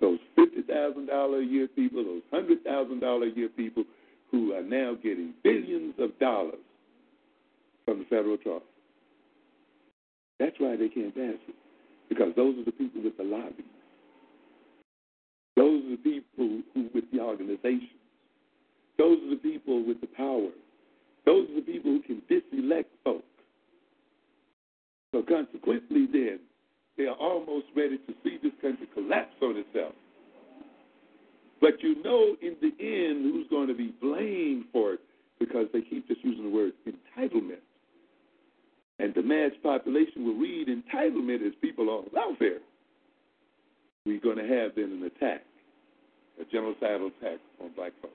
Those 0.00 0.18
$50,000 0.36 1.40
a 1.40 1.44
year 1.44 1.68
people, 1.68 2.04
those 2.04 2.22
$100,000 2.32 3.32
a 3.32 3.36
year 3.36 3.48
people 3.48 3.84
who 4.30 4.52
are 4.52 4.62
now 4.62 4.94
getting 4.94 5.34
billions 5.42 5.94
of 5.98 6.16
dollars 6.18 6.54
from 7.84 8.00
the 8.00 8.04
federal 8.04 8.36
trust. 8.36 8.64
That's 10.38 10.54
why 10.58 10.76
they 10.76 10.88
can't 10.88 11.14
pass 11.14 11.34
it, 11.48 11.54
because 12.08 12.32
those 12.36 12.58
are 12.58 12.64
the 12.64 12.72
people 12.72 13.02
with 13.02 13.16
the 13.16 13.24
lobby. 13.24 13.64
Those 15.56 15.84
are 15.84 15.90
the 15.90 15.96
people 15.96 16.62
who 16.74 16.88
with 16.94 17.10
the 17.12 17.20
organizations. 17.20 17.90
Those 18.98 19.18
are 19.24 19.30
the 19.30 19.36
people 19.36 19.84
with 19.84 20.00
the 20.00 20.06
power. 20.06 20.50
Those 21.28 21.46
are 21.50 21.56
the 21.56 21.60
people 21.60 21.90
who 21.90 22.00
can 22.00 22.22
diselect 22.30 22.86
folk. 23.04 23.22
So 25.12 25.22
consequently, 25.28 26.06
then, 26.10 26.38
they 26.96 27.04
are 27.04 27.16
almost 27.16 27.66
ready 27.76 27.98
to 27.98 28.14
see 28.24 28.38
this 28.42 28.52
country 28.62 28.88
collapse 28.94 29.34
on 29.42 29.58
itself. 29.58 29.92
But 31.60 31.82
you 31.82 32.02
know, 32.02 32.34
in 32.40 32.56
the 32.62 32.72
end, 32.80 33.30
who's 33.30 33.46
going 33.50 33.68
to 33.68 33.74
be 33.74 33.92
blamed 34.00 34.64
for 34.72 34.94
it 34.94 35.00
because 35.38 35.66
they 35.74 35.82
keep 35.82 36.08
just 36.08 36.24
using 36.24 36.44
the 36.44 36.50
word 36.50 36.72
entitlement. 36.88 37.60
And 38.98 39.14
the 39.14 39.22
mass 39.22 39.50
population 39.62 40.24
will 40.24 40.36
read 40.36 40.68
entitlement 40.68 41.46
as 41.46 41.52
people 41.60 41.90
on 41.90 42.04
welfare. 42.10 42.60
We're 44.06 44.18
going 44.18 44.38
to 44.38 44.48
have 44.48 44.76
then 44.76 44.92
an 44.92 45.02
attack, 45.02 45.44
a 46.40 46.44
genocidal 46.56 47.08
attack 47.20 47.38
on 47.62 47.72
black 47.76 47.92
folks. 48.00 48.14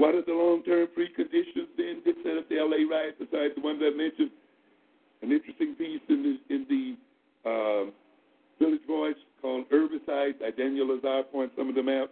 What 0.00 0.14
are 0.14 0.22
the 0.22 0.32
long-term 0.32 0.88
preconditions 0.96 1.68
then 1.76 2.00
that 2.06 2.14
set 2.24 2.38
up 2.38 2.48
the 2.48 2.56
LA 2.56 2.88
riots 2.88 3.18
besides 3.18 3.52
the 3.54 3.60
ones 3.60 3.82
I 3.84 3.94
mentioned? 3.94 4.30
An 5.20 5.30
interesting 5.30 5.74
piece 5.74 6.00
in 6.08 6.22
the, 6.24 6.54
in 6.54 6.64
the 6.72 6.96
uh, 7.44 7.90
Village 8.58 8.80
Voice 8.86 9.20
called 9.42 9.68
Herbicides 9.68 10.40
by 10.40 10.52
Daniel 10.56 10.86
Lazare 10.86 11.30
points 11.30 11.52
some 11.54 11.68
of 11.68 11.74
them 11.74 11.90
out. 11.90 12.08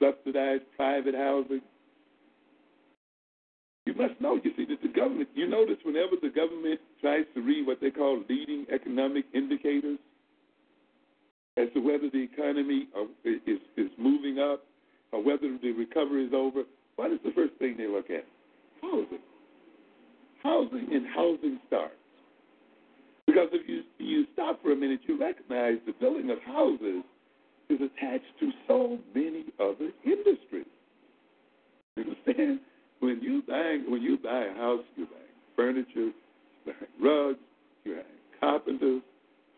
Subsidized 0.00 0.62
private 0.74 1.14
housing. 1.14 1.60
You 3.84 3.92
must 3.92 4.18
know, 4.18 4.40
you 4.42 4.52
see, 4.56 4.64
that 4.64 4.80
the 4.80 4.88
government, 4.88 5.28
you 5.34 5.46
notice 5.46 5.76
whenever 5.82 6.16
the 6.22 6.30
government 6.30 6.80
tries 7.02 7.26
to 7.34 7.42
read 7.42 7.66
what 7.66 7.82
they 7.82 7.90
call 7.90 8.24
leading 8.30 8.64
economic 8.72 9.26
indicators 9.34 9.98
as 11.58 11.68
to 11.74 11.80
whether 11.80 12.08
the 12.08 12.22
economy 12.32 12.88
is, 13.26 13.60
is 13.76 13.90
moving 13.98 14.38
up 14.38 14.64
or 15.12 15.22
whether 15.22 15.58
the 15.60 15.72
recovery 15.72 16.24
is 16.24 16.32
over, 16.32 16.62
what 17.00 17.10
is 17.10 17.18
the 17.24 17.32
first 17.32 17.54
thing 17.58 17.76
they 17.78 17.86
look 17.86 18.10
at? 18.10 18.26
Housing. 18.82 19.24
Housing 20.42 20.86
and 20.92 21.06
housing 21.06 21.58
starts. 21.66 21.94
Because 23.26 23.48
if 23.52 23.66
you, 23.66 23.84
you 23.96 24.26
stop 24.34 24.60
for 24.60 24.72
a 24.72 24.76
minute, 24.76 25.00
you 25.06 25.18
recognize 25.18 25.76
the 25.86 25.92
building 25.92 26.28
of 26.28 26.36
houses 26.42 27.02
is 27.70 27.78
attached 27.80 28.28
to 28.40 28.50
so 28.68 28.98
many 29.14 29.46
other 29.58 29.88
industries. 30.04 30.68
You 31.96 32.02
understand? 32.02 32.60
When 32.98 33.18
you 33.22 33.42
buy 33.48 33.78
when 33.88 34.02
you 34.02 34.18
buy 34.18 34.44
a 34.44 34.54
house, 34.58 34.84
you're 34.94 35.06
buying 35.06 35.40
furniture, 35.56 36.12
you 36.12 36.12
buy 36.66 36.72
rugs, 37.00 37.38
you're 37.82 38.02
carpenters, 38.40 39.00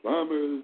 plumbers, 0.00 0.62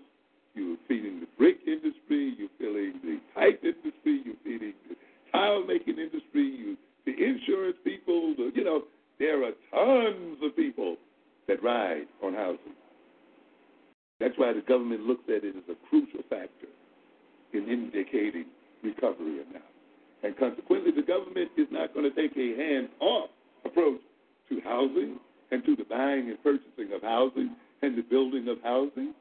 you're 0.54 0.76
feeding 0.86 1.18
the 1.18 1.26
brick 1.36 1.58
industry, 1.66 2.36
you're 2.38 2.48
feeding 2.56 3.00
the 3.02 3.18
pipe 3.34 3.64
industry, 3.64 4.22
you're 4.24 4.36
feeding 4.44 4.74
the 4.88 4.94
tile-making 5.32 5.98
industry, 5.98 6.76
the 7.06 7.12
insurance 7.12 7.76
people, 7.84 8.34
the, 8.36 8.50
you 8.54 8.64
know, 8.64 8.82
there 9.18 9.44
are 9.44 9.52
tons 9.72 10.38
of 10.42 10.54
people 10.56 10.96
that 11.48 11.62
ride 11.62 12.06
on 12.22 12.34
housing. 12.34 12.76
That's 14.20 14.34
why 14.36 14.52
the 14.52 14.60
government 14.60 15.02
looks 15.02 15.24
at 15.28 15.44
it 15.44 15.54
as 15.56 15.62
a 15.70 15.88
crucial 15.88 16.20
factor 16.28 16.68
in 17.52 17.68
indicating 17.68 18.46
recovery 18.82 19.40
or 19.40 19.52
not. 19.52 19.62
And 20.22 20.36
consequently, 20.36 20.90
the 20.90 21.02
government 21.02 21.50
is 21.56 21.68
not 21.70 21.94
going 21.94 22.10
to 22.10 22.14
take 22.14 22.36
a 22.36 22.56
hand-off 22.56 23.30
approach 23.64 24.00
to 24.48 24.60
housing 24.64 25.18
and 25.50 25.64
to 25.64 25.76
the 25.76 25.84
buying 25.84 26.28
and 26.28 26.42
purchasing 26.42 26.92
of 26.94 27.02
housing 27.02 27.54
and 27.82 27.96
the 27.96 28.02
building 28.02 28.48
of 28.48 28.58
housing. 28.62 29.14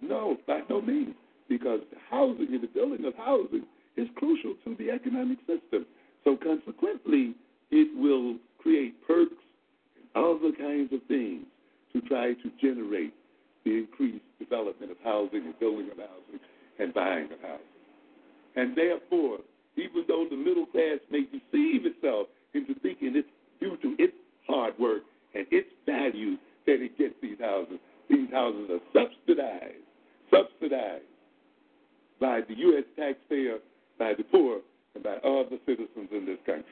No, 0.00 0.36
by 0.46 0.60
no 0.70 0.80
means, 0.80 1.14
because 1.48 1.80
housing 2.10 2.48
and 2.52 2.62
the 2.62 2.68
building 2.68 3.04
of 3.04 3.14
housing 3.16 3.64
is 3.96 4.08
crucial 4.16 4.54
to 4.64 4.74
the 4.76 4.90
economic 4.90 5.38
system. 5.40 5.86
So 6.24 6.36
consequently, 6.36 7.34
it 7.70 7.96
will 7.96 8.36
create 8.58 8.94
perks 9.06 9.34
and 9.96 10.24
other 10.24 10.52
kinds 10.52 10.92
of 10.92 11.00
things 11.06 11.44
to 11.92 12.00
try 12.02 12.34
to 12.34 12.50
generate 12.60 13.14
the 13.64 13.78
increased 13.78 14.24
development 14.38 14.90
of 14.90 14.96
housing 15.02 15.44
and 15.44 15.58
building 15.58 15.90
of 15.90 15.98
housing 15.98 16.40
and 16.78 16.92
buying 16.92 17.24
of 17.24 17.40
housing. 17.40 17.74
And 18.56 18.76
therefore, 18.76 19.38
even 19.76 20.04
though 20.06 20.26
the 20.28 20.36
middle 20.36 20.66
class 20.66 20.98
may 21.10 21.22
deceive 21.22 21.86
itself 21.86 22.28
into 22.54 22.74
thinking 22.80 23.16
it's 23.16 23.28
due 23.60 23.76
to 23.82 24.02
its 24.02 24.14
hard 24.46 24.78
work 24.78 25.02
and 25.34 25.46
its 25.50 25.68
value 25.86 26.36
that 26.66 26.82
it 26.82 26.96
gets 26.96 27.14
these 27.20 27.38
houses, 27.40 27.78
these 28.08 28.30
houses 28.30 28.70
are 28.70 28.80
subsidized, 28.92 29.84
subsidized 30.30 31.04
by 32.20 32.40
the 32.48 32.54
U.S. 32.56 32.84
taxpayer, 32.96 33.58
by 33.98 34.14
the 34.16 34.24
poor, 34.24 34.60
and 34.94 35.04
by 35.04 35.16
other 35.16 35.56
citizens 35.66 36.08
in 36.12 36.24
this 36.26 36.38
country. 36.46 36.64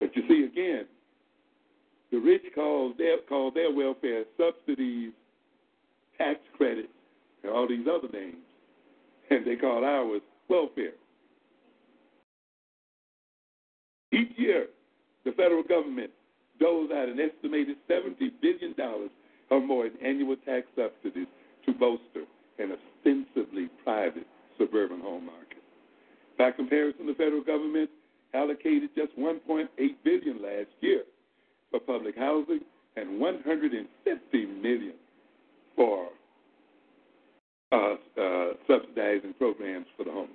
But 0.00 0.14
you 0.16 0.22
see, 0.28 0.44
again, 0.44 0.86
the 2.10 2.18
rich 2.18 2.42
call 2.54 2.94
their, 2.96 3.18
call 3.28 3.50
their 3.50 3.72
welfare 3.72 4.24
subsidies, 4.36 5.12
tax 6.16 6.38
credits, 6.56 6.88
and 7.42 7.52
all 7.52 7.68
these 7.68 7.86
other 7.86 8.08
names, 8.12 8.36
and 9.30 9.46
they 9.46 9.56
call 9.56 9.84
ours 9.84 10.22
welfare. 10.48 10.92
Each 14.12 14.30
year, 14.36 14.66
the 15.24 15.32
federal 15.32 15.62
government 15.62 16.10
doles 16.58 16.90
out 16.90 17.08
an 17.08 17.20
estimated 17.20 17.76
$70 17.88 18.16
billion 18.40 18.74
or 19.50 19.60
more 19.60 19.86
in 19.86 19.92
annual 20.04 20.36
tax 20.44 20.66
subsidies 20.74 21.26
to 21.66 21.72
bolster 21.72 22.24
an 22.58 22.72
ostensibly 22.72 23.68
private 23.84 24.26
suburban 24.58 25.00
home 25.00 25.26
market. 25.26 25.62
By 26.36 26.50
comparison, 26.52 27.06
the 27.06 27.14
federal 27.14 27.42
government 27.42 27.90
allocated 28.34 28.90
just 28.96 29.16
1.8 29.18 29.68
billion 30.04 30.42
last 30.42 30.70
year 30.80 31.02
for 31.70 31.80
public 31.80 32.16
housing 32.16 32.60
and 32.96 33.20
150 33.20 34.46
million 34.46 34.94
for 35.76 36.08
uh, 37.72 37.94
uh, 38.20 38.52
subsidizing 38.66 39.34
programs 39.38 39.86
for 39.96 40.04
the 40.04 40.10
homeless. 40.10 40.30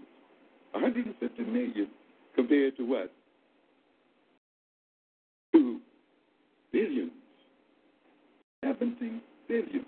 150 0.72 1.44
million 1.44 1.88
compared 2.36 2.76
to 2.78 2.84
what? 2.84 3.12
Two 5.54 5.80
billions. 6.72 7.12
70 8.64 9.22
billion 9.48 9.86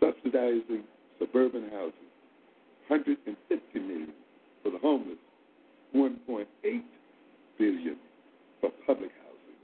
subsidizing 0.00 0.84
suburban 1.18 1.68
housing. 1.70 2.03
150 2.88 3.78
million 3.78 4.12
for 4.62 4.70
the 4.70 4.78
homeless. 4.78 5.18
1.8 5.94 6.46
billion 7.58 7.96
for 8.60 8.70
public 8.86 9.10
housing. 9.22 9.58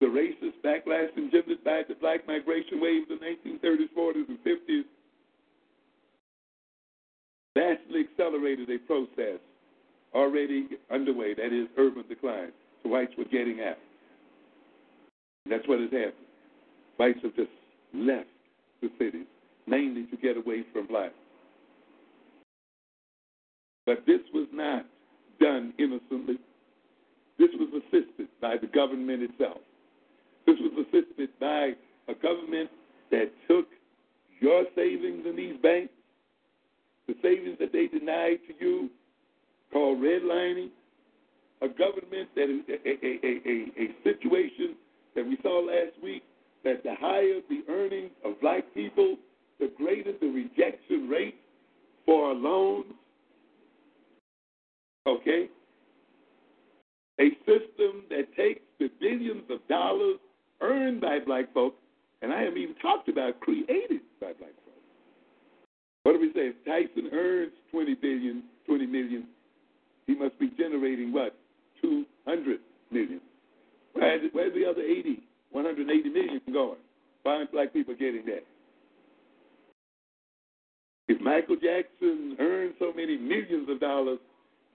The 0.00 0.06
racist 0.06 0.60
backlash 0.62 1.16
engendered 1.16 1.64
by 1.64 1.82
the 1.88 1.94
black 1.94 2.26
migration 2.26 2.80
waves 2.80 3.10
of 3.10 3.20
the 3.20 3.26
1930s, 3.26 3.88
40s, 3.96 4.28
and 4.28 4.38
50s 4.44 4.84
vastly 7.56 8.04
accelerated 8.10 8.68
a 8.70 8.78
process 8.80 9.40
already 10.14 10.68
underway, 10.90 11.34
that 11.34 11.52
is 11.52 11.68
urban 11.78 12.04
decline. 12.08 12.52
The 12.82 12.90
whites 12.90 13.12
were 13.16 13.24
getting 13.24 13.60
out. 13.66 13.78
That's 15.48 15.66
what 15.66 15.80
has 15.80 15.90
happened. 15.90 16.26
Whites 16.98 17.18
have 17.22 17.34
just 17.34 17.50
left 17.94 18.28
the 18.82 18.90
cities, 18.98 19.26
mainly 19.66 20.04
to 20.06 20.16
get 20.16 20.36
away 20.36 20.64
from 20.72 20.86
blacks. 20.86 21.14
But 23.86 24.04
this 24.06 24.20
was 24.34 24.48
not 24.52 24.84
done 25.40 25.72
innocently. 25.78 26.38
This 27.38 27.50
was 27.54 27.82
assisted 27.82 28.28
by 28.40 28.56
the 28.60 28.66
government 28.66 29.22
itself. 29.22 29.58
This 30.46 30.56
was 30.60 30.86
assisted 30.86 31.30
by 31.40 31.72
a 32.08 32.14
government 32.14 32.70
that 33.10 33.30
took 33.48 33.66
your 34.40 34.64
savings 34.74 35.24
in 35.26 35.36
these 35.36 35.56
banks, 35.62 35.92
the 37.06 37.14
savings 37.22 37.58
that 37.60 37.72
they 37.72 37.86
denied 37.86 38.38
to 38.48 38.54
you, 38.64 38.90
called 39.72 39.98
redlining, 39.98 40.70
a 41.62 41.68
government 41.68 42.28
that 42.34 42.50
is 42.50 42.62
a, 42.68 42.88
a, 42.88 43.06
a, 43.24 43.84
a, 43.84 43.94
situation 44.04 44.76
that 45.14 45.26
we 45.26 45.38
saw 45.42 45.60
last 45.60 45.92
week 46.02 46.22
that 46.64 46.82
the 46.82 46.94
higher 47.00 47.40
the 47.48 47.62
earnings 47.72 48.10
of 48.24 48.38
black 48.40 48.62
people, 48.74 49.16
the 49.58 49.70
greater 49.76 50.12
the 50.20 50.26
rejection 50.26 51.08
rate 51.08 51.36
for 52.04 52.34
loans. 52.34 52.92
Okay? 55.06 55.48
A 57.20 57.28
system 57.46 58.04
that 58.10 58.34
takes 58.36 58.60
the 58.78 58.90
billions 59.00 59.44
of 59.50 59.66
dollars 59.68 60.18
earned 60.60 61.00
by 61.00 61.18
black 61.24 61.52
folks, 61.54 61.76
and 62.22 62.32
I 62.32 62.42
haven't 62.42 62.58
even 62.58 62.74
talked 62.76 63.08
about 63.08 63.40
created 63.40 64.00
by 64.20 64.32
black 64.38 64.52
folks. 64.64 64.84
What 66.02 66.12
do 66.12 66.20
we 66.20 66.28
say? 66.32 66.52
If 66.52 66.64
Tyson 66.64 67.10
earns 67.12 67.52
20 67.70 67.94
billion, 67.94 68.42
20 68.66 68.86
million, 68.86 69.26
he 70.06 70.14
must 70.14 70.38
be 70.38 70.50
generating 70.56 71.12
what? 71.12 71.34
200 71.82 72.60
million. 72.90 73.20
Where's, 73.92 74.22
where's 74.32 74.54
the 74.54 74.68
other 74.68 74.82
80, 74.82 75.22
180 75.50 76.08
million 76.10 76.40
going? 76.52 76.78
Why 77.22 77.36
aren't 77.36 77.52
black 77.52 77.72
people 77.72 77.94
getting 77.94 78.24
that? 78.26 78.44
If 81.08 81.20
Michael 81.20 81.56
Jackson 81.56 82.36
earned 82.38 82.74
so 82.78 82.92
many 82.94 83.16
millions 83.16 83.68
of 83.68 83.80
dollars, 83.80 84.18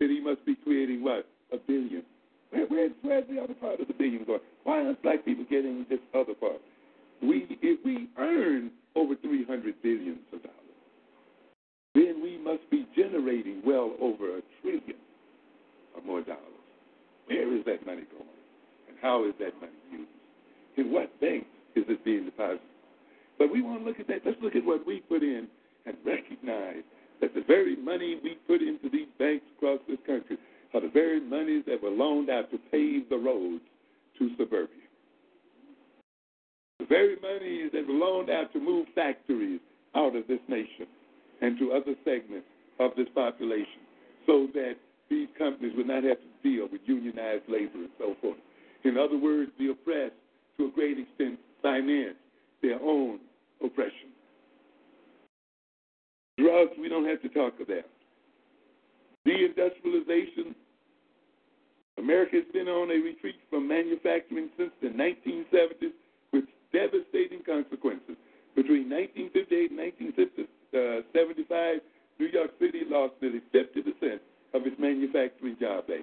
then 0.01 0.09
he 0.09 0.19
must 0.19 0.43
be 0.47 0.55
creating 0.55 1.03
what? 1.03 1.27
A 1.53 1.57
billion. 1.57 2.01
Where, 2.49 2.65
where's, 2.65 2.91
where's 3.03 3.23
the 3.29 3.39
other 3.39 3.53
part 3.53 3.79
of 3.79 3.87
the 3.87 3.93
billion 3.93 4.25
going? 4.25 4.39
Why 4.63 4.83
aren't 4.83 5.01
black 5.03 5.23
people 5.23 5.45
getting 5.47 5.85
this 5.89 5.99
other 6.15 6.33
part? 6.33 6.59
We, 7.21 7.45
if 7.61 7.79
we 7.85 8.09
earn 8.17 8.71
over 8.95 9.13
300 9.15 9.75
billions 9.83 10.25
of 10.33 10.41
dollars, 10.41 10.57
then 11.93 12.19
we 12.23 12.39
must 12.39 12.67
be 12.71 12.87
generating 12.97 13.61
well 13.63 13.93
over 14.01 14.37
a 14.37 14.41
trillion 14.61 14.97
or 15.95 16.01
more 16.01 16.21
dollars. 16.21 16.41
Where 17.27 17.55
is 17.55 17.63
that 17.65 17.85
money 17.85 18.03
going? 18.09 18.41
And 18.89 18.97
how 19.03 19.23
is 19.25 19.35
that 19.39 19.53
money 19.61 19.77
used? 19.91 20.09
In 20.77 20.91
what 20.91 21.13
banks 21.21 21.45
is 21.75 21.83
it 21.87 22.03
being 22.03 22.25
deposited? 22.25 22.61
But 23.37 23.51
we 23.51 23.61
want 23.61 23.81
to 23.81 23.85
look 23.85 23.99
at 23.99 24.07
that. 24.07 24.21
Let's 24.25 24.41
look 24.41 24.55
at 24.55 24.65
what 24.65 24.85
we 24.87 25.01
put 25.01 25.21
in 25.21 25.47
and 25.85 25.95
recognize 26.03 26.81
that 27.21 27.33
the 27.33 27.43
very 27.47 27.75
money 27.75 28.19
we 28.23 28.35
put 28.47 28.61
into 28.61 28.89
these 28.89 29.07
banks 29.17 29.45
across 29.57 29.79
this 29.87 29.99
country 30.05 30.37
are 30.73 30.81
the 30.81 30.89
very 30.89 31.19
monies 31.19 31.63
that 31.67 31.81
were 31.81 31.89
loaned 31.89 32.29
out 32.29 32.49
to 32.51 32.57
pave 32.71 33.07
the 33.09 33.17
roads 33.17 33.63
to 34.17 34.29
suburbia. 34.37 34.75
The 36.79 36.85
very 36.85 37.15
monies 37.21 37.71
that 37.73 37.87
were 37.87 37.93
loaned 37.93 38.29
out 38.29 38.51
to 38.53 38.59
move 38.59 38.87
factories 38.95 39.59
out 39.95 40.15
of 40.15 40.27
this 40.27 40.39
nation 40.47 40.87
and 41.41 41.57
to 41.59 41.73
other 41.73 41.93
segments 42.03 42.47
of 42.79 42.91
this 42.95 43.07
population 43.13 43.85
so 44.25 44.47
that 44.53 44.75
these 45.09 45.27
companies 45.37 45.73
would 45.75 45.87
not 45.87 46.03
have 46.03 46.17
to 46.17 46.49
deal 46.49 46.67
with 46.71 46.81
unionized 46.85 47.43
labor 47.47 47.75
and 47.75 47.89
so 47.99 48.15
forth. 48.21 48.37
In 48.83 48.97
other 48.97 49.17
words, 49.17 49.51
the 49.59 49.71
oppressed, 49.71 50.15
to 50.57 50.67
a 50.67 50.71
great 50.71 50.97
extent, 50.97 51.37
finance 51.61 52.15
their 52.61 52.81
own 52.81 53.19
oppression. 53.63 54.10
Drugs, 56.41 56.73
we 56.79 56.89
don't 56.89 57.05
have 57.05 57.21
to 57.21 57.29
talk 57.29 57.53
about. 57.61 57.85
Deindustrialization. 59.27 60.55
America 61.99 62.37
has 62.37 62.45
been 62.51 62.67
on 62.67 62.89
a 62.89 62.95
retreat 62.95 63.35
from 63.51 63.67
manufacturing 63.67 64.49
since 64.57 64.71
the 64.81 64.87
1970s 64.87 65.93
with 66.33 66.45
devastating 66.73 67.43
consequences. 67.45 68.17
Between 68.55 68.89
1958 68.89 69.69
and 69.69 69.79
1975, 70.73 71.81
New 72.17 72.27
York 72.27 72.51
City 72.59 72.81
lost 72.89 73.13
nearly 73.21 73.41
50% 73.53 74.19
of 74.53 74.65
its 74.65 74.79
manufacturing 74.79 75.57
job 75.59 75.85
base. 75.85 76.01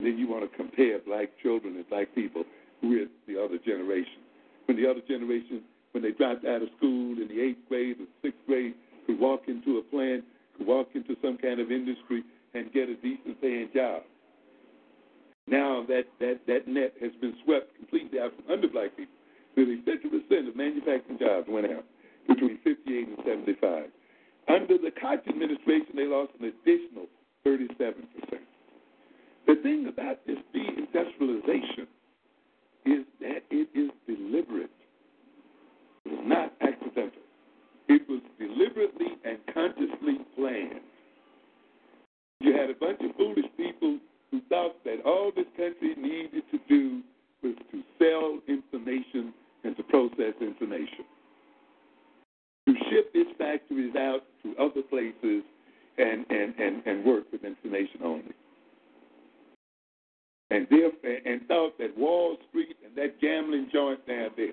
And 0.00 0.08
then 0.08 0.18
you 0.18 0.26
want 0.26 0.50
to 0.50 0.56
compare 0.56 0.98
black 0.98 1.30
children 1.40 1.76
and 1.76 1.88
black 1.88 2.12
people 2.14 2.42
with 2.82 3.08
the 3.28 3.38
other 3.38 3.58
generation. 3.58 4.18
When 4.66 4.76
the 4.76 4.90
other 4.90 5.00
generation, 5.06 5.62
when 5.94 6.02
they 6.02 6.10
dropped 6.10 6.44
out 6.44 6.60
of 6.60 6.68
school 6.76 7.14
in 7.22 7.28
the 7.28 7.40
eighth 7.40 7.62
grade 7.68 7.96
or 8.00 8.06
sixth 8.20 8.40
grade, 8.46 8.74
could 9.06 9.18
walk 9.20 9.42
into 9.46 9.78
a 9.78 9.82
plant, 9.82 10.24
could 10.58 10.66
walk 10.66 10.88
into 10.94 11.14
some 11.22 11.38
kind 11.38 11.60
of 11.60 11.70
industry 11.70 12.24
and 12.54 12.72
get 12.72 12.88
a 12.88 12.96
decent 12.96 13.40
paying 13.40 13.68
job. 13.72 14.02
Now 15.46 15.84
that, 15.86 16.04
that, 16.18 16.40
that 16.48 16.66
net 16.66 16.94
has 17.00 17.12
been 17.20 17.34
swept 17.44 17.76
completely 17.76 18.18
out 18.18 18.32
from 18.34 18.52
under 18.52 18.66
black 18.66 18.96
people. 18.96 19.14
Nearly 19.56 19.78
50% 19.86 20.48
of 20.48 20.56
manufacturing 20.56 21.18
jobs 21.18 21.46
went 21.48 21.66
out 21.66 21.84
between 22.26 22.58
58 22.64 23.08
and 23.08 23.18
75. 23.24 23.84
Under 24.48 24.78
the 24.78 24.90
Koch 24.90 25.22
administration, 25.28 25.94
they 25.94 26.06
lost 26.06 26.32
an 26.40 26.50
additional 26.50 27.06
37%. 27.46 28.02
The 29.46 29.54
thing 29.62 29.86
about 29.86 30.26
this 30.26 30.38
deindustrialization 30.54 31.86
is 32.86 33.04
that 33.20 33.44
it 33.50 33.68
is 33.74 33.90
deliberate. 34.06 34.70
It 36.04 36.10
was 36.12 36.20
not 36.24 36.52
accidental. 36.60 37.22
It 37.88 38.02
was 38.08 38.20
deliberately 38.38 39.18
and 39.24 39.38
consciously 39.52 40.18
planned. 40.36 40.80
You 42.40 42.54
had 42.54 42.70
a 42.70 42.74
bunch 42.74 43.00
of 43.00 43.16
foolish 43.16 43.46
people 43.56 43.98
who 44.30 44.40
thought 44.48 44.82
that 44.84 45.00
all 45.04 45.32
this 45.34 45.46
country 45.56 45.94
needed 45.96 46.42
to 46.50 46.58
do 46.68 47.00
was 47.42 47.54
to 47.72 47.82
sell 47.98 48.38
information 48.48 49.32
and 49.64 49.76
to 49.76 49.82
process 49.84 50.34
information. 50.40 51.04
To 52.68 52.74
ship 52.90 53.10
its 53.14 53.30
factories 53.38 53.94
out 53.96 54.22
to 54.42 54.54
other 54.58 54.82
places 54.82 55.42
and, 55.98 56.26
and, 56.30 56.54
and, 56.58 56.82
and 56.86 57.04
work 57.04 57.24
with 57.32 57.44
information 57.44 58.00
only. 58.02 58.34
And, 60.50 60.66
there, 60.70 60.90
and 61.26 61.46
thought 61.48 61.78
that 61.78 61.96
Wall 61.96 62.36
Street 62.48 62.76
and 62.84 62.94
that 62.96 63.20
gambling 63.20 63.68
joint 63.72 64.06
down 64.06 64.30
there 64.36 64.52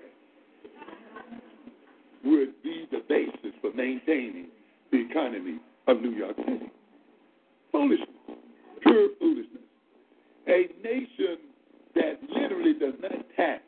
would 2.24 2.62
be 2.62 2.86
the 2.90 3.02
basis 3.08 3.52
for 3.60 3.72
maintaining 3.74 4.48
the 4.90 5.06
economy 5.10 5.58
of 5.86 6.00
New 6.00 6.12
York 6.12 6.36
City. 6.36 6.70
Foolishness, 7.70 8.08
pure 8.82 9.08
foolishness. 9.18 9.62
A 10.48 10.68
nation 10.82 11.38
that 11.94 12.18
literally 12.28 12.74
does 12.74 12.94
not 13.00 13.12
tax 13.36 13.62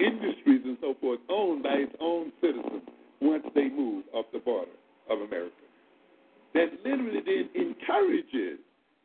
industries 0.00 0.62
and 0.64 0.76
so 0.80 0.94
forth 1.00 1.20
owned 1.28 1.62
by 1.62 1.74
its 1.74 1.94
own 2.00 2.32
citizens 2.40 2.82
once 3.20 3.44
they 3.54 3.68
move 3.68 4.04
off 4.12 4.26
the 4.32 4.38
border 4.38 4.70
of 5.10 5.20
America. 5.20 5.54
That 6.54 6.70
literally 6.84 7.20
then 7.24 7.48
encourages 7.54 8.58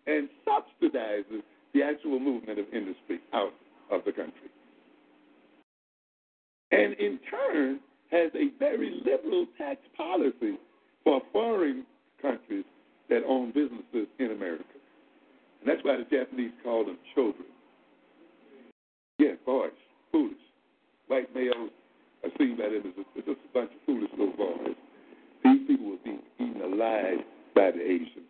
and 0.07 0.29
subsidizes 0.47 1.43
the 1.73 1.83
actual 1.83 2.19
movement 2.19 2.59
of 2.59 2.65
industry 2.73 3.19
out 3.33 3.53
of 3.91 4.01
the 4.05 4.11
country. 4.11 4.49
And 6.71 6.93
in 6.93 7.19
turn, 7.29 7.79
has 8.11 8.31
a 8.35 8.49
very 8.59 9.01
liberal 9.05 9.45
tax 9.57 9.79
policy 9.95 10.57
for 11.03 11.21
foreign 11.31 11.85
countries 12.21 12.65
that 13.09 13.23
own 13.27 13.51
businesses 13.51 14.07
in 14.19 14.31
America. 14.31 14.63
And 15.61 15.69
that's 15.69 15.83
why 15.83 15.97
the 15.97 16.03
Japanese 16.03 16.51
call 16.63 16.85
them 16.85 16.97
children. 17.15 17.45
Yeah, 19.19 19.33
boys, 19.45 19.71
foolish. 20.11 20.37
White 21.07 21.33
males 21.33 21.71
are 22.23 22.29
seen 22.37 22.57
by 22.57 22.69
them 22.69 22.93
as 22.97 23.25
just 23.25 23.29
a 23.29 23.53
bunch 23.53 23.71
of 23.71 23.79
foolish 23.85 24.11
little 24.11 24.35
boys. 24.35 24.75
These 25.43 25.67
people 25.67 25.85
will 25.87 25.99
be 26.03 26.19
eaten 26.39 26.61
alive 26.61 27.19
by 27.55 27.71
the 27.71 27.81
Asians 27.81 28.27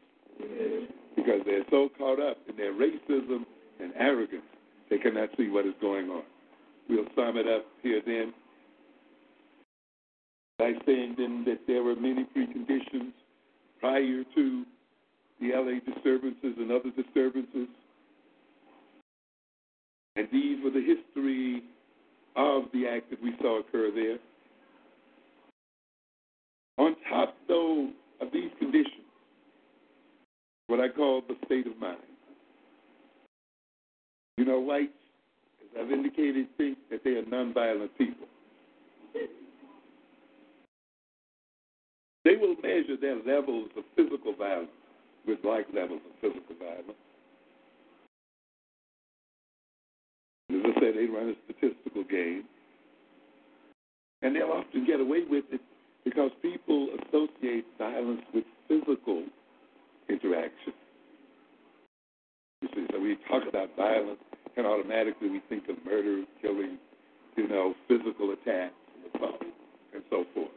because 1.16 1.41
they're 1.45 1.66
so 1.70 1.90
caught 1.98 2.22
up 2.22 2.38
in 2.48 2.56
their 2.56 2.74
racism 2.74 3.45
and 3.80 3.91
arrogance, 3.98 4.44
they 4.90 4.98
cannot 4.98 5.30
see 5.38 5.49
what 5.49 5.66
is 5.66 5.74
going 5.82 6.10
on. 6.10 6.24
We'll 6.90 7.06
sum 7.16 7.38
it 7.38 7.48
up 7.48 7.66
here 7.84 8.02
then 8.06 8.34
by 10.58 10.74
saying 10.86 11.16
then 11.18 11.44
that 11.46 11.60
there 11.68 11.84
were 11.84 11.96
many 11.96 12.26
preconditions 12.36 13.12
prior 13.80 14.24
to 14.36 14.66
the 15.40 15.52
LA 15.54 15.80
disturbances 15.94 16.56
and 16.58 16.72
other 16.72 16.90
disturbances. 16.96 17.68
And 20.16 20.28
these 20.32 20.64
were 20.64 20.72
the 20.72 20.82
history 20.82 21.64
of 22.36 22.64
the 22.74 22.88
act 22.88 23.12
that 23.12 23.22
we 23.22 23.34
saw 23.40 23.60
occur 23.60 23.92
there. 23.94 24.18
On 26.80 26.96
top, 27.10 27.36
though, 27.48 27.90
of 28.20 28.32
these 28.34 28.50
conditions, 28.58 29.06
what 30.68 30.80
I 30.80 30.90
call 30.90 31.22
the 31.28 31.36
state 31.46 31.68
of 31.68 31.78
mind. 31.78 31.98
You 34.38 34.46
know, 34.46 34.60
whites, 34.60 34.92
as 35.62 35.86
I've 35.86 35.92
indicated, 35.92 36.48
think 36.58 36.78
that 36.90 37.04
they 37.04 37.12
are 37.12 37.24
nonviolent 37.24 37.90
people. 37.98 38.28
They 42.28 42.36
will 42.36 42.58
measure 42.62 42.98
their 42.99 43.16
levels 43.24 43.70
of 43.78 43.86
physical 43.95 44.36
violence 44.36 44.68
with 45.26 45.40
like 45.45 45.66
levels 45.74 46.02
of 46.04 46.12
physical 46.20 46.56
violence. 46.60 46.99
As 50.52 50.60
I 50.66 50.80
said, 50.82 50.95
they 50.98 51.06
run 51.06 51.30
a 51.30 51.36
statistical 51.45 52.04
game. 52.04 52.44
And 54.22 54.36
they'll 54.36 54.52
often 54.52 54.86
get 54.86 54.99
away 54.99 55.24
with 55.30 55.45
it 55.54 55.62
because 56.04 56.32
people 56.41 56.90
associate 56.99 57.66
violence 57.78 58.24
with 58.34 58.44
physical 58.68 59.24
interaction. 60.10 60.74
You 62.62 62.68
see, 62.76 62.88
so 62.91 62.99
we 62.99 63.18
talk 63.30 63.44
about 63.48 63.70
violence, 63.78 64.20
and 64.58 64.68
automatically 64.68 65.30
we 65.30 65.41
think 65.48 65.70
of 65.70 65.78
murder, 65.86 66.26
killing, 66.41 66.78
you 67.38 67.48
know, 67.48 67.74
physical 67.88 68.34
attacks, 68.34 68.74
and 69.94 70.04
so 70.10 70.26
forth. 70.34 70.49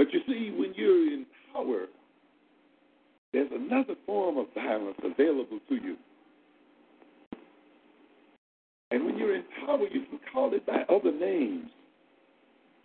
But 0.00 0.14
you 0.14 0.20
see, 0.26 0.50
when 0.56 0.72
you're 0.76 1.12
in 1.12 1.26
power, 1.52 1.84
there's 3.34 3.50
another 3.52 3.92
form 4.06 4.38
of 4.38 4.46
violence 4.54 4.96
available 5.04 5.58
to 5.68 5.74
you. 5.74 5.96
And 8.90 9.04
when 9.04 9.18
you're 9.18 9.36
in 9.36 9.44
power, 9.66 9.82
you 9.92 10.06
can 10.06 10.18
call 10.32 10.54
it 10.54 10.64
by 10.64 10.84
other 10.88 11.12
names. 11.12 11.68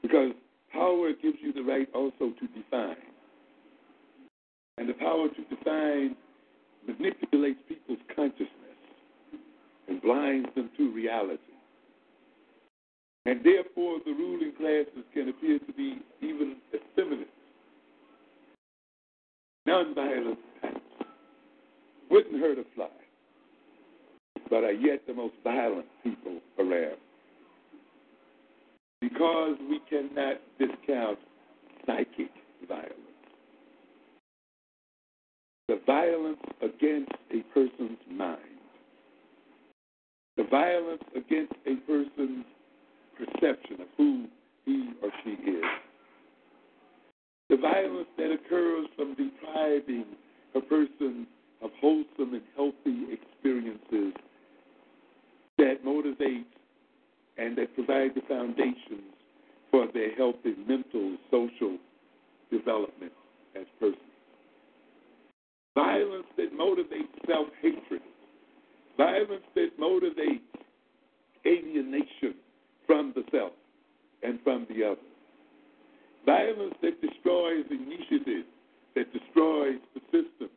Because 0.01 0.31
power 0.73 1.11
gives 1.23 1.37
you 1.41 1.53
the 1.53 1.63
right 1.63 1.87
also 1.95 2.33
to 2.37 2.47
define. 2.47 2.97
And 4.77 4.89
the 4.89 4.93
power 4.95 5.29
to 5.29 5.55
define 5.55 6.17
manipulates 6.85 7.59
people's 7.69 7.99
consciousness 8.13 8.49
and 9.87 10.01
blinds 10.01 10.49
them 10.53 10.69
to 10.75 10.91
reality. 10.91 11.54
And 13.25 13.43
therefore, 13.43 13.99
the 14.05 14.11
ruling 14.11 14.53
classes 14.55 15.03
can 15.13 15.29
appear 15.29 15.57
to 15.59 15.73
be 15.73 15.99
even 16.21 16.57
effeminate. 16.73 17.27
Nonviolent 19.67 20.37
acts 20.63 20.79
wouldn't 22.11 22.39
hurt 22.39 22.59
a 22.59 22.63
fly, 22.75 22.87
but 24.49 24.63
are 24.63 24.71
yet 24.71 25.01
the 25.07 25.13
most 25.13 25.33
violent 25.43 25.87
people 26.03 26.39
around. 26.59 26.97
Because 29.01 29.57
we 29.69 29.79
cannot 29.89 30.37
discount 30.59 31.17
psychic 31.85 32.29
violence. 32.67 32.93
The 35.67 35.79
violence 35.87 36.37
against 36.61 37.11
a 37.31 37.41
person's 37.53 37.97
mind. 38.11 38.39
The 40.37 40.43
violence 40.43 41.03
against 41.15 41.53
a 41.65 41.75
person's 41.87 42.45
perception 43.17 43.81
of 43.81 43.87
who 43.97 44.25
he 44.65 44.89
or 45.01 45.09
she 45.23 45.31
is. 45.31 45.63
The 47.49 47.57
violence 47.57 48.07
that 48.17 48.31
occurs 48.31 48.87
from 48.95 49.15
depriving 49.15 50.05
a 50.55 50.61
person 50.61 51.27
of 51.61 51.69
wholesome 51.79 52.33
and 52.33 52.41
healthy 52.55 53.05
experiences 53.13 54.13
that 55.57 55.83
motivate 55.83 56.47
and 57.37 57.57
that 57.57 57.73
provide 57.75 58.15
the 58.15 58.21
foundations 58.27 59.13
for 59.71 59.87
their 59.93 60.15
healthy 60.15 60.55
mental, 60.67 61.17
social 61.29 61.77
development 62.51 63.11
as 63.55 63.65
persons. 63.79 63.99
Violence 65.75 66.27
that 66.37 66.57
motivates 66.57 67.27
self 67.27 67.47
hatred. 67.61 68.01
Violence 68.97 69.43
that 69.55 69.77
motivates 69.79 70.39
alienation 71.45 72.35
from 72.85 73.13
the 73.15 73.23
self 73.31 73.51
and 74.23 74.39
from 74.43 74.65
the 74.69 74.83
other. 74.83 75.01
Violence 76.25 76.73
that 76.81 77.01
destroys 77.01 77.65
initiative, 77.69 78.45
that 78.95 79.11
destroys 79.13 79.79
the 79.93 80.01
systems, 80.11 80.51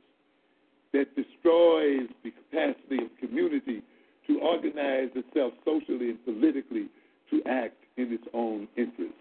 that 0.93 1.15
destroys 1.15 2.09
the 2.25 2.31
capacity 2.31 3.05
of 3.05 3.11
community 3.21 3.83
to 4.27 4.39
organize 4.41 5.11
itself 5.15 5.53
socially 5.65 6.11
and 6.11 6.25
politically 6.25 6.89
to 7.31 7.43
act 7.47 7.77
in 7.97 8.13
its 8.13 8.25
own 8.33 8.69
interests. 8.77 9.15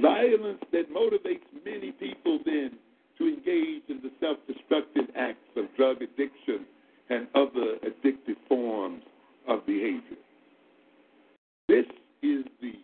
Violence 0.00 0.62
that 0.72 0.92
motivates 0.92 1.46
many 1.64 1.92
people 1.92 2.38
then 2.44 2.72
to 3.18 3.28
engage 3.28 3.82
in 3.88 4.00
the 4.02 4.10
self 4.20 4.38
destructive 4.46 5.04
acts 5.16 5.38
of 5.56 5.64
drug 5.76 5.96
addiction 6.02 6.66
and 7.10 7.26
other 7.34 7.78
addictive 7.84 8.36
forms 8.48 9.02
of 9.48 9.64
behavior. 9.66 10.18
This 11.74 11.86
is 12.22 12.44
the 12.60 12.74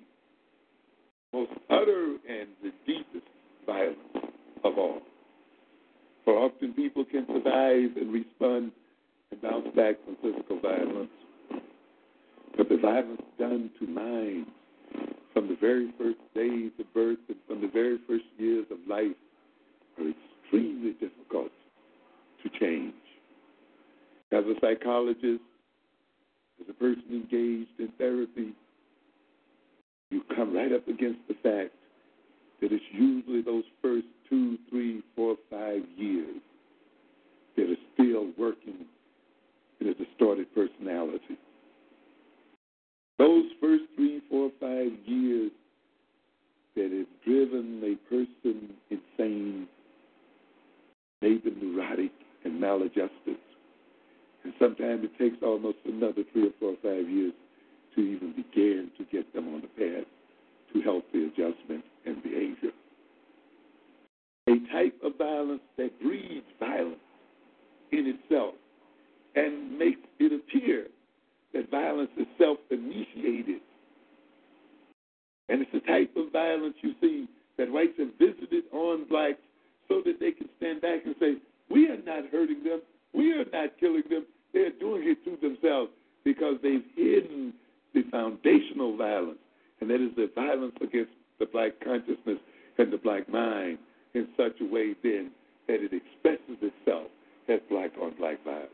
most 1.33 1.53
utter 1.71 2.17
and 2.29 2.49
the 2.61 2.73
deepest 2.85 3.31
violence 3.65 4.35
of 4.65 4.79
all. 4.79 4.99
For 6.25 6.37
often 6.37 6.73
people 6.73 7.05
can 7.05 7.25
survive 7.29 7.97
and 7.97 8.13
respond 8.13 8.73
and 9.31 9.41
bounce 9.41 9.69
back 9.77 9.95
from 10.05 10.17
physical 10.17 10.59
violence. 10.59 11.13
But 12.57 12.69
the 12.69 12.79
violence 12.79 13.23
done 13.39 13.71
to 13.79 13.87
minds 13.87 14.51
from 15.35 15.47
the 15.47 15.57
very 15.61 15.95
first 15.97 16.19
days 16.35 16.73
of 16.81 16.93
birth 16.93 17.19
and 17.29 17.39
from 17.47 17.61
the 17.61 17.69
very 17.69 17.99
first 18.09 18.25
years 18.39 18.67
of 18.73 18.79
life 18.89 19.15
are 20.01 20.11
extremely 20.43 20.95
difficult 20.95 21.53
to 22.43 22.49
change. 22.59 22.95
As 24.33 24.43
a 24.47 24.55
psychologist, 24.61 25.45
as 26.61 26.67
a 26.69 26.73
person 26.73 27.05
engaged 27.13 27.79
in 27.79 27.93
therapy, 27.97 28.53
you 30.11 30.23
come 30.35 30.55
right 30.55 30.73
up 30.73 30.87
against 30.89 31.21
the 31.29 31.35
fact 31.35 31.73
that 32.61 32.73
it's 32.73 32.85
usually 32.93 33.43
those 33.43 33.65
first 33.81 34.07
two, 34.29 34.59
three, 34.69 35.03
four, 35.17 35.37
five 35.51 35.83
years 35.97 36.37
that 37.57 37.65
are 37.65 37.81
still 37.95 38.29
working 38.39 38.87
in 39.81 39.89
a 39.89 39.95
distorted 39.95 40.47
personality. 40.55 41.39
Those 43.19 43.45
first 43.61 43.85
three, 43.97 44.21
four, 44.29 44.51
five 44.61 44.93
years 45.07 45.51
that 46.77 46.91
have 46.91 47.07
driven 47.25 47.83
a 47.85 47.97
person 48.09 48.71
insane, 48.91 49.67
made 51.21 51.45
them 51.45 51.57
neurotic 51.61 52.13
and 52.45 52.61
maladjusted. 52.61 53.37
And 54.45 54.55
sometimes 54.59 55.05
it 55.05 55.19
takes 55.19 55.43
almost 55.43 55.79
another 55.85 56.23
three 56.33 56.47
or 56.47 56.53
four 56.59 56.71
or 56.71 56.77
five 56.83 57.11
years 57.11 57.33
to 57.95 58.01
even 58.01 58.33
begin 58.33 58.91
to 58.99 59.05
get 59.05 59.33
them 59.35 59.55
on 59.55 59.63
the 59.63 59.69
path 59.69 60.07
to 60.73 60.81
healthy 60.83 61.27
adjustment 61.27 61.85
and 62.07 62.23
behavior. 62.23 62.71
A 64.49 64.73
type 64.73 64.95
of 65.05 65.17
violence 65.17 65.63
that 65.77 66.01
breeds 66.01 66.47
violence 66.59 66.97
in 67.93 68.07
itself 68.07 68.55
and 69.35 69.79
makes 69.79 70.01
it 70.19 70.33
appear 70.33 70.87
that 71.53 71.71
violence 71.71 72.11
is 72.17 72.27
self 72.39 72.59
initiated. 72.71 73.61
And 75.49 75.63
it's 75.63 75.73
the 75.73 75.81
type 75.81 76.11
of 76.17 76.33
violence 76.33 76.75
you 76.81 76.95
see 77.01 77.29
that 77.59 77.71
whites 77.71 77.99
have 77.99 78.15
visited 78.19 78.65
on 78.73 79.05
blacks 79.09 79.43
so 79.89 80.01
that 80.05 80.21
they 80.21 80.31
can 80.31 80.49
stand 80.59 80.81
back 80.81 81.01
and 81.05 81.15
say, 81.19 81.35
We 81.69 81.89
are 81.89 82.01
not 82.03 82.31
hurting 82.31 82.63
them, 82.65 82.81
we 83.13 83.33
are 83.33 83.45
not 83.53 83.79
killing 83.79 84.05
them, 84.09 84.27
they're 84.53 84.71
doing 84.71 85.03
it 85.05 85.25
to 85.25 85.37
themselves 85.41 85.91
because 86.25 86.57
they've 86.63 86.85
hidden 86.95 87.53
the 87.95 88.03
foundational 88.11 88.97
violence, 88.97 89.39
and 89.81 89.91
that 89.91 90.01
is 90.01 90.15
the 90.17 90.31
violence 90.35 90.77
against 90.81 91.13
the 91.39 91.47
black 91.47 91.73
consciousness 91.83 92.39
and 92.79 92.93
the 92.93 92.99
black 92.99 93.29
mind 93.29 93.79
in 94.15 94.29
such 94.37 94.61
a 94.61 94.65
way 94.65 94.95
then 95.03 95.31
that 95.69 95.83
it 95.83 95.93
expresses 95.93 96.59
itself 96.61 97.09
as 97.49 97.61
black 97.69 97.91
on 98.01 98.13
black 98.19 98.43
violence. 98.45 98.71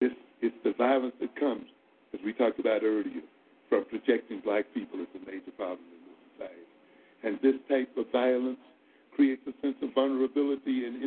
This 0.00 0.12
is 0.42 0.52
the 0.64 0.72
violence 0.72 1.14
that 1.20 1.34
comes, 1.38 1.66
as 2.14 2.20
we 2.24 2.32
talked 2.32 2.58
about 2.58 2.82
earlier, 2.82 3.22
from 3.68 3.84
projecting 3.84 4.40
black 4.40 4.66
people 4.74 5.00
as 5.00 5.08
a 5.14 5.30
major 5.30 5.52
problem 5.56 5.86
in 5.92 6.00
this 6.08 6.18
society. 6.32 6.66
And 7.22 7.38
this 7.42 7.60
type 7.68 7.96
of 7.96 8.10
violence 8.10 8.58
creates 9.14 9.42
a 9.46 9.52
sense 9.60 9.76
of 9.82 9.92
vulnerability 9.94 10.86
and 10.86 11.02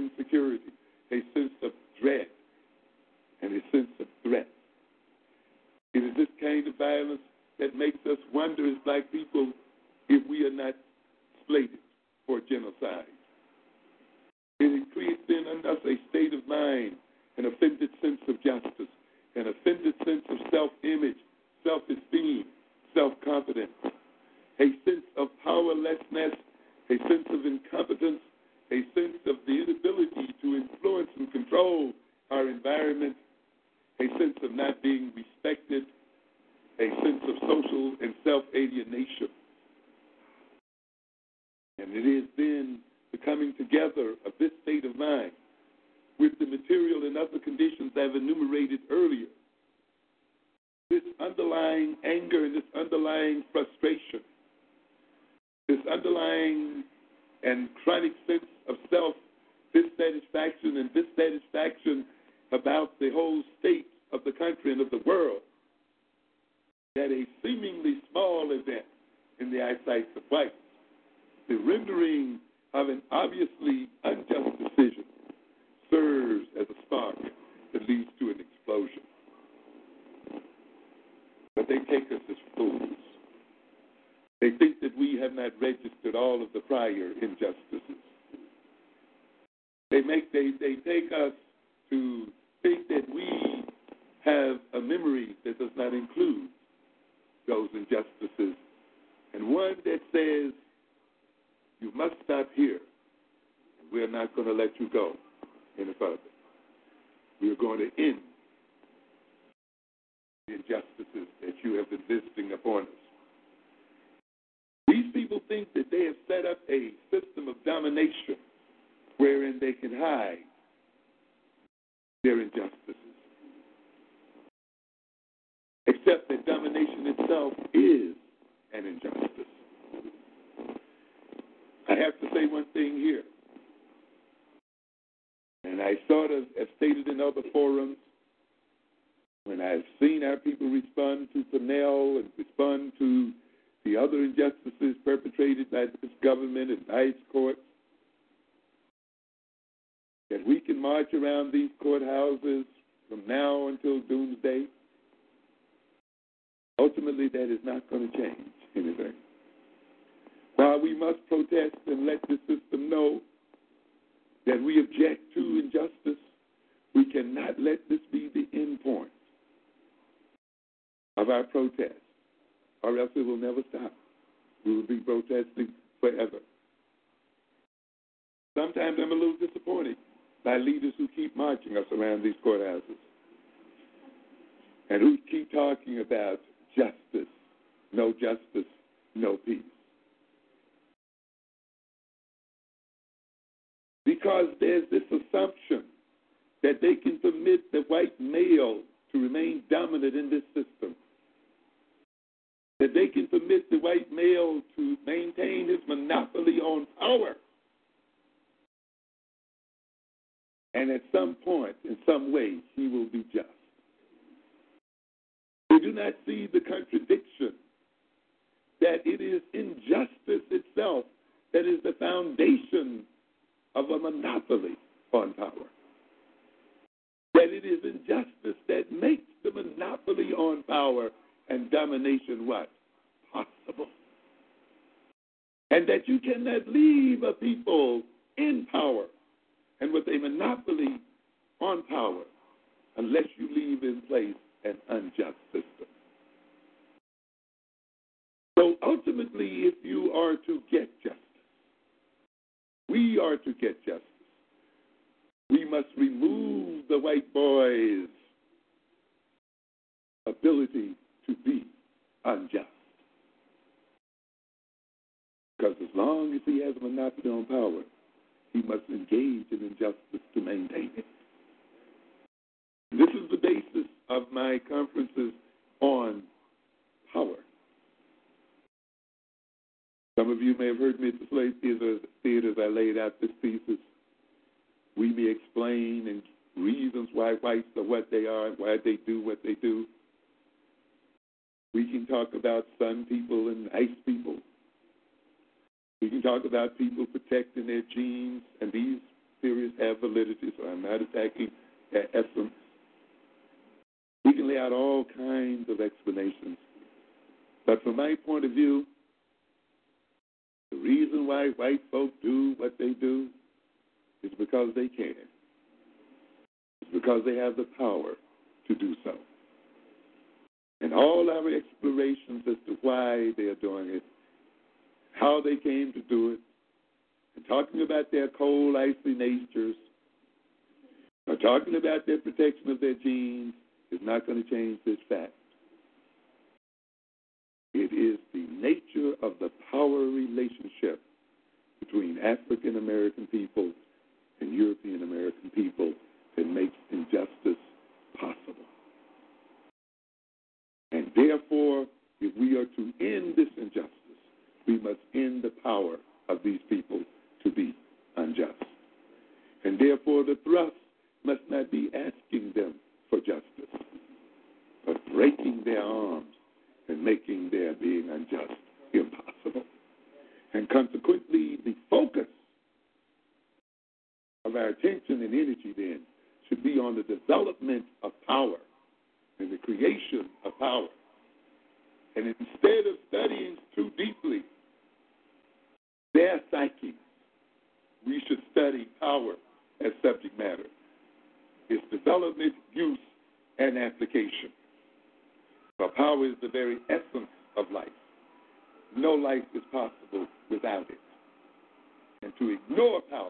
to 402.44 402.58
ignore 402.70 403.02
power, 403.10 403.30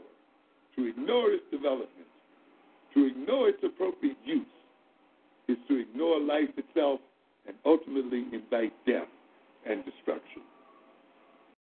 to 0.76 0.88
ignore 0.88 1.32
its 1.32 1.44
development, 1.52 2.10
to 2.94 3.06
ignore 3.06 3.50
its 3.50 3.60
appropriate 3.64 4.18
use, 4.26 4.46
is 5.48 5.58
to 5.68 5.80
ignore 5.80 6.20
life 6.20 6.50
itself 6.58 7.00
and 7.48 7.56
ultimately 7.66 8.26
invite 8.34 8.74
death 8.88 9.08
and 9.70 9.84
destruction. 9.86 10.42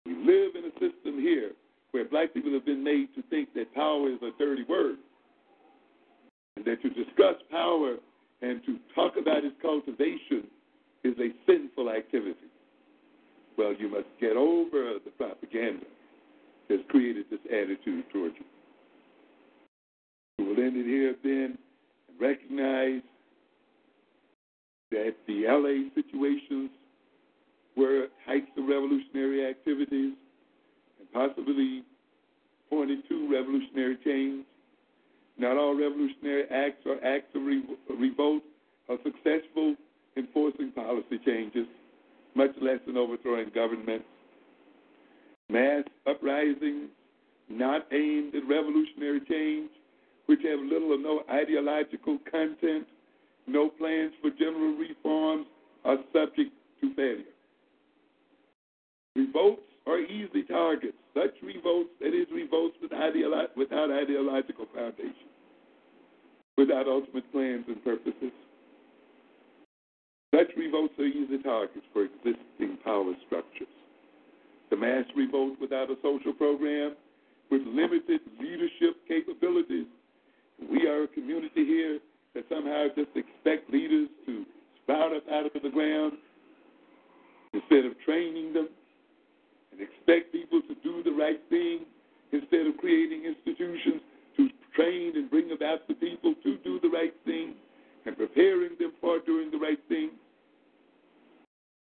We 0.05 0.15
live 0.15 0.53
in 0.57 0.65
a 0.65 0.73
system 0.73 1.21
here 1.21 1.53
where 1.93 2.05
black 2.05 2.35
people 2.35 2.53
have 2.53 2.67
been 2.67 2.85
made 2.85 3.09
to 3.15 3.23
think 3.31 3.55
that 3.55 3.75
power 3.75 4.11
is 4.11 4.19
a 4.23 4.37
dirty 4.39 4.65
word, 4.69 4.97
and 6.57 6.65
that 6.65 6.83
to 6.83 6.91
discuss 6.91 7.37
power 7.51 7.97
and 8.43 8.61
to 8.67 8.77
talk 8.95 9.15
about 9.21 9.45
its 9.45 9.57
cultivation 9.63 10.45
is 11.05 11.15
a 11.19 11.31
sinful 11.47 11.91
activity. 11.91 12.37
Well, 13.57 13.75
you 13.79 13.89
must 13.91 14.09
get 14.21 14.37
over 14.37 14.95
the 15.05 15.11
propaganda 15.17 15.87
has 16.71 16.79
created 16.89 17.27
this 17.29 17.41
attitude 17.47 18.05
towards 18.13 18.37
you. 18.39 18.45
We'll 20.39 20.65
end 20.65 20.77
it 20.77 20.87
here 20.87 21.17
then 21.25 21.59
and 22.09 22.21
recognize 22.21 23.03
that 24.93 25.17
the 25.27 25.47
LA 25.49 25.91
situations 25.97 26.71
were 27.77 28.07
heights 28.25 28.53
of 28.57 28.69
revolutionary 28.69 29.51
activities 29.51 30.15
and 31.01 31.13
possibly 31.13 31.83
pointed 32.71 33.01
to 33.09 33.29
revolutionary 33.29 33.99
change. 34.05 34.47
Not 35.39 35.57
all 35.57 35.75
revolutionary 35.75 36.45
acts 36.51 36.87
or 36.87 37.05
acts 37.05 37.35
of 37.35 37.43
revolt 37.99 38.45
are 38.89 38.99
successful 39.03 39.75
in 40.15 40.29
forcing 40.33 40.71
policy 40.71 41.19
changes, 41.27 41.67
much 42.37 42.53
less 42.63 42.79
in 42.87 42.97
overthrowing 42.97 43.51
government 43.53 44.05
Mass 45.51 45.85
uprisings 46.07 46.91
not 47.49 47.87
aimed 47.93 48.35
at 48.37 48.47
revolutionary 48.49 49.21
change, 49.29 49.71
which 50.27 50.39
have 50.45 50.61
little 50.61 50.93
or 50.93 50.99
no 50.99 51.23
ideological 51.29 52.19
content, 52.31 52.87
no 53.49 53.69
plans 53.69 54.13
for 54.23 54.31
general 54.31 54.77
reforms, 54.77 55.47
are 55.85 55.97
subject 56.13 56.53
to 56.81 56.95
failure. 56.95 57.25
Revolts 59.17 59.63
are 59.89 59.99
easy 59.99 60.45
targets, 60.45 60.97
such 61.15 61.35
revolts, 61.43 61.91
that 62.01 62.15
is, 62.15 62.29
revolts 62.33 62.77
without, 62.81 63.13
ideolo- 63.13 63.49
without 63.57 63.91
ideological 63.91 64.67
foundation, 64.73 65.29
without 66.57 66.87
ultimate 66.87 67.31
plans 67.33 67.65
and 67.67 67.83
purposes. 67.83 68.31
Such 70.33 70.49
revolts 70.57 70.95
are 70.99 71.07
easy 71.07 71.43
targets 71.43 71.87
for 71.93 72.05
existing 72.05 72.79
power 72.85 73.15
structures 73.27 73.67
the 74.71 74.77
mass 74.77 75.05
revolt 75.17 75.59
without 75.61 75.91
a 75.91 75.97
social 76.03 76.33
program 76.33 76.95
with 77.51 77.63
limited 77.67 78.21
leadership 78.41 78.97
capabilities. 79.09 79.87
We 80.71 80.87
are 80.87 81.05
a 81.05 81.09
community 81.09 81.67
here 81.67 81.99
that 82.35 82.45
somehow 82.49 82.87
just 82.95 83.11
expect 83.17 83.71
leaders 83.71 84.09
to 84.27 84.45
sprout 84.83 85.15
up 85.15 85.25
out 85.31 85.47
of 85.47 85.63
the 85.63 85.71
ground 85.71 86.13
instead 87.53 87.85
of 87.85 87.93
training 88.05 88.53
them 88.53 88.69
and 89.73 89.81
expect 89.81 90.33
people 90.33 90.61
to 90.63 90.75
do 90.83 91.03
the 91.03 91.11
right 91.11 91.41
thing 91.49 91.81
instead 92.33 92.67
of 92.67 92.77
creating 92.79 93.25
institutions 93.25 94.01
to 94.37 94.49
train 94.75 95.13
and 95.17 95.29
bring 95.31 95.51
about 95.53 95.87
the 95.89 95.95
people 95.95 96.35
to 96.45 96.57
do 96.59 96.79
the 96.81 96.89
right 96.89 97.15
thing 97.25 97.55
and 98.07 98.17
preparing 98.17 98.71
them 98.79 98.93
for 99.01 99.19
doing 99.27 99.51
the 99.51 99.59
right 99.59 99.81
thing. 99.89 100.11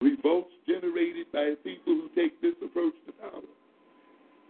Revolts 0.05 0.51
generated 0.69 1.33
by 1.33 1.55
people 1.65 1.95
who 1.95 2.11
take 2.15 2.39
this 2.43 2.53
approach 2.63 2.93
to 3.07 3.13
power 3.13 3.41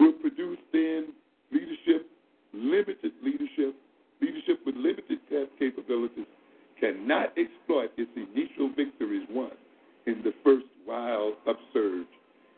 will 0.00 0.12
produce 0.14 0.58
then 0.72 1.14
leadership, 1.52 2.10
limited 2.52 3.12
leadership, 3.22 3.76
leadership 4.20 4.58
with 4.66 4.74
limited 4.74 5.20
capabilities, 5.56 6.26
cannot 6.80 7.28
exploit 7.38 7.92
its 7.96 8.10
initial 8.16 8.68
victories 8.74 9.28
won 9.30 9.52
in 10.08 10.22
the 10.24 10.34
first 10.42 10.66
wild 10.88 11.34
upsurge 11.46 12.08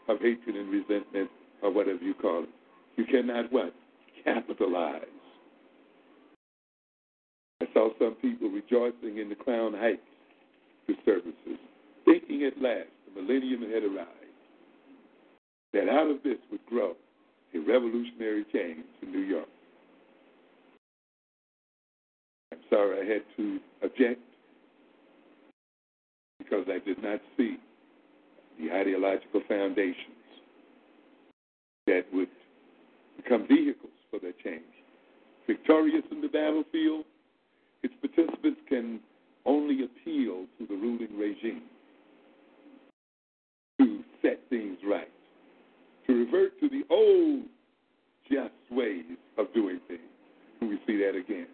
of 0.08 0.18
hatred 0.20 0.56
and 0.56 0.70
resentment, 0.70 1.28
or 1.62 1.70
whatever 1.70 2.02
you 2.02 2.14
call 2.14 2.44
it. 2.44 2.48
You 2.96 3.04
cannot 3.04 3.52
what? 3.52 3.74
Capitalize. 4.24 5.02
I 7.60 7.66
saw 7.74 7.90
some 7.98 8.14
people 8.22 8.48
rejoicing 8.48 9.18
in 9.18 9.28
the 9.28 9.34
Crown 9.34 9.74
Heights 9.74 10.00
disturbances, 10.86 11.60
thinking 12.06 12.44
at 12.44 12.60
last 12.62 12.88
the 13.04 13.20
millennium 13.20 13.62
had 13.62 13.82
arrived, 13.82 14.10
that 15.74 15.88
out 15.90 16.08
of 16.10 16.22
this 16.22 16.38
would 16.50 16.64
grow 16.66 16.94
a 17.54 17.58
revolutionary 17.58 18.46
change 18.52 18.84
in 19.02 19.12
New 19.12 19.20
York. 19.20 19.48
I'm 22.52 22.58
sorry 22.70 23.00
I 23.00 23.12
had 23.12 23.22
to 23.36 23.58
object 23.82 24.20
because 26.38 26.64
I 26.68 26.78
did 26.86 27.02
not 27.02 27.20
see 27.36 27.56
the 28.58 28.72
ideological 28.72 29.42
foundations 29.48 29.96
that 31.86 32.04
would 32.12 32.28
become 33.16 33.46
vehicles 33.48 33.90
for 34.10 34.20
that 34.20 34.38
change. 34.42 34.62
Victorious 35.46 36.04
in 36.10 36.20
the 36.20 36.28
battlefield, 36.28 37.04
its 37.82 37.94
participants 38.00 38.60
can 38.68 39.00
only 39.44 39.84
appeal 39.84 40.46
to 40.58 40.66
the 40.66 40.74
ruling 40.74 41.16
regime 41.18 41.62
set 44.26 44.40
things 44.50 44.78
right, 44.84 45.08
to 46.06 46.12
revert 46.12 46.58
to 46.60 46.68
the 46.68 46.82
old 46.90 47.44
just 48.30 48.54
ways 48.70 49.04
of 49.38 49.52
doing 49.54 49.80
things. 49.88 50.00
And 50.60 50.70
we 50.70 50.78
see 50.86 50.96
that 50.98 51.16
again. 51.16 51.46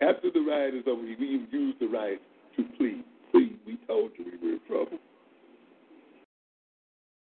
After 0.00 0.30
the 0.32 0.40
riot 0.40 0.74
is 0.74 0.84
over, 0.86 1.02
we 1.02 1.46
use 1.50 1.74
the 1.80 1.86
right 1.86 2.20
to 2.56 2.64
plead. 2.76 3.04
Plead, 3.32 3.58
we 3.66 3.78
told 3.86 4.12
you 4.16 4.24
we 4.40 4.48
were 4.48 4.54
in 4.54 4.60
trouble. 4.68 4.98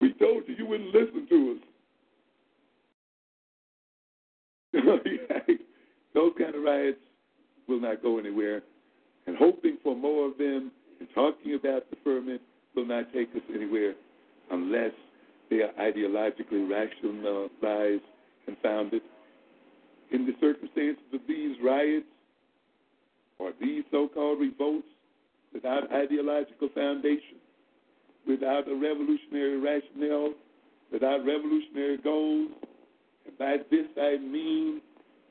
We 0.01 0.13
told 0.13 0.43
you 0.47 0.55
you 0.57 0.65
wouldn't 0.65 0.93
listen 0.93 1.27
to 1.29 1.51
us. 1.51 1.59
Those 6.13 6.31
kind 6.37 6.55
of 6.55 6.63
riots 6.63 6.99
will 7.67 7.79
not 7.79 8.01
go 8.01 8.19
anywhere. 8.19 8.61
And 9.27 9.37
hoping 9.37 9.77
for 9.83 9.95
more 9.95 10.27
of 10.27 10.37
them 10.37 10.71
and 10.99 11.07
talking 11.13 11.53
about 11.53 11.89
deferment 11.89 12.41
will 12.75 12.85
not 12.85 13.13
take 13.13 13.29
us 13.35 13.41
anywhere 13.53 13.93
unless 14.51 14.91
they 15.49 15.57
are 15.57 15.71
ideologically 15.79 16.69
rationalized 16.69 18.03
and 18.47 18.57
founded. 18.63 19.01
In 20.11 20.25
the 20.25 20.33
circumstances 20.41 21.03
of 21.13 21.21
these 21.27 21.55
riots 21.63 22.05
or 23.39 23.51
these 23.61 23.83
so 23.91 24.07
called 24.07 24.39
revolts 24.39 24.87
without 25.53 25.91
ideological 25.91 26.69
foundation, 26.75 27.37
without 28.27 28.67
a 28.67 28.75
revolutionary 28.75 29.57
rationale, 29.57 30.33
without 30.91 31.25
revolutionary 31.25 31.97
goals, 31.97 32.51
and 33.25 33.37
by 33.37 33.57
this 33.69 33.87
I 33.97 34.17
mean 34.17 34.81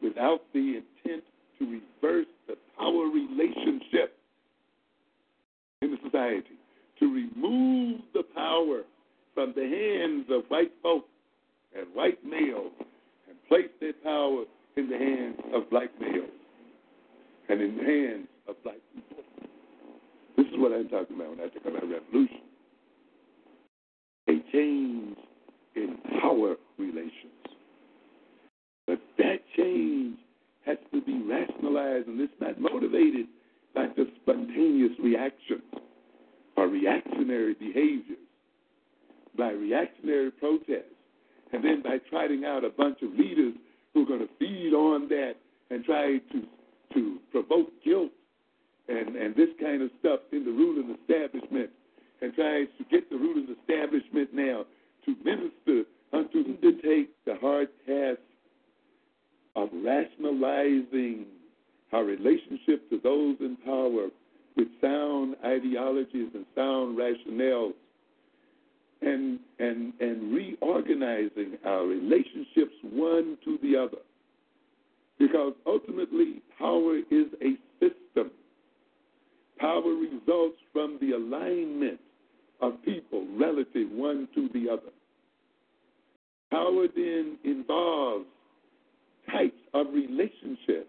without 0.03 0.41
the 0.55 0.81
intent 0.81 1.25
to 1.59 1.81
reverse 2.03 2.27
the 2.49 2.57
power 2.79 3.05
relationship 3.07 4.17
in 5.83 5.91
the 5.91 5.99
society, 6.05 6.57
to 6.99 7.07
remove 7.07 8.01
the 8.15 8.23
power 8.35 8.83
from 9.41 9.55
the 9.57 9.63
hands 9.63 10.27
of 10.29 10.43
white 10.49 10.71
folk 10.83 11.07
and 11.75 11.87
white 11.95 12.23
males 12.23 12.73
and 13.27 13.37
place 13.49 13.71
their 13.81 13.95
power 14.05 14.45
in 14.77 14.91
the 14.91 14.99
hands 14.99 15.41
of 15.55 15.71
black 15.71 15.89
males 15.99 16.29
and 17.49 17.63
in 17.63 17.75
the 17.79 17.83
hands 17.83 18.29
of 18.47 18.63
black 18.63 18.77
people. 18.95 19.25
This 20.37 20.45
is 20.45 20.53
what 20.59 20.73
I'm 20.73 20.91
talking 20.91 21.17
about 21.17 21.31
when 21.31 21.41
I 21.41 21.49
talk 21.49 21.65
about 21.65 21.89
revolution. 21.89 22.43
A 24.29 24.53
change 24.53 25.17
in 25.75 25.97
power 26.21 26.57
relations. 26.77 27.33
But 28.87 29.01
that 29.17 29.39
change 29.57 30.19
has 30.67 30.77
to 30.93 31.01
be 31.01 31.23
rationalized, 31.23 32.09
and 32.09 32.21
it's 32.21 32.33
not 32.43 32.61
motivated 32.61 33.27
by 33.75 33.87
just 33.97 34.11
spontaneous 34.21 34.93
reactions 35.03 35.63
or 36.59 36.67
reactionary 36.67 37.55
behaviors, 37.55 38.19
by 39.37 39.51
reactionary 39.51 40.31
protests, 40.31 40.95
and 41.53 41.65
then 41.65 41.83
by 41.83 41.99
trotting 42.11 42.45
out 42.45 42.65
a 42.65 42.71
bunch 42.71 42.99
of 43.03 43.13
leaders 43.13 43.55
who 43.95 44.03
are 44.03 44.07
going 44.07 44.21
to 44.21 44.29
feed 44.39 44.73
on 44.75 45.09
that 45.09 45.35
and 45.71 45.85
try 45.85 46.19
to 46.33 46.43
to 46.95 47.19
provoke 47.31 47.69
guilt 47.85 48.11
and, 48.89 49.15
and 49.15 49.37
this 49.37 49.49
kind 49.61 49.81
of 49.81 49.91
stuff 50.01 50.21
in 50.33 50.45
the 50.45 50.51
ruling 50.51 50.97
establishment 51.01 51.71
and 52.21 52.35
try 52.35 52.65
to 52.65 52.85
get 52.91 53.09
the 53.11 53.17
ruling 53.17 53.47
establishment 53.61 54.29
now 54.33 54.65
to 55.05 55.15
minister 55.25 55.89
unto 56.13 56.43
them 56.43 56.59
to 56.61 56.73
take 56.83 57.11
the 57.25 57.37
hard 57.41 57.69
task 57.87 58.19
of 59.57 59.69
rationalizing 59.73 61.27
our 61.93 62.05
relationship 62.05 62.89
to 62.91 63.01
those 63.03 63.37
in 63.41 63.57
power 63.65 64.09
with 64.57 64.69
sound 64.81 65.37
ideologies 65.45 66.29
and 66.35 66.45
sound 66.55 66.99
rationales 66.99 67.73
and 69.03 69.39
and 69.59 69.93
and 70.01 70.33
reorganizing 70.35 71.59
our 71.65 71.87
relationships 71.87 72.75
one 72.83 73.39
to 73.45 73.59
the 73.63 73.77
other. 73.77 74.03
Because 75.19 75.53
ultimately 75.67 76.43
power 76.59 76.97
is 76.97 77.27
a 77.43 77.57
system. 77.79 78.31
Power 79.59 79.93
results 79.95 80.57
from 80.73 80.99
the 81.01 81.13
alignment 81.13 82.01
of 82.63 82.83
people 82.85 83.27
relative 83.39 83.91
one 83.91 84.29
to 84.35 84.49
the 84.55 84.71
other. 84.71 84.93
Power 86.51 86.87
then 86.95 87.39
involves 87.45 88.25
types 89.31 89.59
of 89.75 89.87
relationships 89.93 90.89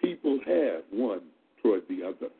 people 0.00 0.38
have 0.46 0.82
one 0.90 1.22
toward 1.62 1.82
the 1.88 2.06
other. 2.06 2.30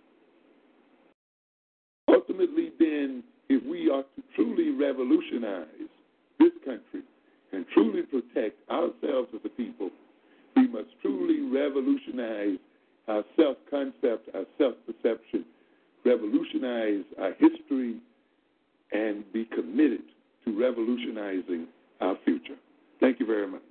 Ultimately, 2.09 2.71
then, 2.79 3.23
if 3.49 3.65
we 3.65 3.91
are 3.91 4.03
to 4.03 4.23
truly 4.35 4.71
revolutionize 4.71 5.67
this 6.39 6.53
country 6.65 7.03
and 7.53 7.65
truly 7.73 8.03
protect 8.03 8.57
ourselves 8.71 9.29
as 9.35 9.41
a 9.45 9.49
people, 9.49 9.91
we 10.57 10.67
must 10.69 10.89
truly 11.03 11.41
revolutionize 11.41 12.59
our 13.09 13.23
self 13.37 13.57
concept, 13.71 14.29
our 14.35 14.45
self 14.59 14.75
perception, 14.87 15.45
revolutionize 16.05 17.05
our 17.21 17.33
history, 17.39 17.97
and 18.93 19.31
be 19.33 19.45
committed 19.45 20.03
to 20.45 20.59
revolutionizing 20.59 21.67
our 22.01 22.17
future. 22.25 22.57
Thank 23.01 23.21
you 23.21 23.27
very 23.27 23.47
much. 23.47 23.63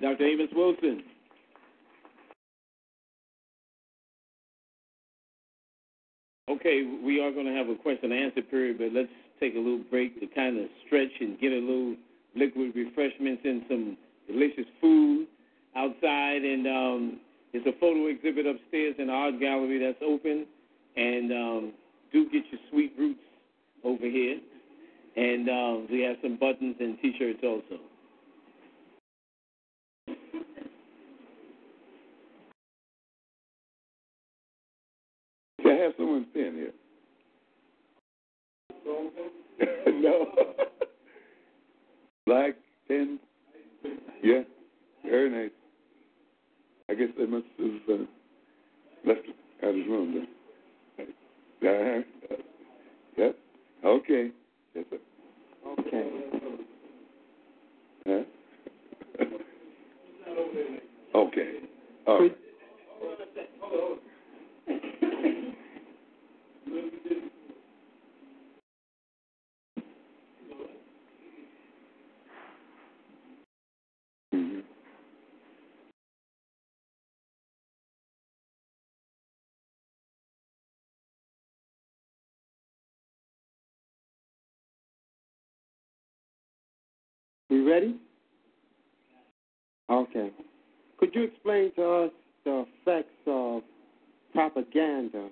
Dr. 0.00 0.24
Amos 0.24 0.48
Wilson. 0.54 1.02
Okay, 6.50 6.98
we 7.02 7.20
are 7.20 7.32
going 7.32 7.46
to 7.46 7.52
have 7.52 7.68
a 7.68 7.74
question 7.74 8.12
and 8.12 8.24
answer 8.24 8.42
period, 8.42 8.78
but 8.78 8.92
let's 8.92 9.08
take 9.40 9.54
a 9.54 9.58
little 9.58 9.82
break 9.90 10.20
to 10.20 10.26
kind 10.26 10.58
of 10.58 10.66
stretch 10.86 11.10
and 11.20 11.38
get 11.40 11.52
a 11.52 11.58
little 11.58 11.96
liquid 12.36 12.72
refreshments 12.74 13.42
and 13.44 13.62
some 13.68 13.96
delicious 14.26 14.66
food 14.80 15.26
outside. 15.76 16.42
And 16.42 16.66
um, 16.66 17.20
there's 17.52 17.66
a 17.66 17.78
photo 17.80 18.06
exhibit 18.06 18.46
upstairs 18.46 18.94
in 18.98 19.08
the 19.08 19.12
art 19.12 19.40
gallery 19.40 19.78
that's 19.78 20.02
open. 20.06 20.46
And 20.96 21.32
um, 21.32 21.72
do 22.12 22.24
get 22.30 22.44
your 22.50 22.60
sweet 22.70 22.92
roots 22.98 23.20
over 23.84 24.06
here. 24.06 24.38
And 25.16 25.48
um, 25.48 25.88
we 25.90 26.00
have 26.02 26.16
some 26.22 26.36
buttons 26.36 26.76
and 26.80 26.98
T-shirts 27.00 27.40
also. 27.42 27.80
Can 35.62 35.70
I 35.70 35.84
have 35.84 35.92
someone's 35.96 36.26
pen 36.32 36.54
here? 36.54 36.72
no. 40.00 40.26
Black, 42.32 42.54
ten. 42.88 43.18
Yeah, 44.22 44.42
very 45.04 45.30
nice. 45.30 45.50
I 46.88 46.94
guess 46.94 47.08
they 47.18 47.26
must 47.26 47.44
have 47.58 47.68
uh, 48.00 48.04
left 49.06 49.20
it 49.26 49.36
out 49.64 49.70
of 49.70 49.76
his 49.76 49.86
room 49.86 50.26
then. 51.62 51.68
Uh, 51.68 52.02
yep. 53.18 53.36
Okay. 53.84 54.30
Yes, 54.74 54.84
sir. 54.90 54.98
Okay. 55.80 56.10
Huh? 58.06 58.22
okay. 61.16 61.52
All 62.06 62.20
right. 62.22 62.38
Mhm. 74.34 74.62
We 87.50 87.61
ready? 87.72 87.96
Okay. 89.88 90.30
Could 90.98 91.14
you 91.14 91.22
explain 91.22 91.72
to 91.76 91.90
us 92.04 92.10
the 92.44 92.66
effects 92.68 93.14
of 93.26 93.62
propaganda 94.34 95.28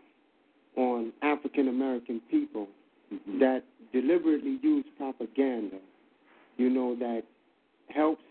on 0.77 1.12
African 1.20 1.69
American 1.69 2.20
people 2.31 2.67
Mhm. 3.12 3.41
that 3.41 3.62
deliberately 3.93 4.59
use 4.62 4.86
propaganda, 4.97 5.78
you 6.57 6.70
know, 6.70 6.94
that 6.94 7.25
helps 7.89 8.25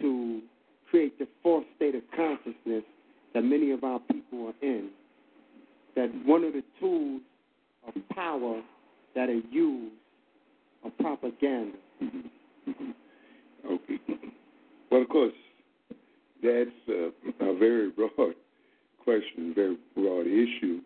to 0.00 0.42
create 0.90 1.16
the 1.18 1.26
false 1.42 1.64
state 1.76 1.94
of 1.94 2.02
consciousness 2.10 2.84
that 3.32 3.42
many 3.42 3.70
of 3.70 3.84
our 3.84 4.00
people 4.00 4.48
are 4.48 4.54
in? 4.60 4.90
That 5.94 6.10
one 6.26 6.44
of 6.44 6.52
the 6.52 6.64
tools 6.78 7.22
of 7.86 8.08
power 8.10 8.62
that 9.14 9.30
are 9.30 9.44
used 9.50 9.94
are 10.84 10.90
propaganda. 10.90 11.78
Mhm. 12.02 12.30
Mhm. 12.66 12.94
Okay. 13.66 13.98
Well, 14.90 15.02
of 15.02 15.08
course, 15.08 15.32
that's 16.42 16.70
uh, 16.88 17.10
a 17.44 17.56
very 17.56 17.90
broad 17.90 18.10
question, 19.04 19.52
very 19.54 19.76
broad 19.94 20.26
issue. 20.26 20.80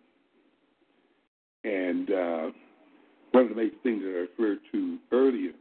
And 1.65 2.11
uh, 2.11 2.51
one 3.31 3.45
of 3.45 3.49
the 3.49 3.55
major 3.55 3.77
things 3.83 4.03
that 4.03 4.11
I 4.11 4.43
referred 4.43 4.59
to 4.73 4.99
earlier 5.11 5.53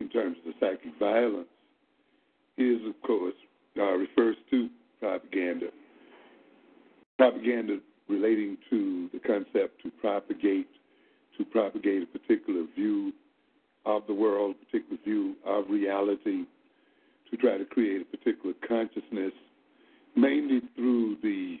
in 0.00 0.08
terms 0.10 0.36
of 0.44 0.52
the 0.52 0.60
psychic 0.60 0.98
violence 0.98 1.48
is, 2.58 2.80
of 2.86 3.00
course, 3.00 3.34
uh, 3.78 3.92
refers 3.92 4.36
to 4.50 4.68
propaganda. 5.00 5.68
Propaganda 7.16 7.78
relating 8.08 8.56
to 8.70 9.08
the 9.12 9.18
concept 9.18 9.82
to 9.82 9.90
propagate, 10.00 10.68
to 11.38 11.44
propagate 11.46 12.02
a 12.02 12.18
particular 12.18 12.64
view 12.74 13.12
of 13.84 14.02
the 14.06 14.14
world, 14.14 14.54
a 14.60 14.64
particular 14.66 14.98
view 15.04 15.34
of 15.46 15.64
reality, 15.68 16.44
to 17.30 17.36
try 17.36 17.58
to 17.58 17.64
create 17.64 18.02
a 18.02 18.16
particular 18.16 18.54
consciousness, 18.66 19.32
mainly 20.14 20.60
through 20.74 21.16
the 21.22 21.58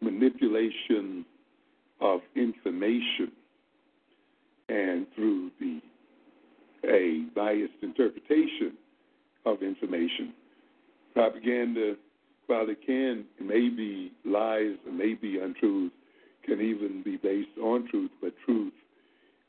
manipulation 0.00 1.24
of 2.00 2.20
information 2.36 3.32
and 4.68 5.06
through 5.14 5.50
the 5.60 5.80
a 6.86 7.24
biased 7.34 7.72
interpretation 7.82 8.74
of 9.46 9.62
information. 9.62 10.34
Propaganda, 11.14 11.94
while 12.46 12.68
it 12.68 12.78
can 12.84 13.24
may 13.40 13.68
be 13.68 14.12
lies, 14.24 14.76
it 14.86 14.92
may 14.92 15.14
be 15.14 15.38
untruth, 15.38 15.92
can 16.44 16.60
even 16.60 17.02
be 17.02 17.16
based 17.16 17.56
on 17.62 17.88
truth, 17.88 18.10
but 18.20 18.34
truth 18.44 18.72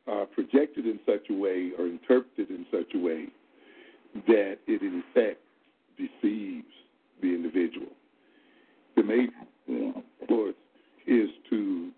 are 0.08 0.26
projected 0.28 0.86
in 0.86 1.00
such 1.06 1.30
a 1.30 1.34
way 1.34 1.72
or 1.78 1.88
interpreted 1.88 2.50
in 2.50 2.66
such 2.72 2.94
a 2.94 3.00
way 3.00 3.28
that 4.28 4.58
it 4.68 4.82
in 4.82 5.04
effect 5.10 5.42
deceives 5.98 6.66
the 7.22 7.28
individual. 7.28 7.88
The 8.96 9.04
main, 9.04 9.32
force 10.28 10.56
is 11.08 11.30
to 11.50 11.92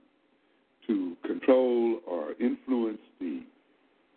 to 0.88 1.18
control 1.26 2.00
or 2.08 2.32
influence 2.40 3.00
the 3.20 3.42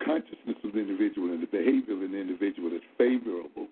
consciousness 0.05 0.57
of 0.63 0.73
the 0.73 0.79
individual 0.79 1.33
and 1.33 1.43
the 1.43 1.47
behavior 1.47 1.95
of 1.95 2.03
an 2.03 2.15
individual 2.15 2.71
that's 2.71 2.85
favorable 2.97 3.67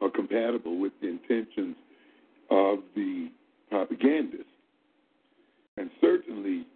or 0.00 0.10
compatible 0.10 0.78
with 0.78 0.92
the 1.00 1.08
intentions 1.08 1.76
of 2.50 2.78
the 2.94 3.28
propagandist. 3.68 4.44
And 5.76 5.90
certainly 6.00 6.66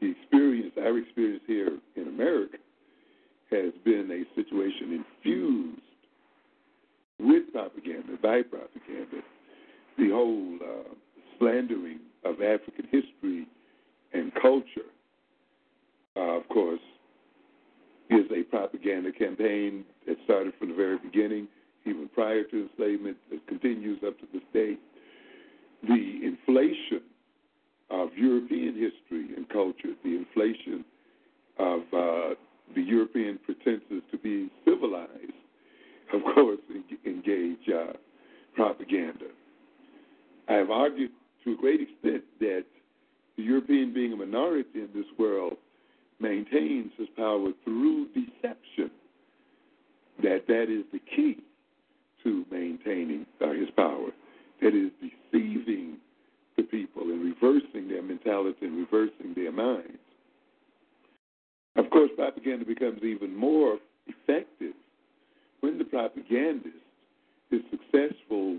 the 0.00 0.10
experience, 0.10 0.72
our 0.76 0.98
experience 0.98 1.42
here 1.46 1.78
in 1.96 2.08
America, 2.08 2.58
has 3.50 3.72
been 3.84 4.10
a 4.10 4.24
situation 4.34 5.04
infused 5.24 5.80
with 7.18 7.52
propaganda, 7.52 8.16
by 8.22 8.42
propaganda. 8.42 9.22
The 9.98 10.10
whole 10.10 10.58
uh, 10.62 10.94
slandering 11.38 12.00
of 12.24 12.42
African 12.42 12.86
history 12.90 13.46
and 14.12 14.32
culture, 14.40 14.90
uh, 16.16 16.38
of 16.38 16.48
course, 16.48 16.80
is 18.10 18.24
a 18.30 18.42
propaganda 18.44 19.12
campaign 19.12 19.84
that 20.06 20.16
started 20.24 20.52
from 20.58 20.70
the 20.70 20.74
very 20.74 20.98
beginning, 20.98 21.48
even 21.86 22.08
prior 22.14 22.44
to 22.44 22.68
enslavement, 22.68 23.16
that 23.30 23.46
continues 23.46 24.00
up 24.06 24.18
to 24.20 24.26
this 24.32 24.42
day. 24.52 24.76
The 25.82 26.20
inflation 26.22 27.02
of 27.90 28.08
European 28.16 28.74
history 28.74 29.34
and 29.36 29.48
culture, 29.48 29.94
the 30.02 30.16
inflation 30.16 30.84
of 31.58 31.80
uh, 31.92 32.34
the 32.74 32.82
European 32.82 33.38
pretenses 33.44 34.02
to 34.10 34.18
be 34.18 34.50
civilized, 34.64 35.10
of 36.14 36.22
course, 36.34 36.58
engage 37.04 37.68
uh, 37.68 37.92
propaganda. 38.54 39.26
I 40.48 40.54
have 40.54 40.70
argued 40.70 41.10
to 41.44 41.52
a 41.52 41.56
great 41.56 41.80
extent 41.80 42.24
that 42.40 42.64
the 43.36 43.42
European, 43.42 43.92
being 43.92 44.12
a 44.12 44.16
minority 44.16 44.68
in 44.80 44.88
this 44.94 45.06
world, 45.18 45.54
maintains 46.20 46.92
his 46.96 47.08
power 47.16 47.48
through 47.64 48.08
deception. 48.08 48.90
That 50.22 50.46
that 50.46 50.66
is 50.70 50.84
the 50.92 51.00
key 51.14 51.38
to 52.22 52.44
maintaining 52.50 53.26
uh, 53.42 53.52
his 53.52 53.68
power. 53.76 54.10
That 54.62 54.74
is 54.74 54.90
deceiving 55.00 55.96
the 56.56 56.62
people 56.62 57.02
and 57.02 57.22
reversing 57.24 57.88
their 57.88 58.02
mentality 58.02 58.66
and 58.66 58.76
reversing 58.76 59.34
their 59.34 59.50
minds. 59.50 59.98
Of 61.76 61.90
course, 61.90 62.10
propaganda 62.16 62.64
becomes 62.64 63.02
even 63.02 63.34
more 63.34 63.78
effective 64.06 64.74
when 65.64 65.78
the 65.78 65.84
propagandist 65.84 66.76
is 67.50 67.62
successful 67.70 68.58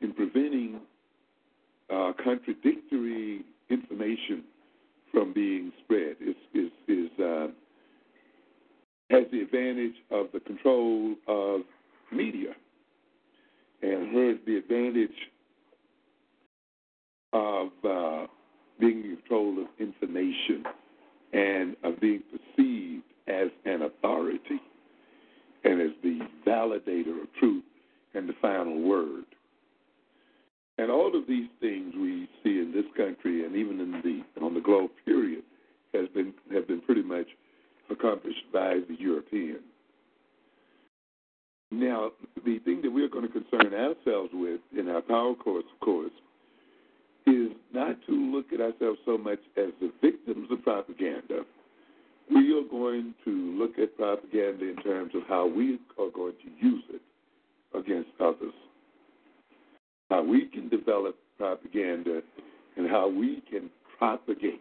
in 0.00 0.12
preventing 0.12 0.80
uh, 1.88 2.12
contradictory 2.24 3.44
information 3.70 4.42
from 5.12 5.32
being 5.32 5.70
spread. 5.84 6.16
Is 6.20 6.34
is 6.52 6.72
is 6.88 7.10
uh, 7.20 7.46
has 9.10 9.22
the 9.30 9.40
advantage 9.40 9.94
of 10.10 10.26
the 10.34 10.40
control 10.40 11.14
of 11.28 11.60
media, 12.10 12.54
and 13.82 14.08
has 14.08 14.36
the 14.44 14.56
advantage 14.56 15.10
of 17.32 17.68
uh, 17.88 18.26
being 18.80 19.04
in 19.04 19.16
control 19.18 19.62
of 19.62 19.68
information 19.78 20.64
and 21.32 21.76
of 21.84 22.00
being 22.00 22.20
perceived 22.32 23.04
as 23.28 23.48
an 23.64 23.82
authority 23.82 24.60
and 25.64 25.80
as 25.80 25.90
the 26.02 26.20
validator 26.46 27.22
of 27.22 27.32
truth 27.38 27.64
and 28.14 28.28
the 28.28 28.34
final 28.40 28.80
word. 28.80 29.24
And 30.78 30.90
all 30.90 31.16
of 31.16 31.26
these 31.28 31.48
things 31.60 31.94
we 31.94 32.28
see 32.42 32.58
in 32.58 32.72
this 32.74 32.86
country 32.96 33.44
and 33.44 33.54
even 33.54 33.80
in 33.80 33.92
the 34.02 34.44
on 34.44 34.54
the 34.54 34.60
globe 34.60 34.90
period 35.04 35.42
has 35.94 36.08
been 36.14 36.32
have 36.52 36.66
been 36.66 36.80
pretty 36.80 37.02
much 37.02 37.26
accomplished 37.90 38.44
by 38.52 38.80
the 38.88 38.96
European. 38.98 39.60
Now, 41.70 42.10
the 42.44 42.58
thing 42.60 42.82
that 42.82 42.90
we're 42.90 43.08
going 43.08 43.26
to 43.26 43.32
concern 43.32 43.72
ourselves 43.72 44.30
with 44.32 44.60
in 44.76 44.88
our 44.88 45.00
power 45.00 45.34
course, 45.34 45.64
of 45.72 45.80
course, 45.80 46.12
is 47.26 47.50
not 47.72 47.96
to 48.06 48.12
look 48.12 48.52
at 48.52 48.60
ourselves 48.60 48.98
so 49.06 49.16
much 49.16 49.38
as 49.56 49.70
the 49.80 49.90
victims 50.02 50.48
of 50.50 50.62
propaganda. 50.62 51.44
We 52.30 52.58
are 52.58 52.68
going 52.68 53.14
to 53.24 53.30
look 53.30 53.78
at 53.78 53.96
propaganda 53.96 54.68
in 54.68 54.76
terms 54.82 55.12
of 55.14 55.22
how 55.28 55.46
we 55.46 55.78
are 55.98 56.10
going 56.10 56.34
to 56.44 56.66
use 56.66 56.84
it 56.90 57.02
against 57.76 58.10
others. 58.20 58.54
How 60.10 60.22
we 60.22 60.46
can 60.46 60.68
develop 60.68 61.16
propaganda 61.38 62.20
and 62.76 62.88
how 62.88 63.08
we 63.08 63.42
can 63.50 63.70
propagate 63.98 64.60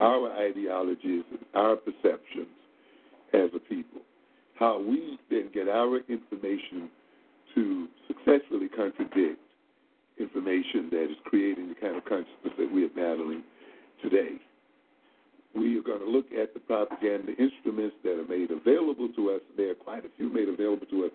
our 0.00 0.30
ideologies 0.32 1.24
and 1.30 1.40
our 1.54 1.76
perceptions 1.76 2.46
as 3.32 3.50
a 3.54 3.58
people. 3.58 4.00
how 4.58 4.80
we 4.80 5.18
then 5.30 5.48
get 5.54 5.68
our 5.68 5.98
information 6.08 6.90
to 7.54 7.86
successfully 8.06 8.68
contradict 8.68 9.38
information 10.18 10.88
that 10.90 11.04
is 11.04 11.16
creating 11.24 11.68
the 11.68 11.74
kind 11.76 11.96
of 11.96 12.04
consciousness 12.04 12.52
that 12.58 12.72
we 12.72 12.84
are 12.84 12.88
battling 12.88 13.42
today. 14.02 14.32
We 15.54 15.78
are 15.78 15.82
going 15.82 16.00
to 16.00 16.10
look 16.10 16.26
at 16.32 16.54
the 16.54 16.60
propaganda 16.60 17.32
instruments 17.32 17.96
that 18.04 18.18
are 18.18 18.28
made 18.28 18.50
available 18.50 19.08
to 19.16 19.30
us. 19.30 19.40
There 19.56 19.70
are 19.70 19.74
quite 19.74 20.04
a 20.04 20.08
few 20.16 20.32
made 20.32 20.48
available 20.48 20.86
to 20.86 21.06
us 21.06 21.10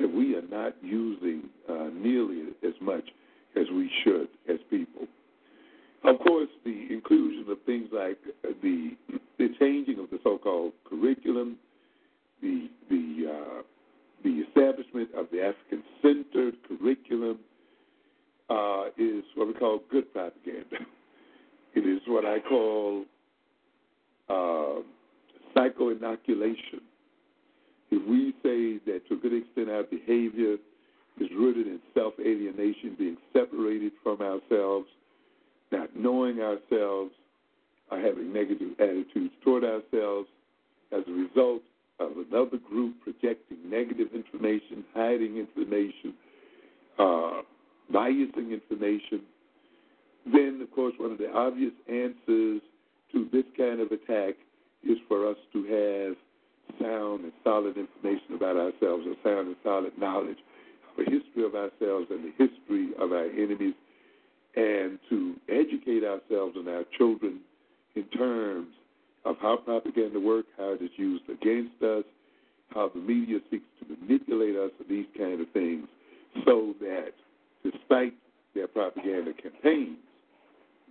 that 0.00 0.12
we 0.12 0.34
are 0.34 0.42
not 0.42 0.74
using 0.82 1.44
uh, 1.68 1.90
nearly 1.92 2.42
as 2.66 2.74
much 2.80 3.04
as 3.56 3.66
we 3.70 3.90
should 4.02 4.28
as 4.48 4.58
people. 4.70 5.06
Of 6.04 6.18
course, 6.20 6.48
the 6.64 6.86
inclusion 6.90 7.46
of 7.50 7.58
things 7.64 7.88
like 7.92 8.18
the 8.62 8.90
the 9.38 9.48
changing 9.58 9.98
of 9.98 10.10
the 10.10 10.18
so-called 10.22 10.72
curriculum, 10.84 11.56
the 12.42 12.68
the 12.90 13.30
uh, 13.30 13.62
the 14.22 14.44
establishment 14.48 15.10
of 15.16 15.26
the 15.30 15.42
African-centered 15.42 16.56
curriculum 16.68 17.38
uh, 18.50 18.84
is 18.98 19.24
what 19.34 19.48
we 19.48 19.54
call 19.54 19.80
good 19.90 20.12
propaganda. 20.12 20.76
It 21.74 21.80
is 21.80 22.00
what 22.06 22.24
I 22.24 22.38
call 22.40 23.04
uh, 24.28 24.80
psycho-inoculation. 25.54 26.80
If 27.90 28.08
we 28.08 28.32
say 28.42 28.80
that 28.90 29.06
to 29.08 29.14
a 29.14 29.16
good 29.16 29.34
extent 29.34 29.70
our 29.70 29.84
behavior 29.84 30.56
is 31.20 31.28
rooted 31.36 31.66
in 31.66 31.80
self-alienation, 31.94 32.96
being 32.98 33.16
separated 33.32 33.92
from 34.02 34.20
ourselves, 34.20 34.88
not 35.70 35.94
knowing 35.94 36.40
ourselves, 36.40 37.12
or 37.90 38.00
having 38.00 38.32
negative 38.32 38.72
attitudes 38.80 39.32
toward 39.44 39.62
ourselves 39.64 40.28
as 40.92 41.02
a 41.06 41.12
result 41.12 41.62
of 42.00 42.12
another 42.30 42.58
group 42.68 42.94
projecting 43.02 43.58
negative 43.68 44.08
information, 44.14 44.84
hiding 44.94 45.36
information, 45.36 46.14
uh, 46.98 47.42
biasing 47.92 48.52
information, 48.52 49.20
then, 50.26 50.60
of 50.62 50.70
course, 50.74 50.94
one 50.96 51.12
of 51.12 51.18
the 51.18 51.30
obvious 51.32 51.72
answers 51.88 52.62
to 53.14 53.28
this 53.32 53.44
kind 53.56 53.80
of 53.80 53.90
attack 53.92 54.34
is 54.82 54.98
for 55.08 55.28
us 55.30 55.36
to 55.52 55.64
have 55.64 56.16
sound 56.80 57.24
and 57.24 57.32
solid 57.42 57.76
information 57.76 58.34
about 58.34 58.56
ourselves, 58.56 59.06
or 59.06 59.14
sound 59.22 59.46
and 59.48 59.56
solid 59.62 59.92
knowledge 59.98 60.38
of 60.90 61.04
the 61.04 61.10
history 61.10 61.44
of 61.44 61.54
ourselves 61.54 62.06
and 62.10 62.24
the 62.24 62.32
history 62.36 62.90
of 62.98 63.12
our 63.12 63.26
enemies, 63.26 63.74
and 64.56 64.98
to 65.08 65.34
educate 65.48 66.04
ourselves 66.04 66.56
and 66.56 66.68
our 66.68 66.84
children 66.98 67.40
in 67.94 68.04
terms 68.16 68.68
of 69.24 69.36
how 69.40 69.56
propaganda 69.56 70.20
works, 70.20 70.48
how 70.58 70.72
it 70.72 70.82
is 70.82 70.90
used 70.96 71.24
against 71.30 71.82
us, 71.82 72.04
how 72.74 72.90
the 72.94 73.00
media 73.00 73.38
seeks 73.50 73.64
to 73.80 73.96
manipulate 74.00 74.56
us, 74.56 74.70
and 74.78 74.88
these 74.88 75.06
kind 75.16 75.40
of 75.40 75.48
things, 75.52 75.86
so 76.44 76.74
that 76.80 77.12
despite 77.62 78.14
their 78.54 78.66
propaganda 78.66 79.32
campaigns, 79.32 79.98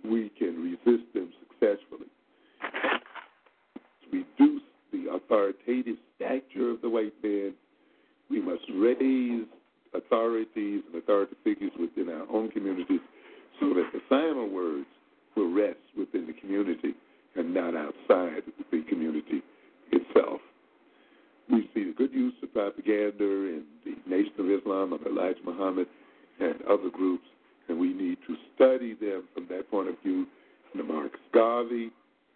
we 0.04 0.30
can 0.38 0.62
resist 0.62 1.12
them 1.14 1.32
successfully. 1.40 1.53
To 1.64 1.78
reduce 4.12 4.62
the 4.92 5.10
authoritative 5.14 5.96
stature 6.14 6.70
of 6.70 6.82
the 6.82 6.90
white 6.90 7.14
man, 7.22 7.54
we 8.28 8.40
must 8.40 8.62
raise 8.74 9.46
authorities 9.94 10.82
and 10.86 11.02
authority 11.02 11.34
figures 11.42 11.72
within 11.80 12.10
our 12.12 12.26
own 12.30 12.50
communities 12.50 13.00
so 13.60 13.68
that 13.68 13.88
the 13.94 14.00
final 14.10 14.48
words 14.48 14.86
will 15.36 15.54
rest 15.54 15.78
within 15.96 16.26
the 16.26 16.34
community 16.34 16.94
and 17.36 17.54
not 17.54 17.74
outside 17.74 18.42
the 18.70 18.82
community 18.88 19.42
itself. 19.90 20.40
We 21.50 21.70
see 21.74 21.84
the 21.84 21.94
good 21.96 22.12
use 22.12 22.34
of 22.42 22.52
propaganda 22.52 23.24
in 23.24 23.64
the 23.84 23.96
Nation 24.06 24.34
of 24.38 24.50
Islam 24.50 24.92
of 24.92 25.06
Elijah 25.06 25.40
Muhammad 25.44 25.86
and 26.40 26.60
other 26.68 26.90
groups, 26.92 27.24
and 27.68 27.78
we 27.78 27.94
need 27.94 28.18
to 28.26 28.36
study 28.54 28.94
them 28.94 29.24
from 29.32 29.46
that 29.48 29.70
point 29.70 29.88
of 29.88 29.94
view. 30.02 30.26
And 31.34 31.40
the 31.40 31.48
Marcus 31.48 31.90
Garvey, 31.90 31.90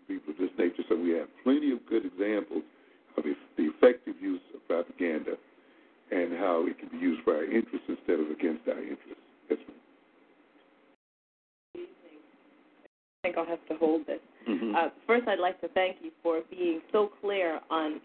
people 0.06 0.32
of 0.32 0.38
this 0.38 0.50
nature, 0.58 0.82
so 0.88 0.96
we 0.96 1.10
have 1.10 1.28
plenty 1.44 1.72
of 1.72 1.78
good 1.86 2.04
examples 2.06 2.62
of 3.16 3.24
the 3.24 3.34
effective 3.64 4.14
use 4.20 4.40
of 4.54 4.66
propaganda 4.66 5.36
and 6.10 6.32
how 6.38 6.66
it 6.66 6.78
can 6.78 6.88
be 6.88 6.98
used 6.98 7.22
for 7.22 7.34
our 7.36 7.44
interests 7.44 7.86
instead 7.88 8.20
of 8.20 8.30
against 8.30 8.66
our 8.68 8.80
interests. 8.80 9.24
Yes, 9.50 9.58
ma'am. 9.68 9.76
I 13.24 13.28
think 13.28 13.36
I'll 13.36 13.46
have 13.46 13.66
to 13.68 13.74
hold 13.74 14.06
this. 14.06 14.20
Mm-hmm. 14.48 14.74
Uh, 14.74 14.88
first, 15.06 15.28
I'd 15.28 15.38
like 15.40 15.60
to 15.60 15.68
thank 15.68 15.96
you 16.02 16.10
for 16.22 16.40
being 16.50 16.80
so 16.92 17.10
clear 17.20 17.60
on 17.70 18.00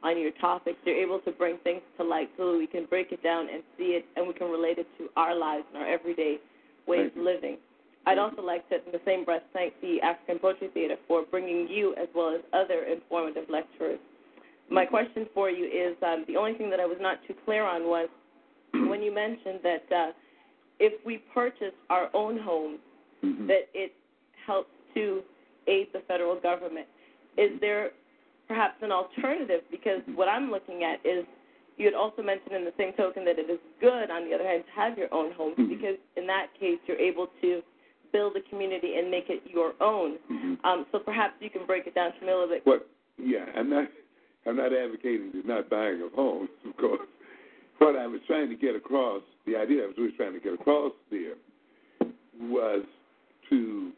on 0.00 0.16
your 0.16 0.30
topics. 0.40 0.78
You're 0.84 0.94
able 0.94 1.18
to 1.20 1.32
bring 1.32 1.58
things 1.64 1.82
to 1.96 2.04
light 2.04 2.30
so 2.36 2.52
that 2.52 2.58
we 2.58 2.68
can 2.68 2.84
break 2.84 3.10
it 3.10 3.20
down 3.20 3.48
and 3.52 3.64
see 3.76 3.98
it, 3.98 4.04
and 4.14 4.28
we 4.28 4.34
can 4.34 4.48
relate 4.48 4.78
it 4.78 4.86
to 4.96 5.08
our 5.16 5.34
lives 5.34 5.64
and 5.74 5.82
our 5.82 5.88
everyday 5.92 6.38
ways 6.86 7.10
of 7.16 7.22
living. 7.22 7.58
I'd 8.06 8.18
also 8.18 8.42
like 8.42 8.68
to, 8.68 8.76
in 8.76 8.92
the 8.92 9.00
same 9.04 9.24
breath, 9.24 9.42
thank 9.52 9.74
the 9.80 10.00
African 10.00 10.38
Poetry 10.38 10.68
Theater 10.72 10.96
for 11.08 11.24
bringing 11.30 11.66
you 11.68 11.87
as 12.00 12.08
well 12.14 12.34
as 12.34 12.40
other 12.52 12.84
informative 12.84 13.44
lecturers. 13.50 13.98
My 14.70 14.84
question 14.84 15.26
for 15.34 15.50
you 15.50 15.64
is 15.64 15.96
um, 16.02 16.24
the 16.28 16.36
only 16.36 16.54
thing 16.54 16.70
that 16.70 16.80
I 16.80 16.86
was 16.86 16.98
not 17.00 17.18
too 17.26 17.34
clear 17.44 17.64
on 17.64 17.84
was 17.84 18.08
when 18.72 19.02
you 19.02 19.14
mentioned 19.14 19.60
that 19.62 19.84
uh, 19.94 20.12
if 20.78 20.92
we 21.04 21.18
purchase 21.34 21.74
our 21.90 22.10
own 22.14 22.38
homes, 22.38 22.78
Mm-hmm. 23.24 23.48
that 23.48 23.66
it 23.74 23.92
helps 24.46 24.70
to 24.94 25.22
aid 25.66 25.88
the 25.92 25.98
federal 26.06 26.38
government. 26.38 26.86
Is 27.36 27.50
there 27.60 27.90
perhaps 28.46 28.76
an 28.80 28.92
alternative? 28.92 29.62
Because 29.72 30.02
what 30.14 30.28
I'm 30.28 30.52
looking 30.52 30.84
at 30.84 31.04
is 31.04 31.24
you 31.78 31.84
had 31.84 31.94
also 31.94 32.22
mentioned 32.22 32.54
in 32.54 32.64
the 32.64 32.72
same 32.78 32.92
token 32.92 33.24
that 33.24 33.40
it 33.40 33.50
is 33.50 33.58
good, 33.80 34.08
on 34.08 34.28
the 34.28 34.34
other 34.36 34.46
hand, 34.46 34.62
to 34.66 34.80
have 34.80 34.96
your 34.96 35.12
own 35.12 35.32
homes 35.32 35.56
Mhm. 35.58 35.68
because 35.68 35.96
in 36.16 36.28
that 36.28 36.54
case 36.60 36.78
you're 36.86 36.96
able 37.00 37.26
to 37.40 37.60
build 38.12 38.36
a 38.36 38.42
community 38.48 38.96
and 38.96 39.10
make 39.10 39.28
it 39.28 39.42
your 39.46 39.74
own. 39.80 40.18
Mhm. 40.30 40.58
Um, 40.64 40.86
so 40.92 40.98
perhaps 40.98 41.34
you 41.40 41.50
can 41.50 41.66
break 41.66 41.86
it 41.86 41.94
down 41.94 42.12
to 42.12 42.24
a 42.24 42.26
little 42.26 42.48
bit. 42.48 42.64
What? 42.66 42.88
Yeah, 43.16 43.46
I'm 43.54 43.68
not. 43.70 43.88
I'm 44.46 44.56
not 44.56 44.72
advocating 44.72 45.30
the 45.32 45.42
not 45.46 45.68
buying 45.68 46.00
of 46.00 46.12
homes, 46.12 46.48
of 46.64 46.76
course. 46.76 47.08
What 47.78 47.96
I 47.96 48.06
was 48.06 48.20
trying 48.26 48.48
to 48.48 48.56
get 48.56 48.74
across, 48.74 49.22
the 49.46 49.56
idea 49.56 49.84
I 49.84 49.86
was 49.86 49.98
really 49.98 50.12
trying 50.12 50.32
to 50.32 50.40
get 50.40 50.54
across 50.54 50.92
there, 51.10 51.34
was 52.40 52.84
to 53.50 53.92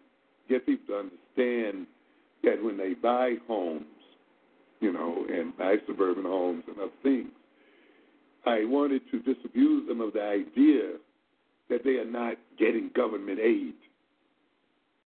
get 0.48 0.66
people 0.66 0.86
to 0.86 0.98
understand 0.98 1.86
that 2.42 2.62
when 2.62 2.76
they 2.76 2.94
buy 2.94 3.36
homes, 3.46 3.84
you 4.80 4.92
know, 4.92 5.24
and 5.28 5.56
buy 5.56 5.76
suburban 5.86 6.24
homes 6.24 6.64
and 6.66 6.78
other 6.78 6.90
things, 7.02 7.30
I 8.46 8.64
wanted 8.64 9.02
to 9.10 9.18
disabuse 9.20 9.86
them 9.86 10.00
of 10.00 10.14
the 10.14 10.22
idea 10.22 10.96
that 11.68 11.84
they 11.84 11.96
are 11.96 12.10
not 12.10 12.36
getting 12.58 12.90
government 12.94 13.38
aid. 13.38 13.74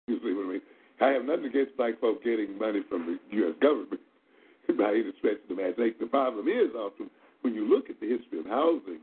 You 0.06 0.18
see 0.22 0.32
what 0.34 0.46
I 0.46 0.52
mean? 0.52 0.62
I 1.00 1.08
have 1.10 1.24
nothing 1.24 1.46
against 1.46 1.76
black 1.76 2.00
folk 2.00 2.22
getting 2.22 2.58
money 2.58 2.80
from 2.88 3.06
the 3.06 3.36
U.S. 3.38 3.54
government 3.60 4.00
by 4.78 4.90
any 4.90 5.12
stretch 5.18 5.38
of 5.48 5.56
the 5.56 5.62
imagination. 5.62 5.96
The 6.00 6.06
problem 6.06 6.48
is 6.48 6.74
often 6.76 7.10
when 7.42 7.54
you 7.54 7.68
look 7.68 7.90
at 7.90 8.00
the 8.00 8.08
history 8.08 8.40
of 8.40 8.46
housing 8.46 9.00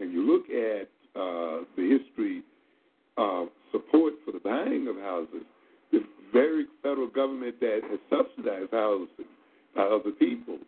and 0.00 0.12
you 0.12 0.22
look 0.26 0.46
at 0.50 0.88
uh, 1.18 1.64
the 1.76 1.98
history 1.98 2.42
of 3.16 3.48
support 3.72 4.14
for 4.24 4.32
the 4.32 4.38
buying 4.38 4.86
of 4.88 4.96
houses, 4.96 5.42
the 5.92 6.00
very 6.32 6.66
federal 6.82 7.08
government 7.08 7.58
that 7.60 7.80
has 7.90 7.98
subsidized 8.10 8.70
housing 8.70 9.26
by 9.74 9.82
other 9.82 10.10
people 10.10 10.58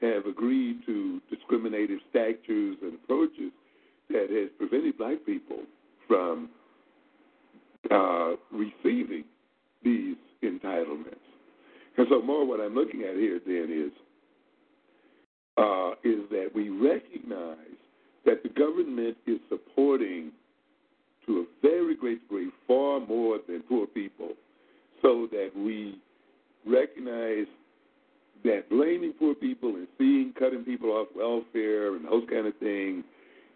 have 0.00 0.26
agreed 0.26 0.80
to 0.86 1.20
discriminative 1.28 1.98
statutes 2.10 2.78
and 2.82 2.94
approaches 2.94 3.52
that 4.08 4.28
has 4.30 4.48
prevented 4.58 4.96
black 4.96 5.18
people 5.26 5.58
from 6.06 6.48
uh, 7.90 8.32
receiving 8.50 9.24
these 9.82 10.16
entitlements. 10.42 11.16
And 11.96 12.06
so, 12.10 12.22
more 12.22 12.46
what 12.46 12.60
I'm 12.60 12.74
looking 12.74 13.02
at 13.02 13.16
here 13.16 13.40
then 13.44 13.86
is 13.86 13.92
uh, 15.56 15.90
is 16.04 16.20
that 16.30 16.50
we 16.54 16.68
recognize 16.68 17.56
that 18.24 18.42
the 18.42 18.48
government 18.50 19.16
is 19.26 19.38
supporting, 19.48 20.30
to 21.26 21.38
a 21.38 21.44
very 21.62 21.96
great 21.96 22.22
degree, 22.22 22.50
far 22.66 23.00
more 23.00 23.38
than 23.48 23.62
poor 23.68 23.86
people, 23.86 24.30
so 25.02 25.26
that 25.32 25.50
we 25.56 25.98
recognize 26.66 27.46
that 28.44 28.68
blaming 28.70 29.12
poor 29.18 29.34
people 29.34 29.74
and 29.74 29.88
seeing 29.98 30.32
cutting 30.38 30.64
people 30.64 30.90
off 30.90 31.08
welfare 31.16 31.96
and 31.96 32.04
those 32.04 32.24
kind 32.30 32.46
of 32.46 32.56
things 32.58 33.02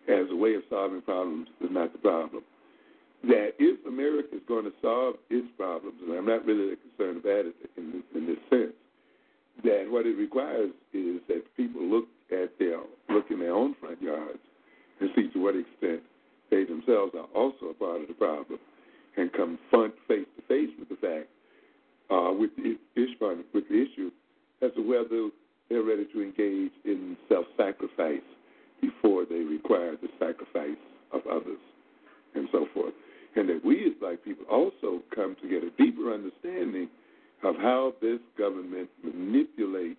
as 0.08 0.26
a 0.30 0.36
way 0.36 0.54
of 0.54 0.62
solving 0.68 1.02
problems 1.02 1.46
is 1.60 1.70
not 1.70 1.92
the 1.92 1.98
problem 1.98 2.42
that 3.24 3.54
if 3.58 3.84
America 3.86 4.34
is 4.34 4.42
going 4.48 4.64
to 4.64 4.72
solve 4.82 5.14
its 5.30 5.46
problems, 5.56 5.96
and 6.02 6.12
I'm 6.16 6.26
not 6.26 6.44
really 6.44 6.74
concerned 6.76 7.18
about 7.18 7.46
it 7.46 7.54
in 7.76 7.92
this, 7.92 8.02
in 8.14 8.26
this 8.26 8.38
sense, 8.50 8.74
that 9.64 9.86
what 9.88 10.06
it 10.06 10.16
requires 10.16 10.70
is 10.92 11.20
that 11.28 11.44
people 11.56 11.82
look 11.82 12.06
at 12.32 12.58
their 12.58 12.78
look 13.10 13.30
in 13.30 13.38
their 13.38 13.54
own 13.54 13.76
front 13.78 14.00
yards 14.02 14.40
and 15.00 15.10
see 15.14 15.28
to 15.30 15.42
what 15.42 15.54
extent 15.54 16.00
they 16.50 16.64
themselves 16.64 17.12
are 17.14 17.28
also 17.34 17.66
a 17.66 17.74
part 17.74 18.00
of 18.00 18.08
the 18.08 18.14
problem, 18.14 18.58
and 19.16 19.32
confront 19.32 19.94
face 20.08 20.26
to 20.36 20.42
face 20.48 20.70
with 20.78 20.88
the 20.88 20.96
fact, 20.96 21.28
uh, 22.10 22.32
with 22.32 22.50
the 22.56 22.76
with 23.52 23.68
the 23.68 23.82
issue 23.82 24.10
as 24.62 24.72
to 24.74 24.80
whether 24.80 25.28
they're 25.68 25.82
ready 25.82 26.06
to 26.12 26.22
engage 26.22 26.72
in 26.84 27.16
self-sacrifice 27.28 28.24
before 28.80 29.24
they 29.24 29.40
require 29.40 29.96
the 29.96 30.08
sacrifice 30.18 30.80
of 31.12 31.20
others 31.30 31.60
and 32.34 32.48
so 32.52 32.66
forth. 32.74 32.94
And 33.34 33.48
that 33.48 33.64
we 33.64 33.86
as 33.86 33.92
black 33.98 34.22
people 34.24 34.44
also 34.50 35.02
come 35.14 35.36
to 35.42 35.48
get 35.48 35.62
a 35.62 35.70
deeper 35.82 36.12
understanding 36.12 36.88
of 37.42 37.56
how 37.56 37.94
this 38.00 38.20
government 38.38 38.88
manipulates 39.02 39.98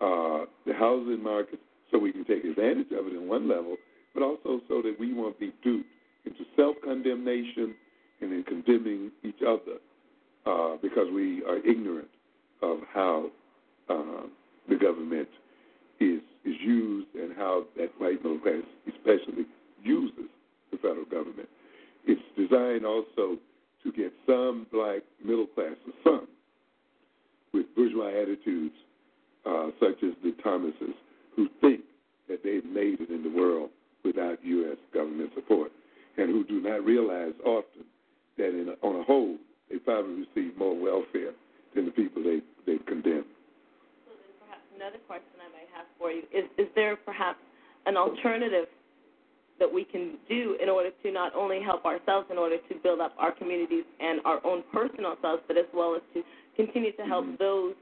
uh, 0.00 0.44
the 0.66 0.72
housing 0.78 1.22
market 1.22 1.58
so 1.90 1.98
we 1.98 2.12
can 2.12 2.24
take 2.24 2.44
advantage 2.44 2.92
of 2.92 3.06
it 3.06 3.12
in 3.14 3.28
one 3.28 3.48
level, 3.48 3.76
but 4.14 4.22
also 4.22 4.60
so 4.68 4.82
that 4.82 4.96
we 4.98 5.12
won't 5.12 5.38
be 5.38 5.52
duped 5.62 5.88
into 6.24 6.44
self 6.56 6.76
condemnation 6.84 7.74
and 8.20 8.32
in 8.32 8.42
condemning 8.44 9.10
each 9.22 9.40
other 9.46 9.78
uh, 10.46 10.76
because 10.82 11.08
we 11.12 11.42
are 11.44 11.58
ignorant 11.58 12.08
of 12.62 12.78
how 12.92 13.30
uh, 13.88 14.22
the 14.68 14.76
government 14.76 15.28
is 16.00 16.20
is 16.44 16.54
used 16.60 17.08
and 17.14 17.36
how 17.36 17.64
that 17.76 17.90
white 17.98 18.22
middle 18.22 18.38
class 18.38 18.62
especially 18.86 19.44
uses 19.82 20.30
the 20.70 20.76
federal 20.78 21.04
government. 21.04 21.48
It's 22.06 22.22
designed 22.36 22.86
also 22.86 23.38
to 23.82 23.92
get 23.92 24.12
some 24.26 24.66
black 24.72 25.02
middle 25.24 25.46
class, 25.46 25.76
of 25.86 25.92
some, 26.04 26.28
with 27.52 27.66
bourgeois 27.74 28.22
attitudes, 28.22 28.74
uh, 29.44 29.70
such 29.80 30.02
as 30.02 30.12
the 30.22 30.32
Thomases, 30.42 30.94
who 31.34 31.48
think 31.60 31.80
that 32.28 32.42
they've 32.42 32.64
made 32.64 33.00
it 33.00 33.10
in 33.10 33.22
the 33.22 33.30
world 33.30 33.70
without 34.04 34.38
U.S. 34.44 34.78
government 34.94 35.30
support, 35.34 35.72
and 36.16 36.30
who 36.30 36.44
do 36.44 36.60
not 36.60 36.84
realize 36.84 37.34
often 37.44 37.84
that 38.38 38.48
in 38.48 38.68
a, 38.68 38.86
on 38.86 39.00
a 39.00 39.04
whole, 39.04 39.36
they 39.70 39.78
probably 39.78 40.26
receive 40.26 40.56
more 40.56 40.74
welfare 40.78 41.32
than 41.74 41.86
the 41.86 41.90
people 41.90 42.22
they, 42.22 42.40
they 42.66 42.78
condemn. 42.84 43.24
So 44.06 44.14
then 44.14 44.32
perhaps 44.40 44.62
another 44.74 44.98
question 45.06 45.38
I 45.42 45.50
might 45.50 45.70
have 45.74 45.86
for 45.98 46.10
you 46.10 46.22
is, 46.32 46.44
is 46.56 46.68
there 46.74 46.96
perhaps 46.96 47.38
an 47.86 47.96
alternative 47.96 48.66
that 49.58 49.72
we 49.72 49.84
can 49.84 50.18
do 50.28 50.56
in 50.62 50.68
order 50.68 50.90
to 51.02 51.10
not 51.10 51.34
only 51.34 51.60
help 51.62 51.84
ourselves 51.84 52.26
in 52.30 52.36
order 52.38 52.58
to 52.68 52.74
build 52.82 53.00
up 53.00 53.14
our 53.18 53.32
communities 53.32 53.84
and 54.00 54.20
our 54.24 54.44
own 54.44 54.62
personal 54.72 55.16
selves, 55.22 55.42
but 55.48 55.56
as 55.56 55.64
well 55.72 55.94
as 55.96 56.02
to 56.14 56.22
continue 56.56 56.92
to 56.92 57.02
help 57.04 57.24
Mhm. 57.24 57.38
those 57.38 57.74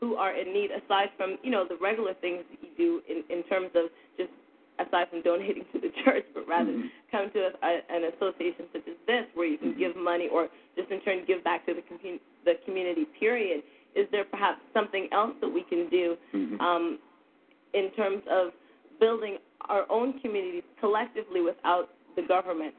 who 0.00 0.16
are 0.16 0.32
in 0.32 0.52
need 0.52 0.70
aside 0.70 1.10
from, 1.16 1.38
you 1.42 1.50
know, 1.50 1.64
the 1.64 1.76
regular 1.76 2.14
things 2.14 2.44
that 2.50 2.58
you 2.62 2.70
do 2.76 3.02
in, 3.06 3.22
in 3.28 3.42
terms 3.44 3.70
of 3.74 3.90
just 4.16 4.30
aside 4.78 5.08
from 5.10 5.20
donating 5.20 5.64
to 5.72 5.78
the 5.78 5.90
church, 6.04 6.24
but 6.34 6.48
rather 6.48 6.72
Mhm. 6.72 6.90
come 7.12 7.30
to 7.30 7.46
a, 7.46 7.52
a, 7.62 7.82
an 7.90 8.04
association 8.04 8.64
such 8.72 8.88
as 8.88 8.96
this 9.06 9.26
where 9.34 9.46
you 9.46 9.58
can 9.58 9.74
give 9.74 9.94
money 9.94 10.28
or 10.28 10.48
just 10.74 10.90
in 10.90 11.00
turn 11.02 11.24
give 11.26 11.44
back 11.44 11.66
to 11.66 11.74
the, 11.74 11.82
commu- 11.82 12.20
the 12.44 12.54
community, 12.64 13.04
period. 13.18 13.62
Is 13.94 14.08
there 14.10 14.24
perhaps 14.24 14.60
something 14.72 15.08
else 15.12 15.34
that 15.40 15.48
we 15.52 15.62
can 15.62 15.88
do 15.90 16.16
Mhm. 16.32 16.60
um, 16.60 16.98
in 17.74 17.90
terms 17.92 18.22
of 18.28 18.52
building 18.98 19.38
our 19.68 19.84
own 19.90 20.18
communities 20.20 20.62
collectively 20.80 21.40
without 21.40 21.90
the 22.16 22.22
government 22.22 22.74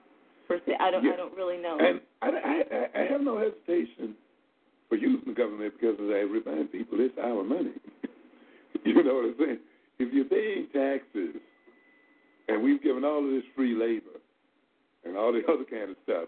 per 0.47 0.59
se? 0.65 0.73
I 0.79 0.91
don't, 0.91 1.03
Yeah. 1.03 1.11
I 1.13 1.15
don't 1.17 1.35
really 1.35 1.57
know. 1.57 1.77
And 1.79 2.01
I, 2.21 2.27
I, 2.27 3.01
I 3.01 3.11
have 3.11 3.21
no 3.21 3.37
hesitation 3.37 4.15
for 4.89 4.95
using 4.95 5.23
the 5.27 5.33
government 5.33 5.73
because, 5.79 5.95
as 5.99 6.09
I 6.09 6.21
remind 6.27 6.71
people, 6.71 6.99
it's 6.99 7.17
our 7.21 7.43
money. 7.43 7.71
you 8.83 9.03
know 9.03 9.15
what 9.15 9.25
I'm 9.25 9.35
saying? 9.39 9.59
If 9.99 10.13
you're 10.13 10.25
paying 10.25 10.67
taxes, 10.73 11.41
and 12.47 12.61
we've 12.63 12.81
given 12.83 13.05
all 13.05 13.23
of 13.23 13.31
this 13.31 13.43
free 13.55 13.75
labor 13.75 14.19
and 15.05 15.15
all 15.15 15.31
the 15.31 15.41
other 15.51 15.63
kind 15.63 15.91
of 15.91 15.97
stuff, 16.03 16.27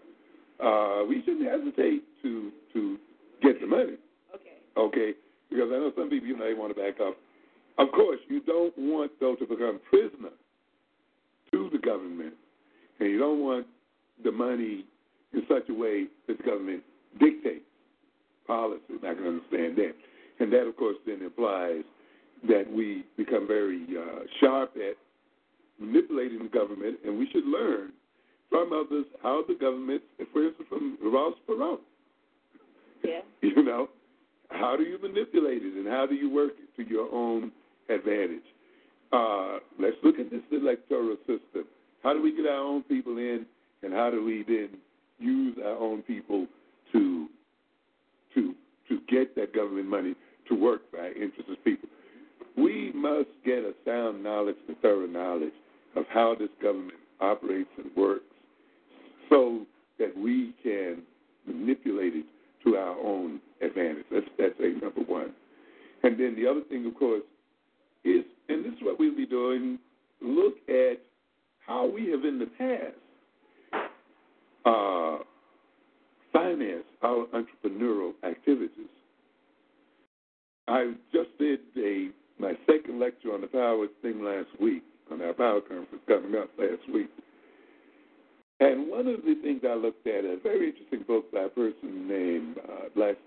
uh, 0.62 1.04
we 1.08 1.22
shouldn't 1.24 1.50
hesitate 1.50 2.02
to 2.22 2.50
to 2.72 2.96
get 3.42 3.60
the 3.60 3.66
money. 3.66 3.96
okay. 4.34 4.56
Okay, 4.76 5.12
because 5.50 5.68
I 5.68 5.76
know 5.78 5.92
some 5.96 6.08
people, 6.08 6.28
you 6.28 6.36
know, 6.36 6.46
they 6.46 6.54
want 6.54 6.74
to 6.74 6.80
back 6.80 7.00
up. 7.00 7.16
Of 7.78 7.90
course, 7.92 8.20
you 8.28 8.40
don't 8.40 8.72
want 8.78 9.12
though 9.20 9.34
to 9.34 9.46
become 9.46 9.80
prisoner 9.90 10.30
to 11.54 11.70
the 11.72 11.78
government, 11.78 12.34
and 12.98 13.10
you 13.10 13.18
don't 13.18 13.40
want 13.40 13.66
the 14.24 14.32
money 14.32 14.84
in 15.32 15.42
such 15.48 15.68
a 15.68 15.74
way 15.74 16.06
that 16.26 16.38
the 16.38 16.42
government 16.42 16.82
dictates 17.20 17.64
policy. 18.46 18.82
And 18.90 19.04
I 19.04 19.14
can 19.14 19.26
understand 19.26 19.76
that, 19.76 19.94
and 20.40 20.52
that, 20.52 20.66
of 20.66 20.76
course, 20.76 20.96
then 21.06 21.22
implies 21.22 21.82
that 22.48 22.70
we 22.70 23.04
become 23.16 23.46
very 23.46 23.86
uh, 23.96 24.24
sharp 24.40 24.74
at 24.76 24.96
manipulating 25.78 26.42
the 26.42 26.48
government, 26.48 26.98
and 27.04 27.18
we 27.18 27.28
should 27.30 27.46
learn 27.46 27.92
from 28.50 28.72
others 28.72 29.06
how 29.22 29.42
the 29.46 29.54
government, 29.54 30.02
for 30.32 30.46
instance, 30.46 30.68
from 30.68 30.98
Ross 31.02 31.34
Perot, 31.48 31.78
Yeah. 33.04 33.20
you 33.42 33.62
know, 33.62 33.88
how 34.50 34.76
do 34.76 34.82
you 34.82 34.98
manipulate 35.00 35.62
it 35.62 35.74
and 35.74 35.86
how 35.86 36.06
do 36.06 36.14
you 36.14 36.30
work 36.30 36.52
it 36.58 36.82
to 36.82 36.88
your 36.88 37.12
own 37.12 37.50
advantage? 37.88 38.42
Uh, 39.14 39.60
let's 39.78 39.96
look 40.02 40.18
at 40.18 40.28
this 40.30 40.42
electoral 40.50 41.16
system. 41.18 41.64
How 42.02 42.12
do 42.14 42.20
we 42.20 42.34
get 42.34 42.46
our 42.46 42.58
own 42.58 42.82
people 42.82 43.16
in, 43.16 43.46
and 43.84 43.92
how 43.92 44.10
do 44.10 44.24
we 44.24 44.44
then 44.46 44.70
use 45.20 45.56
our 45.64 45.76
own 45.76 46.02
people 46.02 46.48
to 46.92 47.28
to 48.34 48.54
to 48.88 48.98
get 49.08 49.36
that 49.36 49.54
government 49.54 49.86
money 49.86 50.14
to 50.48 50.54
work 50.56 50.82
for 50.90 50.98
our 50.98 51.12
interests 51.12 51.50
as 51.52 51.58
people? 51.64 51.88
We 52.56 52.90
must 52.92 53.28
get 53.44 53.58
a 53.58 53.72
sound 53.84 54.24
knowledge 54.24 54.56
and 54.66 54.76
thorough 54.78 55.06
knowledge 55.06 55.52
of 55.94 56.04
how 56.12 56.34
this 56.36 56.48
government 56.60 56.98
operates 57.20 57.70
and 57.78 57.94
works, 57.96 58.24
so 59.30 59.64
that 60.00 60.12
we 60.16 60.54
can 60.62 61.02
manipulate 61.46 62.14
it 62.14 62.26
to 62.64 62.76
our 62.76 62.98
own 62.98 63.40
advantage. 63.62 64.06
That's 64.10 64.26
that's 64.38 64.58
a 64.58 64.70
number 64.84 65.02
one. 65.06 65.30
And 66.02 66.18
then 66.18 66.34
the 66.34 66.48
other 66.50 66.62
thing, 66.68 66.84
of 66.86 66.96
course, 66.96 67.22
is 68.04 68.24
and 68.48 68.64
this 68.64 68.72
is 68.72 68.78
what 68.82 68.98
we'll 68.98 69.16
be 69.16 69.26
doing. 69.26 69.78
Look 70.20 70.56
at 70.68 71.00
how 71.66 71.86
we 71.86 72.10
have 72.10 72.24
in 72.24 72.38
the 72.38 72.46
past 72.58 72.94
uh, 74.64 75.18
financed 76.32 76.88
our 77.02 77.26
entrepreneurial 77.26 78.12
activities. 78.24 78.70
I 80.66 80.92
just 81.12 81.36
did 81.38 81.60
a 81.76 82.08
my 82.38 82.54
second 82.66 82.98
lecture 82.98 83.32
on 83.32 83.42
the 83.42 83.46
power 83.46 83.86
thing 84.02 84.22
last 84.24 84.48
week 84.60 84.82
on 85.10 85.22
our 85.22 85.32
power 85.32 85.60
conference 85.60 86.02
coming 86.08 86.34
up 86.34 86.48
last 86.58 86.82
week. 86.92 87.10
And 88.60 88.88
one 88.88 89.06
of 89.06 89.24
the 89.24 89.34
things 89.42 89.62
I 89.68 89.74
looked 89.74 90.06
at, 90.06 90.24
a 90.24 90.38
very 90.42 90.70
interesting 90.70 91.04
book 91.06 91.30
by 91.32 91.42
a 91.42 91.48
person 91.48 92.08
named, 92.08 92.56
uh, 92.58 92.88
last 92.96 93.18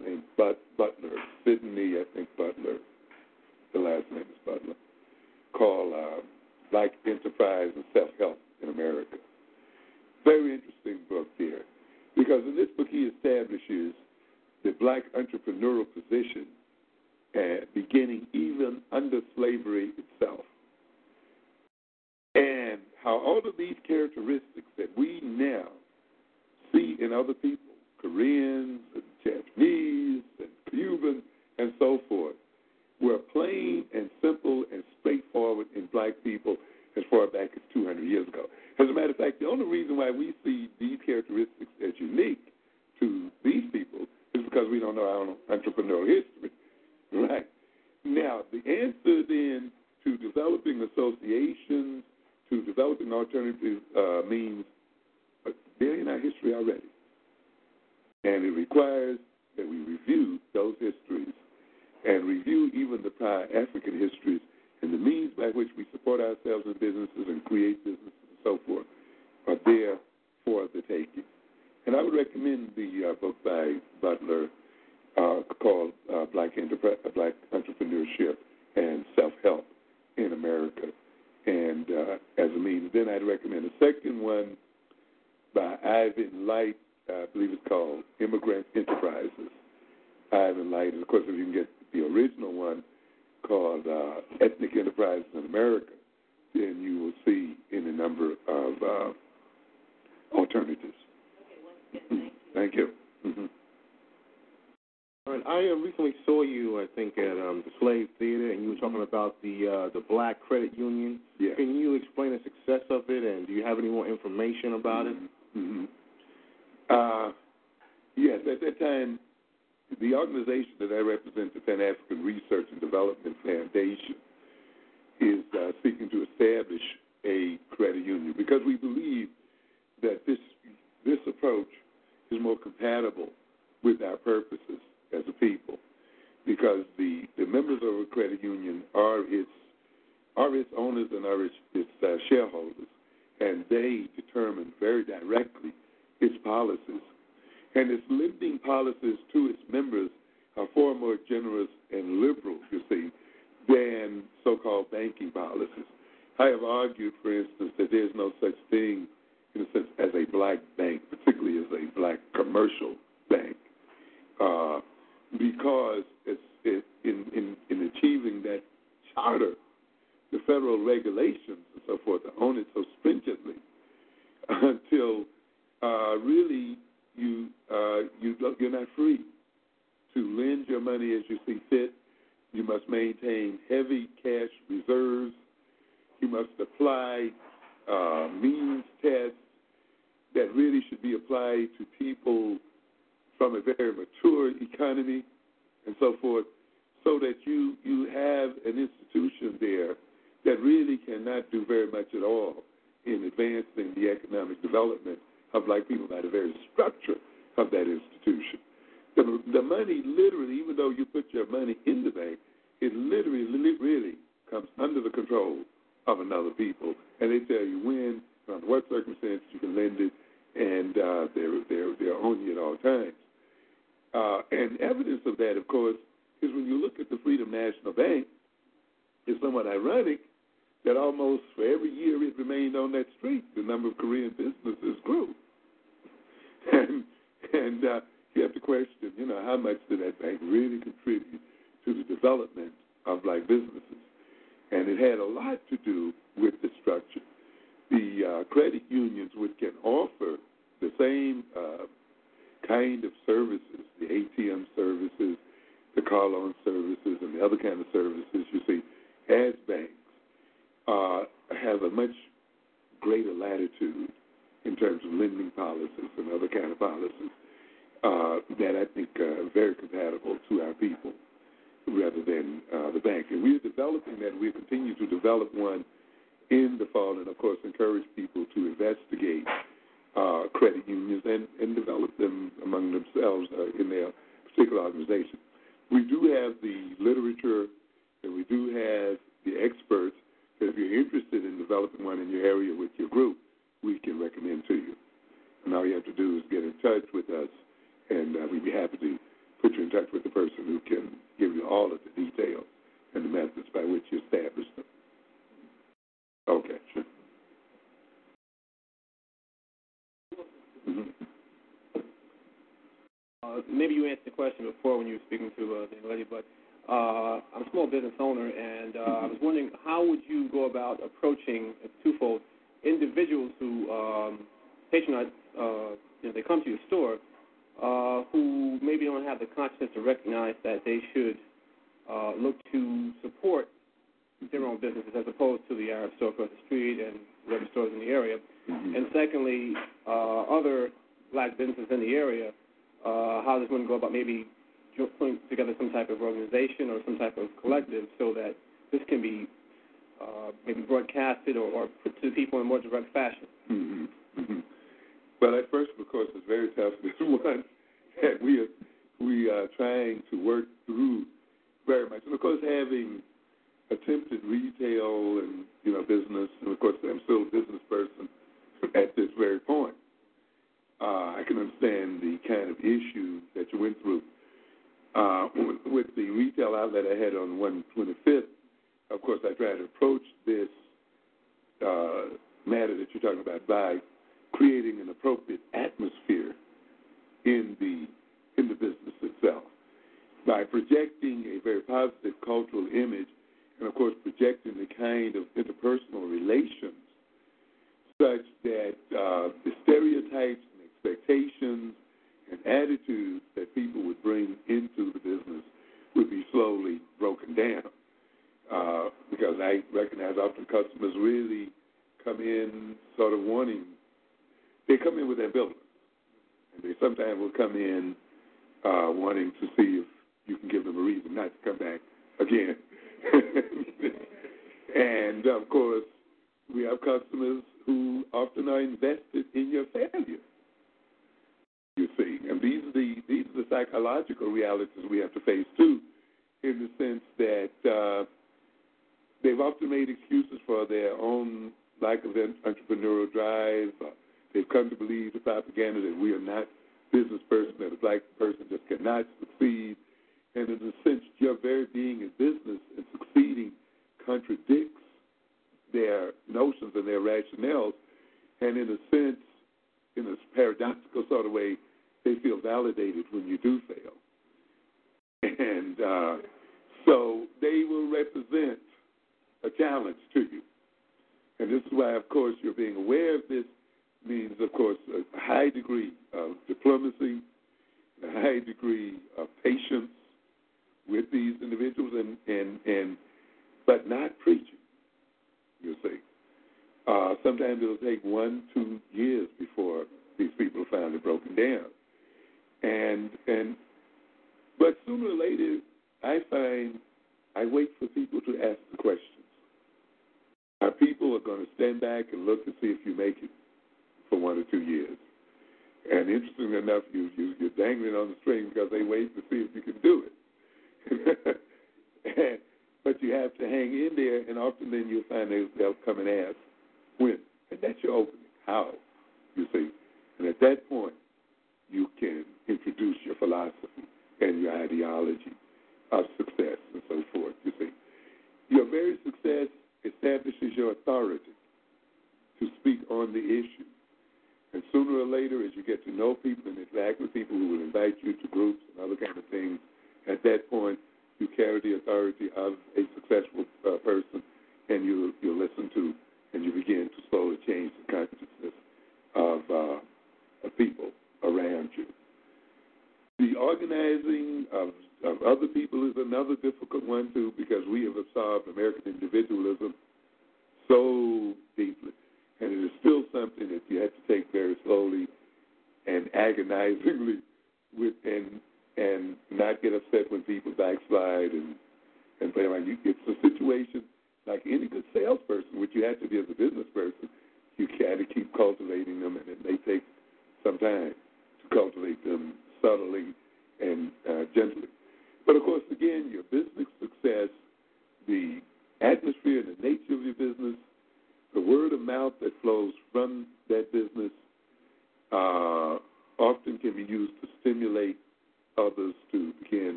uh, 399.38 399.50
the 399.66 399.72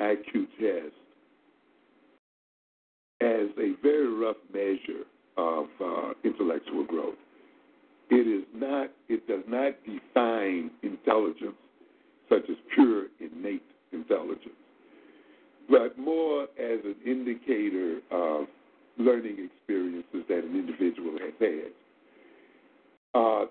IQ 0.00 0.46
test 0.60 0.94
as 3.20 3.48
a 3.58 3.74
very 3.82 4.08
rough 4.08 4.36
measure 4.52 5.04
of 5.36 5.66
uh, 5.80 6.12
intellectual 6.24 6.84
growth. 6.84 7.14
It 8.10 8.26
is 8.26 8.44
not. 8.54 8.90
It 9.08 9.26
does 9.28 9.44
not 9.48 9.74
define 9.84 10.70
intelligence, 10.82 11.56
such 12.28 12.48
as 12.48 12.56
pure 12.74 13.06
innate 13.20 13.62
intelligence, 13.92 14.54
but 15.68 15.98
more 15.98 16.44
as 16.44 16.80
an 16.84 16.96
indicator 17.04 18.00
of 18.10 18.46
learning 18.98 19.48
experiences 19.50 20.24
that 20.28 20.44
an 20.44 20.56
individual 20.56 21.12
has 21.20 21.32
had. 21.38 21.72
Uh, 23.14 23.46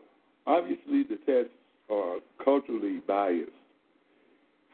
obviously, 0.45 1.03
the 1.03 1.17
tests 1.25 1.51
are 1.89 2.17
culturally 2.43 3.01
biased. 3.07 3.51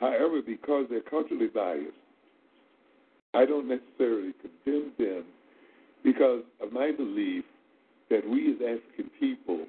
However, 0.03 0.41
because 0.45 0.87
they're 0.89 0.99
culturally 0.99 1.47
biased, 1.47 1.93
I 3.33 3.45
don't 3.45 3.69
necessarily 3.69 4.33
condemn 4.41 4.91
them 4.99 5.23
because 6.03 6.43
of 6.61 6.73
my 6.73 6.91
belief 6.91 7.45
that 8.09 8.29
we 8.29 8.51
as 8.51 8.57
African 8.57 9.09
people 9.17 9.65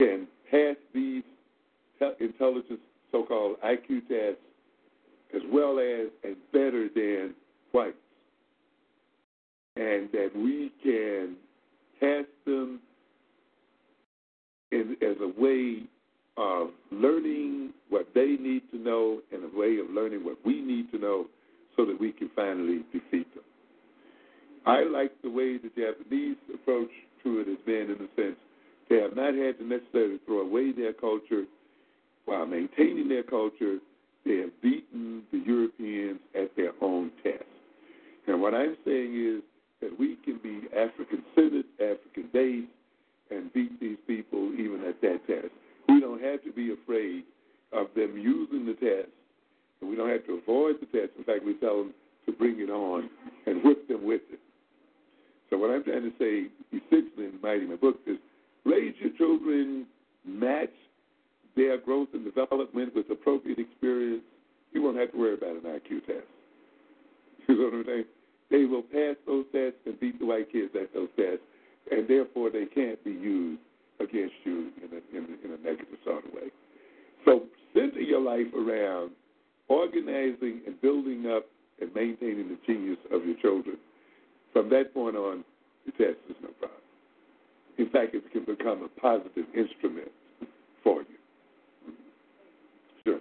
can 0.00 0.26
pass 0.50 0.76
these 0.94 1.22
intelligence, 2.20 2.80
so-called 3.12 3.56
IQ 3.62 4.08
tests, 4.08 4.40
as 5.34 5.42
well 5.52 5.78
as 5.78 6.08
and 6.24 6.36
better 6.50 6.88
than 6.94 7.34
whites, 7.72 7.96
and 9.76 10.08
that 10.12 10.30
we 10.34 10.72
can 10.82 11.36
pass 12.00 12.24
them 12.46 12.80
in, 14.72 14.96
as 15.02 15.16
a 15.20 15.38
way 15.38 15.82
of 16.40 16.70
learning 16.90 17.70
what 17.90 18.08
they 18.14 18.36
need 18.40 18.62
to 18.70 18.78
know 18.78 19.20
and 19.30 19.44
a 19.44 19.58
way 19.58 19.76
of 19.78 19.90
learning 19.90 20.24
what 20.24 20.38
we 20.44 20.62
need 20.62 20.90
to 20.90 20.98
know 20.98 21.26
so 21.76 21.84
that 21.84 22.00
we 22.00 22.12
can 22.12 22.30
finally 22.34 22.80
defeat 22.92 23.32
them. 23.34 23.44
I 24.64 24.84
like 24.84 25.12
the 25.22 25.30
way 25.30 25.58
the 25.58 25.68
Japanese 25.68 26.36
approach 26.54 26.88
to 27.24 27.40
it 27.40 27.46
has 27.46 27.58
been 27.66 27.90
in 27.90 27.98
the 27.98 28.08
sense 28.16 28.36
they 28.88 29.00
have 29.00 29.14
not 29.14 29.34
had 29.34 29.58
to 29.58 29.64
necessarily 29.64 30.18
throw 30.26 30.40
away 30.40 30.72
their 30.72 30.92
culture 30.92 31.44
while 32.24 32.46
maintaining 32.46 33.08
their 33.08 33.22
culture. 33.22 33.78
They 34.24 34.38
have 34.38 34.50
beaten 34.62 35.22
the 35.30 35.38
Europeans 35.38 36.18
at 36.34 36.56
their 36.56 36.72
own 36.80 37.12
test. 37.22 37.44
And 38.26 38.42
what 38.42 38.54
I'm 38.54 38.76
saying 38.84 39.14
is 39.14 39.42
that 39.80 39.96
we 39.98 40.16
can 40.24 40.38
be 40.42 40.62
African 40.76 41.22
centered, 41.34 41.66
African 41.74 42.28
based, 42.32 42.66
and 43.30 43.52
beat 43.52 43.78
these 43.80 43.96
people 44.06 44.52
even 44.54 44.82
at 44.88 45.00
that 45.02 45.26
test. 45.26 45.54
We 45.90 46.00
don't 46.00 46.22
have 46.22 46.42
to 46.44 46.52
be 46.52 46.72
afraid 46.72 47.24
of 47.72 47.88
them 47.96 48.16
using 48.16 48.64
the 48.64 48.74
test, 48.74 49.10
and 49.80 49.90
we 49.90 49.96
don't 49.96 50.10
have 50.10 50.24
to 50.26 50.34
avoid 50.34 50.76
the 50.80 50.86
test. 50.86 51.10
In 51.18 51.24
fact, 51.24 51.44
we 51.44 51.54
tell 51.54 51.78
them 51.78 51.94
to 52.26 52.32
bring 52.32 52.60
it 52.60 52.70
on 52.70 53.10
and 53.46 53.64
whip 53.64 53.88
them 53.88 54.04
with 54.04 54.22
it. 54.30 54.38
So 55.48 55.58
what 55.58 55.70
I'm 55.70 55.82
trying 55.82 56.02
to 56.02 56.12
say, 56.16 56.46
essentially 56.70 57.26
in 57.26 57.38
writing 57.42 57.70
my 57.70 57.76
book, 57.76 57.96
is 58.06 58.18
raise 58.64 58.94
your 59.00 59.10
children, 59.18 59.86
match 60.24 60.70
their 61.56 61.76
growth 61.78 62.08
and 62.12 62.24
development 62.24 62.94
with 62.94 63.10
appropriate 63.10 63.58
experience. 63.58 64.22
You 64.72 64.82
won't 64.82 64.96
have 64.96 65.10
to 65.10 65.18
worry 65.18 65.34
about 65.34 65.56
an 65.56 65.62
IQ 65.62 66.06
test. 66.06 66.26
You 67.48 67.58
know 67.58 67.64
what 67.64 67.74
I'm 67.74 67.84
saying? 67.84 68.04
They 68.50 68.64
will 68.64 68.82
pass 68.82 69.16
those 69.26 69.44
tests 69.50 69.80
and 69.86 69.98
beat 69.98 70.20
the 70.20 70.26
white 70.26 70.52
kids 70.52 70.70
at 70.80 70.94
those 70.94 71.08
tests, 71.16 71.42
and 71.90 72.06
therefore 72.06 72.50
they 72.50 72.66
can't 72.66 73.02
be 73.02 73.10
used 73.10 73.60
against 74.00 74.34
you 74.44 74.70
in 74.82 74.90
a, 74.92 75.16
in 75.16 75.24
a, 75.24 75.46
in 75.46 75.58
a 75.58 75.62
negative 75.62 75.98
sort 76.04 76.24
of 76.26 76.32
way. 76.32 76.50
So 77.24 77.42
center 77.74 78.00
your 78.00 78.20
life 78.20 78.52
around 78.54 79.12
organizing 79.68 80.62
and 80.66 80.80
building 80.80 81.26
up 81.26 81.46
and 81.80 81.94
maintaining 81.94 82.48
the 82.48 82.58
genius 82.66 82.98
of 83.12 83.24
your 83.24 83.36
children. 83.36 83.76
From 84.52 84.68
that 84.70 84.92
point 84.92 85.16
on, 85.16 85.44
the 85.86 85.92
test 85.92 86.18
is 86.28 86.36
no 86.42 86.48
problem. 86.58 86.80
In 87.78 87.88
fact, 87.90 88.14
it 88.14 88.30
can 88.32 88.44
become 88.44 88.82
a 88.82 89.00
positive 89.00 89.46
instrument 89.56 90.10
for 90.82 91.02
you. 91.02 91.16
Sure. 93.04 93.20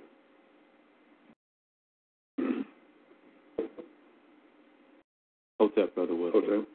Hotep, 5.59 5.95
Brother 5.95 6.15
Wilson. 6.15 6.41
Hotep. 6.43 6.67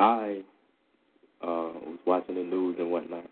I 0.00 0.40
watching 2.10 2.34
the 2.34 2.42
news 2.42 2.74
and 2.80 2.90
whatnot, 2.90 3.24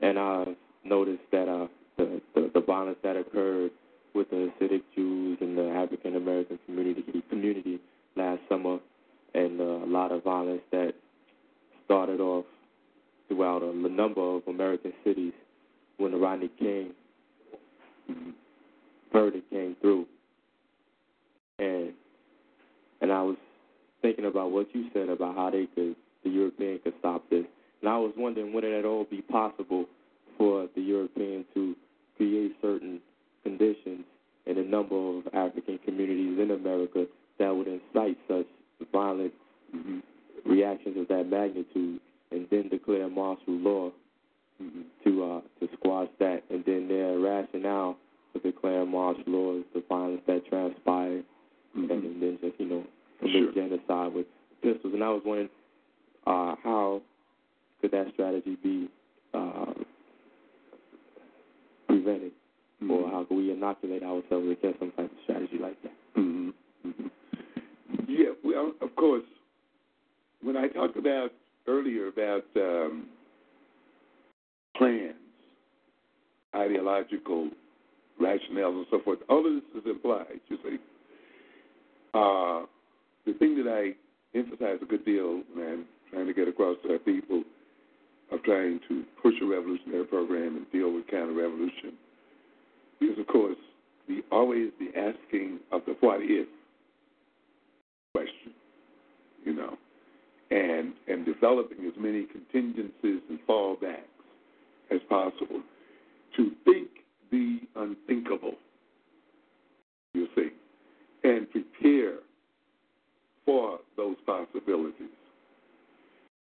and 0.00 0.16
I 0.16 0.44
noticed 0.84 1.24
that 1.32 1.48
uh, 1.48 1.66
the, 1.96 2.20
the 2.36 2.50
the 2.54 2.60
violence 2.60 2.98
that 3.02 3.16
occurred 3.16 3.72
with 4.14 4.30
the 4.30 4.52
Hasidic 4.60 4.82
Jews 4.94 5.38
and 5.40 5.58
the 5.58 5.68
African 5.70 6.14
American 6.14 6.60
community 6.66 7.04
community 7.28 7.80
last 8.14 8.40
summer, 8.48 8.78
and 9.34 9.60
uh, 9.60 9.64
a 9.64 9.90
lot 9.90 10.12
of 10.12 10.22
violence 10.22 10.62
that 10.70 10.92
started 11.84 12.20
off 12.20 12.44
throughout 13.26 13.64
a 13.64 13.74
number 13.74 14.20
of 14.20 14.42
American 14.46 14.92
cities 15.02 15.32
when 15.96 16.12
the 16.12 16.16
Rodney 16.16 16.50
King 16.60 16.92
verdict 19.12 19.50
came 19.50 19.74
through, 19.80 20.06
and 21.58 21.92
and 23.00 23.10
I 23.10 23.20
was 23.22 23.36
thinking 24.00 24.26
about 24.26 24.52
what 24.52 24.68
you 24.72 24.84
said 24.94 25.08
about 25.08 25.34
how 25.34 25.50
they 25.50 25.66
could, 25.74 25.96
the 26.28 26.34
European 26.34 26.80
could 26.82 26.94
stop 26.98 27.28
this. 27.30 27.44
And 27.80 27.88
I 27.88 27.96
was 27.98 28.12
wondering, 28.16 28.52
would 28.52 28.64
it 28.64 28.78
at 28.78 28.84
all 28.84 29.04
be 29.04 29.22
possible 29.22 29.86
for 30.36 30.68
the 30.74 30.80
European 30.82 31.44
to 31.54 31.74
create 32.16 32.56
certain 32.60 33.00
conditions 33.42 34.04
in 34.46 34.58
a 34.58 34.64
number 34.64 34.96
of 34.96 35.26
African 35.32 35.78
communities 35.84 36.38
in 36.38 36.50
America 36.50 37.06
that 37.38 37.54
would 37.54 37.68
incite 37.68 38.18
such 38.26 38.46
violent 38.92 39.32
mm-hmm. 39.74 39.98
reactions 40.50 40.96
of 40.98 41.08
that 41.08 41.28
magnitude, 41.28 42.00
and 42.30 42.46
then 42.50 42.68
declare 42.68 43.08
martial 43.08 43.54
law 43.54 43.90
mm-hmm. 44.62 44.82
to 45.04 45.24
uh, 45.24 45.40
to 45.60 45.68
squash 45.76 46.08
that, 46.18 46.42
and 46.50 46.64
then 46.64 46.88
their 46.88 47.18
rationale 47.18 47.96
for 48.32 48.38
declaring 48.40 48.90
martial 48.90 49.24
law 49.26 49.56
is 49.56 49.64
the 49.74 49.82
violence 49.88 50.22
that 50.26 50.46
transpired, 50.48 51.24
Mm-hmm. 51.76 51.90
and 51.90 52.22
then 52.22 52.38
just 52.40 52.58
you 52.58 52.66
know 52.66 52.84
commit 53.20 53.52
sure. 53.52 53.52
genocide 53.52 54.14
with 54.14 54.26
pistols. 54.62 54.94
And 54.94 55.04
I 55.04 55.10
was 55.10 55.22
wondering 55.24 55.50
uh, 56.26 56.54
how 56.62 57.00
could 57.80 57.90
that 57.92 58.06
strategy 58.14 58.56
be 58.62 58.88
uh, 59.34 59.72
prevented, 61.86 62.32
Mm-hmm. 62.80 62.92
or 62.92 63.10
how 63.10 63.24
can 63.24 63.36
we 63.36 63.50
inoculate 63.50 64.04
ourselves 64.04 64.46
against 64.52 64.78
some 64.78 64.92
type 64.92 65.10
of 65.10 65.18
strategy 65.24 65.58
like 65.60 65.82
that? 65.82 65.90
hmm 66.14 66.50
Yeah, 68.06 68.28
well, 68.44 68.70
of 68.80 68.94
course, 68.94 69.24
when 70.42 70.56
I 70.56 70.68
talked 70.68 70.96
about 70.96 71.30
earlier 71.66 72.06
about 72.06 72.44
um, 72.54 73.08
plans, 74.76 75.14
ideological 76.54 77.50
rationales, 78.22 78.76
and 78.76 78.86
so 78.92 79.00
forth, 79.04 79.18
all 79.28 79.44
of 79.44 79.52
this 79.52 79.82
is 79.82 79.90
implied, 79.90 80.40
you 80.46 80.58
see. 80.62 80.76
Uh, 82.14 82.62
the 83.26 83.32
thing 83.40 83.56
that 83.56 83.68
I 83.68 84.38
emphasize 84.38 84.78
a 84.80 84.86
good 84.86 85.04
deal 85.04 85.42
I'm 85.56 85.84
trying 86.10 86.26
to 86.26 86.34
get 86.34 86.48
across 86.48 86.76
to 86.84 86.92
our 86.92 86.98
people 86.98 87.42
of 88.30 88.42
trying 88.42 88.80
to 88.88 89.04
push 89.22 89.34
a 89.42 89.44
revolutionary 89.44 90.04
program 90.04 90.56
and 90.56 90.70
deal 90.70 90.92
with 90.92 91.06
counter 91.08 91.32
revolution 91.32 91.94
is, 93.00 93.18
of 93.18 93.26
course, 93.26 93.56
the 94.08 94.22
always 94.32 94.70
the 94.78 94.88
asking 94.98 95.58
of 95.70 95.82
the 95.86 95.94
what 96.00 96.20
if 96.22 96.48
question, 98.14 98.52
you 99.44 99.54
know, 99.54 99.76
and 100.50 100.92
and 101.06 101.24
developing 101.24 101.78
as 101.86 101.92
many 101.98 102.24
contingencies 102.24 103.22
and 103.28 103.38
fallbacks 103.48 104.02
as 104.90 105.00
possible 105.08 105.62
to 106.36 106.50
think 106.64 106.88
the 107.30 107.60
unthinkable. 107.76 108.54
You 110.14 110.26
see, 110.34 110.48
and 111.22 111.48
prepare 111.50 112.14
for 113.44 113.78
those 113.96 114.16
possibilities. 114.26 115.08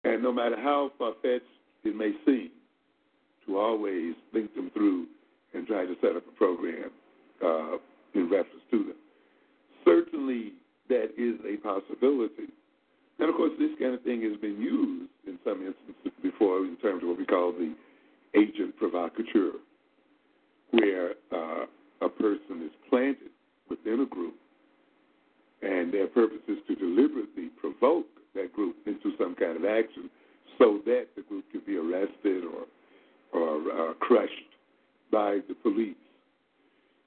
And 0.08 0.22
no 0.22 0.32
matter 0.32 0.56
how 0.56 0.90
far 0.98 1.12
fetched 1.20 1.44
it 1.84 1.94
may 1.94 2.12
seem, 2.24 2.50
to 3.46 3.58
always 3.58 4.14
think 4.32 4.54
them 4.54 4.70
through 4.72 5.06
and 5.52 5.66
try 5.66 5.84
to 5.84 5.94
set 6.00 6.16
up 6.16 6.22
a 6.26 6.32
program 6.32 6.90
uh, 7.44 7.76
in 8.14 8.24
reference 8.30 8.64
to 8.70 8.78
them. 8.78 8.96
Certainly, 9.84 10.52
that 10.88 11.10
is 11.18 11.36
a 11.44 11.56
possibility. 11.58 12.48
And 13.18 13.28
of 13.28 13.36
course, 13.36 13.52
this 13.58 13.70
kind 13.78 13.92
of 13.92 14.02
thing 14.02 14.22
has 14.22 14.40
been 14.40 14.60
used 14.60 15.10
in 15.26 15.38
some 15.44 15.60
instances 15.60 16.12
before 16.22 16.64
in 16.64 16.76
terms 16.76 17.02
of 17.02 17.10
what 17.10 17.18
we 17.18 17.26
call 17.26 17.52
the 17.52 17.74
agent 18.34 18.76
provocateur, 18.78 19.52
where 20.70 21.12
uh, 21.32 21.66
a 22.00 22.08
person 22.08 22.62
is 22.64 22.72
planted 22.88 23.30
within 23.68 24.00
a 24.00 24.06
group 24.06 24.34
and 25.60 25.92
their 25.92 26.06
purpose 26.06 26.38
is 26.48 26.58
to 26.66 26.74
deliberately 26.76 27.48
provoke 27.60 28.06
that 28.34 28.52
group 28.52 28.76
into 28.86 29.12
some 29.18 29.34
kind 29.34 29.56
of 29.56 29.64
action 29.64 30.10
so 30.58 30.80
that 30.84 31.06
the 31.16 31.22
group 31.22 31.44
can 31.50 31.62
be 31.66 31.76
arrested 31.76 32.44
or, 32.44 32.66
or 33.32 33.90
uh, 33.90 33.94
crushed 33.94 34.32
by 35.10 35.38
the 35.48 35.54
police. 35.62 35.96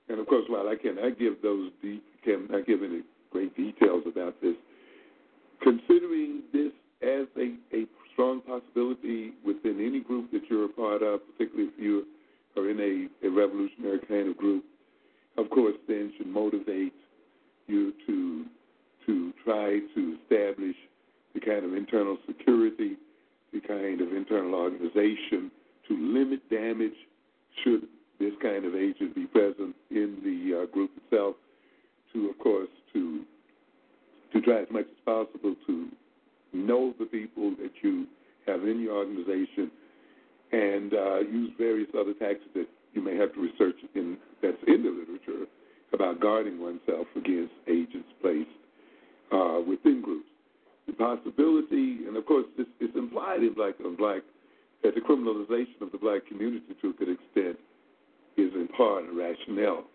And 0.09 0.19
of 0.19 0.27
course, 0.27 0.45
while 0.47 0.67
I 0.67 0.75
cannot 0.75 1.19
give 1.19 1.41
those 1.41 1.71
deep, 1.81 2.03
cannot 2.23 2.65
give 2.65 2.83
any 2.83 3.01
great 3.31 3.55
details 3.55 4.03
about 4.05 4.41
this, 4.41 4.55
considering 5.61 6.41
this 6.51 6.71
as 7.01 7.27
a, 7.37 7.55
a 7.75 7.85
strong 8.13 8.41
possibility 8.41 9.33
within 9.45 9.85
any 9.85 10.01
group 10.01 10.31
that 10.31 10.41
you're 10.49 10.65
a 10.65 10.69
part 10.69 11.01
of, 11.01 11.21
particularly 11.31 11.71
if 11.73 11.79
you 11.81 12.05
are 12.57 12.69
in 12.69 12.79
a, 12.79 13.27
a 13.27 13.29
revolutionary 13.29 13.99
kind 14.07 14.29
of 14.29 14.37
group, 14.37 14.63
of 15.37 15.49
course, 15.49 15.75
then 15.87 16.11
should 16.17 16.27
motivate 16.27 16.93
you 17.67 17.93
to 18.05 18.45
to 19.05 19.33
try 19.43 19.79
to 19.95 20.17
establish 20.21 20.75
the 21.33 21.39
kind 21.39 21.65
of 21.65 21.73
internal 21.73 22.17
security, 22.27 22.97
the 23.53 23.61
kind 23.61 24.01
of 24.01 24.13
internal 24.13 24.55
organization 24.55 25.51
to 25.87 25.97
limit 25.97 26.47
damage 26.49 26.95
should 27.63 27.87
this 28.19 28.33
kind 28.41 28.65
of 28.65 28.75
agent 28.75 29.15
be 29.15 29.25
present 29.25 29.75
in 29.89 30.17
the 30.23 30.61
uh, 30.61 30.65
group 30.71 30.91
itself. 31.03 31.35
To, 32.13 32.29
of 32.29 32.37
course, 32.39 32.69
to 32.93 33.23
to 34.33 34.41
try 34.41 34.61
as 34.61 34.67
much 34.69 34.85
as 34.85 35.05
possible 35.05 35.55
to 35.67 35.87
know 36.53 36.93
the 36.99 37.05
people 37.05 37.51
that 37.51 37.71
you 37.81 38.05
have 38.47 38.63
in 38.67 38.81
your 38.81 38.97
organization 38.97 39.71
and 40.51 40.93
uh, 40.93 41.19
use 41.19 41.51
various 41.57 41.89
other 41.97 42.13
tactics 42.13 42.49
that 42.53 42.67
you 42.93 43.01
may 43.01 43.15
have 43.15 43.33
to 43.33 43.41
research 43.41 43.75
in 43.95 44.17
that's 44.41 44.57
in 44.67 44.83
the 44.83 44.89
literature 44.89 45.47
about 45.93 46.19
guarding 46.19 46.61
oneself 46.61 47.07
against 47.15 47.53
agents 47.67 48.07
placed 48.21 48.49
uh, 49.31 49.59
within 49.67 50.01
groups. 50.01 50.27
The 50.91 50.97
possibility, 50.97 52.03
and 52.05 52.17
of 52.17 52.25
course, 52.25 52.45
this 52.57 52.67
is 52.81 52.89
implied 52.95 53.43
in 53.43 53.53
Black 53.53 53.75
on 53.85 53.95
Black, 53.95 54.23
that 54.83 54.93
the 54.93 54.99
criminalization 54.99 55.79
of 55.81 55.91
the 55.91 55.97
black 55.97 56.27
community 56.27 56.75
to 56.81 56.89
a 56.89 56.93
good 56.93 57.09
extent 57.09 57.57
is 58.35 58.51
in 58.53 58.67
part 58.75 59.05
a 59.07 59.13
rationale 59.13 59.85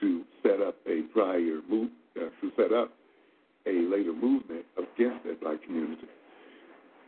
to 0.00 0.22
set 0.42 0.60
up 0.60 0.76
a 0.86 1.02
prior 1.14 1.60
move, 1.70 1.90
uh, 2.16 2.28
to 2.40 2.52
set 2.56 2.72
up 2.72 2.92
a 3.66 3.72
later 3.88 4.12
movement 4.12 4.66
against 4.76 5.24
that 5.24 5.40
black 5.40 5.62
community. 5.62 6.08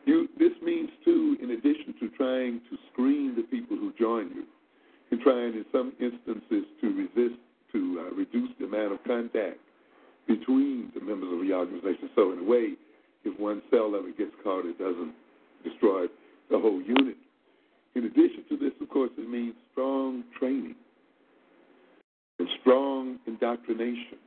You, 0.07 0.29
this 0.39 0.53
means, 0.63 0.89
too, 1.05 1.37
in 1.43 1.51
addition 1.51 1.95
to 2.01 2.09
trying 2.17 2.61
to 2.71 2.79
screen 2.93 3.35
the 3.37 3.43
people 3.43 3.77
who 3.77 3.93
join 3.99 4.31
you, 4.35 4.45
and 5.11 5.21
trying 5.21 5.55
in 5.55 5.67
some 5.73 5.93
instances 6.01 6.65
to 6.81 6.87
resist, 6.89 7.39
to 7.73 8.01
uh, 8.01 8.15
reduce 8.15 8.51
the 8.59 8.65
amount 8.65 8.93
of 8.93 9.05
contact 9.05 9.59
between 10.27 10.91
the 10.95 11.01
members 11.01 11.33
of 11.33 11.47
the 11.47 11.53
organization. 11.53 12.09
So, 12.15 12.33
in 12.33 12.39
a 12.39 12.45
way, 12.45 12.77
if 13.25 13.39
one 13.39 13.63
cell 13.71 13.95
it 13.95 14.19
gets 14.19 14.33
caught, 14.43 14.65
it 14.65 14.79
doesn't 14.79 15.15
destroy 15.65 16.07
the 16.51 16.59
whole 16.59 16.81
unit. 16.81 17.17
In 17.95 18.05
addition 18.05 18.45
to 18.49 18.57
this, 18.57 18.73
of 18.81 18.89
course, 18.89 19.11
it 19.19 19.29
means 19.29 19.55
strong 19.73 20.25
training 20.39 20.77
and 22.39 22.49
strong 22.61 23.19
indoctrination. 23.27 24.19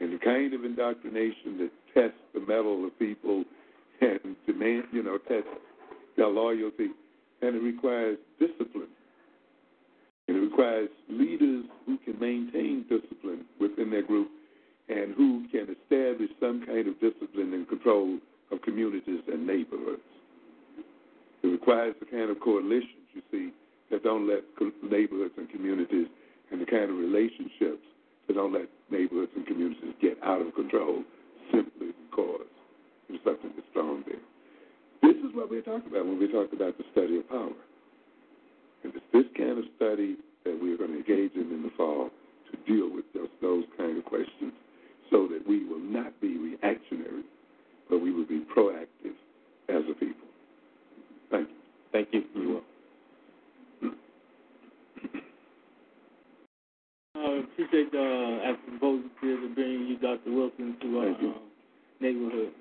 And 0.00 0.12
the 0.12 0.18
kind 0.18 0.52
of 0.52 0.64
indoctrination 0.64 1.58
that 1.58 1.70
tests 1.94 2.18
the 2.34 2.40
mettle 2.40 2.84
of 2.84 2.98
people 2.98 3.44
and 4.00 4.36
demand, 4.46 4.84
you 4.92 5.02
know, 5.02 5.18
tests 5.18 5.48
their 6.16 6.28
loyalty. 6.28 6.88
And 7.42 7.56
it 7.56 7.62
requires 7.62 8.18
discipline. 8.38 8.88
And 10.28 10.36
it 10.36 10.40
requires 10.40 10.88
leaders 11.08 11.64
who 11.86 11.98
can 11.98 12.18
maintain 12.18 12.84
discipline 12.88 13.44
within 13.60 13.90
their 13.90 14.02
group 14.02 14.28
and 14.88 15.14
who 15.14 15.44
can 15.50 15.66
establish 15.66 16.30
some 16.40 16.64
kind 16.64 16.86
of 16.86 16.94
discipline 17.00 17.52
and 17.54 17.68
control 17.68 18.18
of 18.52 18.62
communities 18.62 19.20
and 19.26 19.46
neighborhoods. 19.46 20.02
It 21.42 21.48
requires 21.48 21.94
the 21.98 22.06
kind 22.06 22.30
of 22.30 22.40
coalitions, 22.40 23.06
you 23.14 23.22
see, 23.30 23.50
that 23.90 24.04
don't 24.04 24.28
let 24.28 24.42
neighborhoods 24.82 25.34
and 25.36 25.48
communities 25.50 26.06
and 26.50 26.60
the 26.60 26.66
kind 26.66 26.90
of 26.90 26.96
relationships 26.96 27.82
that 28.26 28.34
don't 28.34 28.52
let 28.52 28.68
neighborhoods 28.90 29.32
and 29.34 29.46
communities 29.46 29.94
get 30.00 30.18
out 30.22 30.40
of 30.40 30.54
control 30.54 31.02
simply 31.52 31.90
because 32.10 32.46
there's 33.08 33.20
something 33.24 33.50
that's 33.54 33.68
strong 33.70 34.02
there. 34.06 34.22
This 35.02 35.18
is 35.22 35.34
what 35.34 35.50
we're 35.50 35.62
talking 35.62 35.90
about 35.90 36.06
when 36.06 36.18
we 36.18 36.30
talk 36.30 36.52
about 36.52 36.78
the 36.78 36.84
study 36.92 37.18
of 37.18 37.28
power. 37.28 37.54
And 38.82 38.94
it's 38.94 39.06
this 39.12 39.26
kind 39.36 39.58
of 39.58 39.64
study 39.76 40.16
that 40.44 40.58
we're 40.60 40.78
going 40.78 40.94
to 40.94 40.98
engage 41.02 41.34
in 41.34 41.50
in 41.50 41.62
the 41.62 41.70
fall 41.76 42.10
to 42.50 42.54
deal 42.70 42.90
with 42.90 43.04
those, 43.14 43.30
those 43.42 43.64
kind 43.76 43.98
of 43.98 44.04
questions 44.04 44.54
so 45.10 45.28
that 45.28 45.46
we 45.46 45.64
will 45.64 45.80
not 45.80 46.20
be 46.20 46.36
reactionary, 46.38 47.24
but 47.88 48.00
we 48.00 48.12
will 48.12 48.26
be 48.26 48.44
proactive 48.56 49.14
as 49.68 49.82
a 49.90 49.94
people. 49.94 50.26
Thank 51.30 51.48
you. 51.48 51.54
Thank 51.92 52.08
you. 52.12 52.22
You 52.34 52.48
will. 52.48 52.62
I 57.14 57.40
appreciate 57.40 57.94
uh, 57.94 58.50
after 58.50 58.78
both 58.80 59.02
to 59.22 59.54
bringing 59.54 59.86
you, 59.86 59.98
Dr. 59.98 60.32
Wilson, 60.32 60.76
to 60.82 60.98
our 60.98 61.10
uh, 61.10 61.38
neighborhood. 62.00 62.52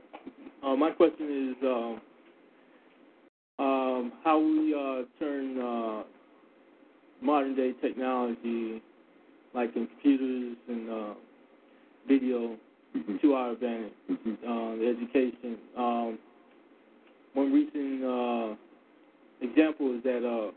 Uh, 0.63 0.75
my 0.75 0.91
question 0.91 1.55
is 1.59 1.67
uh, 1.67 3.61
um, 3.61 4.13
how 4.23 4.39
we 4.39 4.73
uh, 4.73 5.03
turn 5.19 5.59
uh, 5.59 6.03
modern 7.21 7.55
day 7.55 7.73
technology, 7.81 8.81
like 9.53 9.75
in 9.75 9.87
computers 9.87 10.57
and 10.67 11.15
video, 12.07 12.55
to 13.21 13.33
our 13.33 13.51
advantage. 13.51 13.91
Uh, 14.09 14.75
the 14.75 14.95
education. 14.97 15.57
Um, 15.77 16.19
one 17.33 17.51
recent 17.51 18.03
uh, 18.03 18.55
example 19.41 19.97
is 19.97 20.03
that 20.03 20.23
uh, 20.25 20.51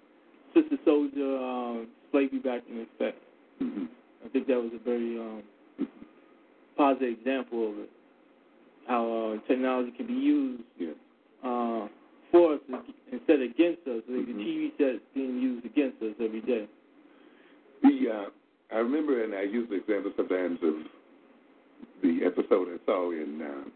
Sister 0.55 0.77
Souljah, 0.87 1.83
uh, 1.83 1.87
slavery 2.13 2.39
back 2.39 2.63
in 2.71 2.87
effect. 2.87 3.19
I 3.61 4.29
think 4.33 4.47
that 4.47 4.57
was 4.57 4.71
a 4.75 4.85
very 4.85 5.19
um, 5.19 5.43
positive 6.77 7.19
example 7.19 7.71
of 7.71 7.79
it. 7.79 7.91
How 8.87 9.35
uh, 9.43 9.49
technology 9.49 9.93
can 9.97 10.07
be 10.07 10.13
used 10.13 10.63
uh, 11.45 11.89
for 12.31 12.55
us 12.55 12.61
instead 13.13 13.37
of 13.37 13.51
against 13.51 13.83
us. 13.87 14.03
Like 14.09 14.27
the 14.27 14.33
TV 14.33 14.71
sets 14.79 15.03
being 15.15 15.39
used 15.39 15.67
against 15.67 16.03
us 16.03 16.15
every 16.23 16.41
day. 16.41 16.67
The 17.83 18.11
uh, 18.13 18.75
I 18.75 18.79
remember, 18.79 19.25
and 19.25 19.35
I 19.35 19.43
use 19.43 19.69
the 19.69 19.77
example 19.77 20.13
sometimes 20.17 20.59
of 20.63 20.75
the 22.03 22.21
episode 22.25 22.69
I 22.69 22.85
saw 22.87 23.11
in 23.11 23.43
uh, 23.43 23.69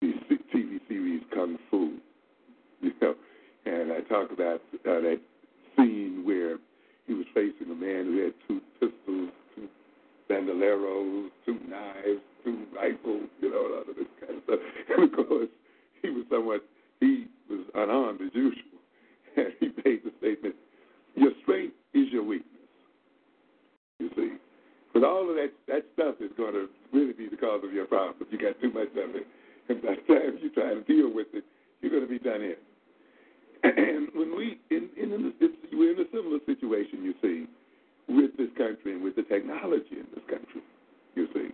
the 0.00 0.38
TV 0.54 0.80
series 0.88 1.22
Kung 1.34 1.58
Fu, 1.70 1.94
you 2.80 2.92
know, 3.00 3.14
and 3.66 3.92
I 3.92 4.00
talk 4.00 4.30
about 4.32 4.60
uh, 4.72 5.00
that 5.00 5.20
scene 5.76 6.22
where 6.24 6.58
he 7.06 7.14
was 7.14 7.26
facing 7.34 7.70
a 7.70 7.74
man 7.74 8.06
who 8.06 8.24
had 8.24 8.34
two 8.48 8.60
pistols, 8.80 9.30
two 9.54 9.68
bandoleros, 10.30 11.28
two 11.46 11.58
knives, 11.68 12.20
two 12.44 12.64
rifles, 12.74 13.28
you 13.40 13.50
know, 13.50 13.58
all 13.58 13.80
of 13.80 13.86
this 13.96 14.06
kind 14.20 14.38
of 14.38 14.44
stuff. 14.44 14.60
And 14.96 15.04
of 15.04 15.28
course, 15.28 15.48
he 16.02 16.10
was 16.10 16.24
somewhat, 16.30 16.64
he 17.00 17.26
was 17.48 17.60
unarmed 17.74 18.20
as 18.20 18.30
usual, 18.34 18.80
and 19.36 19.52
he 19.60 19.66
made 19.84 20.02
the 20.04 20.12
statement, 20.18 20.54
your 21.14 21.32
strength 21.42 21.74
is 21.94 22.08
your 22.10 22.24
weakness, 22.24 22.50
you 23.98 24.10
see. 24.16 24.41
But 24.92 25.04
all 25.04 25.28
of 25.28 25.36
that, 25.36 25.52
that 25.68 25.84
stuff 25.94 26.16
is 26.20 26.30
going 26.36 26.52
to 26.52 26.68
really 26.92 27.12
be 27.12 27.28
the 27.28 27.36
cause 27.36 27.62
of 27.64 27.72
your 27.72 27.86
problem. 27.86 28.28
You 28.30 28.38
got 28.38 28.60
too 28.60 28.72
much 28.72 28.92
of 28.92 29.16
it. 29.16 29.26
And 29.68 29.80
by 29.80 29.96
the 29.96 30.14
time 30.14 30.38
you 30.42 30.50
try 30.50 30.74
to 30.74 30.82
deal 30.82 31.12
with 31.12 31.28
it, 31.32 31.44
you're 31.80 31.90
going 31.90 32.02
to 32.02 32.08
be 32.08 32.18
done 32.18 32.42
in. 32.42 32.56
And 33.64 34.08
when 34.14 34.36
we, 34.36 34.58
in, 34.70 34.90
in, 35.00 35.12
in 35.12 35.32
this, 35.40 35.50
we're 35.72 35.92
in 35.92 36.00
a 36.00 36.10
similar 36.12 36.38
situation, 36.46 37.04
you 37.04 37.14
see, 37.22 37.46
with 38.08 38.36
this 38.36 38.50
country 38.58 38.92
and 38.92 39.02
with 39.02 39.16
the 39.16 39.22
technology 39.22 39.96
in 39.96 40.06
this 40.14 40.24
country, 40.28 40.60
you 41.14 41.28
see. 41.32 41.48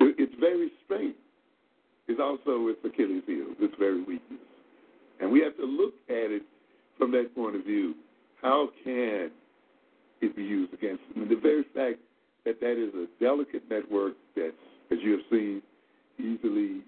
Its 0.00 0.32
very 0.40 0.70
strength 0.84 1.18
is 2.08 2.18
also 2.20 2.68
its 2.68 2.80
Achilles 2.84 3.22
heel, 3.26 3.46
its 3.60 3.74
very 3.78 4.02
weakness. 4.02 4.40
And 5.20 5.30
we 5.30 5.40
have 5.40 5.56
to 5.56 5.64
look 5.64 5.94
at 6.08 6.30
it 6.30 6.42
from 6.98 7.12
that 7.12 7.34
point 7.34 7.56
of 7.56 7.64
view. 7.64 7.94
How 8.42 8.68
can 8.84 9.30
it 10.20 10.36
be 10.36 10.42
used 10.42 10.74
against 10.74 11.02
them? 11.12 11.22
And 11.22 11.30
the 11.30 11.40
very 11.40 11.64
fact 11.74 12.00
that 12.46 12.60
that 12.60 12.82
is 12.82 12.94
a 12.94 13.06
delicate 13.22 13.64
network 13.68 14.14
that, 14.36 14.52
as 14.90 14.98
you 15.02 15.10
have 15.12 15.20
seen, 15.30 15.60
easily 16.18 16.80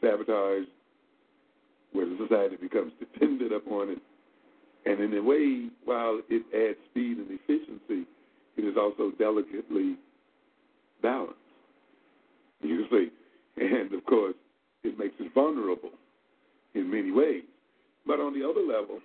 sabotaged, 0.00 0.68
where 1.92 2.06
the 2.06 2.16
society 2.22 2.56
becomes 2.56 2.92
dependent 3.00 3.52
upon 3.52 3.88
it. 3.88 3.98
And 4.86 5.00
in 5.00 5.16
a 5.16 5.22
way, 5.22 5.70
while 5.86 6.20
it 6.28 6.44
adds 6.54 6.78
speed 6.90 7.16
and 7.16 7.26
efficiency, 7.30 8.06
it 8.56 8.62
is 8.62 8.76
also 8.76 9.10
delicately 9.18 9.96
balanced. 11.02 11.34
You 12.60 12.84
see, 12.90 13.08
and 13.56 13.92
of 13.94 14.04
course, 14.04 14.34
it 14.84 14.98
makes 14.98 15.14
it 15.18 15.32
vulnerable 15.34 15.90
in 16.74 16.90
many 16.90 17.10
ways. 17.10 17.44
But 18.06 18.20
on 18.20 18.38
the 18.38 18.46
other 18.46 18.60
level, 18.60 19.00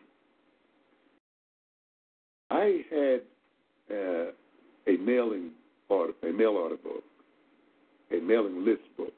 I 2.52 2.82
had 2.92 3.22
uh, 3.96 4.32
a 4.90 4.98
mailing 4.98 5.52
order, 5.88 6.14
a 6.24 6.34
mail 6.34 6.52
order 6.52 6.78
book, 6.78 7.04
a 8.12 8.20
mailing 8.20 8.66
list 8.66 8.82
book 8.98 9.14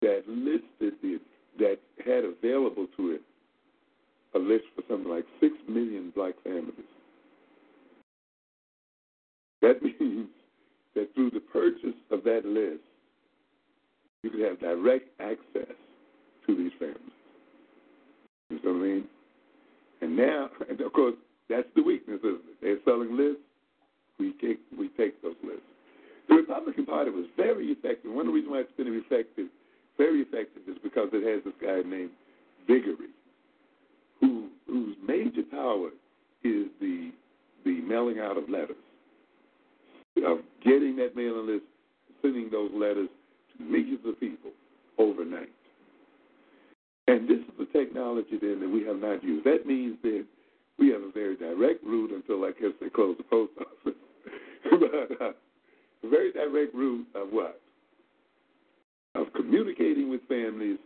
that 0.00 0.22
listed 0.28 0.94
the 1.02 1.18
that 1.58 1.78
had 2.04 2.24
available 2.24 2.86
to 2.96 3.12
it 3.12 3.22
a 4.34 4.38
list 4.38 4.64
for 4.74 4.82
something 4.88 5.10
like 5.10 5.24
six 5.40 5.54
million 5.68 6.12
black 6.14 6.34
families. 6.42 6.72
That 9.62 9.80
means 10.00 10.28
that 10.94 11.14
through 11.14 11.30
the 11.30 11.40
purchase 11.40 11.98
of 12.10 12.24
that 12.24 12.44
list, 12.44 12.82
you 14.22 14.30
could 14.30 14.40
have 14.40 14.60
direct 14.60 15.08
access 15.20 15.74
to 16.46 16.56
these 16.56 16.72
families. 16.78 16.98
You 18.50 18.60
know 18.64 18.72
what 18.72 18.78
I 18.78 18.88
mean? 18.88 19.04
And 20.02 20.16
now, 20.16 20.50
and 20.68 20.80
of 20.80 20.92
course, 20.92 21.14
that's 21.48 21.68
the 21.76 21.82
weakness, 21.82 22.18
isn't 22.20 22.34
it? 22.34 22.60
They're 22.60 22.78
selling 22.84 23.16
lists. 23.16 23.43
We 24.24 24.32
take 24.40 24.60
we 24.78 24.88
take 24.96 25.20
those 25.20 25.36
lists. 25.44 25.68
The 26.30 26.36
Republican 26.36 26.86
Party 26.86 27.10
was 27.10 27.26
very 27.36 27.66
effective. 27.66 28.10
One 28.10 28.26
of 28.26 28.32
the 28.32 28.32
reasons 28.32 28.52
why 28.52 28.60
it's 28.60 28.72
been 28.72 28.88
effective, 28.88 29.48
very 29.98 30.22
effective, 30.22 30.62
is 30.66 30.78
because 30.82 31.10
it 31.12 31.20
has 31.28 31.44
this 31.44 31.52
guy 31.60 31.86
named 31.86 32.10
Viguerie, 32.66 33.12
who 34.20 34.48
whose 34.66 34.96
major 35.06 35.42
power 35.50 35.90
is 36.42 36.68
the 36.80 37.12
the 37.66 37.82
mailing 37.82 38.18
out 38.18 38.38
of 38.38 38.48
letters, 38.48 38.80
of 40.26 40.38
getting 40.64 40.96
that 40.96 41.14
mailing 41.14 41.46
list, 41.46 41.64
sending 42.22 42.48
those 42.50 42.70
letters 42.72 43.10
to 43.52 43.62
millions 43.62 44.00
of 44.06 44.18
people 44.18 44.52
overnight. 44.96 45.52
And 47.08 47.28
this 47.28 47.40
is 47.40 47.54
the 47.58 47.66
technology 47.78 48.38
then 48.40 48.60
that 48.60 48.70
we 48.70 48.84
have 48.84 48.96
not 48.96 49.22
used. 49.22 49.44
That 49.44 49.66
means 49.66 49.98
that 50.02 50.24
we 50.78 50.88
have 50.88 51.02
a 51.02 51.12
very 51.12 51.36
direct 51.36 51.84
route 51.84 52.12
until 52.12 52.40
like 52.40 52.56
I 52.58 52.62
guess 52.62 52.72
they 52.80 52.88
close 52.88 53.18
the 53.18 53.24
post 53.24 53.52
office. 53.60 54.00
But 54.70 54.82
uh, 55.20 55.32
very 56.08 56.32
direct 56.32 56.74
route 56.74 57.06
of 57.14 57.28
what? 57.30 57.60
Of 59.14 59.32
communicating 59.34 60.10
with 60.10 60.20
families 60.28 60.78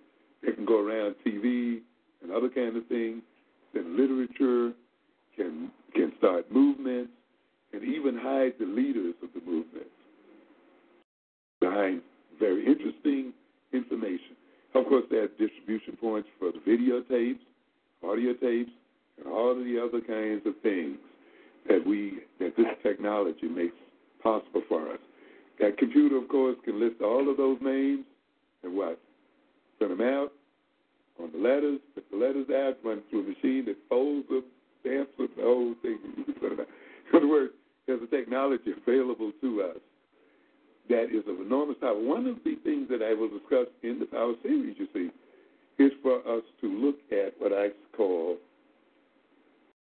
that 0.43 0.55
can 0.55 0.65
go 0.65 0.81
around 0.81 1.15
TV 1.27 1.81
and 2.23 2.31
other 2.33 2.49
kind 2.49 2.77
of 2.77 2.87
things, 2.87 3.23
then 3.75 3.97
literature 3.97 4.75
can 5.37 5.71
can 5.95 6.13
start 6.19 6.51
movements 6.53 7.11
and 7.73 7.83
even 7.83 8.17
hide 8.17 8.53
the 8.59 8.67
leaders 8.67 9.15
of 9.23 9.29
the 9.35 9.41
movements 9.41 9.91
behind 11.61 12.03
very 12.39 12.67
interesting 12.67 13.33
information. 13.73 14.37
Of 14.75 14.87
course, 14.87 15.05
there 15.11 15.25
are 15.25 15.29
distribution 15.29 15.97
points 16.01 16.29
for 16.39 16.53
the 16.53 16.59
videotapes, 16.59 17.41
audio 18.05 18.33
tapes, 18.35 18.71
and 19.19 19.27
all 19.27 19.51
of 19.51 19.59
the 19.59 19.79
other 19.79 20.01
kinds 20.01 20.47
of 20.47 20.55
things 20.63 20.99
that 21.69 21.87
we 21.87 22.21
that 22.41 22.57
this 22.57 22.67
technology 22.83 23.49
makes 23.49 23.75
possible 24.23 24.63
for 24.69 24.93
us. 24.93 24.99
That 25.61 25.79
computer, 25.79 26.17
of 26.17 26.29
course, 26.29 26.57
can 26.65 26.81
list 26.81 27.01
all 27.03 27.31
of 27.31 27.37
those 27.37 27.59
names 27.61 28.05
and 28.63 28.77
what? 28.77 29.01
Send 29.79 29.93
them 29.93 30.01
out 30.01 30.33
on 31.21 31.31
the 31.33 31.39
letters, 31.39 31.81
put 31.95 32.09
the 32.11 32.17
letters 32.17 32.47
out, 32.51 32.77
run 32.85 33.03
through 33.11 33.21
a 33.21 33.29
machine 33.29 33.65
that 33.67 33.77
folds 33.89 34.29
them, 34.29 34.45
stamps 34.81 35.11
them, 35.19 35.29
the 35.37 35.43
whole 35.43 35.75
thing. 35.83 35.99
In 36.27 37.17
other 37.17 37.29
words, 37.29 37.53
there's 37.87 38.03
a 38.03 38.07
technology 38.07 38.73
available 38.87 39.33
to 39.41 39.63
us 39.63 39.81
that 40.89 41.07
is 41.13 41.25
of 41.29 41.41
enormous 41.45 41.77
power. 41.81 41.99
One 41.99 42.27
of 42.27 42.37
the 42.45 42.57
things 42.65 42.89
that 42.89 43.03
I 43.03 43.15
will 43.15 43.29
discuss 43.29 43.67
in 43.83 43.99
the 43.99 44.07
Power 44.07 44.35
series, 44.43 44.77
you 44.79 44.89
see, 44.95 45.11
is 45.83 45.93
for 46.03 46.19
us 46.21 46.43
to 46.61 46.67
look 46.67 46.97
at 47.13 47.35
what 47.39 47.53
I 47.53 47.69
call 47.97 48.37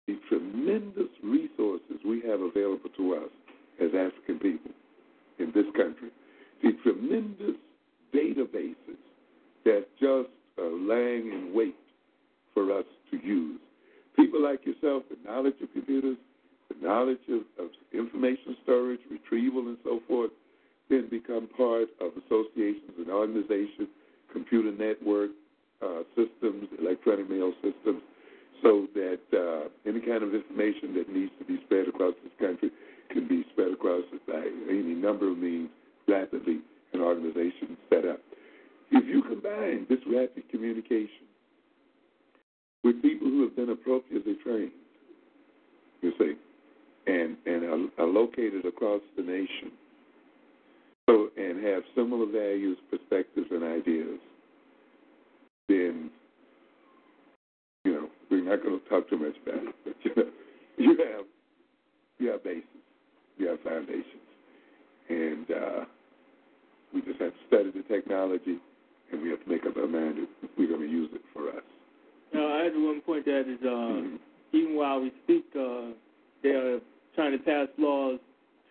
the 0.07 0.17
tremendous 0.29 1.11
resources 1.23 1.97
we 2.05 2.21
have 2.21 2.39
available 2.41 2.89
to 2.95 3.15
us 3.15 3.29
as 3.81 3.89
African 3.89 4.39
people 4.39 4.71
in 5.39 5.51
this 5.53 5.65
country, 5.75 6.09
the 6.63 6.71
tremendous 6.83 7.55
databases 8.13 8.97
that 9.65 9.85
just 9.99 10.29
are 10.57 10.71
laying 10.71 11.27
in 11.27 11.51
wait 11.53 11.75
for 12.53 12.71
us 12.71 12.85
to 13.11 13.17
use. 13.17 13.59
People 14.15 14.41
like 14.41 14.65
yourself 14.65 15.03
with 15.09 15.19
knowledge 15.25 15.53
of 15.61 15.71
computers, 15.73 16.17
with 16.69 16.81
knowledge 16.81 17.19
of, 17.29 17.41
of 17.63 17.69
information 17.93 18.55
storage, 18.63 18.99
retrieval, 19.11 19.67
and 19.67 19.77
so 19.83 19.99
forth, 20.07 20.31
then 20.89 21.07
become 21.09 21.47
part 21.55 21.89
of 22.01 22.11
associations 22.25 22.95
and 22.97 23.09
organizations, 23.09 23.89
computer 24.31 24.71
network 24.71 25.31
uh, 25.83 26.01
systems, 26.15 26.67
electronic 26.79 27.29
mail 27.29 27.53
systems, 27.61 28.01
so 28.61 28.87
that 28.93 29.19
uh, 29.33 29.69
any 29.87 29.99
kind 29.99 30.23
of 30.23 30.33
information 30.33 30.93
that 30.95 31.09
needs 31.09 31.31
to 31.39 31.45
be 31.45 31.59
spread 31.65 31.87
across 31.87 32.13
this 32.23 32.33
country 32.39 32.71
can 33.11 33.27
be 33.27 33.45
spread 33.51 33.71
across 33.71 34.03
by 34.27 34.45
any 34.69 34.93
number 34.93 35.31
of 35.31 35.37
means 35.37 35.69
rapidly 36.07 36.59
and 36.93 37.01
organizations 37.01 37.77
set 37.89 38.05
up. 38.05 38.19
If 38.91 39.05
you 39.05 39.21
combine 39.21 39.85
this 39.89 39.99
rapid 40.07 40.49
communication 40.49 41.27
with 42.83 43.01
people 43.01 43.27
who 43.27 43.43
have 43.43 43.55
been 43.55 43.69
appropriately 43.69 44.37
trained, 44.43 44.71
you 46.01 46.13
see, 46.17 46.33
and, 47.07 47.37
and 47.45 47.91
are, 47.97 48.03
are 48.03 48.07
located 48.07 48.65
across 48.65 49.01
the 49.15 49.23
nation, 49.23 49.71
so 51.09 51.29
and 51.37 51.63
have 51.65 51.83
similar 51.95 52.25
values, 52.25 52.77
perspectives, 52.89 53.47
and 53.51 53.63
ideas, 53.63 54.19
then 55.69 56.09
not 58.47 58.63
going 58.63 58.79
to 58.79 58.89
talk 58.89 59.09
too 59.09 59.17
much 59.17 59.35
about 59.43 59.63
it. 59.63 59.75
But 59.83 59.95
you 60.03 60.11
know, 60.15 60.29
you 60.77 60.89
have 60.97 61.25
you 62.19 62.31
have 62.31 62.43
bases, 62.43 62.63
you 63.37 63.47
have 63.47 63.59
foundations, 63.61 64.27
and 65.09 65.51
uh, 65.51 65.85
we 66.93 67.01
just 67.01 67.19
have 67.19 67.31
to 67.31 67.39
study 67.47 67.71
the 67.71 67.83
technology, 67.93 68.57
and 69.11 69.21
we 69.21 69.29
have 69.29 69.43
to 69.43 69.49
make 69.49 69.65
up 69.65 69.77
our 69.77 69.87
mind 69.87 70.17
if 70.41 70.49
we're 70.57 70.67
going 70.67 70.81
to 70.81 70.87
use 70.87 71.09
it 71.13 71.21
for 71.33 71.49
us. 71.49 71.63
Now, 72.33 72.53
I 72.53 72.63
had 72.63 72.73
one 72.73 73.01
point 73.01 73.25
that 73.25 73.41
is, 73.41 73.59
uh, 73.63 73.67
mm-hmm. 73.67 74.15
even 74.53 74.75
while 74.75 74.99
we 74.99 75.11
speak, 75.23 75.45
uh, 75.55 75.93
they 76.43 76.49
are 76.49 76.79
trying 77.15 77.31
to 77.31 77.37
pass 77.37 77.67
laws 77.77 78.19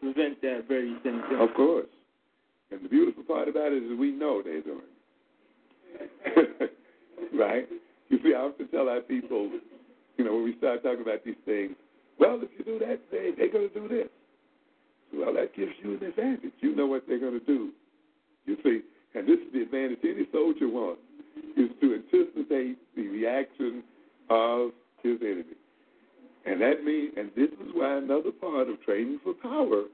to 0.00 0.12
prevent 0.12 0.40
that 0.42 0.64
very 0.68 0.94
thing. 1.02 1.22
Of 1.38 1.54
course. 1.54 1.86
And 2.70 2.84
the 2.84 2.88
beautiful 2.88 3.22
part 3.22 3.48
about 3.48 3.72
it 3.72 3.82
is 3.82 3.98
we 3.98 4.10
know 4.10 4.42
they're 4.42 4.60
doing 4.60 4.80
it. 5.94 6.72
right? 7.38 7.66
You 8.08 8.18
see, 8.22 8.34
I 8.34 8.40
often 8.40 8.68
tell 8.68 8.88
our 8.88 9.00
people, 9.00 9.50
you 10.16 10.24
know, 10.24 10.34
when 10.34 10.44
we 10.44 10.56
start 10.58 10.82
talking 10.82 11.02
about 11.02 11.24
these 11.24 11.40
things, 11.44 11.74
well, 12.18 12.40
if 12.42 12.48
you 12.58 12.64
do 12.64 12.78
that, 12.78 13.00
they, 13.10 13.32
they're 13.36 13.52
going 13.52 13.68
to 13.68 13.80
do 13.80 13.88
this. 13.88 14.08
Well, 15.14 15.34
that 15.34 15.54
gives 15.54 15.72
you 15.82 15.96
an 15.96 16.04
advantage. 16.04 16.52
You 16.60 16.74
know 16.74 16.86
what 16.86 17.04
they're 17.06 17.18
going 17.18 17.38
to 17.38 17.46
do. 17.46 17.70
You 18.46 18.56
see, 18.62 18.80
and 19.14 19.26
this 19.26 19.38
is 19.38 19.52
the 19.52 19.62
advantage 19.62 19.98
any 20.04 20.26
soldier 20.32 20.68
wants, 20.68 21.00
is 21.56 21.70
to 21.80 21.94
anticipate 21.94 22.78
the 22.94 23.08
reaction 23.08 23.82
of 24.30 24.70
his 25.02 25.18
enemy. 25.20 25.56
And 26.44 26.60
that 26.60 26.84
means, 26.84 27.12
and 27.16 27.30
this 27.34 27.50
is 27.50 27.74
why 27.74 27.98
another 27.98 28.30
part 28.30 28.68
of 28.68 28.80
training 28.82 29.20
for 29.24 29.34
power 29.34 29.84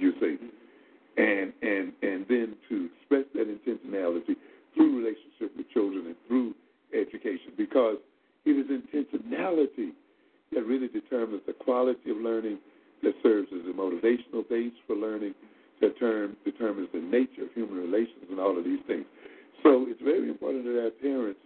you 0.00 0.12
see. 0.20 0.36
And 1.16 1.52
and 1.62 1.92
and 2.02 2.26
then 2.28 2.56
to 2.68 2.88
express 2.96 3.24
that 3.34 3.48
intentionality 3.48 4.36
through 4.74 4.98
relationship 4.98 5.56
with 5.56 5.68
children 5.70 6.06
and 6.06 6.16
through 6.28 6.54
education 6.94 7.52
because 7.56 7.96
it 8.44 8.52
is 8.52 8.66
intentionality 8.66 9.90
that 10.52 10.64
really 10.64 10.88
determines 10.88 11.42
the 11.46 11.52
quality 11.52 12.10
of 12.10 12.16
learning 12.16 12.58
that 13.02 13.14
serves 13.22 13.48
as 13.52 13.60
a 13.66 13.74
motivational 13.76 14.48
base 14.48 14.72
for 14.86 14.96
learning 14.96 15.34
that 15.80 15.98
term 15.98 16.36
determines 16.44 16.88
the 16.92 17.00
nature 17.00 17.44
of 17.44 17.52
human 17.54 17.76
relations 17.76 18.24
and 18.30 18.38
all 18.38 18.56
of 18.56 18.64
these 18.64 18.80
things. 18.86 19.04
So 19.62 19.86
it's 19.88 20.00
very 20.02 20.28
important 20.28 20.64
that 20.64 20.82
our 20.82 20.90
parents 20.90 21.40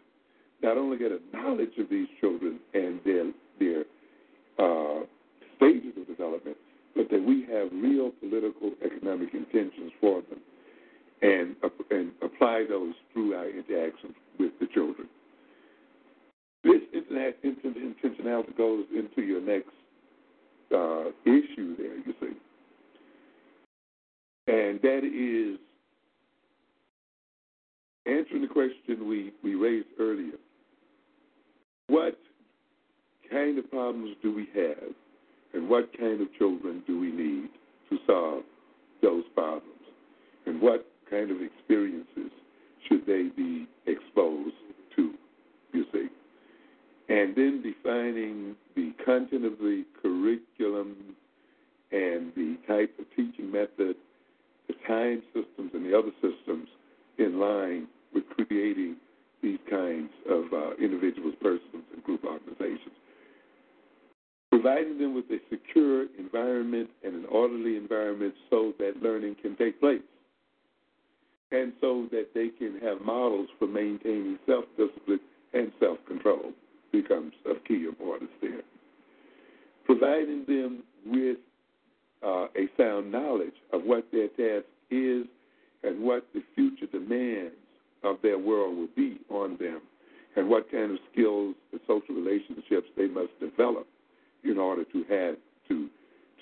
not 0.63 0.77
only 0.77 0.99
get 0.99 1.13
a 1.13 1.19
knowledge 1.33 1.77
of 1.79 1.89
these 1.91 2.09
children 2.21 2.59
and 2.73 3.01
their 3.05 3.33
their 3.59 3.85
uh, 4.59 5.05
stages 5.57 5.93
of 5.97 6.07
development 6.07 6.54
but 6.95 7.11
that 7.11 7.23
we 7.23 7.47
have 7.51 7.69
real 7.73 8.11
political, 8.21 8.73
economic 8.85 9.35
intentions 9.35 9.93
for 10.01 10.23
them 10.23 10.41
and, 11.23 11.57
and 11.91 12.13
apply 12.23 12.65
those 12.69 12.95
through 13.13 13.35
our 13.35 13.49
interactions 13.49 14.15
with 14.39 14.53
the 14.61 14.67
children. 14.67 15.09
This 16.63 16.81
intentionality 17.45 18.57
goes 18.57 18.85
into 18.95 19.23
your 19.23 19.41
next 19.41 19.71
uh, 20.75 21.11
issue 21.25 21.77
there, 21.77 21.97
you 21.97 22.15
see. 22.21 22.37
And 24.47 24.81
that 24.83 25.05
is 25.05 25.59
answering 28.07 28.43
the 28.43 28.49
question 28.49 29.09
we, 29.09 29.33
we 29.43 29.55
raised 29.55 29.89
earlier. 29.99 30.37
What 31.89 32.19
kind 33.31 33.59
of 33.59 33.71
problems 33.71 34.17
do 34.23 34.35
we 34.35 34.49
have 34.55 34.95
and 35.55 35.69
what 35.69 35.97
kind 35.97 36.21
of 36.21 36.29
children 36.37 36.83
do 36.87 36.99
we 36.99 37.11
need 37.11 37.49
to 37.91 37.99
solve 38.07 38.43
those 39.03 39.25
problems? 39.35 39.71
And 40.47 40.61
what 40.61 40.87
kind 41.09 41.31
of 41.31 41.39
experiences 41.41 42.33
should 42.89 43.07
they 43.07 43.29
be 43.37 43.67
exposed 43.87 44.55
to, 44.97 45.15
you 45.73 45.85
see? 45.93 46.09
And 47.09 47.35
then 47.37 47.63
defining 47.63 48.57
the 48.75 48.93
content 49.05 49.45
of 49.45 49.59
the 49.59 49.85
curriculum 50.03 50.97
and 51.93 52.33
the 52.35 52.57
type 52.67 52.93
of 52.99 53.05
teaching 53.15 53.51
method, 53.51 53.97
the 54.67 54.75
time 54.89 55.23
systems, 55.33 55.71
and 55.73 55.87
the 55.87 55.97
other 55.97 56.11
systems 56.21 56.69
in 57.19 57.39
line 57.39 57.87
with 58.13 58.25
creating 58.37 58.97
these 59.43 59.59
kinds 59.71 60.11
of 60.29 60.45
uh, 60.53 60.75
individuals, 60.83 61.35
persons, 61.41 61.85
and 61.95 62.03
group 62.03 62.25
organizations 62.25 62.95
providing 64.65 64.97
them 64.97 65.15
with 65.15 65.27
a 65.31 65.37
secure 65.51 66.07
environment 66.19 66.89
and 67.05 67.15
an 67.15 67.27
orderly 67.31 67.77
environment 67.77 68.33
so 68.49 68.73
that 68.79 68.95
learning 69.03 69.37
can 69.43 69.55
take 69.57 69.79
place, 69.79 70.01
and 71.53 71.75
so 71.83 72.07
that 72.11 72.29
they 72.35 72.49
can 72.49 72.81
have 72.81 72.99
models 73.03 73.49
for 73.59 73.69
maintaining 73.69 74.39
self 74.47 74.65
discipline 74.79 75.21
and 75.53 75.71
self 75.79 75.99
control 76.09 76.53
becomes 76.93 77.35
of 77.45 77.57
key 77.69 77.85
importance 77.87 78.31
there. 78.41 78.63
Providing 79.85 80.47
them 80.47 80.83
with 81.05 81.37
uh, 82.25 82.47
a 82.57 82.67
sound 82.79 83.13
knowledge 83.13 83.53
of 83.75 83.83
what 83.83 84.07
their 84.13 84.29
task 84.29 84.65
is 84.91 85.27
and 85.83 86.01
what 86.01 86.27
the 86.33 86.43
future 86.55 86.87
demands 86.87 87.53
of 88.03 88.17
their 88.23 88.39
world 88.39 88.79
will 88.79 88.89
be 88.97 89.19
on 89.29 89.59
them, 89.59 89.83
and 90.37 90.49
what 90.49 90.71
kind 90.71 90.93
of 90.93 90.99
skills 91.13 91.55
and 91.73 91.83
social 91.87 92.15
relationships 92.15 92.89
they 92.97 93.09
must 93.09 93.39
develop 93.41 93.87
in 94.45 94.59
order 94.59 94.85
to 94.85 95.05
have 95.05 95.37
to 95.69 95.89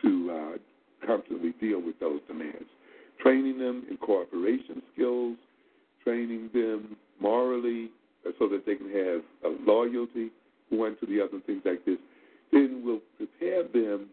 to 0.02 0.31
uh, 0.31 1.06
comfortably 1.06 1.55
deal 1.60 1.81
with 1.81 1.98
those 2.00 2.20
demands. 2.26 2.68
Training 3.20 3.58
them 3.58 3.84
in 3.89 3.97
cooperation 3.98 4.82
skills, 4.92 5.36
training 6.02 6.50
them 6.52 6.97
morally 7.20 7.90
uh, 8.26 8.31
so 8.39 8.48
that 8.48 8.66
they 8.66 8.74
can 8.74 8.90
have 8.90 9.22
a 9.44 9.56
loyalty 9.64 10.31
one 10.70 10.97
to 11.00 11.06
the 11.06 11.20
other, 11.20 11.34
and 11.34 11.44
things 11.44 11.62
like 11.64 11.84
this. 11.84 11.98
Then 12.50 12.82
will 12.84 13.00
prepare 13.16 13.62
them 13.62 14.08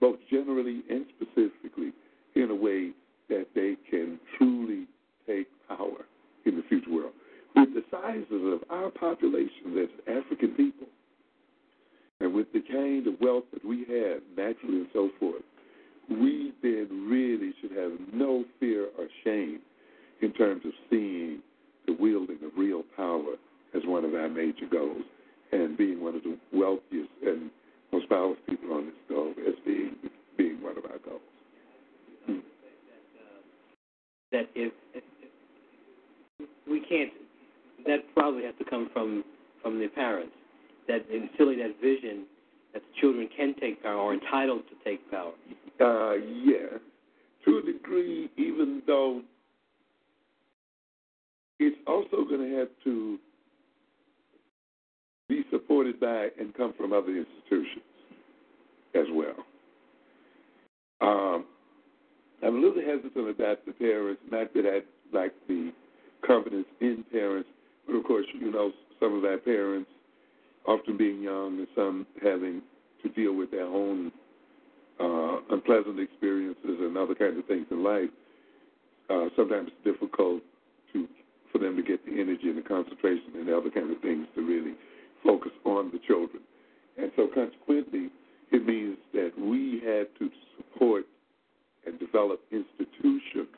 both 0.00 0.18
generally 0.30 0.82
and 0.90 1.06
specifically 1.16 1.92
in 2.34 2.50
a 2.50 2.54
way 2.54 2.90
that 3.28 3.46
they 3.54 3.76
can 3.90 4.18
truly 4.36 4.86
take 5.26 5.46
power 5.68 6.04
in 6.44 6.56
the 6.56 6.62
future 6.68 6.90
world. 6.90 7.12
With 7.56 7.72
the 7.74 7.84
sizes 7.90 8.26
of 8.30 8.60
our 8.70 8.90
population 8.90 9.78
as 9.78 9.88
African 10.06 10.50
people, 10.50 10.86
and 12.20 12.32
with 12.32 12.52
the 12.52 12.60
kind 12.60 13.06
of 13.06 13.14
wealth 13.20 13.44
that 13.52 13.64
we 13.64 13.80
have 13.80 14.22
naturally 14.36 14.78
and 14.78 14.88
so 14.92 15.10
forth, 15.18 15.42
we 16.08 16.52
then 16.62 17.08
really 17.10 17.52
should 17.60 17.72
have 17.72 17.92
no 18.12 18.44
fear 18.60 18.88
or 18.98 19.06
shame 19.24 19.60
in 20.20 20.32
terms 20.32 20.62
of 20.64 20.72
seeing 20.90 21.40
the 21.86 21.92
wielding 21.92 22.38
of 22.44 22.52
real 22.56 22.82
power 22.96 23.34
as 23.74 23.82
one 23.84 24.04
of 24.04 24.14
our 24.14 24.28
major 24.28 24.66
goals 24.70 25.02
and 25.52 25.76
being 25.76 26.02
one 26.02 26.14
of 26.14 26.22
the 26.22 26.36
wealthiest 26.52 27.10
and 27.24 27.50
most 27.92 28.08
powerful 28.08 28.36
people 28.48 28.72
on 28.72 28.86
this 28.86 28.94
globe 29.08 29.36
as 29.46 29.54
being 29.64 29.94
being 30.36 30.62
one 30.62 30.76
of 30.76 30.84
our 30.84 30.98
goals. 31.04 31.20
Hmm. 32.26 32.38
That 34.32 34.48
if, 34.54 34.72
if 34.94 35.04
we 36.68 36.80
can't, 36.80 37.12
that 37.86 37.98
probably 38.14 38.44
has 38.44 38.54
to 38.58 38.64
come 38.64 38.90
from 38.92 39.24
from 39.62 39.78
the 39.78 39.88
parents 39.88 40.32
that 40.88 41.04
instilling 41.12 41.58
that 41.58 41.80
vision 41.80 42.24
that 42.72 42.82
the 42.82 43.00
children 43.00 43.28
can 43.36 43.54
take 43.60 43.82
power 43.82 43.96
or 43.96 44.14
entitled 44.14 44.62
to 44.68 44.74
take 44.84 45.08
power? 45.10 45.32
Uh, 45.80 46.14
yeah, 46.14 46.78
to 47.44 47.58
a 47.58 47.62
degree, 47.62 48.30
even 48.36 48.82
though 48.86 49.22
it's 51.58 51.76
also 51.86 52.24
going 52.28 52.50
to 52.50 52.56
have 52.58 52.68
to 52.84 53.18
be 55.28 55.44
supported 55.50 55.98
by 56.00 56.28
and 56.38 56.54
come 56.54 56.74
from 56.76 56.92
other 56.92 57.16
institutions 57.16 57.82
as 58.94 59.06
well. 59.12 59.34
Um, 61.00 61.44
I'm 62.42 62.56
a 62.56 62.58
little 62.58 62.82
hesitant 62.82 63.30
about 63.30 63.64
the 63.64 63.72
parents, 63.72 64.20
not 64.30 64.52
that 64.54 64.66
I 64.66 65.16
like 65.16 65.32
the 65.48 65.72
confidence 66.26 66.66
in 66.80 67.04
parents 67.10 67.48
But 67.86 67.96
of 67.96 68.04
course, 68.04 68.26
you 68.38 68.50
know, 68.50 68.72
some 69.00 69.16
of 69.16 69.24
our 69.24 69.38
parents, 69.38 69.88
often 70.66 70.96
being 70.96 71.22
young 71.22 71.58
and 71.58 71.68
some 71.74 72.06
having 72.22 72.62
to 73.02 73.08
deal 73.10 73.34
with 73.34 73.50
their 73.50 73.66
own 73.66 74.10
uh, 75.00 75.38
unpleasant 75.50 76.00
experiences 76.00 76.78
and 76.80 76.96
other 76.96 77.14
kinds 77.14 77.38
of 77.38 77.44
things 77.46 77.66
in 77.70 77.82
life, 77.82 78.10
uh, 79.10 79.26
sometimes 79.36 79.68
it's 79.68 79.84
difficult 79.84 80.42
to 80.92 81.06
for 81.52 81.58
them 81.58 81.76
to 81.76 81.82
get 81.82 82.04
the 82.04 82.12
energy 82.12 82.48
and 82.48 82.58
the 82.58 82.62
concentration 82.62 83.30
and 83.36 83.46
the 83.46 83.56
other 83.56 83.70
kinds 83.70 83.90
of 83.90 84.00
things 84.02 84.26
to 84.34 84.42
really 84.42 84.74
focus 85.22 85.52
on 85.64 85.90
the 85.92 86.00
children. 86.04 86.42
And 86.98 87.12
so 87.14 87.28
consequently, 87.32 88.10
it 88.50 88.66
means 88.66 88.96
that 89.12 89.32
we 89.38 89.80
had 89.84 90.06
to 90.18 90.30
support 90.56 91.04
and 91.86 91.98
develop 91.98 92.40
institutions, 92.50 93.54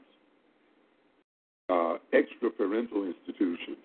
uh, 1.70 1.94
extra 2.12 2.50
parental 2.50 3.04
institutions, 3.04 3.78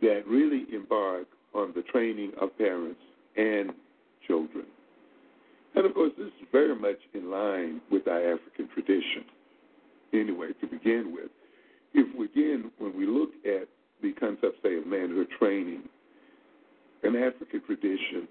that 0.00 0.22
really 0.26 0.64
embark 0.74 1.26
on 1.56 1.72
the 1.74 1.82
training 1.82 2.32
of 2.40 2.56
parents 2.58 3.00
and 3.36 3.72
children. 4.26 4.66
And 5.74 5.86
of 5.86 5.94
course, 5.94 6.12
this 6.16 6.26
is 6.26 6.48
very 6.52 6.74
much 6.74 6.98
in 7.14 7.30
line 7.30 7.80
with 7.90 8.06
our 8.08 8.34
African 8.34 8.68
tradition, 8.72 9.24
anyway, 10.12 10.48
to 10.60 10.66
begin 10.66 11.12
with. 11.14 11.30
If 11.94 12.14
we, 12.16 12.26
again, 12.26 12.70
when 12.78 12.96
we 12.96 13.06
look 13.06 13.30
at 13.44 13.68
the 14.02 14.12
concept, 14.12 14.58
say, 14.62 14.76
of 14.76 14.86
manhood 14.86 15.28
training, 15.38 15.82
an 17.02 17.16
African 17.16 17.62
tradition 17.66 18.28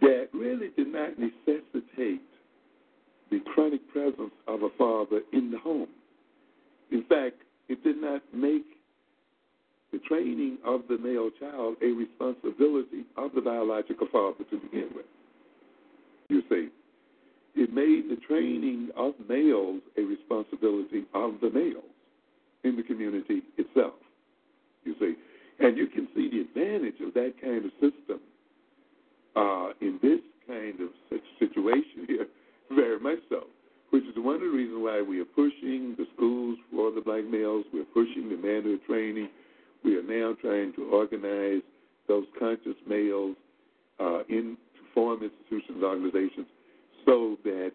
that 0.00 0.28
really 0.32 0.68
did 0.76 0.88
not 0.88 1.10
necessitate 1.18 2.22
the 3.30 3.40
chronic 3.54 3.80
presence 3.92 4.32
of 4.46 4.62
a 4.62 4.68
father 4.78 5.20
in 5.32 5.50
the 5.50 5.58
home. 5.58 5.88
In 6.90 7.04
fact, 7.04 7.36
it 7.68 7.82
did 7.82 8.00
not 8.00 8.22
make 8.32 8.66
the 9.92 9.98
training 9.98 10.58
of 10.64 10.82
the 10.88 10.98
male 10.98 11.30
child 11.38 11.76
a 11.82 11.92
responsibility 11.92 13.04
of 13.16 13.32
the 13.34 13.40
biological 13.40 14.08
father 14.10 14.44
to 14.50 14.58
begin 14.58 14.88
with. 14.94 15.06
You 16.28 16.42
see, 16.48 16.68
it 17.54 17.72
made 17.72 18.08
the 18.10 18.20
training 18.26 18.88
of 18.96 19.14
males 19.28 19.82
a 19.98 20.02
responsibility 20.02 21.04
of 21.14 21.34
the 21.42 21.50
males 21.50 21.84
in 22.64 22.76
the 22.76 22.82
community 22.82 23.42
itself. 23.58 23.94
You 24.84 24.94
see, 24.98 25.14
and 25.60 25.76
you 25.76 25.86
can 25.86 26.08
see 26.14 26.30
the 26.30 26.40
advantage 26.40 27.00
of 27.06 27.14
that 27.14 27.34
kind 27.40 27.64
of 27.64 27.70
system 27.72 28.20
uh, 29.36 29.68
in 29.80 29.98
this 30.02 30.20
kind 30.46 30.80
of 30.80 30.88
situation 31.38 32.06
here, 32.08 32.26
very 32.74 32.98
much 32.98 33.18
so. 33.28 33.44
Which 33.90 34.04
is 34.04 34.14
one 34.16 34.36
of 34.36 34.40
the 34.40 34.48
reasons 34.48 34.78
why 34.80 35.02
we 35.02 35.20
are 35.20 35.26
pushing 35.26 35.94
the 35.98 36.06
schools 36.16 36.56
for 36.72 36.90
the 36.90 37.02
black 37.02 37.24
males. 37.28 37.66
We're 37.72 37.84
pushing 37.92 38.30
the 38.30 38.36
manhood 38.36 38.80
training. 38.86 39.28
We 39.84 39.96
are 39.96 40.02
now 40.02 40.36
trying 40.40 40.72
to 40.74 40.84
organize 40.90 41.62
those 42.08 42.24
conscious 42.38 42.76
males 42.86 43.36
uh, 44.00 44.20
in 44.28 44.56
to 44.74 44.80
form 44.94 45.22
institutions 45.22 45.76
and 45.76 45.84
organizations 45.84 46.46
so 47.04 47.36
that 47.44 47.72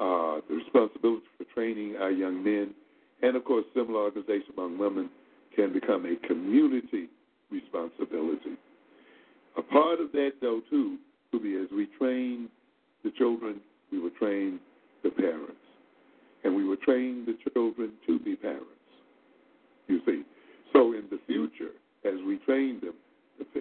uh, 0.00 0.40
the 0.48 0.54
responsibility 0.54 1.26
for 1.38 1.44
training 1.54 1.96
our 2.00 2.10
young 2.10 2.42
men 2.42 2.74
and, 3.22 3.36
of 3.36 3.44
course, 3.44 3.64
similar 3.74 4.00
organization 4.00 4.52
among 4.56 4.78
women 4.78 5.10
can 5.54 5.72
become 5.72 6.04
a 6.04 6.16
community 6.26 7.08
responsibility. 7.50 8.56
A 9.56 9.62
part 9.62 10.00
of 10.00 10.12
that, 10.12 10.32
though, 10.40 10.60
too, 10.68 10.98
will 11.32 11.40
be 11.40 11.56
as 11.56 11.68
we 11.74 11.88
train 11.98 12.48
the 13.04 13.10
children, 13.16 13.60
we 13.90 13.98
will 13.98 14.10
train 14.10 14.60
the 15.02 15.10
parents. 15.10 15.52
And 16.44 16.54
we 16.54 16.64
will 16.64 16.76
train 16.76 17.24
the 17.26 17.36
children 17.52 17.92
to 18.06 18.18
be 18.18 18.36
parents. 18.36 18.64
You 19.88 20.00
see. 20.06 20.22
So 20.76 20.92
in 20.92 21.04
the 21.10 21.18
future, 21.26 21.72
as 22.04 22.20
we 22.26 22.36
train 22.44 22.82
them, 22.82 22.92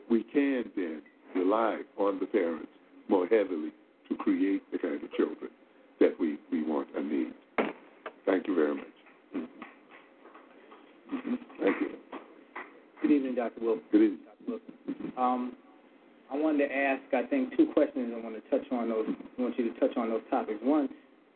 we 0.10 0.24
can 0.24 0.66
then 0.76 1.02
rely 1.34 1.80
on 1.98 2.20
the 2.20 2.26
parents 2.26 2.68
more 3.08 3.26
heavily 3.26 3.72
to 4.10 4.16
create 4.18 4.62
the 4.74 4.78
kind 4.78 5.02
of 5.02 5.10
children 5.14 5.50
that 6.02 6.20
we, 6.20 6.38
we 6.52 6.64
want 6.64 6.90
and 6.94 7.10
need. 7.10 7.34
Thank 8.26 8.48
you 8.48 8.56
very 8.56 8.76
much. 8.76 8.86
Mm-hmm. 11.14 11.36
Thank 11.64 11.82
you. 11.82 11.90
Good 13.02 13.12
evening, 13.12 13.36
Dr. 13.36 13.62
Wilson. 13.62 13.84
Good 13.94 14.02
evening. 14.02 14.20
Dr. 14.26 14.60
Wilson. 14.88 15.14
Um, 15.18 15.54
I 16.30 16.36
wanted 16.36 16.68
to 16.68 16.76
ask, 16.76 17.02
I 17.14 17.24
think, 17.28 17.56
two 17.56 17.68
questions. 17.68 18.14
I 18.14 18.22
want 18.22 18.36
to 18.36 18.50
touch 18.50 18.70
on 18.74 18.90
those. 18.90 19.08
I 19.08 19.42
want 19.42 19.58
you 19.58 19.72
to 19.72 19.80
touch 19.80 19.96
on 19.96 20.10
those 20.10 20.24
topics. 20.30 20.60
One, 20.62 20.90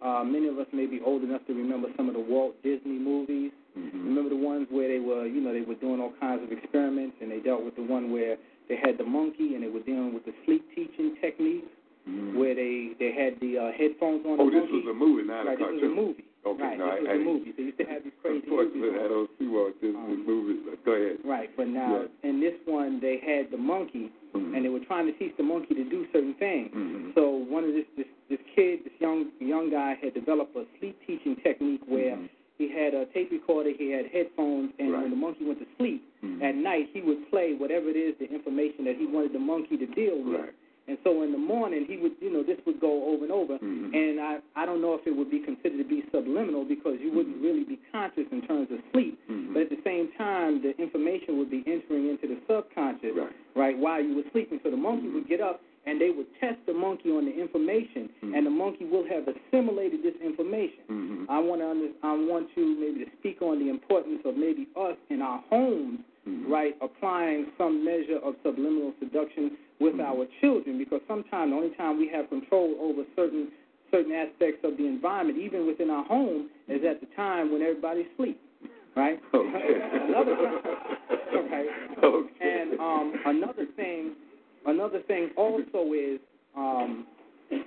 uh, 0.04 0.26
many 0.26 0.50
of 0.50 0.60
us 0.60 0.68
may 0.74 0.88
be 0.88 1.00
old 1.06 1.24
enough 1.24 1.46
to 1.48 1.54
remember 1.54 1.88
some 1.96 2.10
of 2.10 2.16
the 2.16 2.20
Walt 2.20 2.62
Disney 2.64 3.00
movies. 3.00 3.52
Mm-hmm. 3.80 4.08
Remember 4.08 4.30
the 4.30 4.36
ones 4.36 4.68
where 4.70 4.88
they 4.88 5.00
were, 5.00 5.26
you 5.26 5.40
know, 5.42 5.54
they 5.54 5.62
were 5.62 5.76
doing 5.80 6.00
all 6.02 6.14
kinds 6.20 6.44
of 6.44 6.52
experiments, 6.52 7.16
and 7.22 7.32
they 7.32 7.40
dealt 7.40 7.64
with 7.64 7.76
the 7.76 7.84
one 7.84 8.12
where 8.12 8.36
they 8.68 8.76
had 8.76 8.98
the 8.98 9.06
monkey, 9.06 9.56
and 9.56 9.64
they 9.64 9.70
were 9.70 9.80
dealing 9.82 10.14
with 10.14 10.26
the 10.26 10.34
sleep 10.46 10.66
teaching 10.76 11.16
techniques, 11.22 11.68
Mm-hmm. 12.08 12.40
where 12.40 12.56
they 12.56 12.96
they 12.98 13.12
had 13.12 13.36
the 13.44 13.60
uh, 13.60 13.72
headphones 13.78 14.26
on. 14.26 14.40
Oh, 14.40 14.48
the 14.50 14.56
this 14.56 14.66
monkey. 14.72 14.88
was 14.88 14.88
a 14.90 14.98
movie, 14.98 15.28
not 15.28 15.46
right, 15.46 15.60
a 15.60 15.62
cartoon. 15.62 15.78
This 15.78 15.84
was 15.84 15.92
a 15.92 16.02
movie. 16.02 16.26
Okay, 16.48 16.64
right, 16.64 16.78
no, 16.80 16.86
this 16.90 16.96
I, 16.96 17.02
was 17.04 17.10
I, 17.12 17.14
a 17.14 17.20
movie. 17.20 17.52
They 17.54 17.64
used 17.70 17.78
to 17.78 17.86
have 17.92 18.02
these 18.08 18.18
crazy 18.24 18.40
Unfortunately, 18.48 18.82
movies. 18.82 19.04
I 19.04 19.08
don't 19.12 19.30
see 19.38 19.48
Disney 19.84 20.00
Um, 20.00 20.78
go 20.88 20.92
ahead. 20.96 21.18
Right, 21.28 21.50
but 21.60 21.68
now 21.68 22.08
in 22.24 22.40
this 22.40 22.56
one 22.66 23.04
they 23.04 23.20
had 23.20 23.52
the 23.52 23.60
monkey, 23.60 24.10
Mhm. 24.34 24.56
and 24.56 24.60
they 24.66 24.70
were 24.72 24.80
trying 24.80 25.06
to 25.12 25.14
teach 25.20 25.36
the 25.38 25.44
monkey 25.44 25.76
to 25.76 25.84
do 25.84 26.08
certain 26.16 26.34
things. 26.40 26.72
Mhm. 26.74 27.14
So 27.14 27.30
one 27.30 27.68
of 27.68 27.74
this 27.76 27.86
this 28.00 28.08
this 28.32 28.40
kid, 28.56 28.86
this 28.88 28.96
young 29.04 29.30
young 29.44 29.70
guy, 29.70 30.00
had 30.02 30.16
developed 30.16 30.56
a 30.56 30.66
sleep 30.80 30.96
teaching 31.06 31.36
technique 31.44 31.84
where 31.86 32.16
Mhm. 32.16 32.30
He 32.60 32.68
had 32.68 32.94
a 32.94 33.06
tape 33.08 33.32
recorder, 33.32 33.72
he 33.72 33.90
had 33.90 34.06
headphones, 34.08 34.72
and 34.78 34.92
Right. 34.92 35.02
when 35.04 35.10
the 35.12 35.16
monkey 35.18 35.46
went 35.46 35.60
to 35.60 35.66
sleep 35.78 36.04
Mhm. 36.22 36.44
at 36.44 36.56
night, 36.56 36.90
he 36.94 37.02
would 37.02 37.28
play 37.32 37.54
whatever 37.56 37.90
it 37.90 37.96
is, 37.96 38.14
the 38.20 38.30
information 38.32 38.84
that 38.86 38.98
he 38.98 39.06
wanted 39.08 39.32
the 39.34 39.40
monkey 39.40 39.78
to 39.78 39.86
deal 39.88 40.18
with. 40.22 40.42
Right. 40.42 40.54
And 40.90 40.98
so 41.04 41.22
in 41.22 41.32
the 41.32 41.38
morning, 41.38 41.86
he 41.86 41.98
would, 41.98 42.14
you 42.20 42.32
know, 42.32 42.42
this 42.42 42.58
would 42.66 42.80
go 42.80 43.06
over 43.06 43.24
and 43.24 43.32
over. 43.32 43.60
Mhm. 43.60 43.94
And 43.94 44.20
I, 44.20 44.40
I 44.56 44.66
don't 44.66 44.82
know 44.82 44.96
if 44.96 45.06
it 45.06 45.16
would 45.16 45.30
be 45.30 45.40
considered 45.40 45.78
to 45.78 45.84
be 45.84 46.04
subliminal 46.12 46.66
because 46.66 47.00
you 47.00 47.12
wouldn't 47.12 47.38
really 47.42 47.64
be 47.64 47.78
conscious 47.92 48.26
in 48.32 48.42
terms 48.42 48.72
of 48.72 48.80
sleep. 48.92 49.18
Mhm. 49.30 49.54
But 49.54 49.62
at 49.64 49.70
the 49.70 49.78
same 49.84 50.10
time, 50.18 50.62
the 50.62 50.76
information 50.82 51.38
would 51.38 51.50
be 51.52 51.64
entering 51.68 52.08
into 52.10 52.28
the 52.28 52.38
subconscious, 52.48 53.16
Right. 53.56 53.78
while 53.78 54.04
you 54.04 54.16
were 54.16 54.26
sleeping. 54.32 54.60
So 54.64 54.72
the 54.72 54.78
monkey 54.78 55.08
would 55.10 55.28
get 55.28 55.42
up 55.42 55.62
and 55.86 56.00
they 56.00 56.10
would 56.10 56.28
test 56.40 56.58
the 56.66 56.74
monkey 56.74 57.10
on 57.12 57.26
the 57.26 57.34
information, 57.34 58.10
Mhm. 58.22 58.36
and 58.38 58.46
the 58.46 58.50
monkey 58.50 58.86
will 58.86 59.04
have 59.06 59.28
assimilated 59.28 60.04
this 60.04 60.16
information. 60.22 60.84
Mhm. 60.90 61.26
I 61.30 61.40
want 61.40 61.62
to 61.62 61.68
under, 61.68 61.90
I 62.04 62.14
want 62.14 62.50
you 62.56 62.66
maybe 62.80 63.06
to 63.06 63.12
speak 63.20 63.42
on 63.42 63.60
the 63.60 63.70
importance 63.70 64.22
of 64.26 64.38
maybe 64.38 64.68
us 64.76 64.98
in 65.10 65.22
our 65.22 65.40
homes, 65.50 66.00
Mhm. 66.28 66.50
right, 66.50 66.76
applying 66.82 67.48
some 67.58 67.84
measure 67.84 68.18
of 68.18 68.36
subliminal 68.44 68.94
seduction 69.00 69.58
with 69.80 69.96
Mhm. 69.96 70.06
our 70.06 70.26
children, 70.42 70.78
because 70.78 71.02
sometimes 71.08 71.52
the 71.52 71.56
only 71.58 71.70
time 71.72 71.98
we 71.98 72.08
have 72.08 72.30
control 72.30 72.76
over 72.80 73.06
certain 73.16 73.52
certain 73.92 74.12
aspects 74.12 74.64
of 74.64 74.78
the 74.78 74.86
environment, 74.86 75.40
even 75.40 75.66
within 75.66 75.90
our 75.90 76.04
home, 76.04 76.48
is 76.68 76.84
at 76.84 77.00
the 77.00 77.08
time 77.16 77.52
when 77.52 77.64
everybody's 77.64 78.06
asleep, 78.14 78.38
right? 78.96 79.20
Okay. 79.34 79.82
another 80.10 80.34
okay. 81.34 81.70
Okay. 82.04 82.30
And 82.40 82.80
um, 82.80 83.14
another 83.26 83.66
thing, 83.76 84.12
another 84.70 85.02
thing 85.02 85.30
also 85.36 85.94
is 85.94 86.20
um, 86.56 87.06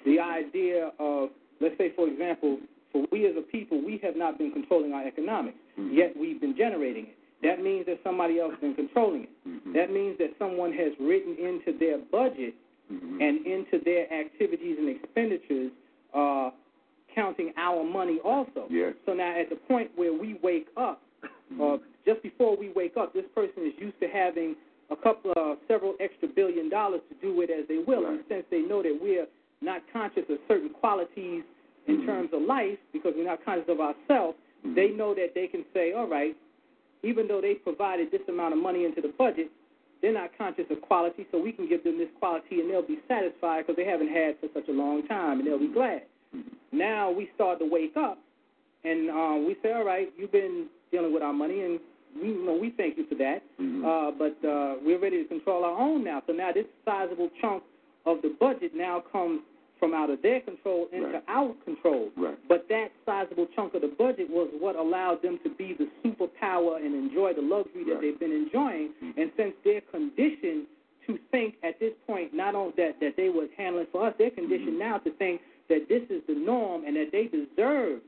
the 0.05 0.19
idea 0.19 0.93
of, 0.99 1.31
let's 1.61 1.77
say, 1.79 1.93
for 1.95 2.09
example, 2.09 2.59
for 2.93 3.07
we 3.11 3.27
as 3.27 3.37
a 3.37 3.43
people, 3.43 3.81
we 3.85 3.99
have 4.03 4.17
not 4.17 4.39
been 4.39 4.53
controlling 4.53 4.93
our 4.93 5.07
economics, 5.07 5.59
Mhm. 5.79 5.97
yet 5.97 6.17
we've 6.17 6.41
been 6.41 6.57
generating 6.57 7.07
it. 7.07 7.17
That 7.43 7.63
means 7.63 7.87
that 7.87 7.99
somebody 8.05 8.39
else 8.39 8.53
has 8.53 8.61
been 8.61 8.75
controlling 8.75 9.25
it. 9.25 9.31
Mhm. 9.49 9.73
That 9.73 9.91
means 9.91 10.19
that 10.19 10.37
someone 10.39 10.73
has 10.73 10.93
written 11.01 11.35
into 11.37 11.73
their 11.73 11.99
budget 11.99 12.55
Mhm. 12.93 13.21
and 13.21 13.47
into 13.47 13.79
their 13.79 14.13
activities 14.13 14.79
and 14.79 14.89
expenditures, 14.89 15.73
uh, 16.15 16.51
counting 17.15 17.53
our 17.57 17.83
money 17.85 18.21
also. 18.21 18.67
Yes. 18.71 18.95
So 19.07 19.15
now, 19.15 19.33
at 19.35 19.49
the 19.49 19.57
point 19.57 19.91
where 19.97 20.13
we 20.13 20.35
wake 20.43 20.69
up, 20.77 21.03
uh, 21.61 21.79
just 22.05 22.23
before 22.23 22.57
we 22.57 22.69
wake 22.71 22.97
up, 22.97 23.13
this 23.13 23.27
person 23.35 23.67
is 23.67 23.79
used 23.79 23.99
to 24.01 24.09
having 24.09 24.57
a 24.93 24.97
couple 24.97 25.33
of 25.37 25.59
several 25.69 25.95
extra 26.01 26.29
billion 26.29 26.69
dollars 26.69 27.01
to 27.09 27.15
do 27.27 27.35
with 27.35 27.51
as 27.51 27.67
they 27.69 27.79
will. 27.79 28.07
And 28.07 28.21
since 28.29 28.45
they 28.51 28.61
know 28.61 28.83
that 28.83 28.99
we're 29.01 29.27
not 29.61 29.83
conscious 29.93 30.25
of 30.29 30.39
certain 30.49 30.71
qualities 30.71 31.43
in 31.87 32.03
Mhm. 32.03 32.07
terms 32.07 32.33
of 32.33 32.43
life 32.43 32.79
because 32.93 33.15
we're 33.17 33.25
not 33.25 33.45
conscious 33.45 33.69
of 33.69 33.81
ourselves, 33.81 34.39
Mhm. 34.65 34.75
they 34.75 34.91
know 34.91 35.15
that 35.15 35.35
they 35.35 35.49
can 35.49 35.65
say, 35.73 35.93
all 35.93 36.07
right, 36.07 36.37
even 37.03 37.27
though 37.27 37.41
they 37.41 37.55
provided 37.57 38.11
this 38.11 38.27
amount 38.29 38.55
of 38.55 38.61
money 38.61 38.85
into 38.85 39.01
the 39.01 39.09
budget, 39.09 39.51
they're 40.01 40.13
not 40.13 40.37
conscious 40.37 40.69
of 40.71 40.81
quality, 40.81 41.27
so 41.31 41.39
we 41.39 41.53
can 41.53 41.67
give 41.67 41.83
them 41.85 41.97
this 41.99 42.11
quality 42.19 42.61
and 42.61 42.69
they'll 42.69 42.83
be 42.83 43.01
satisfied 43.09 43.67
because 43.67 43.77
they 43.77 43.85
haven't 43.85 44.09
had 44.09 44.39
for 44.39 44.49
such 44.53 44.69
a 44.69 44.73
long 44.73 45.03
time 45.05 45.39
and 45.39 45.47
they'll 45.47 45.59
be 45.59 45.69
glad. 45.69 46.03
Now 46.73 47.11
we 47.11 47.29
start 47.35 47.59
to 47.61 47.67
wake 47.67 47.97
up 47.97 48.19
and 48.85 49.11
uh, 49.11 49.39
we 49.47 49.57
say, 49.63 49.73
all 49.73 49.85
right, 49.85 50.13
you've 50.17 50.33
been 50.33 50.69
dealing 50.91 51.13
with 51.13 51.23
our 51.23 51.33
money 51.33 51.63
and 51.63 51.81
we 52.21 52.29
you 52.29 52.45
know 52.45 52.55
we 52.55 52.71
thank 52.71 52.97
you 52.99 53.07
for 53.07 53.15
that, 53.17 53.43
Mhm. 53.61 53.85
uh, 53.85 54.11
but 54.13 54.37
uh, 54.49 54.77
we're 54.85 54.99
ready 54.99 55.23
to 55.23 55.29
control 55.29 55.65
our 55.65 55.79
own 55.79 56.05
now. 56.05 56.23
So 56.27 56.33
now 56.33 56.53
this 56.53 56.67
sizable 56.85 57.31
chunk 57.41 57.63
of 58.07 58.23
the 58.23 58.31
budget 58.41 58.75
now 58.75 59.01
comes 59.13 59.41
from 59.79 59.95
out 59.95 60.11
of 60.11 60.23
their 60.23 60.41
control 60.41 60.89
into 60.93 61.21
our 61.27 61.53
control. 61.65 62.11
Right. 62.17 62.39
But 62.49 62.69
that 62.69 62.93
sizable 63.05 63.49
chunk 63.57 63.75
of 63.75 63.83
the 63.83 63.89
budget 63.89 64.31
was 64.31 64.49
what 64.61 64.77
allowed 64.77 65.23
them 65.23 65.41
to 65.43 65.51
be 65.51 65.75
the 65.75 65.89
superpower 66.05 66.77
and 66.77 66.95
enjoy 66.95 67.35
the 67.35 67.43
luxury 67.43 67.83
that 67.91 68.01
they've 68.01 68.19
been 68.19 68.31
enjoying. 68.31 68.91
And 69.17 69.33
since 69.37 69.55
they're 69.65 69.81
conditioned 69.81 70.67
to 71.09 71.19
think 71.33 71.57
at 71.65 71.81
this 71.81 71.95
point, 72.07 72.33
not 72.33 72.55
only 72.55 72.73
that, 72.77 73.01
that 73.01 73.17
they 73.17 73.29
were 73.29 73.49
handling 73.57 73.87
for 73.91 74.07
us, 74.07 74.15
they're 74.19 74.31
conditioned 74.31 74.79
now 74.79 74.99
to 74.99 75.11
think 75.19 75.41
that 75.69 75.89
this 75.89 76.03
is 76.11 76.23
the 76.29 76.35
norm 76.35 76.85
and 76.85 76.97
that 76.97 77.11
they 77.13 77.25
deserve 77.25 78.01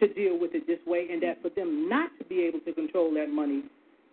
to 0.00 0.14
deal 0.14 0.38
with 0.38 0.54
it 0.54 0.66
this 0.66 0.78
way, 0.86 1.08
and 1.10 1.22
that 1.22 1.42
for 1.42 1.50
them 1.50 1.88
not 1.88 2.10
to 2.18 2.24
be 2.24 2.40
able 2.42 2.60
to 2.60 2.72
control 2.72 3.12
that 3.14 3.30
money, 3.30 3.62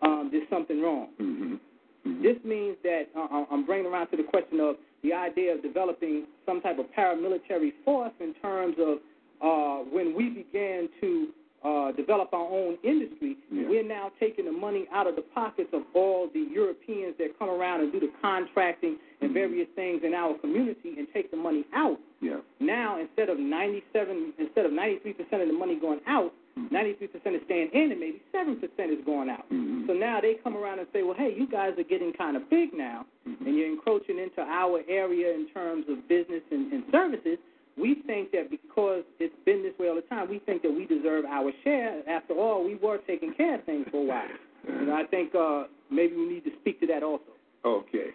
um, 0.02 0.30
there's 0.32 0.50
something 0.50 0.82
wrong. 0.82 1.10
Mm-hmm. 1.22 2.22
This 2.22 2.38
means 2.44 2.78
that 2.84 3.06
uh, 3.18 3.46
I'm 3.52 3.66
bringing 3.66 3.92
around 3.92 4.08
to 4.12 4.18
the 4.18 4.24
question 4.24 4.60
of 4.60 4.76
the 5.04 5.14
idea 5.14 5.54
of 5.54 5.62
developing 5.62 6.26
some 6.46 6.62
type 6.62 6.80
of 6.80 6.86
paramilitary 6.98 7.72
force 7.84 8.14
in 8.20 8.34
terms 8.42 8.76
of 8.80 8.98
uh, 9.42 9.84
when 9.90 10.16
we 10.16 10.30
began 10.30 10.90
to 11.02 11.28
uh, 11.66 11.92
develop 11.94 12.32
our 12.32 12.46
own 12.46 12.78
industry, 12.84 13.38
we're 13.52 13.84
now 13.84 14.12
taking 14.20 14.46
the 14.46 14.52
money 14.52 14.86
out 14.94 15.08
of 15.08 15.16
the 15.16 15.24
pockets 15.34 15.70
of 15.74 15.82
all 15.96 16.30
the 16.32 16.48
Europeans 16.52 17.16
that 17.18 17.38
come 17.40 17.50
around 17.50 17.82
and 17.82 17.92
do 17.92 18.00
the 18.00 18.12
contracting 18.22 18.98
and 19.22 19.34
various 19.34 19.68
things 19.76 20.02
in 20.06 20.14
our 20.14 20.38
community 20.38 20.94
and 20.98 21.08
take 21.12 21.32
the 21.32 21.38
money 21.38 21.66
out. 21.74 21.98
Yeah. 22.26 22.42
Now, 22.60 23.00
instead 23.00 23.30
of 23.30 23.38
97, 23.38 24.34
instead 24.40 24.66
of 24.66 24.72
93% 24.72 25.42
of 25.42 25.48
the 25.48 25.54
money 25.54 25.80
going 25.80 26.00
out, 26.08 26.34
93% 26.58 27.04
is 27.14 27.42
staying 27.46 27.70
in, 27.74 27.92
and 27.92 28.00
maybe 28.00 28.22
7% 28.34 28.58
is 28.90 29.06
going 29.06 29.30
out. 29.30 29.46
So 29.88 29.94
now 29.94 30.22
they 30.22 30.36
come 30.44 30.58
around 30.58 30.80
and 30.80 30.88
say, 30.92 31.04
well, 31.04 31.16
hey, 31.16 31.36
you 31.38 31.48
guys 31.48 31.74
are 31.78 31.84
getting 31.84 32.14
kind 32.14 32.36
of 32.36 32.50
big 32.50 32.70
now, 32.74 33.06
and 33.26 33.56
you're 33.56 33.70
encroaching 33.72 34.18
into 34.18 34.42
our 34.42 34.82
area 34.90 35.36
in 35.36 35.48
terms 35.54 35.86
of 35.88 36.08
business 36.08 36.42
and, 36.50 36.74
and 36.74 36.84
services. 36.92 37.38
We 37.78 38.02
think 38.08 38.32
that 38.32 38.50
because 38.50 39.04
it's 39.20 39.36
been 39.46 39.62
this 39.62 39.74
way 39.78 39.90
all 39.90 39.96
the 39.96 40.02
time, 40.04 40.30
we 40.30 40.40
think 40.40 40.64
that 40.64 40.72
we 40.72 40.86
deserve 40.86 41.26
our 41.26 41.52
share. 41.64 42.02
After 42.10 42.34
all, 42.34 42.64
we 42.64 42.76
were 42.76 43.00
taking 43.06 43.34
care 43.34 43.56
of 43.56 43.66
things 43.66 43.86
for 43.92 44.02
a 44.02 44.06
while. 44.06 44.28
And 44.68 44.92
I 44.92 45.04
think 45.04 45.36
uh, 45.36 45.66
maybe 45.92 46.16
we 46.16 46.26
need 46.28 46.44
to 46.46 46.50
speak 46.60 46.80
to 46.80 46.88
that 46.88 47.04
also. 47.04 47.22
Okay. 47.64 48.08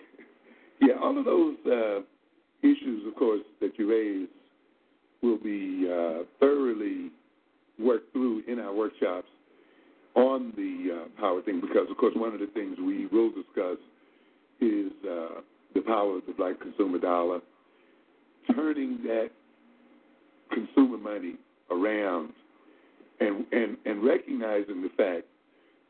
Yeah, 0.81 0.95
all 1.01 1.17
of 1.17 1.25
those 1.25 1.55
uh, 1.65 2.01
issues, 2.63 3.07
of 3.07 3.15
course, 3.15 3.43
that 3.61 3.79
you 3.79 3.91
raise 3.91 4.29
will 5.23 5.39
be 5.39 5.89
uh, 5.91 6.25
thoroughly 6.39 7.11
worked 7.79 8.13
through 8.13 8.43
in 8.49 8.59
our 8.59 8.75
workshops 8.75 9.29
on 10.15 10.53
the 10.57 11.03
uh, 11.05 11.21
power 11.21 11.41
thing 11.43 11.61
because, 11.61 11.87
of 11.91 11.97
course, 11.97 12.15
one 12.17 12.35
of 12.35 12.41
the 12.41 12.49
things 12.49 12.77
we 12.79 13.07
will 13.07 13.31
discuss 13.31 13.79
is 14.61 14.93
uh, 15.05 15.41
the 15.75 15.81
power 15.81 16.17
of 16.17 16.27
the 16.27 16.33
black 16.33 16.61
consumer 16.61 16.99
dollar, 16.99 17.41
turning 18.55 18.99
that 19.05 19.31
consumer 20.53 20.99
money 20.99 21.35
around 21.71 22.33
and, 23.21 23.45
and, 23.53 23.77
and 23.85 24.05
recognizing 24.05 24.83
the 24.83 24.91
fact 24.97 25.27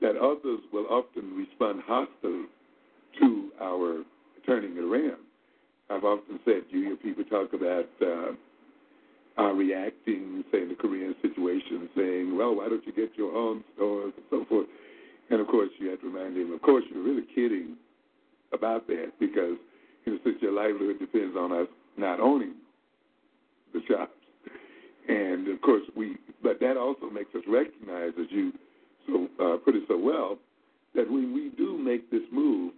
that 0.01 0.17
others 0.17 0.61
will 0.73 0.87
often 0.87 1.35
respond 1.37 1.83
hostily 1.87 2.45
to 3.21 3.51
our 3.61 4.03
turning 4.47 4.77
it 4.77 4.81
around. 4.81 5.21
I've 5.91 6.05
often 6.05 6.39
said, 6.45 6.63
you 6.71 6.85
hear 6.85 6.97
people 6.97 7.25
talk 7.25 7.53
about 7.53 7.89
uh, 8.01 8.33
uh, 9.41 9.53
reacting, 9.53 10.45
say, 10.53 10.63
in 10.63 10.69
the 10.69 10.75
Korean 10.75 11.15
situation, 11.21 11.89
saying, 11.97 12.37
well, 12.37 12.55
why 12.55 12.69
don't 12.69 12.87
you 12.87 12.93
get 12.93 13.11
your 13.17 13.35
own 13.35 13.65
stores 13.75 14.13
and 14.17 14.25
so 14.31 14.45
forth. 14.49 14.67
And, 15.31 15.41
of 15.41 15.49
course, 15.49 15.71
you 15.79 15.91
have 15.91 16.01
to 16.01 16.07
remind 16.07 16.37
them, 16.37 16.53
of 16.53 16.63
course, 16.63 16.85
you're 16.93 17.03
really 17.03 17.27
kidding 17.35 17.77
about 18.53 18.87
that 18.89 19.13
because, 19.19 19.57
you 20.05 20.13
know, 20.13 20.19
since 20.25 20.37
your 20.41 20.53
livelihood 20.53 20.99
depends 20.99 21.37
on 21.37 21.53
us 21.53 21.69
not 21.97 22.21
owning 22.21 22.55
the 23.73 23.81
shops. 23.89 24.13
And, 25.09 25.49
of 25.49 25.61
course, 25.63 25.83
we, 25.97 26.17
but 26.43 26.61
that 26.61 26.77
also 26.77 27.11
makes 27.11 27.35
us 27.35 27.43
recognize, 27.49 28.13
as 28.21 28.27
you 28.31 28.53
so 29.07 29.29
uh, 29.43 29.57
put 29.57 29.75
it 29.75 29.85
so 29.89 29.99
well, 29.99 30.39
that 30.95 31.11
when 31.11 31.33
we 31.33 31.51
do 31.57 31.79
make 31.79 32.11
this 32.11 32.23
move, 32.33 32.73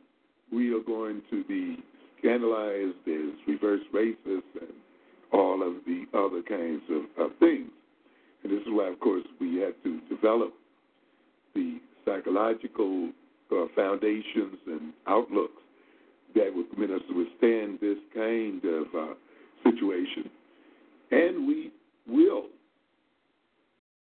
we 0.52 0.73
are 0.74 0.81
going 0.81 1.23
to 1.31 1.44
be 1.44 1.82
scandalized 2.23 2.97
as 3.07 3.34
reverse 3.49 3.81
racist 3.92 4.42
and 4.60 4.73
all 5.33 5.62
of 5.67 5.75
the 5.86 6.05
other 6.15 6.42
kinds 6.42 6.83
of, 6.91 7.25
of 7.25 7.36
things. 7.39 7.70
And 8.42 8.52
this 8.52 8.60
is 8.60 8.68
why, 8.68 8.89
of 8.89 9.01
course, 9.01 9.25
we 9.41 9.57
have 9.57 9.75
to 9.83 10.01
develop 10.09 10.52
the 11.55 11.81
psychological 12.05 13.10
uh, 13.51 13.67
foundations 13.75 14.59
and 14.67 14.92
outlooks 15.07 15.62
that 16.34 16.52
will 16.55 16.65
permit 16.65 16.91
us 16.91 17.02
to 17.09 17.17
withstand 17.17 17.78
this 17.81 17.99
kind 18.15 18.62
of 18.65 18.86
uh, 18.97 19.15
situation. 19.65 20.31
And 21.10 21.47
we 21.47 21.70
will 22.09 22.47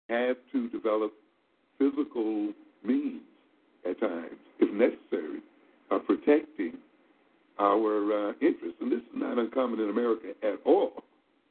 have 0.08 0.36
to 0.52 0.68
develop 0.68 1.12
physical 1.78 2.52
means 2.84 3.22
at 3.88 3.98
times, 4.00 4.36
if 4.58 4.72
necessary, 4.72 5.40
of 5.90 6.04
protecting 6.06 6.74
our 7.60 8.30
uh, 8.30 8.32
interests. 8.40 8.80
And 8.80 8.90
this 8.90 9.00
is 9.00 9.14
not 9.14 9.38
uncommon 9.38 9.80
in 9.80 9.90
America 9.90 10.32
at 10.42 10.58
all. 10.64 11.04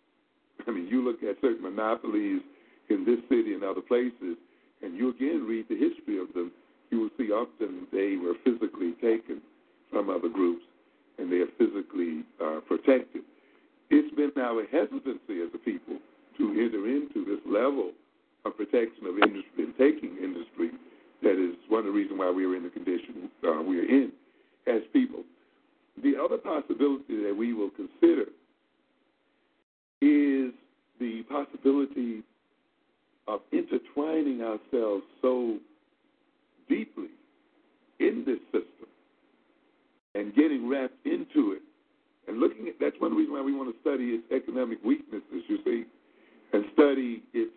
I 0.68 0.72
mean, 0.72 0.88
you 0.88 1.06
look 1.06 1.22
at 1.24 1.38
certain 1.42 1.62
monopolies 1.62 2.42
in 2.90 3.06
this 3.06 3.20
city 3.30 3.54
and 3.54 3.64
other 3.64 3.82
places, 3.82 4.36
and 4.82 4.98
you 4.98 5.10
again 5.10 5.46
read 5.48 5.68
the 5.70 5.78
history 5.78 6.20
of 6.20 6.34
them, 6.34 6.52
you 6.90 7.00
will 7.00 7.14
see 7.18 7.32
often 7.32 7.86
they 7.92 8.18
were 8.18 8.34
physically 8.44 8.94
taken 9.00 9.42
from 9.92 10.10
other 10.10 10.30
groups 10.30 10.64
and 11.20 11.32
they 11.32 11.38
are 11.38 11.52
physically 11.58 12.24
uh, 12.42 12.60
protected. 12.68 13.22
It's 13.90 14.14
been 14.16 14.32
our 14.42 14.66
hesitancy 14.66 15.42
as 15.46 15.54
a 15.54 15.58
people 15.58 15.98
to 16.38 16.46
enter 16.52 16.88
into 16.88 17.26
this 17.26 17.42
level 17.46 17.92
of 18.46 18.58
protection 18.58 19.06
of 19.06 19.16
industry 19.20 19.70
and 19.70 19.78
taking 19.78 20.18
industry 20.18 20.72
that 21.22 21.36
is 21.36 21.56
one 21.68 21.80
of 21.80 21.86
the 21.86 21.92
reasons 21.92 22.18
why 22.18 22.32
we 22.32 22.46
are 22.46 22.56
in 22.56 22.64
the 22.64 22.70
condition 22.70 23.30
uh, 23.44 23.62
we 23.62 23.80
are 23.80 23.90
in 23.90 24.12
as 24.68 24.82
people. 24.94 25.24
The 26.02 26.14
other 26.22 26.38
possibility 26.38 27.24
that 27.24 27.36
we 27.38 27.53
will 27.53 27.72
consider 27.72 28.32
is 30.02 30.53
the 31.00 31.24
possibility 31.30 32.24
of 33.28 33.42
intertwining 33.52 34.42
ourselves 34.42 35.03
so 35.22 35.58
deeply 36.69 37.10
in 38.00 38.24
this 38.26 38.40
system 38.45 38.88
and 40.16 40.34
getting 40.36 40.69
wrapped 40.69 41.06
into 41.06 41.52
it. 41.52 41.61
And 42.28 42.40
looking 42.40 42.68
at 42.68 42.76
that's 42.80 42.95
one 43.00 43.16
reason 43.16 43.34
why 43.34 43.42
we 43.42 43.53
want 43.53 43.74
to 43.74 43.82
study 43.82 44.19
its 44.19 44.24
economic 44.32 44.84
weaknesses, 44.84 45.44
you 45.48 45.58
see, 45.66 45.84
and 46.53 46.64
study 46.74 47.24
its 47.34 47.52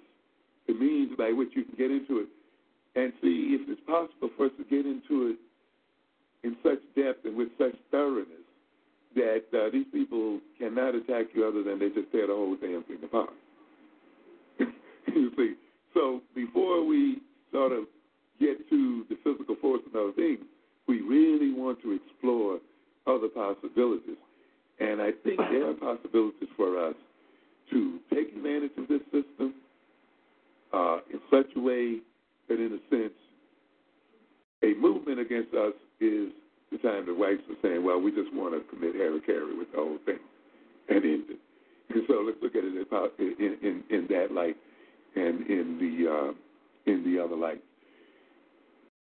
the 0.67 0.75
means 0.75 1.13
by 1.17 1.33
which 1.33 1.51
you 1.55 1.65
can 1.65 1.75
get 1.77 1.91
into 1.91 2.19
it. 2.21 2.29
And 2.95 3.13
see 3.23 3.57
if 3.59 3.69
it's 3.69 3.81
possible 3.87 4.31
for 4.37 4.47
us 4.47 4.53
to 4.59 4.65
get 4.65 4.85
into 4.85 5.33
it 5.33 5.37
in 6.45 6.57
such 6.63 6.81
depth 6.97 7.25
and 7.25 7.37
with 7.37 7.49
such 7.59 7.75
thoroughness 7.91 8.43
that 9.15 9.45
uh, 9.53 9.71
these 9.71 9.87
people 9.93 10.41
cannot 10.59 10.95
attack 10.95 11.27
you 11.35 11.47
other 11.47 11.63
than 11.63 11.79
they 11.79 11.89
just 11.89 12.11
tear 12.13 12.27
the 12.27 12.35
whole 12.35 12.57
damn 12.57 12.83
thing 12.85 12.99
apart. 13.05 13.31
you 14.59 15.31
see, 15.37 15.55
so 15.95 16.21
before 16.35 16.85
we 16.85 17.19
sort 17.53 17.73
of 17.73 17.85
get 18.41 18.69
to 18.71 19.05
the 19.09 19.17
physical 19.23 19.57
force 19.61 19.83
and 19.87 19.95
other 19.95 20.13
things, 20.13 20.41
we 20.89 21.01
really 21.03 21.53
want 21.53 21.81
to 21.83 21.93
explore 21.93 22.59
other 23.07 23.29
possibilities. 23.29 24.17
And 24.81 25.01
I 25.01 25.11
think 25.23 25.39
there 25.51 25.71
are 25.71 25.75
possibilities 25.75 26.49
for 26.57 26.89
us 26.89 26.95
to 27.71 27.99
take 28.13 28.35
advantage 28.35 28.73
of 28.79 28.89
this 28.89 29.03
system 29.05 29.55
uh, 30.73 30.99
in 31.13 31.21
such 31.31 31.47
a 31.57 31.61
way 31.61 31.99
that, 32.49 32.59
in 32.59 32.81
a 32.81 32.91
sense, 32.91 33.13
a 34.63 34.75
movement 34.81 35.21
against 35.21 35.55
us 35.55 35.73
is 36.03 36.33
the 36.71 36.79
time 36.79 37.07
the 37.07 37.15
whites 37.15 37.43
are 37.49 37.57
saying, 37.63 37.85
well, 37.85 38.01
we 38.01 38.11
just 38.11 38.33
want 38.35 38.55
to 38.55 38.61
commit 38.75 38.95
hara-kiri 38.95 39.57
with 39.57 39.71
the 39.71 39.79
whole 39.79 39.99
thing 40.05 40.19
and 40.89 41.05
end 41.05 41.25
it. 41.31 41.39
And 41.95 42.03
so 42.09 42.25
let's 42.27 42.39
look 42.43 42.57
at 42.57 42.65
it 42.65 42.89
in, 43.19 43.59
in, 43.63 43.85
in 43.91 44.07
that 44.09 44.33
light 44.33 44.57
and 45.15 45.47
in 45.47 45.79
the, 45.79 46.11
uh, 46.11 46.33
in 46.91 47.05
the 47.05 47.23
other 47.23 47.37
light. 47.37 47.63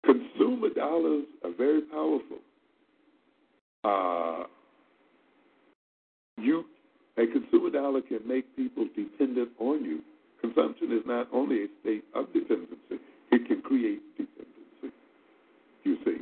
Consumer 0.05 0.69
dollars 0.71 1.25
are 1.45 1.51
very 1.59 1.83
powerful. 1.83 2.39
Uh, 3.83 4.45
you, 6.39 6.65
a 7.19 7.27
consumer 7.27 7.71
dollar 7.71 8.01
can 8.03 8.21
make 8.27 8.55
people 8.57 8.87
dependent 8.95 9.49
on 9.59 9.85
you. 9.85 10.01
Consumption 10.41 10.93
is 10.93 11.03
not 11.07 11.29
only 11.33 11.65
a 11.65 11.67
state 11.81 12.05
of 12.15 12.33
dependency, 12.33 13.03
it 13.33 13.49
can 13.49 13.63
create 13.63 14.01
dependency. 14.17 14.95
You 15.83 15.97
see, 16.05 16.19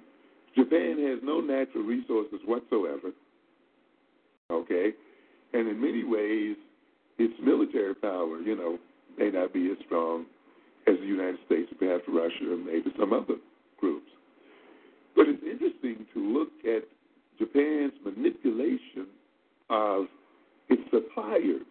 Japan 0.54 0.98
has 1.08 1.18
no 1.22 1.40
natural 1.40 1.84
resources 1.84 2.40
whatsoever. 2.44 3.10
Okay? 4.50 4.92
And 5.52 5.68
in 5.68 5.80
many 5.80 6.04
ways, 6.04 6.56
its 7.18 7.34
military 7.42 7.94
power, 7.94 8.40
you 8.40 8.56
know, 8.56 8.78
may 9.18 9.30
not 9.30 9.52
be 9.52 9.70
as 9.70 9.78
strong 9.86 10.26
as 10.86 10.96
the 11.00 11.06
United 11.06 11.38
States, 11.46 11.72
perhaps 11.78 12.04
Russia, 12.08 12.52
or 12.52 12.56
maybe 12.56 12.92
some 12.98 13.12
other 13.12 13.36
groups. 13.78 14.10
But 15.16 15.28
it's 15.28 15.42
interesting 15.42 16.06
to 16.14 16.20
look 16.20 16.50
at 16.64 16.82
Japan's 17.38 17.92
manipulation 18.04 19.06
of 19.70 20.06
its 20.68 20.82
suppliers 20.90 21.62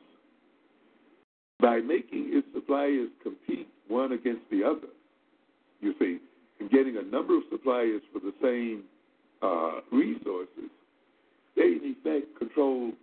by 1.59 1.79
making 1.79 2.31
its 2.33 2.47
suppliers 2.53 3.09
compete 3.21 3.67
one 3.87 4.11
against 4.11 4.43
the 4.49 4.63
other. 4.63 4.91
You 5.81 5.93
see, 5.99 6.19
and 6.63 6.71
getting 6.71 6.95
a 6.95 7.01
number 7.01 7.35
of 7.35 7.43
suppliers 7.51 8.01
for 8.13 8.19
the 8.19 8.33
same 8.41 8.83
uh, 9.41 9.81
resources, 9.91 10.71
they 11.57 11.63
in 11.63 11.95
effect 11.99 12.39
control 12.39 12.93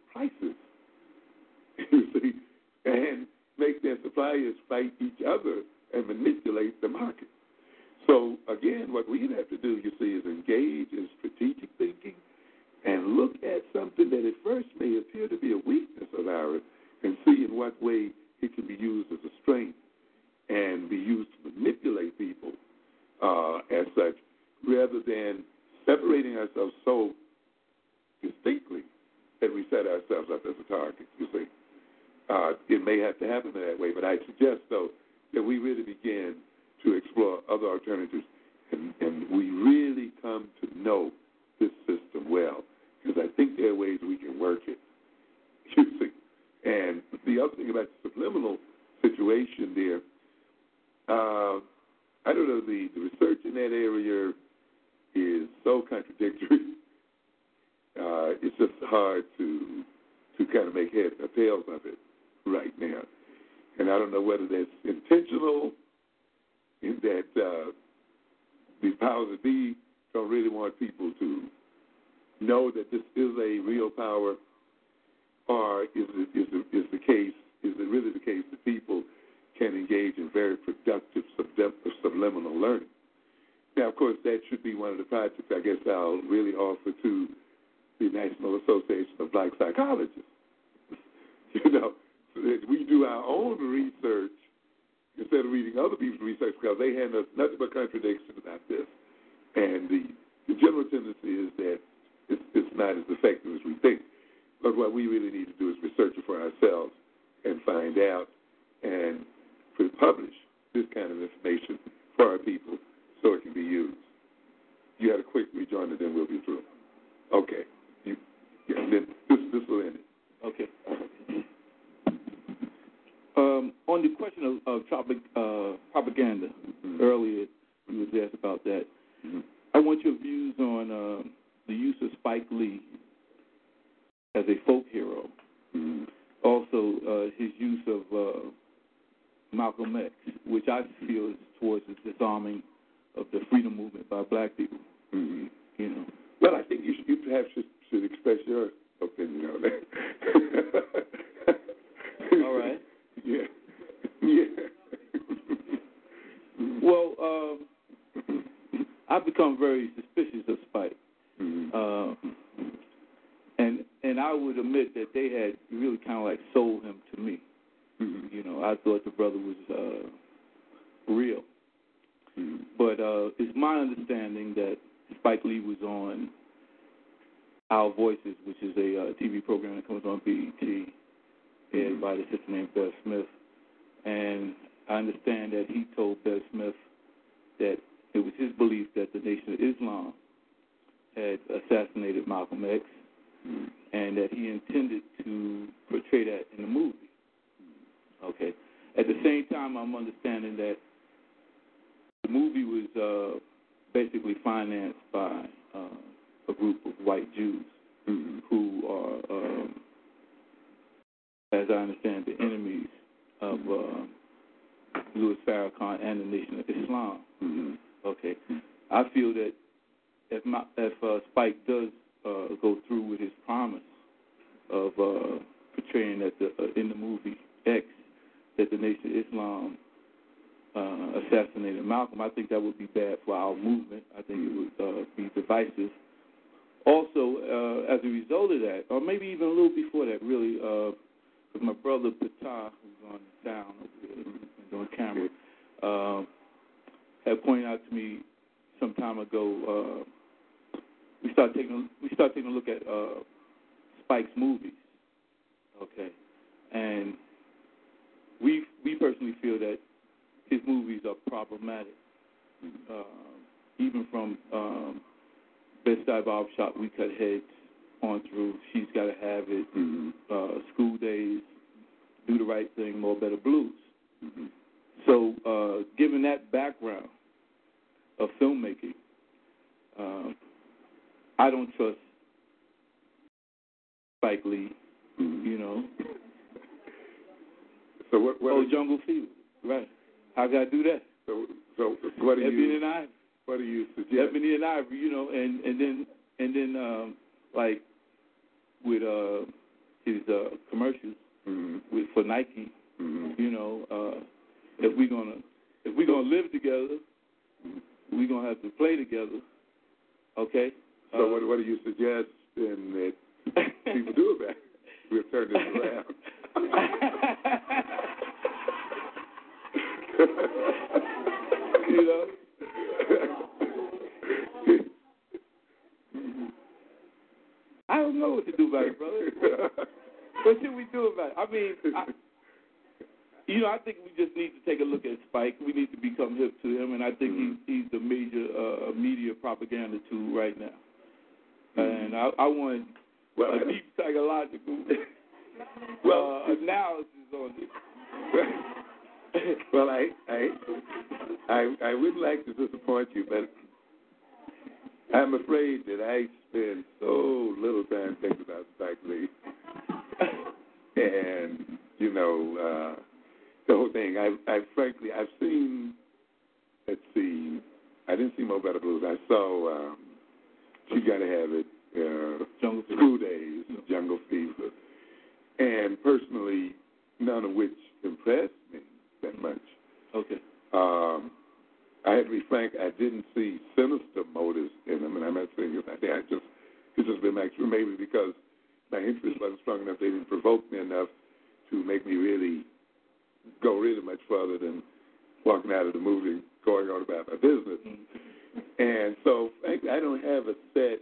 frankly, 399.81 399.91
I 399.91 400.01
don't 400.01 400.23
have 400.25 400.49
a 400.49 400.55
set 400.75 401.01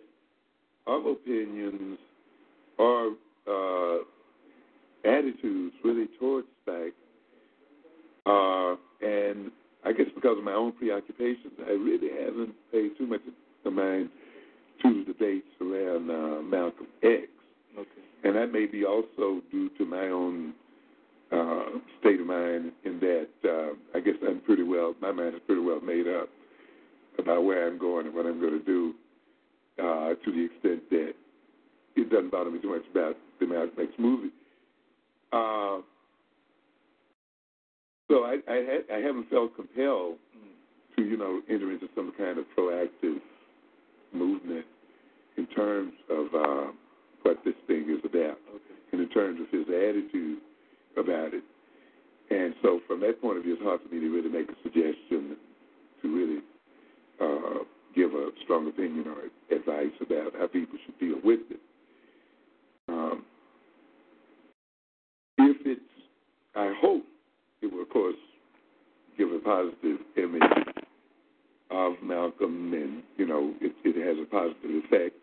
of 0.86 1.07
opinions 1.07 1.98
or 2.78 3.12
uh, 3.47 3.98
attitudes 5.05 5.74
really 5.84 6.08
towards 6.18 6.47
Spike. 6.62 6.94
Uh, 8.26 8.76
and 9.00 9.50
I 9.84 9.92
guess 9.92 10.07
because 10.15 10.39
of 10.39 10.44
my 10.44 10.52
own 10.52 10.73
preoccupations, 10.73 11.52
I 11.66 11.70
really 11.70 12.08
haven't 12.24 12.55
paid 12.73 12.97
too 12.98 13.07
much 13.07 13.20
of 13.65 13.73
mind 13.73 14.10
to 14.82 15.05
the 15.05 15.12
debates 15.12 15.47
around 15.60 16.10
uh, 16.10 16.42
Malcolm 16.42 16.86
X. 17.02 17.23
Okay. 17.78 17.89
And 18.24 18.36
that 18.36 18.52
may 18.52 18.66
be 18.66 18.84
also 18.84 19.40
due 19.50 19.70
to 19.78 19.84
my 19.84 20.08
own 20.08 20.52
uh, 21.31 21.78
state 22.00 22.20
of 22.20 22.26
mind 22.26 22.73
in 22.84 22.98
that 23.00 23.28
uh, 23.44 23.97
I 23.97 24.00
guess 24.00 24.15
I'm 24.26 24.40
pretty 24.40 24.62
well, 24.62 24.94
my 25.00 25.12
mind 25.12 25.34
is 25.34 25.40
pretty 25.47 25.62
well 25.62 25.81
made 25.81 26.07
up 26.08 26.28
about 27.18 27.44
where 27.44 27.66
I'm 27.66 27.78
going 27.78 28.06
and 28.06 28.14
what 28.14 28.26
I'm 28.26 28.40
going 28.40 28.58
to 28.58 28.64
do 28.64 28.94
uh, 29.78 30.14
to 30.14 30.32
the 30.32 30.44
extent 30.44 30.88
that 30.90 31.12
it 31.97 32.10
doesn't 32.10 32.30
bother 32.30 32.50
me 32.50 32.60
too 32.60 32.70
much 32.70 32.82
about 32.90 33.16
the 33.40 33.47
X 33.80 33.92
movie. 33.98 34.30
Uh, 35.32 35.82
so 38.08 38.24
I, 38.24 38.38
I, 38.48 38.64
ha- 38.66 38.94
I 38.94 38.98
haven't 38.98 39.28
felt 39.30 39.55
compelled 39.55 40.16
to, 40.97 41.02
you 41.02 41.16
know, 41.16 41.40
enter 41.48 41.70
into 41.70 41.88
some 41.94 42.12
kind 42.16 42.38
of 42.38 42.44
proactive 42.56 43.18
movement 44.12 44.64
in 45.36 45.47
terms 45.48 45.92
of 46.10 46.26
uh, 46.34 46.72
what 47.22 47.38
this 47.44 47.55
thing 47.66 47.86
is 47.90 48.02
about, 48.05 48.38
and 48.92 49.00
in 49.00 49.08
terms 49.10 49.40
of 49.40 49.47
his 49.50 49.66
attitude 49.68 50.38
about 50.97 51.34
it. 51.34 51.44
And 52.30 52.55
so, 52.62 52.80
from 52.86 53.00
that 53.00 53.20
point 53.20 53.38
of 53.38 53.44
view, 53.44 53.55
it's 53.55 53.62
hard 53.62 53.80
for 53.80 53.94
me 53.94 54.00
to 54.00 54.08
really 54.08 54.28
make 54.28 54.50
a 54.50 54.55
suggestion 54.62 55.36
to 56.02 56.14
really 56.14 56.40
uh, 57.20 57.64
give 57.94 58.12
a 58.12 58.30
strong 58.44 58.68
opinion 58.68 59.06
or 59.08 59.56
advice 59.56 59.92
about 60.00 60.32
how 60.38 60.47
people 60.47 60.78
should 60.84 60.98
deal 60.98 61.16
with 61.24 61.40
it. 61.50 61.60
Um, 62.88 63.24
if 65.38 65.56
it's, 65.64 65.80
I 66.55 66.72
hope 66.80 67.02
it 67.62 67.72
will, 67.72 67.82
of 67.82 67.90
course, 67.90 68.16
give 69.16 69.32
a 69.32 69.38
positive 69.38 69.98
image 70.16 70.42
of 71.70 71.94
Malcolm, 72.02 72.72
and 72.72 73.02
you 73.16 73.26
know, 73.26 73.52
it, 73.60 73.72
it 73.84 74.06
has 74.06 74.16
a 74.22 74.30
positive 74.30 74.84
effect 74.84 75.16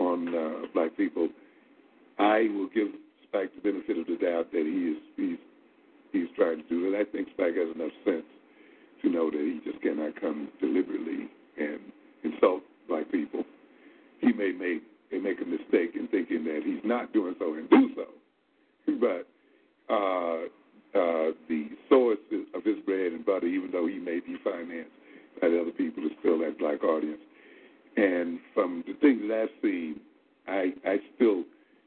on 0.00 0.34
uh, 0.34 0.66
black 0.72 0.96
people. 0.96 1.28
I 2.18 2.48
will 2.54 2.68
give 2.68 2.88
Spike 3.28 3.50
the 3.56 3.72
benefit 3.72 3.98
of 3.98 4.06
the 4.06 4.16
doubt 4.24 4.52
that 4.52 4.64
he 4.64 4.92
is 4.92 4.98
he's 5.16 5.38
he's 6.12 6.28
trying 6.36 6.62
to 6.62 6.68
do 6.68 6.94
it. 6.94 6.96
I 6.96 7.10
think 7.10 7.28
Spike 7.34 7.56
has 7.56 7.74
enough 7.74 7.92
sense 8.04 8.24
to 9.02 9.10
know 9.10 9.30
that 9.30 9.38
he 9.38 9.60
just 9.70 9.82
cannot 9.82 10.20
come 10.20 10.48
deliberately 10.60 11.28
and 11.58 11.80
insult 12.22 12.62
black 12.88 13.10
people. 13.10 13.44
He 14.20 14.32
may 14.32 14.52
make 14.52 14.82
may 15.12 15.18
make 15.18 15.40
a 15.40 15.44
mistake 15.44 15.94
in 15.94 16.08
thinking 16.08 16.44
that 16.44 16.62
he's 16.64 16.82
not 16.84 17.12
doing 17.12 17.34
so 17.38 17.54
and 17.54 17.70
do 17.70 17.90
so, 17.94 18.06
but 19.00 19.26
uh, 19.92 20.44
uh, 20.98 21.30
the 21.48 21.68
source 21.88 22.18
of 22.54 22.64
his 22.64 22.78
bread 22.86 23.12
and 23.12 23.24
butter, 23.24 23.46
even 23.46 23.70
though 23.70 23.86
he 23.86 23.98
may 23.98 24.20
be 24.20 24.36
financed 24.42 24.90
by 25.40 25.48
the 25.48 25.60
other 25.60 25.70
people, 25.72 26.04
is 26.04 26.12
still 26.20 26.38
that 26.38 26.58
black 26.58 26.82
audience. 26.82 27.20
And 27.96 28.40
from 28.54 28.82
the 28.86 28.94
things 28.94 29.22
that 29.28 29.42
I've 29.42 29.62
seen, 29.62 30.00
I 30.48 30.72
I 30.84 30.98
still 31.14 31.44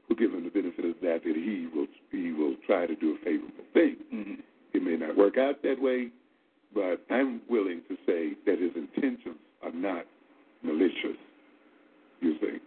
will 0.08 0.16
give 0.16 0.34
him 0.34 0.44
the 0.44 0.50
benefit 0.50 0.86
of 0.86 0.96
that 1.02 1.22
that 1.24 1.36
he 1.36 1.68
will 1.74 1.88
he 2.12 2.32
will 2.32 2.56
try 2.66 2.86
to 2.86 2.96
do 2.96 3.16
a 3.16 3.26
favorable 3.26 3.66
thing. 3.74 3.98
Mm-hmm. 4.14 4.42
It 4.74 4.84
may 4.84 4.96
not 4.96 5.18
work 5.18 5.38
out 5.38 5.62
that 5.64 5.82
way, 5.82 6.10
but 6.74 7.02
I'm 7.10 7.42
willing 7.50 7.82
to 7.90 7.96
say 8.06 8.34
that 8.46 8.60
his 8.60 8.72
intentions 8.76 9.38
are 9.64 9.72
not 9.72 10.06
malicious. 10.64 11.18
You 12.22 12.36
see, 12.42 12.58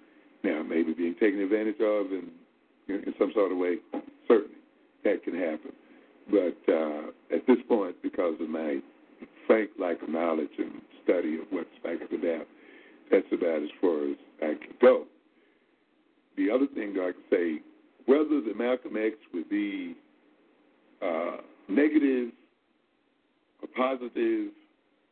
now 0.44 0.62
maybe 0.62 0.92
being 0.92 1.14
taken 1.14 1.40
advantage 1.40 1.80
of 1.80 2.12
in 2.12 2.30
in 2.88 3.14
some 3.18 3.30
sort 3.34 3.52
of 3.52 3.58
way, 3.58 3.76
certainly 4.26 4.56
that 5.04 5.22
can 5.22 5.34
happen. 5.34 5.72
But 6.30 6.72
uh, 6.72 7.34
at 7.34 7.46
this 7.46 7.58
point, 7.68 7.96
because 8.02 8.34
of 8.40 8.48
my 8.48 8.78
frank 9.46 9.70
lack 9.78 10.02
of 10.02 10.08
knowledge 10.08 10.50
and 10.58 10.80
study 11.04 11.36
of 11.36 11.46
what 11.50 11.66
Spike 11.78 12.00
is 12.02 12.18
about, 12.18 12.46
that's 13.10 13.26
about 13.32 13.62
as 13.62 13.68
far 13.80 14.10
as 14.10 14.16
I 14.42 14.54
can 14.54 14.74
go. 14.80 15.04
The 16.36 16.50
other 16.50 16.66
thing 16.66 16.96
I 17.00 17.12
can 17.12 17.22
say, 17.30 17.60
whether 18.06 18.40
the 18.40 18.54
Malcolm 18.56 18.96
X 18.96 19.16
would 19.34 19.48
be 19.48 19.96
uh, 21.02 21.38
negative 21.68 22.30
or 23.62 23.68
positive, 23.76 24.52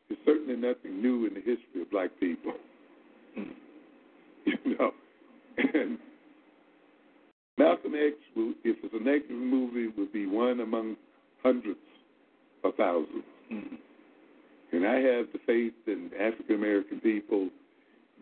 is 0.09 0.17
certainly 0.25 0.55
nothing 0.55 1.01
new 1.01 1.25
in 1.25 1.33
the 1.33 1.41
history 1.41 1.81
of 1.81 1.91
black 1.91 2.09
people. 2.19 2.53
you 3.35 4.77
know, 4.77 4.91
and 5.57 5.97
Malcolm 7.57 7.93
X, 7.93 8.15
will, 8.35 8.53
if 8.63 8.77
it's 8.83 8.93
a 8.93 9.03
negative 9.03 9.31
movie, 9.31 9.87
would 9.97 10.13
be 10.13 10.25
one 10.25 10.61
among 10.61 10.95
hundreds 11.43 11.79
of 12.63 12.75
1000s 12.77 13.05
mm-hmm. 13.51 13.75
And 14.71 14.85
I 14.85 14.95
have 14.95 15.27
the 15.33 15.39
faith 15.45 15.73
in 15.87 16.11
African 16.19 16.55
American 16.55 16.99
people 16.99 17.49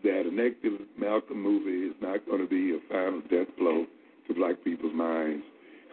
that 0.02 0.24
a 0.26 0.34
negative 0.34 0.80
Malcolm 0.98 1.42
movie 1.42 1.86
is 1.86 1.94
not 2.00 2.24
going 2.26 2.40
to 2.40 2.46
be 2.48 2.74
a 2.74 2.78
final 2.88 3.20
death 3.30 3.48
blow 3.58 3.84
to 4.26 4.34
black 4.34 4.62
people's 4.64 4.94
minds 4.94 5.44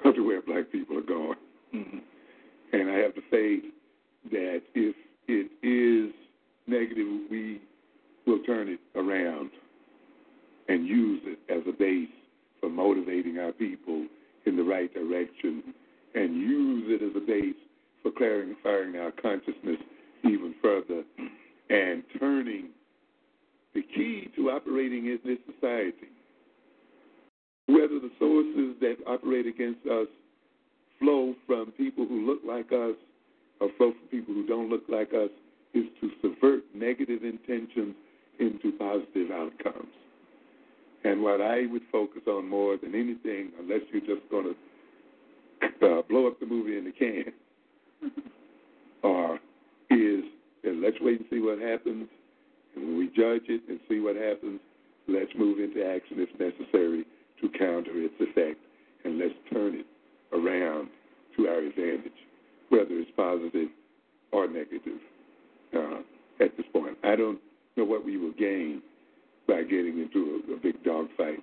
or 0.03 0.13
to 0.13 0.21
where 0.21 0.41
black 0.41 0.71
people 0.71 0.97
are 0.97 1.01
going. 1.01 1.37
Mm-hmm. 1.73 1.97
And 2.73 2.89
I 2.89 2.95
have 2.99 3.15
the 3.15 3.23
faith 3.29 3.63
that 4.31 4.61
if 4.73 4.95
it 5.27 5.51
is 5.63 6.13
negative, 6.67 7.07
we 7.29 7.61
will 8.25 8.39
turn 8.43 8.69
it 8.69 8.79
around 8.95 9.51
and 10.67 10.87
use 10.87 11.21
it 11.25 11.39
as 11.49 11.61
a 11.67 11.77
base 11.77 12.09
for 12.59 12.69
motivating 12.69 13.37
our 13.39 13.51
people 13.51 14.05
in 14.45 14.55
the 14.55 14.63
right 14.63 14.93
direction 14.93 15.63
and 16.15 16.35
use 16.35 16.85
it 16.87 17.03
as 17.03 17.15
a 17.15 17.25
base 17.25 17.55
for 18.01 18.11
clarifying 18.11 18.95
our 18.95 19.11
consciousness 19.11 19.77
even 20.23 20.55
further 20.61 21.03
and 21.69 22.03
turning 22.19 22.69
the 23.73 23.81
key 23.81 24.29
to 24.35 24.49
operating 24.49 25.07
in 25.07 25.19
this 25.25 25.37
society. 25.53 26.09
Whether 27.67 27.99
the 27.99 28.11
sources 28.19 28.75
that 28.79 28.97
operate 29.07 29.47
against 29.47 29.85
us 29.87 30.07
flow 30.99 31.35
from 31.45 31.71
people 31.71 32.05
who 32.05 32.25
look 32.25 32.39
like 32.45 32.71
us 32.71 32.95
or 33.65 33.69
flow 33.77 33.91
from 33.91 34.07
people 34.09 34.33
who 34.33 34.45
don't 34.45 34.69
look 34.69 34.83
like 34.87 35.09
us 35.13 35.29
is 35.73 35.85
to 35.99 36.09
subvert 36.21 36.63
negative 36.75 37.23
intentions 37.23 37.95
into 38.39 38.71
positive 38.77 39.31
outcomes. 39.31 39.91
And 41.03 41.21
what 41.21 41.41
I 41.41 41.65
would 41.65 41.81
focus 41.91 42.21
on 42.27 42.47
more 42.47 42.77
than 42.77 42.93
anything, 42.93 43.51
unless 43.59 43.81
you're 43.91 44.01
just 44.01 44.29
going 44.29 44.53
to 44.53 45.87
uh, 45.87 46.01
blow 46.03 46.27
up 46.27 46.39
the 46.39 46.45
movie 46.45 46.77
in 46.77 46.85
the 46.85 46.91
can, 46.91 47.33
or 49.03 49.35
is 49.89 50.23
that 50.63 50.75
let's 50.75 50.97
wait 51.01 51.19
and 51.19 51.27
see 51.29 51.39
what 51.39 51.59
happens. 51.59 52.07
And 52.75 52.85
when 52.85 52.97
we 52.97 53.07
judge 53.07 53.49
it 53.49 53.61
and 53.67 53.79
see 53.89 53.99
what 53.99 54.15
happens, 54.15 54.59
let's 55.07 55.31
move 55.37 55.59
into 55.59 55.85
action 55.85 56.17
if 56.19 56.29
necessary 56.39 57.05
to 57.41 57.49
counter 57.57 57.91
its 57.95 58.15
effect. 58.19 58.59
And 59.03 59.17
let's 59.19 59.35
turn 59.51 59.75
it 59.75 59.85
around 60.33 60.89
to 61.37 61.47
our 61.47 61.59
advantage, 61.59 62.11
whether 62.69 62.91
it's 62.91 63.11
positive 63.15 63.69
or 64.31 64.47
negative 64.47 64.99
uh, 65.75 65.99
at 66.43 66.55
this 66.57 66.65
point. 66.73 66.97
I 67.03 67.15
don't 67.15 67.39
know 67.77 67.85
what 67.85 68.05
we 68.05 68.17
will 68.17 68.33
gain 68.33 68.81
by 69.47 69.63
getting 69.63 69.99
into 69.99 70.41
a, 70.49 70.53
a 70.53 70.57
big 70.57 70.83
dogfight 70.83 71.39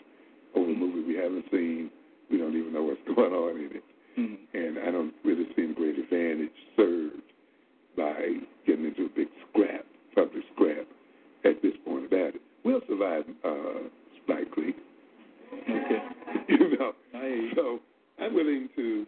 over 0.54 0.70
a 0.70 0.74
movie 0.74 1.02
we 1.06 1.16
haven't 1.16 1.44
seen. 1.50 1.90
We 2.30 2.38
don't 2.38 2.56
even 2.56 2.72
know 2.72 2.82
what's 2.82 3.00
going 3.16 3.32
on 3.32 3.56
in 3.56 3.70
it. 3.76 3.84
Mm-hmm. 4.18 4.56
And 4.56 4.78
I 4.86 4.90
don't 4.90 5.14
really 5.24 5.46
see 5.56 5.64
a 5.64 5.74
great 5.74 5.98
advantage 5.98 6.52
served 6.76 7.22
by 7.96 8.36
getting 8.66 8.86
into 8.86 9.06
a 9.06 9.08
big 9.08 9.28
scrap, 9.48 9.84
public 10.14 10.44
scrap, 10.54 10.86
at 11.44 11.62
this 11.62 11.72
point 11.84 12.06
about 12.06 12.34
it. 12.34 12.42
We'll 12.64 12.80
survive 12.88 13.24
uh, 13.44 13.88
Spike 14.22 14.50
Creek. 14.50 14.76
Okay. 15.52 15.98
you 16.48 16.78
know, 16.78 16.92
so 17.54 17.80
I'm 18.20 18.34
willing 18.34 18.68
to 18.76 19.06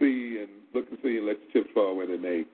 see 0.00 0.38
and 0.40 0.50
look 0.74 0.88
and 0.90 0.98
see 1.02 1.18
and 1.18 1.26
let 1.26 1.36
the 1.38 1.52
chips 1.52 1.70
fall 1.74 1.96
where 1.96 2.06
they 2.06 2.16
may, 2.16 2.44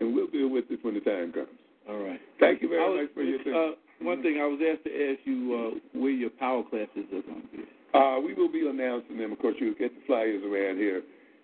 and 0.00 0.14
we'll 0.14 0.26
deal 0.26 0.48
with 0.48 0.64
it 0.70 0.82
when 0.82 0.94
the 0.94 1.00
time 1.00 1.32
comes. 1.32 1.48
All 1.88 2.02
right. 2.02 2.20
Thank 2.40 2.62
you 2.62 2.68
very 2.68 2.80
was, 2.80 3.06
much 3.06 3.14
for 3.14 3.22
your 3.22 3.40
uh, 3.40 3.44
thing. 3.44 3.74
One 4.06 4.22
thing 4.22 4.40
I 4.40 4.46
was 4.46 4.58
asked 4.60 4.84
to 4.84 4.90
ask 4.90 5.20
you 5.24 5.54
uh, 5.54 5.98
where 5.98 6.10
your 6.10 6.30
power 6.30 6.62
classes 6.64 7.04
are 7.12 7.22
going 7.22 7.42
to 7.52 7.56
be. 7.56 7.64
Uh, 7.94 8.18
we 8.18 8.34
will 8.34 8.50
be 8.50 8.66
announcing 8.66 9.18
them. 9.18 9.32
Of 9.32 9.38
course, 9.38 9.54
you'll 9.60 9.74
get 9.74 9.94
the 9.94 10.02
flyers 10.06 10.42
around 10.42 10.78
here. 10.78 11.02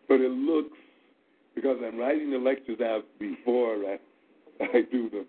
But 0.08 0.20
it 0.20 0.32
looks, 0.32 0.76
because 1.54 1.76
I'm 1.84 1.96
writing 1.96 2.30
the 2.30 2.38
lectures 2.38 2.80
out 2.80 3.04
before 3.20 3.76
I, 3.86 3.98
I 4.64 4.82
do 4.90 5.08
them, 5.10 5.26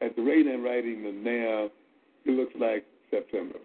at 0.00 0.16
the 0.16 0.22
rate 0.22 0.46
I'm 0.46 0.64
writing 0.64 1.02
them 1.02 1.22
now, 1.22 1.68
it 2.24 2.30
looks 2.30 2.54
like 2.58 2.86
September 3.10 3.58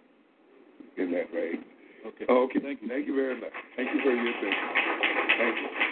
in 0.98 1.12
that 1.12 1.34
range. 1.34 1.64
Okay. 2.06 2.26
Okay. 2.30 2.60
Thank 2.60 2.82
you. 2.82 2.88
Thank 2.88 3.08
you 3.08 3.16
very 3.16 3.40
much. 3.40 3.52
Thank 3.76 3.90
you 3.94 4.02
for 4.04 4.12
your 4.12 4.28
attention. 4.28 4.54
Thank 5.38 5.56
you. 5.56 5.89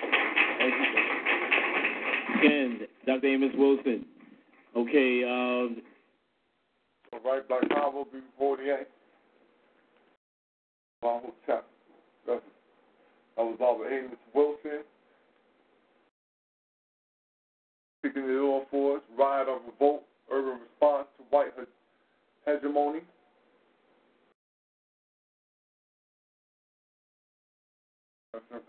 Again, 2.39 2.87
Dr. 3.05 3.27
Amos 3.27 3.53
Wilson. 3.57 4.05
Okay, 4.75 5.23
um, 5.23 5.81
All 7.13 7.19
right, 7.25 7.47
Black 7.47 7.69
Power, 7.69 8.03
B48. 8.39 8.85
Bible 11.01 11.33
chapter. 11.45 11.63
That 12.25 12.41
was 13.37 13.55
Barbara 13.59 13.93
Amos 13.95 14.17
Wilson. 14.33 14.83
Picking 18.03 18.23
it 18.23 18.39
all 18.39 18.65
for 18.71 18.97
us. 18.97 19.03
Riot 19.17 19.47
or 19.47 19.59
revolt, 19.65 20.03
urban 20.31 20.59
response 20.61 21.07
to 21.17 21.23
white 21.29 21.53
he- 21.55 22.51
hegemony. 22.51 23.01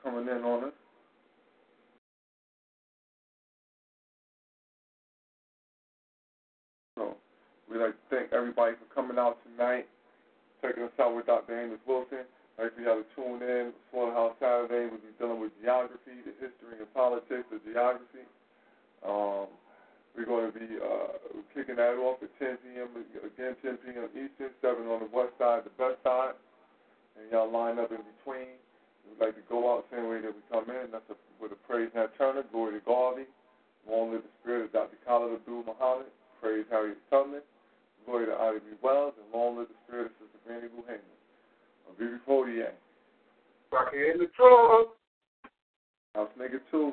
Coming 0.03 0.29
in 0.29 0.45
on 0.45 0.65
us. 0.65 0.73
We'd 7.71 7.81
like 7.81 7.95
to 7.95 8.07
thank 8.11 8.33
everybody 8.33 8.75
for 8.77 8.89
coming 8.95 9.19
out 9.19 9.39
tonight, 9.45 9.87
taking 10.65 10.83
us 10.85 10.97
out 10.99 11.15
with 11.15 11.27
Dr. 11.27 11.53
Amos 11.55 11.81
Wilson. 11.87 12.25
Like 12.59 12.75
we 12.75 12.83
have 12.85 12.99
to 12.99 13.07
tune 13.15 13.39
in. 13.39 13.71
Slaughterhouse 13.93 14.35
Saturday, 14.43 14.91
we'll 14.91 14.99
be 14.99 15.15
dealing 15.15 15.39
with 15.39 15.55
geography, 15.63 16.19
the 16.27 16.35
history 16.43 16.83
and 16.83 16.91
politics 16.91 17.47
of 17.55 17.63
geography. 17.63 18.27
Um, 19.07 19.47
we're 20.19 20.27
going 20.27 20.51
to 20.51 20.59
be 20.59 20.67
uh, 20.83 21.15
kicking 21.55 21.79
that 21.79 21.95
off 22.03 22.19
at 22.19 22.35
10 22.43 22.59
p.m. 22.67 22.91
Again, 22.99 23.55
10 23.63 23.79
p.m. 23.87 24.11
Eastern, 24.11 24.51
7 24.59 24.83
on 24.91 25.07
the 25.07 25.11
west 25.15 25.39
side, 25.39 25.63
the 25.63 25.75
best 25.79 26.03
side. 26.03 26.35
And 27.15 27.31
y'all 27.31 27.47
line 27.47 27.79
up 27.79 27.95
in 27.95 28.03
between. 28.19 28.59
We'd 29.07 29.23
like 29.23 29.39
to 29.39 29.47
go 29.47 29.71
out 29.71 29.87
the 29.87 29.97
same 29.97 30.11
way 30.11 30.19
that 30.19 30.35
we 30.35 30.43
come 30.51 30.67
in. 30.75 30.91
That's 30.91 31.07
a, 31.15 31.17
with 31.39 31.55
a 31.55 31.61
praise 31.71 31.95
Nat 31.95 32.11
Turner, 32.19 32.43
glory 32.51 32.81
to 32.81 32.85
Garvey. 32.85 33.31
Long 33.87 34.11
live 34.11 34.27
the 34.27 34.35
spirit 34.43 34.67
of 34.67 34.73
Dr. 34.73 34.99
Khalid 35.07 35.39
Abdul 35.39 35.65
Muhammad. 35.65 36.11
Praise 36.43 36.67
Harriet 36.71 36.99
Tubman. 37.11 37.47
Glory 38.09 38.25
to 38.25 38.33
Ida 38.33 38.61
B. 38.61 38.73
Wells. 38.81 39.13
And 39.21 39.29
long 39.39 39.59
live 39.59 39.69
the 39.69 39.75
spirit 39.87 40.07
of 40.07 40.13
Sister 40.17 40.41
Granny 40.47 40.69
Buchanan. 40.73 41.05
On 41.85 41.93
BB48. 42.01 42.73
Back 43.71 43.93
in 43.93 44.19
the 44.19 44.33
truck. 44.33 44.97
House 46.15 46.31
nigga 46.41 46.59
2. 46.71 46.93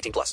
18 0.00 0.12
plus. 0.12 0.28